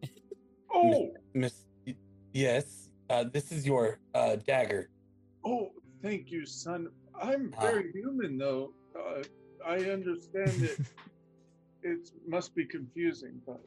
[0.70, 1.64] Oh, Miss,
[2.34, 4.90] yes, uh, this is your uh, dagger.
[5.44, 5.72] oh,
[6.04, 6.90] thank you, son.
[7.20, 7.62] I'm Ah.
[7.62, 8.74] very human, though.
[8.96, 9.24] Uh,
[9.66, 10.80] I understand it.
[11.84, 13.60] it must be confusing, but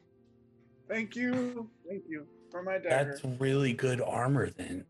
[0.87, 3.11] thank you, thank you for my dagger.
[3.11, 4.85] That's really good armor, then.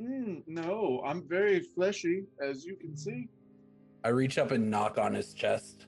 [0.00, 3.28] Mm, no, I'm very fleshy, as you can see.
[4.04, 5.86] I reach up and knock on his chest.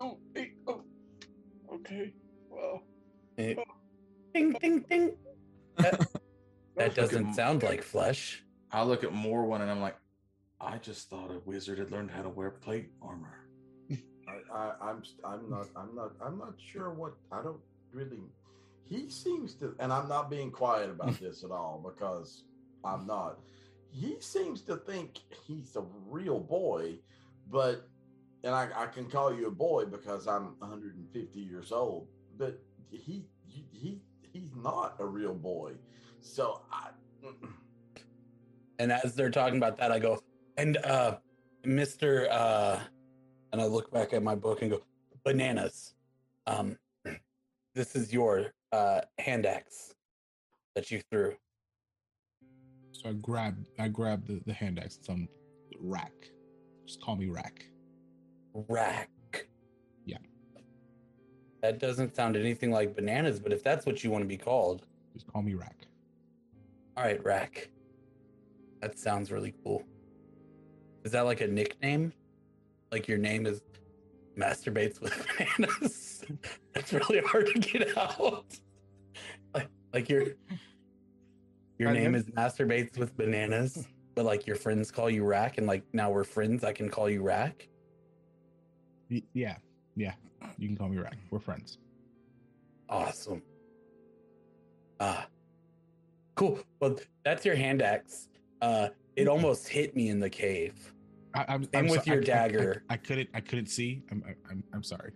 [0.00, 0.82] Oh, hey, oh,
[1.74, 2.14] okay.
[2.50, 2.82] Well,
[3.36, 3.54] Eh,
[4.34, 5.16] Ding, ding, ding.
[5.76, 6.00] That,
[6.76, 8.42] that doesn't m- sound like flesh.
[8.72, 9.96] I look at Morwen and I'm like,
[10.60, 13.36] I just thought a wizard had learned how to wear plate armor.
[14.28, 17.60] I, I, I'm I'm not I'm not I'm not sure what I don't
[17.92, 18.20] really.
[18.84, 22.42] He seems to, and I'm not being quiet about this at all because
[22.84, 23.38] I'm not.
[23.90, 26.98] He seems to think he's a real boy,
[27.50, 27.88] but
[28.44, 33.24] and I, I can call you a boy because I'm 150 years old, but he
[33.46, 34.00] he, he
[34.32, 35.72] he's not a real boy.
[36.20, 36.88] So I.
[38.78, 40.22] And as they're talking about that, I go,
[40.56, 41.16] and uh,
[41.66, 42.28] Mr.
[42.30, 42.78] Uh,
[43.52, 44.82] and I look back at my book and go,
[45.24, 45.94] bananas.
[46.46, 46.78] Um,
[47.74, 49.94] this is your uh, hand axe
[50.74, 51.34] that you threw.
[52.98, 54.96] So I grab I grab the, the hand axe.
[54.96, 55.28] It's on
[55.78, 56.12] rack.
[56.84, 57.64] Just call me rack.
[58.68, 59.46] Rack.
[60.04, 60.18] Yeah.
[61.62, 64.84] That doesn't sound anything like bananas, but if that's what you want to be called,
[65.14, 65.86] Just call me rack.
[66.96, 67.70] all right, Rack.
[68.80, 69.84] That sounds really cool.
[71.04, 72.12] Is that like a nickname?
[72.90, 73.62] Like your name is
[74.36, 76.24] masturbates with bananas?
[76.74, 78.58] That's really hard to get out.
[79.54, 80.24] Like, like your
[81.78, 82.20] your name yeah.
[82.20, 86.24] is masturbates with bananas, but like your friends call you Rack, and like now we're
[86.24, 87.68] friends, I can call you Rack.
[89.10, 89.56] Y- Yeah,
[89.96, 90.14] yeah.
[90.58, 91.16] You can call me rack.
[91.30, 91.78] We're friends.
[92.88, 93.42] Awesome.
[95.00, 95.26] Ah,
[96.36, 96.58] cool.
[96.80, 98.28] Well, that's your hand axe.
[98.62, 100.92] Uh, it almost hit me in the cave.
[101.34, 102.82] I, I'm, Same I'm with your I- I- I- dagger.
[102.88, 103.28] I, couldn't.
[103.34, 104.02] I couldn't see.
[104.10, 104.22] I'm.
[104.26, 104.64] I- I'm.
[104.72, 105.12] I'm sorry.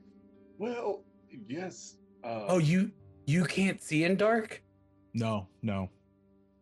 [0.59, 1.03] well,
[1.49, 1.97] yes.
[2.25, 2.91] Uh, Oh, you
[3.27, 4.63] you can't see in dark?
[5.15, 5.49] No.
[5.63, 5.89] No.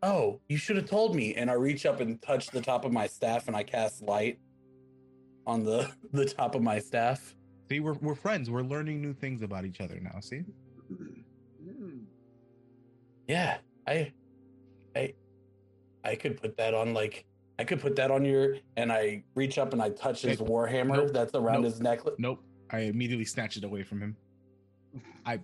[0.03, 1.35] Oh, you should have told me.
[1.35, 4.39] And I reach up and touch the top of my staff, and I cast light
[5.47, 7.35] on the the top of my staff.
[7.71, 8.51] See, we're we're friends.
[8.51, 10.21] We're learning new things about each other now.
[10.21, 10.43] See.
[10.93, 12.03] mm,
[13.29, 14.13] Yeah, I,
[14.97, 15.15] I,
[16.03, 17.25] I could put that on like
[17.59, 18.57] I could put that on your.
[18.77, 21.65] And I reach up and I touch his Hey, warhammer nope, that's around nope.
[21.73, 22.15] his necklace.
[22.19, 22.43] Nope.
[22.71, 24.17] I immediately snatch it away from him.
[25.27, 25.41] I.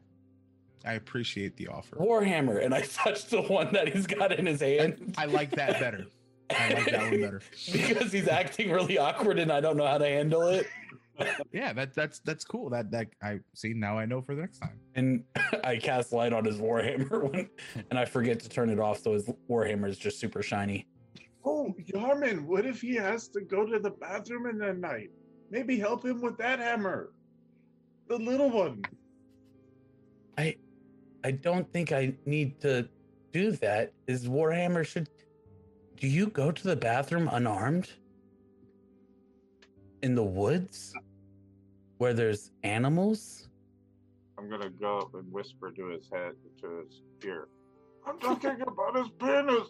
[0.86, 1.96] I appreciate the offer.
[1.96, 5.14] Warhammer, and I touch the one that he's got in his hand.
[5.18, 6.06] I like that better.
[6.50, 7.42] I like that one better.
[7.72, 10.66] because he's acting really awkward and I don't know how to handle it.
[11.52, 12.68] Yeah, that that's that's cool.
[12.70, 13.98] That that I see now.
[13.98, 14.78] I know for the next time.
[14.94, 15.24] And
[15.64, 17.48] I cast light on his warhammer when,
[17.90, 20.86] and I forget to turn it off, so his warhammer is just super shiny.
[21.44, 25.10] Oh, Yarman, what if he has to go to the bathroom in the night?
[25.50, 27.12] Maybe help him with that hammer.
[28.08, 28.82] The little one.
[31.26, 32.88] I, don't think I need to
[33.32, 33.92] do that.
[34.06, 35.08] Is warhammer should.
[35.96, 37.90] Do you go to the bathroom unarmed?
[40.02, 40.94] In the woods,
[41.98, 43.48] where there's animals?
[44.38, 47.48] I'm gonna go up and whisper to his head, to his ear.
[48.06, 49.68] I'm talking about his penis.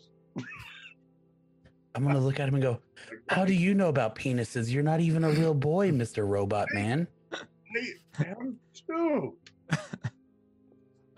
[1.95, 2.81] I'm gonna look at him and go,
[3.31, 4.71] "How do you know about penises?
[4.71, 7.07] You're not even a real boy, Mister Robot Man."
[8.19, 9.39] I am too.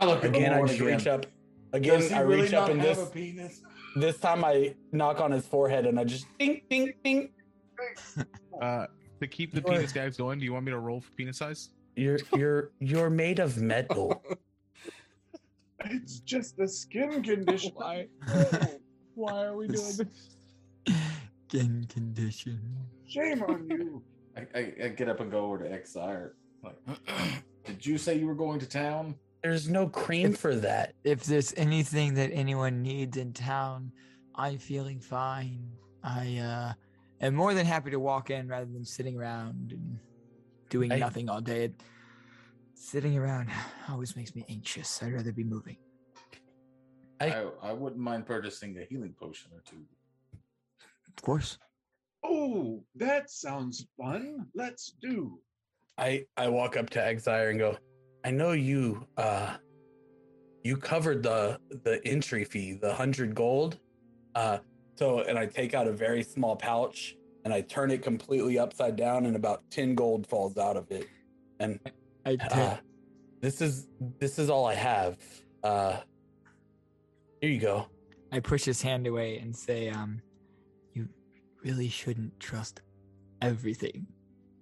[0.00, 1.26] I Again, I Morwen just reach up.
[1.72, 3.62] Again, Does he I really reach up not and this penis?
[3.96, 7.30] this time I knock on his forehead and I just ding ding ding.
[8.60, 8.88] Uh,
[9.20, 11.70] to keep the penis guys going, do you want me to roll for penis size?
[11.94, 14.22] You're you're you're made of metal.
[15.84, 17.70] It's just a skin condition.
[17.76, 18.08] Why?
[19.14, 20.36] Why are we doing this?
[21.48, 22.60] Skin condition.
[23.06, 24.02] Shame on you.
[24.36, 26.32] I, I, I get up and go over to Exire.
[26.64, 26.76] Like,
[27.64, 29.14] did you say you were going to town?
[29.42, 30.94] There's no cream for that.
[31.04, 33.92] If there's anything that anyone needs in town,
[34.34, 35.70] I'm feeling fine.
[36.02, 36.72] I uh,
[37.20, 39.98] am more than happy to walk in rather than sitting around and
[40.70, 41.72] doing I- nothing all day.
[42.74, 43.48] Sitting around
[43.88, 45.02] always makes me anxious.
[45.02, 45.76] I'd rather be moving.
[47.20, 49.84] I- I, I wouldn't mind purchasing a healing potion or two.
[51.16, 51.58] Of course.
[52.24, 54.46] Oh, that sounds fun.
[54.54, 55.40] Let's do.
[55.96, 57.76] I I walk up to Exire and go,
[58.28, 59.54] I know you uh
[60.62, 63.78] you covered the the entry fee, the hundred gold.
[64.34, 64.58] Uh
[64.96, 67.16] so and I take out a very small pouch
[67.46, 71.08] and I turn it completely upside down and about 10 gold falls out of it.
[71.58, 71.80] And
[72.26, 72.76] I uh,
[73.40, 75.16] this is this is all I have.
[75.62, 75.96] Uh
[77.40, 77.86] here you go.
[78.30, 80.20] I push his hand away and say, um,
[80.92, 81.08] you
[81.64, 82.82] really shouldn't trust
[83.40, 84.06] everything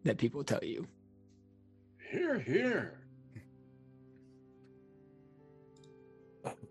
[0.04, 0.86] that people tell you.
[1.98, 3.05] Here, here.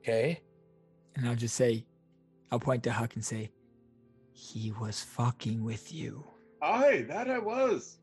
[0.06, 0.40] Okay.
[1.16, 1.84] And I'll just say,
[2.52, 3.50] I'll point to Huck and say,
[4.34, 6.24] he was fucking with you.
[6.62, 7.98] Aye, that I was.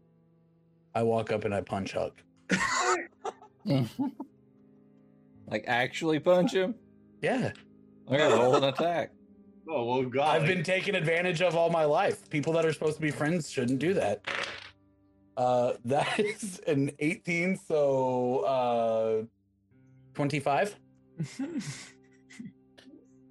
[0.97, 2.21] I walk up and I punch Huck.
[5.47, 6.75] like actually punch him?
[7.21, 7.53] Yeah.
[8.11, 9.13] I gotta roll an attack.
[9.69, 10.29] Oh well, God.
[10.29, 12.29] I've been taken advantage of all my life.
[12.31, 14.27] People that are supposed to be friends shouldn't do that.
[15.37, 19.23] Uh, that is an 18, so uh,
[20.15, 20.77] 25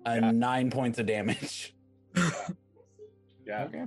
[0.05, 1.73] and nine points of damage.
[3.47, 3.63] Yeah.
[3.65, 3.83] Okay.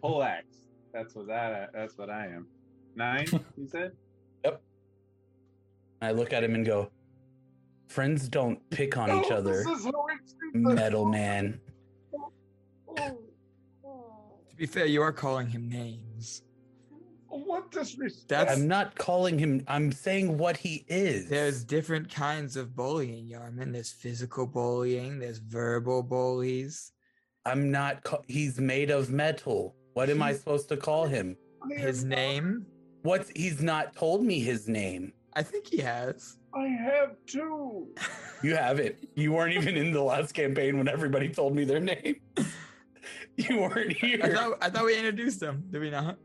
[0.00, 0.56] Pole axe.
[0.94, 1.70] That's what that.
[1.74, 2.46] That's what I am.
[2.94, 3.26] Nine.
[3.58, 3.92] You said.
[4.44, 4.62] Yep.
[6.00, 6.90] I look at him and go,
[7.88, 11.60] "Friends don't pick on each Oh, other, This is how it's- metal man."
[12.14, 12.32] Oh,
[12.96, 13.18] oh,
[13.84, 16.42] oh, To be fair, you are calling him names.
[17.30, 18.28] What disrespect?
[18.28, 19.62] That's I'm not calling him.
[19.68, 21.28] I'm saying what he is.
[21.28, 23.72] there's different kinds of bullying, Yarman.
[23.72, 26.92] There's physical bullying, there's verbal bullies.
[27.46, 28.02] I'm not.
[28.04, 29.74] Ca- he's made of metal.
[29.94, 31.36] What am I supposed to call him?
[31.70, 32.66] His name?
[33.02, 33.30] What's?
[33.36, 35.12] He's not told me his name.
[35.34, 36.36] I think he has.
[36.54, 37.88] I have two.
[38.42, 39.06] You have it.
[39.16, 42.16] You weren't even in the last campaign when everybody told me their name.
[43.36, 44.18] You weren't I here.
[44.34, 46.18] thought I thought we introduced him, did we not?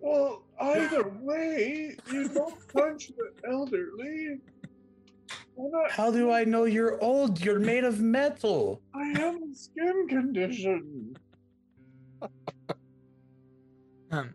[0.00, 4.38] Well, either way, you don't punch the elderly.
[5.56, 5.90] Not?
[5.90, 7.44] How do I know you're old?
[7.44, 8.80] You're made of metal.
[8.94, 11.16] I have a skin condition.
[14.10, 14.34] Um,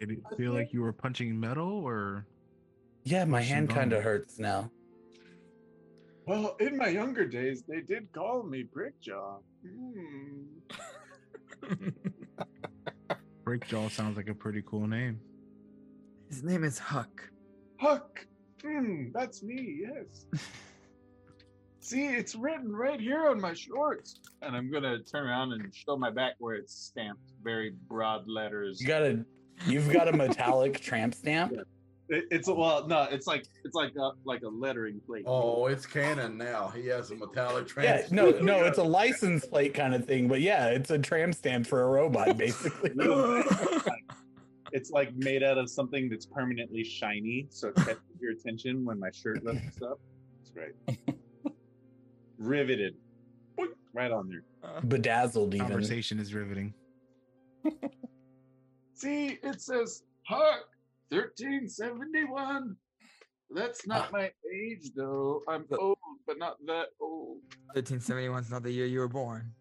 [0.00, 2.26] Did it feel like you were punching metal or
[3.04, 4.70] Yeah, my hand kind of hurts now.
[6.26, 9.38] Well, in my younger days, they did call me Brickjaw.
[9.62, 10.42] Hmm.
[13.46, 15.20] Breakjaw sounds like a pretty cool name.
[16.28, 17.22] his name is Huck.
[17.78, 18.26] Huck.
[18.62, 20.26] Hmm, that's me, yes.
[21.80, 24.18] See, it's written right here on my shorts.
[24.42, 28.80] And I'm gonna turn around and show my back where it's stamped very broad letters.
[28.80, 29.24] You got a,
[29.66, 31.54] you've got a metallic tramp stamp.
[32.08, 35.24] It, it's a well, no, it's like it's like a like a lettering plate.
[35.26, 36.68] Oh, it's canon now.
[36.68, 37.84] He has a metallic tram.
[37.84, 38.12] Yeah, trans.
[38.12, 41.66] no, no, it's a license plate kind of thing, but yeah, it's a tramp stamp
[41.66, 42.92] for a robot, basically.
[44.72, 48.98] It's like made out of something that's permanently shiny, so it catches your attention when
[48.98, 49.98] my shirt lifts up.
[50.42, 50.74] It's great.
[52.38, 52.94] Riveted.
[53.94, 54.42] Right on there.
[54.62, 55.66] Uh, Bedazzled, even.
[55.66, 56.74] Conversation is riveting.
[58.92, 60.66] See, it says Huck
[61.10, 62.76] 1371.
[63.50, 65.42] That's not my age though.
[65.48, 67.38] I'm old, but not that old.
[67.74, 69.52] 1371 is not the year you were born.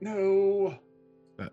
[0.00, 0.76] No.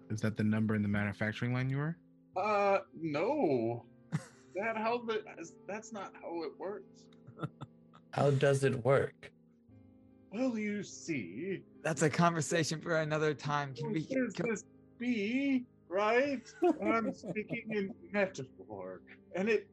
[0.09, 1.98] Is that the number in the manufacturing line you were?
[2.35, 3.85] Uh no.
[4.56, 5.24] that how the
[5.67, 7.03] that's not how it works.
[8.14, 9.32] How does it work?
[10.33, 13.74] Well, you see, That's a conversation for another time.
[13.74, 14.03] Can we?
[14.03, 14.64] Can, this
[14.98, 16.48] bee, right?
[16.80, 19.02] And I'm speaking in metaphor,
[19.36, 19.68] and it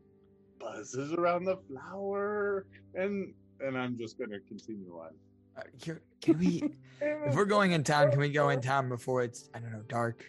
[0.58, 5.10] buzzes around the flower, and and I'm just gonna continue on.
[5.56, 6.62] uh, can, can we?
[7.00, 9.84] If we're going in town, can we go in town before it's I don't know
[9.88, 10.24] dark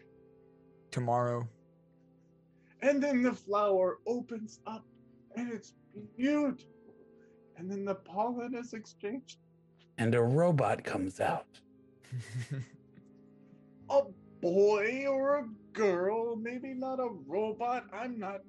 [0.91, 1.47] tomorrow?
[2.81, 4.85] And then the flower opens up,
[5.35, 5.73] and it's
[6.15, 6.65] beautiful.
[7.57, 9.39] And then the pollen is exchanged.
[9.97, 11.59] And a robot comes out.
[13.89, 14.03] A
[14.39, 17.85] boy or a girl, maybe not a robot.
[17.93, 18.41] I'm not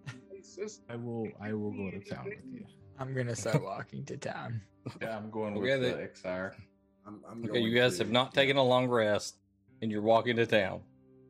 [0.42, 0.82] Sister.
[0.88, 1.28] I will.
[1.40, 2.64] I will go to town with you.
[2.98, 4.60] I'm gonna start walking to town.
[5.02, 6.54] Yeah, I'm going Okay, with the Exire.
[7.06, 9.36] I'm, I'm Okay, going you guys to- have not taken a long rest,
[9.82, 10.80] and you're walking to town.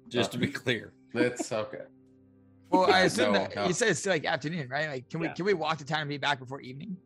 [0.08, 0.92] Just to be Uh, clear.
[1.12, 1.82] Let's okay.
[2.70, 3.66] Well, I No, assume that no.
[3.66, 4.88] you said it's like afternoon, right?
[4.88, 6.96] Like, can we can we walk to town and be back before evening?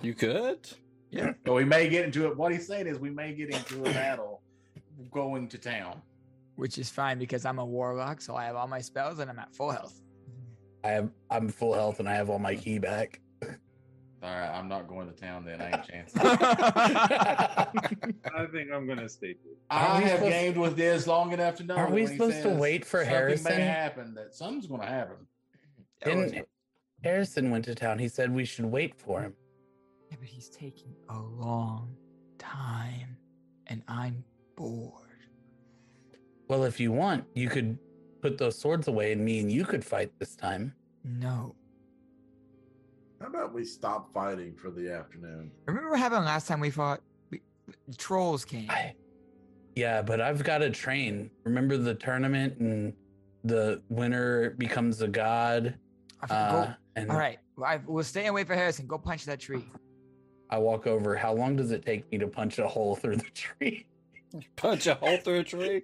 [0.00, 0.66] You could.
[1.10, 1.34] Yeah.
[1.44, 2.34] But we may get into it.
[2.36, 4.40] What he's saying is we may get into a battle
[5.10, 6.00] going to town.
[6.56, 9.38] Which is fine because I'm a warlock, so I have all my spells and I'm
[9.38, 10.00] at full health.
[10.84, 13.20] I have I'm full health and I have all my ki back.
[13.42, 15.60] All right, I'm not going to town then.
[15.60, 16.12] I ain't chance.
[16.16, 17.66] I
[18.52, 19.56] think I'm gonna stay too.
[19.68, 21.74] Aren't I have supposed- gamed with this long enough to know.
[21.74, 23.56] Aren't we supposed to wait for something Harrison?
[23.56, 25.26] May happen that something's going to happen.
[26.04, 26.48] That was- Didn't
[27.02, 27.98] Harrison went to town.
[27.98, 29.34] He said we should wait for him.
[30.10, 31.96] Yeah, but he's taking a long
[32.38, 33.16] time,
[33.66, 34.22] and I'm
[34.56, 35.01] bored.
[36.52, 37.78] Well, if you want, you could
[38.20, 40.74] put those swords away and me and you could fight this time.
[41.02, 41.54] No.
[43.22, 45.50] How about we stop fighting for the afternoon?
[45.64, 47.00] Remember what happened last time we fought?
[47.30, 47.40] We,
[47.96, 48.70] trolls came.
[48.70, 48.94] I,
[49.76, 51.30] yeah, but I've got to train.
[51.44, 52.92] Remember the tournament and
[53.44, 55.78] the winner becomes a god.
[56.28, 58.86] I Uh, and all right, well, I, we'll stay away for Harrison.
[58.86, 59.64] Go punch that tree.
[60.50, 61.16] I walk over.
[61.16, 63.86] How long does it take me to punch a hole through the tree?
[64.56, 65.82] Punch a hole through a tree.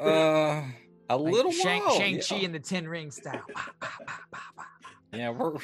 [0.00, 0.62] Uh,
[1.08, 1.98] a Like little Shang, while.
[1.98, 2.44] Shang-Chi yeah.
[2.44, 3.44] in the Ten Ring style.
[5.12, 5.56] Yeah, we're.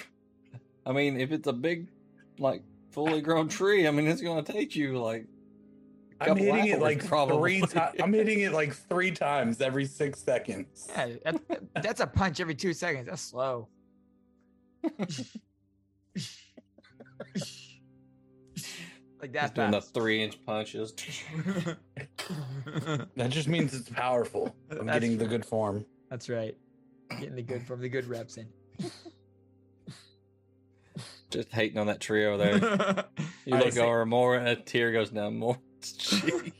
[0.87, 1.89] I mean, if it's a big,
[2.39, 5.27] like fully grown tree, I mean, it's going to take you like.
[6.21, 7.61] a I'm couple hitting it like probably.
[7.61, 7.97] three times.
[8.01, 10.89] I'm hitting it like three times every six seconds.
[10.91, 11.41] yeah, that,
[11.83, 13.07] that's a punch every two seconds.
[13.09, 13.69] That's slow.
[19.23, 19.95] like He's doing the fast.
[19.95, 20.93] three-inch punches.
[23.17, 24.55] That just means it's powerful.
[24.71, 25.85] I'm That's getting the good form.
[26.11, 26.57] That's right.
[27.11, 28.49] Getting the good from the good reps in.
[31.31, 33.05] Just hating on that tree over there.
[33.45, 33.81] You I look see.
[33.81, 35.59] over more, and a tear goes down more.
[35.83, 36.55] cheek.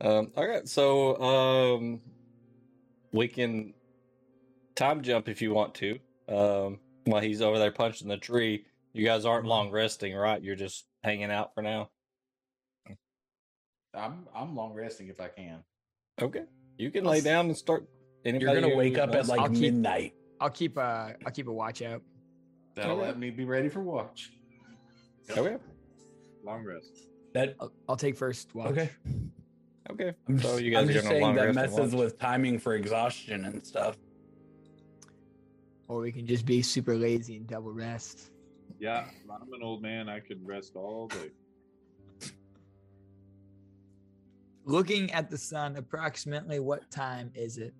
[0.00, 0.32] um.
[0.36, 2.00] Okay, so um,
[3.12, 3.74] we can
[4.74, 5.98] time jump if you want to.
[6.28, 9.50] Um, while he's over there punching the tree, you guys aren't mm-hmm.
[9.50, 10.42] long resting, right?
[10.42, 11.90] You're just hanging out for now.
[13.94, 15.64] I'm I'm long resting if I can.
[16.22, 16.44] Okay,
[16.76, 17.88] you can lay down and start.
[18.24, 20.14] You're gonna wake up at wants- like I'll keep- midnight.
[20.40, 22.02] I'll keep a I'll keep a watch out.
[22.74, 23.06] That'll Okay.
[23.06, 24.32] let me be ready for watch.
[25.28, 25.56] Okay.
[26.44, 26.98] Long rest.
[27.34, 28.70] That I'll, I'll take first watch.
[28.70, 28.90] okay?
[29.90, 30.14] Okay.
[30.28, 33.64] I'm So you guys I'm are just saying that messes with timing for exhaustion and
[33.66, 33.96] stuff.
[35.90, 38.30] Or we can just be super lazy and double rest.
[38.78, 40.08] Yeah, I'm an old man.
[40.08, 41.32] I could rest all day.
[44.64, 47.74] Looking at the sun, approximately what time is it?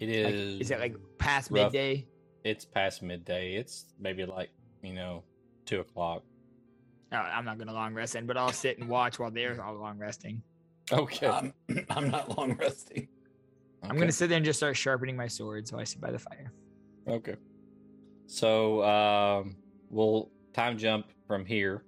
[0.00, 0.24] It is.
[0.24, 0.60] Like, is.
[0.62, 1.72] is it like past rough.
[1.72, 2.08] midday?
[2.42, 3.54] It's past midday.
[3.54, 4.50] It's maybe like
[4.82, 5.22] you know
[5.64, 6.24] two o'clock.
[7.12, 9.76] Oh, I'm not gonna long rest then, but I'll sit and watch while they're all
[9.76, 10.42] long resting.
[10.90, 11.26] Okay.
[11.26, 11.54] Um,
[11.90, 13.06] I'm not long resting.
[13.82, 16.18] I'm gonna sit there and just start sharpening my sword, so I sit by the
[16.18, 16.52] fire.
[17.08, 17.36] Okay.
[18.26, 19.56] So um,
[19.90, 21.84] we'll time jump from here,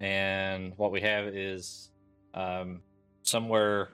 [0.00, 1.90] and what we have is
[2.34, 2.80] um,
[3.22, 3.90] somewhere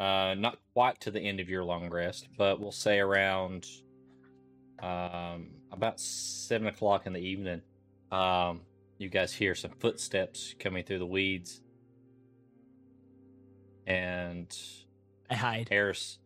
[0.00, 3.66] uh, not quite to the end of your long rest, but we'll say around
[4.82, 7.62] um, about seven o'clock in the evening.
[8.10, 8.62] Um,
[8.98, 11.60] you guys hear some footsteps coming through the weeds,
[13.86, 14.52] and
[15.30, 15.68] I hide.
[15.70, 16.18] Harris,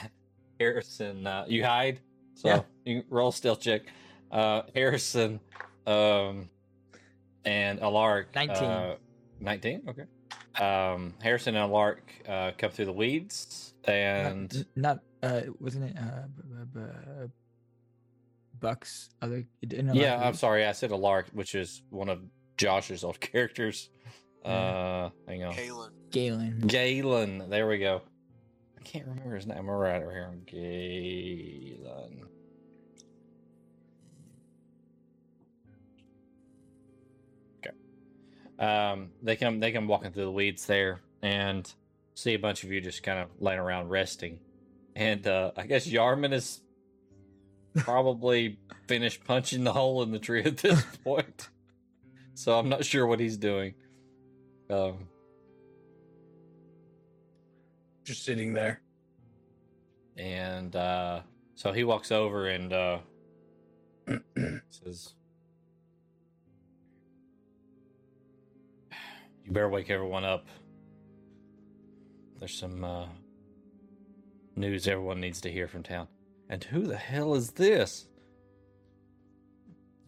[0.60, 2.00] Harrison, uh, you hide.
[2.34, 2.60] So Yeah.
[2.84, 3.82] you roll stealth check.
[4.30, 5.40] Uh, Harrison,
[5.86, 6.48] um,
[7.44, 8.26] and Alark.
[8.34, 8.56] 19.
[8.64, 8.96] Uh,
[9.40, 9.82] Nineteen.
[9.88, 10.04] Okay.
[10.64, 11.98] Um, Harrison and Alark
[12.28, 16.42] uh, come through the weeds, and not, not uh, wasn't it uh, b-
[16.74, 17.30] b- b-
[18.60, 19.10] Bucks?
[19.20, 22.20] Other no, yeah, I'm sorry, I said Alark, which is one of
[22.56, 23.90] Josh's old characters.
[24.44, 25.54] Uh, hang on.
[25.54, 25.90] Kalen.
[26.10, 26.60] Galen.
[26.66, 27.44] Galen.
[27.50, 28.02] There we go.
[28.82, 29.58] I can't remember his name.
[29.58, 30.30] I'm right over here.
[30.44, 32.26] Galen.
[37.64, 37.76] Okay.
[38.58, 39.60] Um, they come.
[39.60, 41.72] They come walking through the weeds there, and
[42.14, 44.40] see a bunch of you just kind of laying around resting.
[44.96, 46.60] And uh, I guess Yarman is
[47.76, 51.50] probably finished punching the hole in the tree at this point.
[52.34, 53.74] So I'm not sure what he's doing.
[54.68, 55.06] Um,
[58.04, 58.80] Just sitting there.
[60.16, 61.20] And uh,
[61.54, 62.98] so he walks over and uh,
[64.70, 65.14] says,
[69.44, 70.46] You better wake everyone up.
[72.38, 73.06] There's some uh,
[74.56, 76.08] news everyone needs to hear from town.
[76.48, 78.08] And who the hell is this?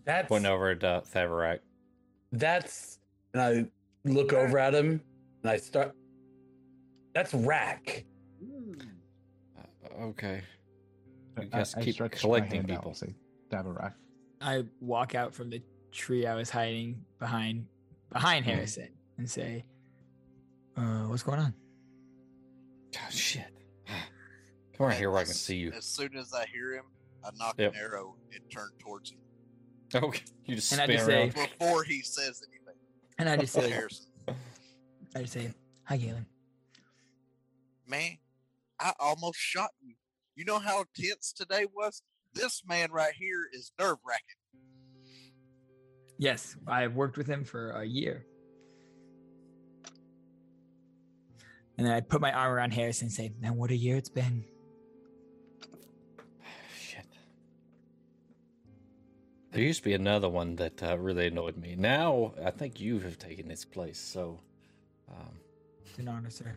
[0.04, 1.00] That's Point over at uh,
[2.32, 2.98] that's
[3.32, 3.66] and I
[4.04, 5.00] look over at him
[5.42, 5.94] and I start
[7.14, 8.04] that's Rack.
[8.42, 10.42] Uh, okay.
[11.36, 12.74] You I- guys I keep stretch my collecting people.
[12.74, 12.90] out people.
[12.90, 13.14] and Say,
[13.50, 13.94] Davarak.
[14.40, 15.62] I walk out from the
[15.92, 17.66] tree I was hiding behind
[18.10, 18.48] behind Mhm.
[18.50, 19.64] Harrison and say,
[20.76, 21.54] uh, what's going on?
[22.96, 23.46] Oh, shit.
[24.76, 25.72] Come right here where I can see you.
[25.72, 26.84] As soon as I hear him,
[27.24, 27.72] I knock Yep.
[27.74, 29.18] an arrow and turn towards him
[29.94, 30.22] Okay.
[30.46, 31.32] You just And I spin just around.
[31.34, 32.74] say- before he says anything.
[33.18, 34.06] And I just say, Harrison,
[35.14, 35.52] I just say,
[35.84, 36.26] hi, Galen.
[37.86, 38.18] Man,
[38.80, 39.94] I almost shot you.
[40.34, 42.02] You know how tense today was?
[42.32, 44.36] This man right here is nerve wracking.
[46.18, 48.26] Yes, I've worked with him for a year.
[51.76, 54.08] And then I put my arm around Harrison and say, man, what a year it's
[54.08, 54.44] been.
[56.78, 57.06] Shit.
[59.50, 61.74] There used to be another one that uh, really annoyed me.
[61.76, 63.98] Now I think you have taken its place.
[63.98, 64.40] So,
[65.08, 65.34] um,
[65.86, 66.56] It's an honor, sir.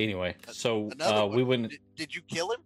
[0.00, 1.70] Anyway, so uh, we wouldn't.
[1.70, 2.60] Did, did you kill him?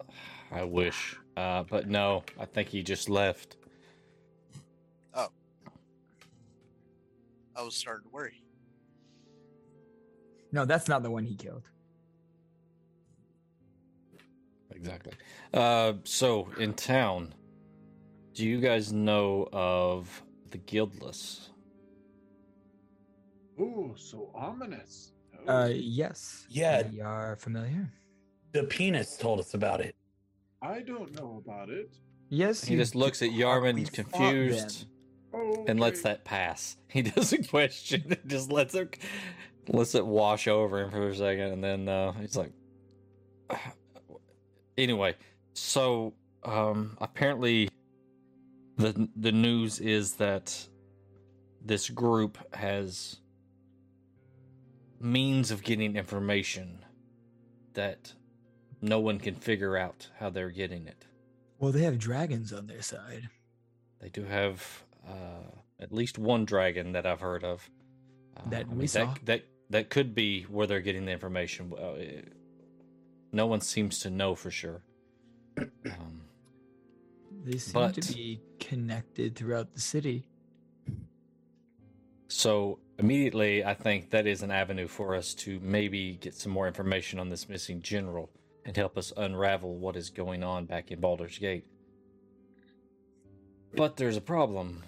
[0.52, 2.24] I wish, uh, but no.
[2.38, 3.56] I think he just left.
[5.14, 5.28] Oh,
[7.56, 8.42] I was starting to worry.
[10.52, 11.68] No, that's not the one he killed.
[14.70, 15.12] Exactly.
[15.52, 17.34] Uh, so in town,
[18.32, 21.50] do you guys know of the Guildless?
[23.60, 25.12] Ooh, so ominous.
[25.46, 26.46] Uh, Oh, yes.
[26.48, 26.82] Yeah.
[26.90, 27.90] We are familiar.
[28.52, 29.94] The penis told us about it.
[30.62, 31.94] I don't know about it.
[32.28, 32.64] Yes.
[32.64, 34.90] He you just looks at Yarman fought confused them.
[35.34, 36.76] Oh, and lets that pass.
[36.88, 38.98] He doesn't question it; just lets it
[39.68, 42.50] lets it wash over him for a second, and then uh, he's like,
[44.78, 45.14] anyway.
[45.52, 47.68] So um, apparently,
[48.78, 50.56] the the news is that
[51.62, 53.20] this group has
[55.00, 56.84] means of getting information
[57.74, 58.12] that
[58.80, 61.06] no one can figure out how they're getting it.
[61.58, 63.28] Well, they have dragons on their side.
[64.00, 67.68] They do have uh, at least one dragon that I've heard of.
[68.36, 69.06] Uh, That I we saw.
[69.06, 71.72] That, that that could be where they're getting the information.
[71.76, 72.32] Uh, it-
[73.32, 74.82] no one seems to know for sure.
[75.84, 76.22] Um,
[77.44, 80.26] They seem But- to be connected throughout the city.
[82.28, 86.66] so immediately, I think that is an avenue for us to maybe get some more
[86.66, 88.30] information on this missing general
[88.64, 91.64] and help us unravel what is going on back in Baldur's Gate.
[93.74, 94.82] But there's a problem.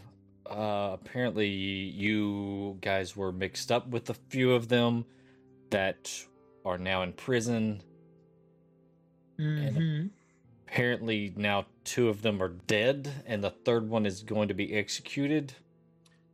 [0.48, 5.04] Uh, apparently, you guys were mixed up with a few of them
[5.70, 6.12] that
[6.64, 7.82] are now in prison.
[9.38, 10.08] Mm-hmm.
[10.66, 14.74] Apparently, now two of them are dead, and the third one is going to be
[14.74, 15.54] executed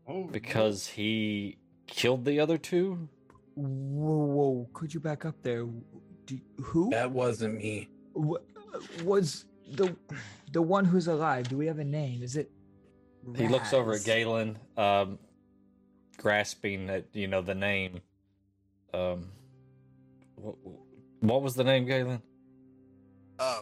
[0.08, 3.08] Oh, because he killed the other two.
[3.54, 4.68] Whoa, whoa!
[4.74, 5.66] Could you back up there?
[6.26, 7.88] Do, who That wasn't me.
[8.14, 8.40] Wha-
[9.02, 9.96] was the
[10.52, 11.48] the one who's alive?
[11.48, 12.22] Do we have a name?
[12.22, 12.50] Is it?
[13.36, 15.18] He looks over at Galen, um,
[16.18, 18.00] grasping at you know the name.
[18.94, 19.32] Um,
[20.36, 20.56] what,
[21.20, 22.22] what was the name, Galen?
[23.38, 23.60] Uh,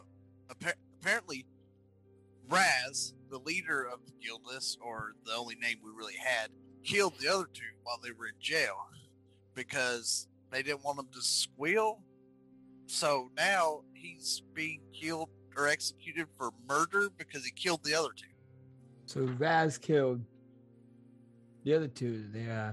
[0.50, 1.46] appa- apparently,
[2.48, 6.50] Raz, the leader of the Guildless, or the only name we really had,
[6.84, 8.76] killed the other two while they were in jail
[9.54, 12.00] because they didn't want them to squeal.
[12.86, 18.26] So now he's being killed or executed for murder because he killed the other two.
[19.06, 20.20] So Raz killed
[21.64, 22.24] the other two.
[22.32, 22.72] They uh,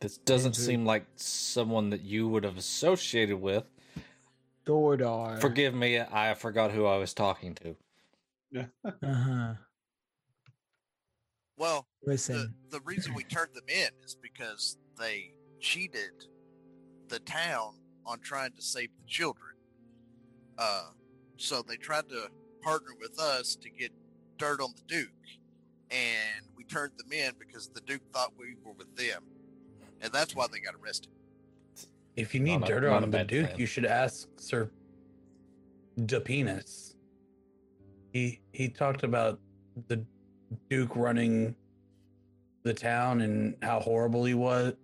[0.00, 0.64] This doesn't Andrew.
[0.64, 3.64] seem like someone that you would have associated with.
[4.66, 5.40] Thordar.
[5.40, 7.76] Forgive me, I forgot who I was talking to.
[8.54, 9.54] Uh huh.
[11.56, 16.10] Well, the, Listen, the reason we turned them in is because they cheated
[17.08, 17.74] the town
[18.06, 19.50] on trying to save the children.
[20.56, 20.90] Uh,
[21.36, 22.28] so they tried to
[22.62, 23.92] partner with us to get
[24.38, 25.08] dirt on the Duke,
[25.90, 29.22] and we turned them in because the Duke thought we were with them,
[30.00, 31.10] and that's why they got arrested.
[32.16, 33.58] If you need Not dirt a on the Duke, plan.
[33.58, 34.70] you should ask Sir
[36.06, 36.94] Depenis.
[38.12, 39.38] He he talked about
[39.88, 40.04] the
[40.70, 41.54] Duke running
[42.62, 44.74] the town and how horrible he was.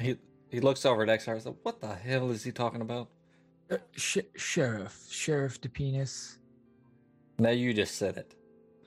[0.00, 0.16] He
[0.50, 3.08] he looks over at Exire and says, What the hell is he talking about?
[3.70, 6.38] uh, sh- sheriff, Sheriff DePenis.
[7.38, 8.34] Now you just said it.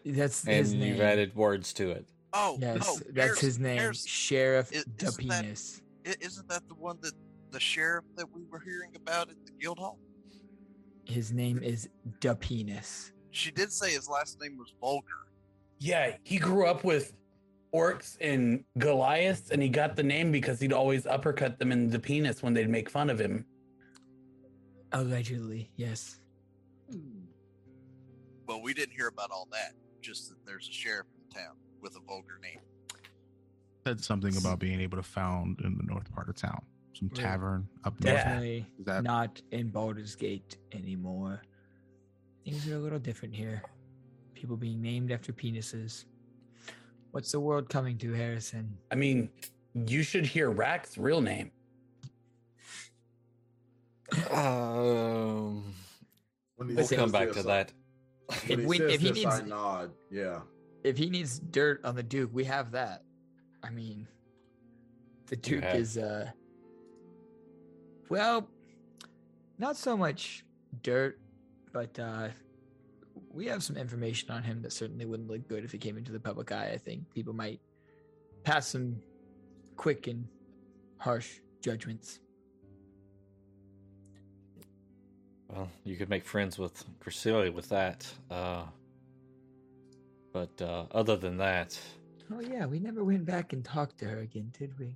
[0.06, 2.08] That's And his you've added words to it.
[2.34, 5.82] Oh, Yes, oh, that's his name, Sheriff I- isn't that- Dupenis.
[6.08, 7.14] I- Isn't that the one that
[7.52, 10.00] the sheriff that we were hearing about at the guild hall?
[11.06, 11.88] His name is
[12.20, 13.12] Dupenis.
[13.30, 15.28] She did say his last name was Vulgar.
[15.78, 17.14] Yeah, he grew up with
[17.74, 22.00] orcs and Goliaths, and he got the name because he'd always uppercut them in the
[22.00, 23.46] penis when they'd make fun of him.
[24.92, 26.20] Allegedly, yes.
[28.48, 29.74] Well, we didn't hear about all that.
[30.02, 32.60] Just that there's a sheriff in town with a vulgar name.
[33.88, 36.62] Said something about being able to found in the north part of town.
[36.94, 37.16] Some Right.
[37.24, 38.14] tavern up north.
[38.14, 38.24] Yeah.
[38.24, 41.42] Definitely that not in Baldur's Gate anymore.
[42.44, 43.64] Things are a little different here.
[44.34, 46.06] People being named after penises.
[47.12, 48.78] What's the world coming to, Harrison?
[48.90, 49.30] I mean,
[49.74, 51.52] you should hear Rack's real name.
[54.30, 55.74] Um,
[56.56, 57.74] When he we'll come back to I- that.
[58.30, 59.92] If he we- if he this, I needs- nod.
[60.10, 60.42] Yeah.
[60.84, 63.04] If he needs dirt on the Duke, we have that.
[63.62, 64.08] I mean,
[65.28, 66.32] the Duke have- is uh
[68.10, 68.50] well,
[69.58, 70.46] not so much
[70.82, 71.20] dirt,
[71.74, 72.30] but uh
[73.34, 76.12] we have some information on him that certainly wouldn't look good if it came into
[76.12, 76.72] the public eye.
[76.74, 77.60] I think people might
[78.44, 78.98] pass some
[79.78, 80.28] quick and
[80.98, 82.20] harsh judgments.
[85.50, 88.08] Well, you could make friends with Priscilla with that.
[88.30, 88.64] Uh,
[90.32, 91.78] but uh, other than that,
[92.34, 94.96] Oh yeah, we never went back and talked to her again, did we?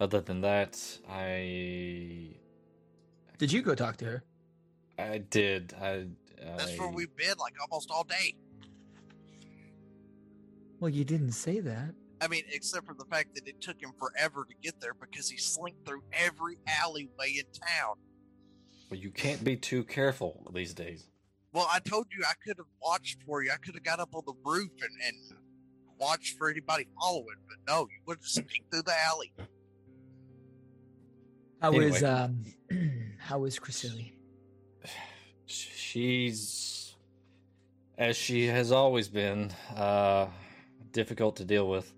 [0.00, 2.34] other than that, I
[3.38, 4.24] Did you go talk to her?
[4.98, 5.74] I did.
[5.80, 6.06] I,
[6.56, 8.34] That's where we've been like almost all day.
[10.80, 11.94] Well, you didn't say that.
[12.20, 15.28] I mean, except for the fact that it took him forever to get there because
[15.28, 17.96] he slinked through every alleyway in town.
[18.90, 21.06] Well, you can't be too careful these days.
[21.52, 23.50] Well, I told you I could have watched for you.
[23.50, 25.38] I could have got up on the roof and, and
[25.98, 29.32] watched for anybody following, but no, you would have sneaked through the alley.
[31.60, 32.08] How was Anyway.
[32.08, 32.44] um
[33.18, 34.12] how was Chrysili?
[35.92, 36.96] She's,
[37.98, 40.28] as she has always been, uh,
[40.90, 41.92] difficult to deal with.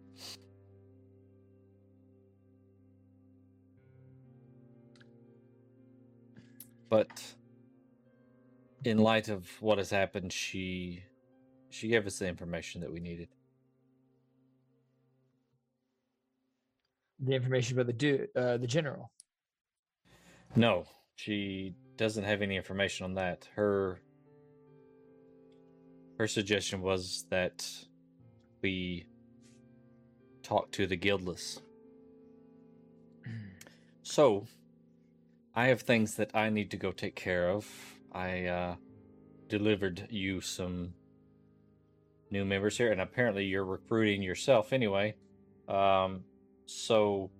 [6.90, 7.22] But
[8.84, 11.04] in light of what has happened, she
[11.70, 13.28] she gave us the information that we needed.
[17.20, 19.12] The information about the du- uh, the general.
[20.56, 23.48] No, she doesn't have any information on that.
[23.54, 24.00] Her
[26.18, 27.68] her suggestion was that
[28.62, 29.06] we
[30.42, 31.60] talk to the guildless.
[34.06, 34.46] So,
[35.54, 37.66] I have things that I need to go take care of.
[38.12, 38.74] I uh,
[39.48, 40.92] delivered you some
[42.30, 45.14] new members here, and apparently you're recruiting yourself anyway.
[45.68, 46.24] Um,
[46.66, 47.30] so,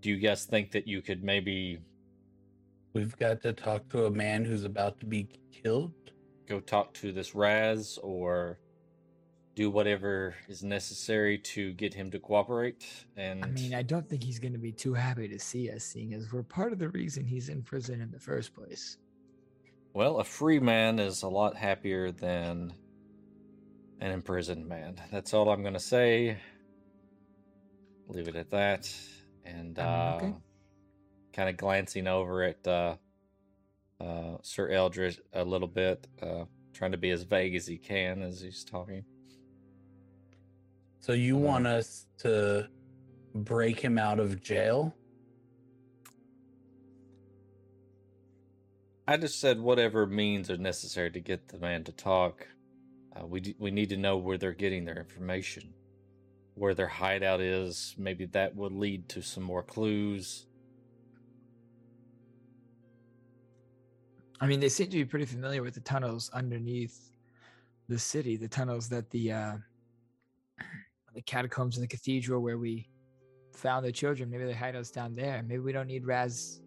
[0.00, 1.80] do you guys think that you could maybe
[2.96, 5.92] We've got to talk to a man who's about to be killed.
[6.48, 8.58] go talk to this Raz or
[9.54, 12.86] do whatever is necessary to get him to cooperate?
[13.14, 15.84] And I mean, I don't think he's going to be too happy to see us,
[15.84, 18.96] seeing as we're part of the reason he's in prison in the first place.
[19.92, 22.72] well, a free man is a lot happier than
[24.00, 24.96] an imprisoned man.
[25.12, 26.38] That's all I'm going to say.
[28.08, 28.90] Leave it at that.
[29.44, 30.34] And Um, uh, okay.
[31.36, 32.96] Kind of glancing over at uh,
[34.00, 38.22] uh, Sir Eldritch a little bit, uh, trying to be as vague as he can
[38.22, 39.04] as he's talking.
[40.98, 42.68] So you Uh, want us to
[43.34, 44.94] break him out of jail?
[49.06, 52.48] I just said whatever means are necessary to get the man to talk.
[53.14, 55.74] Uh, we d- we need to know where they're getting their information,
[56.54, 57.94] where their hideout is.
[57.98, 60.46] Maybe that would lead to some more clues.
[64.40, 67.10] I mean, they seem to be pretty familiar with the tunnels underneath
[67.88, 69.52] the city, the tunnels that the uh,
[71.14, 72.88] the catacombs of the cathedral where we
[73.52, 74.30] found the children.
[74.30, 75.42] Maybe they hide us down there.
[75.42, 76.60] Maybe we don't need Raz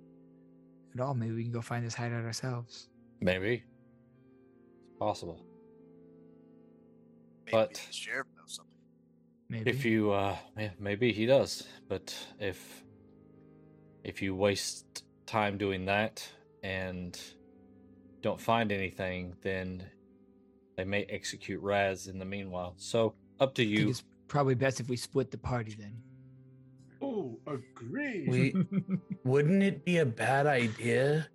[0.95, 1.13] at all.
[1.13, 2.89] Maybe we can go find this hideout ourselves.
[3.21, 3.63] Maybe
[4.87, 5.45] it's possible.
[7.45, 8.73] Maybe But- the sheriff knows something.
[9.49, 9.69] Maybe.
[9.69, 11.67] If you, uh, yeah, maybe he does.
[11.87, 12.83] But if
[14.03, 16.27] if you waste time doing that
[16.63, 17.19] and
[18.21, 19.85] don't find anything, then
[20.77, 22.73] they may execute Raz in the meanwhile.
[22.77, 23.89] So up to I think you.
[23.89, 25.95] it's probably best if we split the party then.
[27.01, 28.25] Oh, agree.
[28.27, 28.55] We
[29.23, 31.27] wouldn't it be a bad idea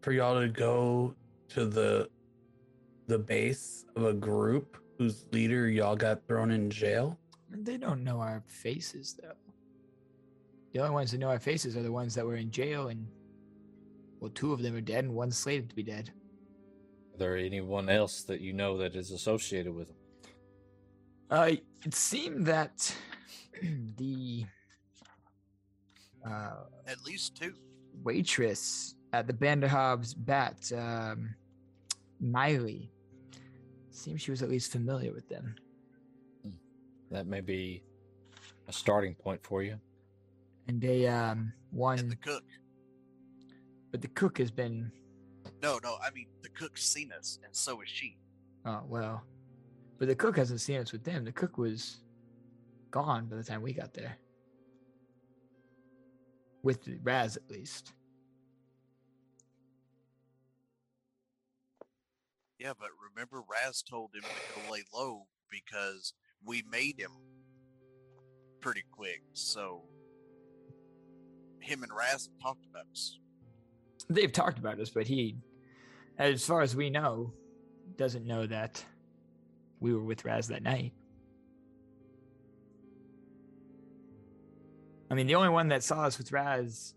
[0.00, 1.14] for y'all to go
[1.50, 2.08] to the
[3.06, 7.18] the base of a group whose leader y'all got thrown in jail?
[7.50, 9.34] They don't know our faces, though.
[10.72, 13.06] The only ones that know our faces are the ones that were in jail, and
[14.20, 16.10] well, two of them are dead, and one's slated to be dead.
[17.22, 19.96] Are there anyone else that you know that is associated with them?
[21.30, 21.50] Uh,
[21.86, 22.92] it seemed that
[23.96, 24.44] the
[26.26, 27.54] uh, At least two.
[28.02, 31.32] waitress at the Banderhobbs Bat, um,
[32.18, 32.90] Miley,
[33.90, 35.54] seems she was at least familiar with them.
[37.12, 37.84] That may be
[38.66, 39.78] a starting point for you.
[40.66, 42.42] And they um one, And the cook.
[43.92, 44.90] but the cook has been
[45.62, 48.18] No, no, I mean the cook's seen us, and so is she.
[48.66, 49.22] oh well,
[49.98, 51.24] but the cook hasn't seen us with them.
[51.24, 51.98] The cook was
[52.90, 54.18] gone by the time we got there,
[56.62, 57.92] with Raz at least.
[62.58, 67.10] Yeah, but remember Raz told him to go lay low because we made him
[68.60, 69.22] pretty quick.
[69.32, 69.82] So
[71.60, 73.18] him and Raz talked about us.
[74.08, 75.36] They've talked about us, but he,
[76.18, 77.32] as far as we know,
[77.96, 78.84] doesn't know that
[79.80, 80.92] we were with Raz that night.
[85.10, 86.94] I mean, the only one that saw us with Raz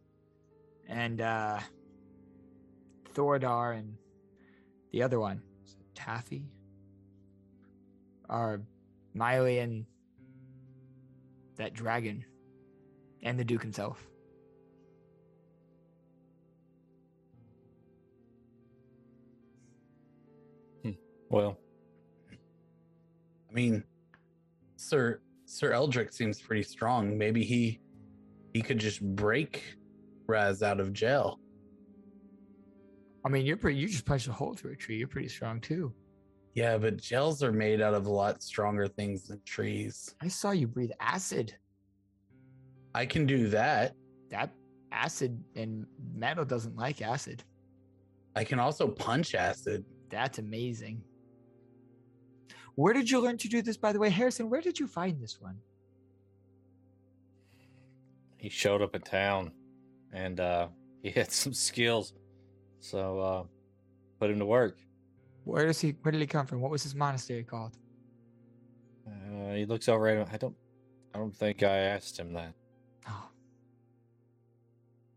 [0.88, 1.60] and uh
[3.14, 3.98] Thordar and
[4.92, 5.42] the other one,
[5.94, 6.46] Taffy,
[8.30, 8.62] are
[9.14, 9.86] Miley and
[11.58, 12.26] that dragon,
[13.24, 14.06] and the Duke himself.
[21.36, 21.58] Well,
[22.32, 23.84] I mean,
[24.78, 27.18] Sir Sir Eldritch seems pretty strong.
[27.18, 27.82] Maybe he
[28.54, 29.62] he could just break
[30.28, 31.42] Raz out of jail.
[33.26, 33.78] I mean, you're pretty.
[33.78, 34.96] You just punched a hole through a tree.
[34.96, 35.94] You're pretty strong too.
[36.54, 40.16] Yeah, but gels are made out of a lot stronger things than trees.
[40.22, 41.54] I saw you breathe acid.
[42.94, 43.92] I can do that.
[44.32, 44.52] That
[44.94, 47.44] acid and metal doesn't like acid.
[48.38, 49.84] I can also punch acid.
[50.10, 51.04] That's amazing.
[52.76, 54.50] Where did you learn to do this, by the way, Harrison?
[54.50, 55.58] Where did you find this one?
[58.38, 59.52] he showed up in town
[60.14, 60.68] and uh,
[61.02, 62.14] he had some skills.
[62.80, 63.44] So uh,
[64.20, 64.78] put him to work.
[65.46, 65.96] Where does he?
[66.04, 66.62] Where did he come from?
[66.62, 67.76] What was his monastery called?
[69.08, 70.28] Uh, he looks over at him.
[70.32, 70.56] I don't
[71.14, 72.54] I don't think I asked him that.
[73.08, 73.30] Oh,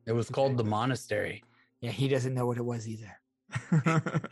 [0.06, 1.42] It was called the monastery.
[1.80, 3.20] yeah, he doesn't know what it was either.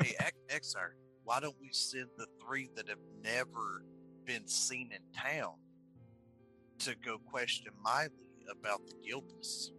[0.00, 0.32] Hey, Ex-
[0.74, 0.94] Exire,
[1.26, 3.82] why don't we send the three that have never
[4.24, 5.54] been seen in town
[6.78, 8.10] to go question Miley
[8.50, 9.72] about the guildless?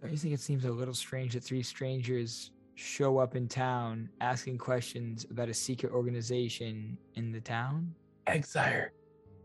[0.00, 4.08] Don't you think it seems a little strange that three strangers show up in town
[4.20, 7.92] asking questions about a secret organization in the town?
[8.28, 8.92] Exire,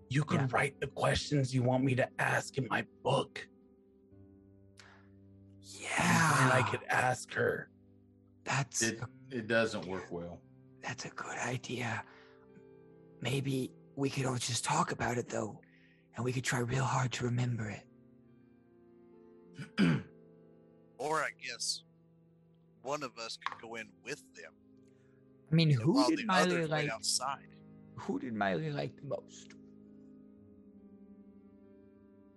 [0.09, 0.47] you can Yeah.
[0.51, 3.47] write the questions you want me to ask in my book.
[5.61, 7.69] Yeah, And I could ask her.
[8.43, 8.99] That's It
[9.31, 10.41] it doesn't work well.
[10.83, 12.03] That's a good idea.
[13.21, 15.59] Maybe we could all just talk about it though,
[16.15, 17.85] and we could try real hard to remember it.
[20.97, 21.81] Or I guess
[22.83, 24.53] one of us could go in with them
[25.51, 26.89] I mean, who did Miley like?
[26.89, 27.49] outside.
[27.95, 29.51] Who did Miley like the most?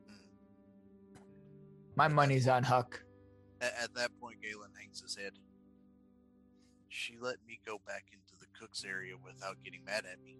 [0.09, 1.21] Hmm.
[1.95, 3.01] My money's on Huck.
[3.61, 5.33] At, at that point, Galen hangs his head.
[6.89, 8.19] She let me go back the
[8.65, 10.39] cook's area without getting mad at me.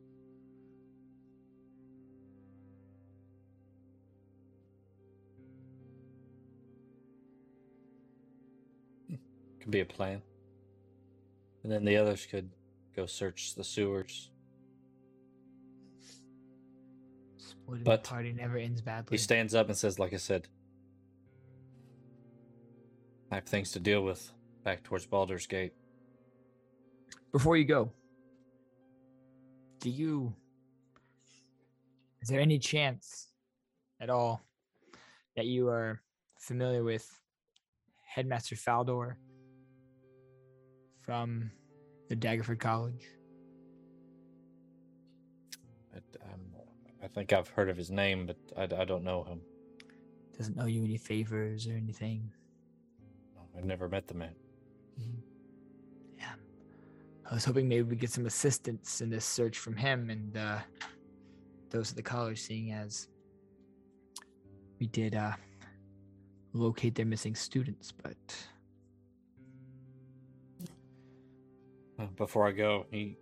[9.61, 10.23] Could be a plan.
[11.63, 12.51] And then the others could
[12.95, 14.31] go search the sewers.
[17.39, 19.17] Splitting But the party never ends badly.
[19.17, 20.49] He stands up and says, like I said,
[23.31, 24.31] I have things to deal with
[24.63, 25.73] back towards Baldur's Gate.
[27.33, 27.91] Before you go,
[29.85, 30.35] do you?
[32.23, 33.29] Is there any chance
[34.01, 34.43] at all
[35.37, 36.01] that you are
[36.39, 37.07] familiar with
[38.03, 39.17] Headmaster Faldor
[41.03, 41.51] from
[42.09, 43.05] the Daggerford College?
[45.95, 45.99] I,
[46.33, 46.41] um,
[47.03, 49.43] I think I've heard of his name, but I, I don't know him.
[50.39, 52.33] Doesn't owe you any favors or anything.
[53.55, 54.35] I've never met the man.
[57.31, 60.59] I was hoping maybe we get some assistance in this search from him and uh,
[61.71, 63.09] those at the college, seeing as
[64.79, 65.33] we did uh,
[66.53, 68.17] locate their missing students, but
[71.99, 73.17] Uh, Before I go, he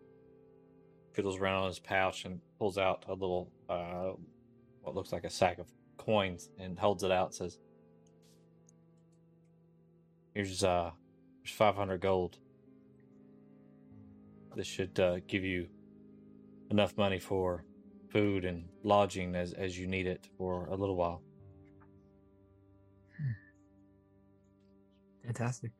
[1.12, 4.12] fiddles around in his pouch and pulls out a little, uh,
[4.80, 5.66] what looks like a sack of
[5.98, 7.26] coins and holds it out.
[7.26, 7.58] And says,
[10.34, 10.90] "Here's uh,
[11.42, 12.38] here's 500 gold.
[14.56, 15.68] This should uh, give you
[16.70, 17.64] enough money for
[18.10, 21.22] food and lodging as as you need it for a little while."
[25.24, 25.72] Fantastic.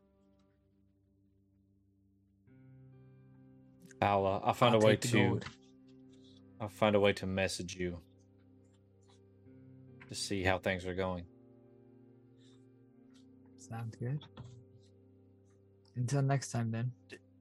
[4.00, 5.44] I'll uh, I'll find I'll a way to gold.
[6.60, 7.98] I'll find a way to message you
[10.08, 11.24] to see how things are going.
[13.58, 14.20] Sounds good.
[15.96, 16.92] Until next time, then.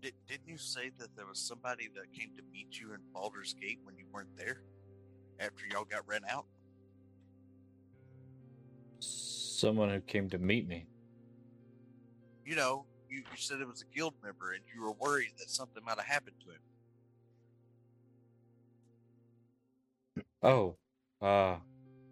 [0.02, 3.00] Did, did, didn't you say that there was somebody that came to meet you in
[3.14, 4.64] Baldur's Gate when you weren't there?
[5.40, 6.46] After y'all got rent out?
[9.00, 10.86] Someone who came to meet me.
[12.46, 15.50] You know, you, you said it was a guild member and you were worried that
[15.50, 16.60] something might have happened to him.
[20.44, 20.76] Oh,
[21.22, 21.58] uh,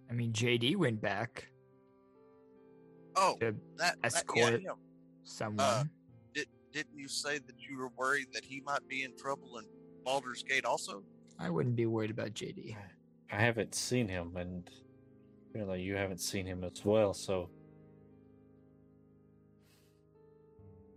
[0.09, 1.49] I mean, JD went back
[3.15, 4.61] Oh, to that, that yeah, escort
[5.23, 5.83] someone.
[5.83, 5.89] Did,
[6.71, 9.65] didn't you say that you were worried that he might be in trouble in
[10.03, 11.03] Baldur's Gate also?
[11.39, 12.75] I wouldn't be worried about JD.
[13.31, 14.69] I haven't seen him, and
[15.49, 17.13] apparently you haven't seen him as well.
[17.13, 17.49] So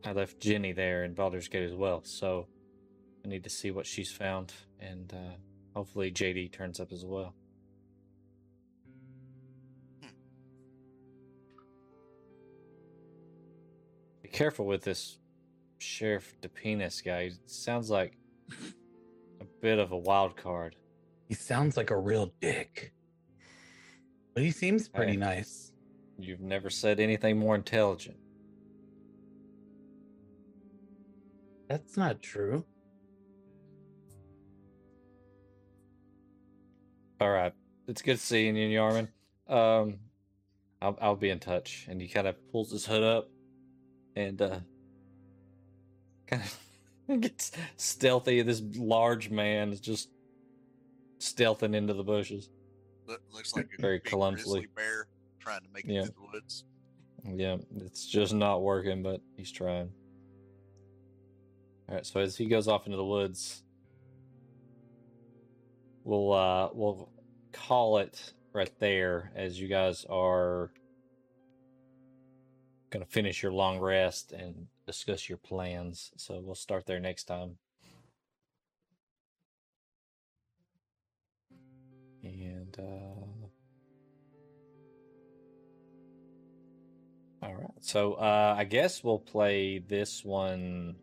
[0.05, 2.03] I left Jenny there in Baldur's Gate as well.
[2.05, 2.47] So
[3.25, 5.37] I need to see what she's found, and uh,
[5.75, 7.35] hopefully JD turns up as well.
[14.23, 15.19] Be careful with this
[15.83, 17.25] Sheriff DePenis guy.
[17.29, 18.17] He sounds like
[19.41, 20.77] a bit of a wild card.
[21.29, 22.93] He sounds like a real dick.
[24.35, 25.19] But he seems pretty Hey.
[25.19, 25.73] nice.
[26.19, 28.17] You've never said anything more intelligent.
[31.69, 32.65] That's not true.
[37.21, 37.53] All right,
[37.87, 39.09] it's good seeing you, Yarman.
[39.49, 39.99] Um,
[40.81, 41.87] I'll I'll be in touch.
[41.89, 43.29] And he kind of pulls his hood up,
[44.17, 44.59] and uh,
[46.39, 46.51] kind
[47.09, 48.43] of gets stealthy.
[48.43, 50.11] This large man is just
[51.19, 52.49] stealthing into the bushes.
[53.07, 54.67] Look, looks like a Very clumsily.
[54.75, 55.07] bear
[55.41, 56.05] trying to make it Yeah.
[56.05, 56.65] through the woods.
[57.25, 59.91] Yeah, it's just not working, but he's trying.
[61.89, 63.63] All right, so as he goes off into the woods,
[66.05, 67.11] we'll uh we'll
[67.53, 70.73] call it right there as you guys are
[72.91, 76.13] gonna finish your long rest and discuss your plans.
[76.17, 77.57] So we'll start there next time.
[82.23, 83.49] And uh
[87.45, 87.71] All right.
[87.81, 90.97] So uh I guess we'll play this one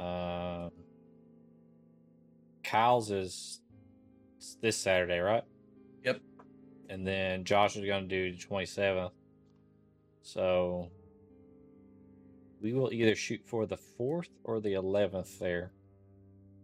[0.00, 0.70] uh
[2.64, 3.60] Kyle's is
[4.60, 5.44] this Saturday, right?
[6.04, 6.20] Yep.
[6.90, 9.12] And then Josh is going to do the 27th.
[10.22, 10.90] So
[12.60, 15.72] we will either shoot for the 4th or the 11th there.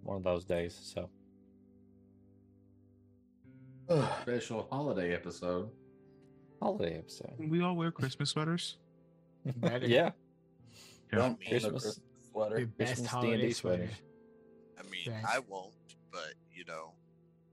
[0.02, 0.78] One of those days.
[0.94, 1.08] So
[4.22, 5.70] Special holiday episode.
[6.60, 7.34] holiday episode.
[7.38, 8.76] We all wear Christmas sweaters.
[9.62, 9.78] Yeah.
[9.82, 10.10] Yeah.
[11.12, 11.82] Don't mean the Christmas.
[11.82, 12.00] Christmas
[12.32, 12.58] sweater.
[12.58, 13.88] Your best Christmas holiday sweater.
[13.88, 13.92] sweater.
[14.78, 15.34] I mean, Right.
[15.36, 15.74] I won't,
[16.10, 16.92] but you know,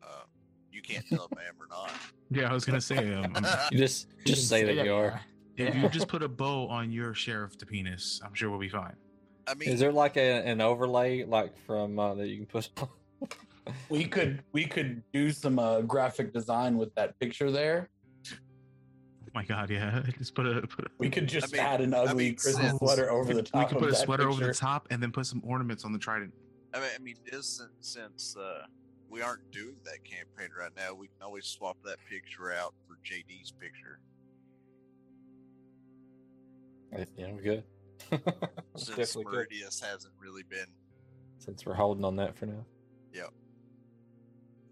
[0.01, 0.23] uh,
[0.71, 1.91] you can't tell if I am or not.
[2.29, 5.19] Yeah, I was gonna say, um, um, You just just say that you are.
[5.67, 8.69] If you just put a bow on your sheriff to penis, I'm sure we'll be
[8.69, 8.95] fine.
[9.47, 12.69] I mean, Is there like a, an overlay like from uh, that you can put
[12.81, 12.89] on?
[13.89, 17.89] We could we could do some uh, graphic design with that picture there.
[18.27, 20.03] Oh my god, yeah.
[20.17, 22.67] Just put a put a We could just mean- add an I ugly mean, Christmas
[22.67, 24.87] since- sweater over the top we could of put a that sweater over the top
[24.91, 26.33] and then put some ornaments on the trident.
[26.73, 28.65] I mean, I mean, is since, since uh,
[29.09, 32.95] we aren't doing that campaign right now, we can always swap that picture out for
[33.05, 33.99] JD's picture.
[37.17, 37.63] Yeah, we're good.
[38.73, 39.47] It's Since definitely good.
[39.49, 40.65] Meridius hasn't really been.
[41.39, 42.65] Since we're holding on that for now.
[43.13, 43.33] Yep.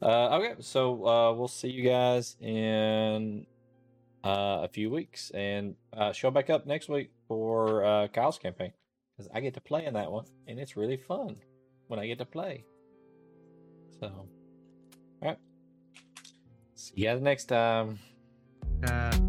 [0.01, 3.45] Uh, okay, so uh, we'll see you guys in
[4.23, 8.71] uh, a few weeks, and uh, show back up next week for uh, Kyle's campaign
[9.17, 11.35] because I get to play in that one, and it's really fun
[11.87, 12.63] when I get to play.
[13.99, 14.29] So, all
[15.21, 15.37] right,
[16.75, 17.99] see you guys next time.
[18.87, 19.28] Uh,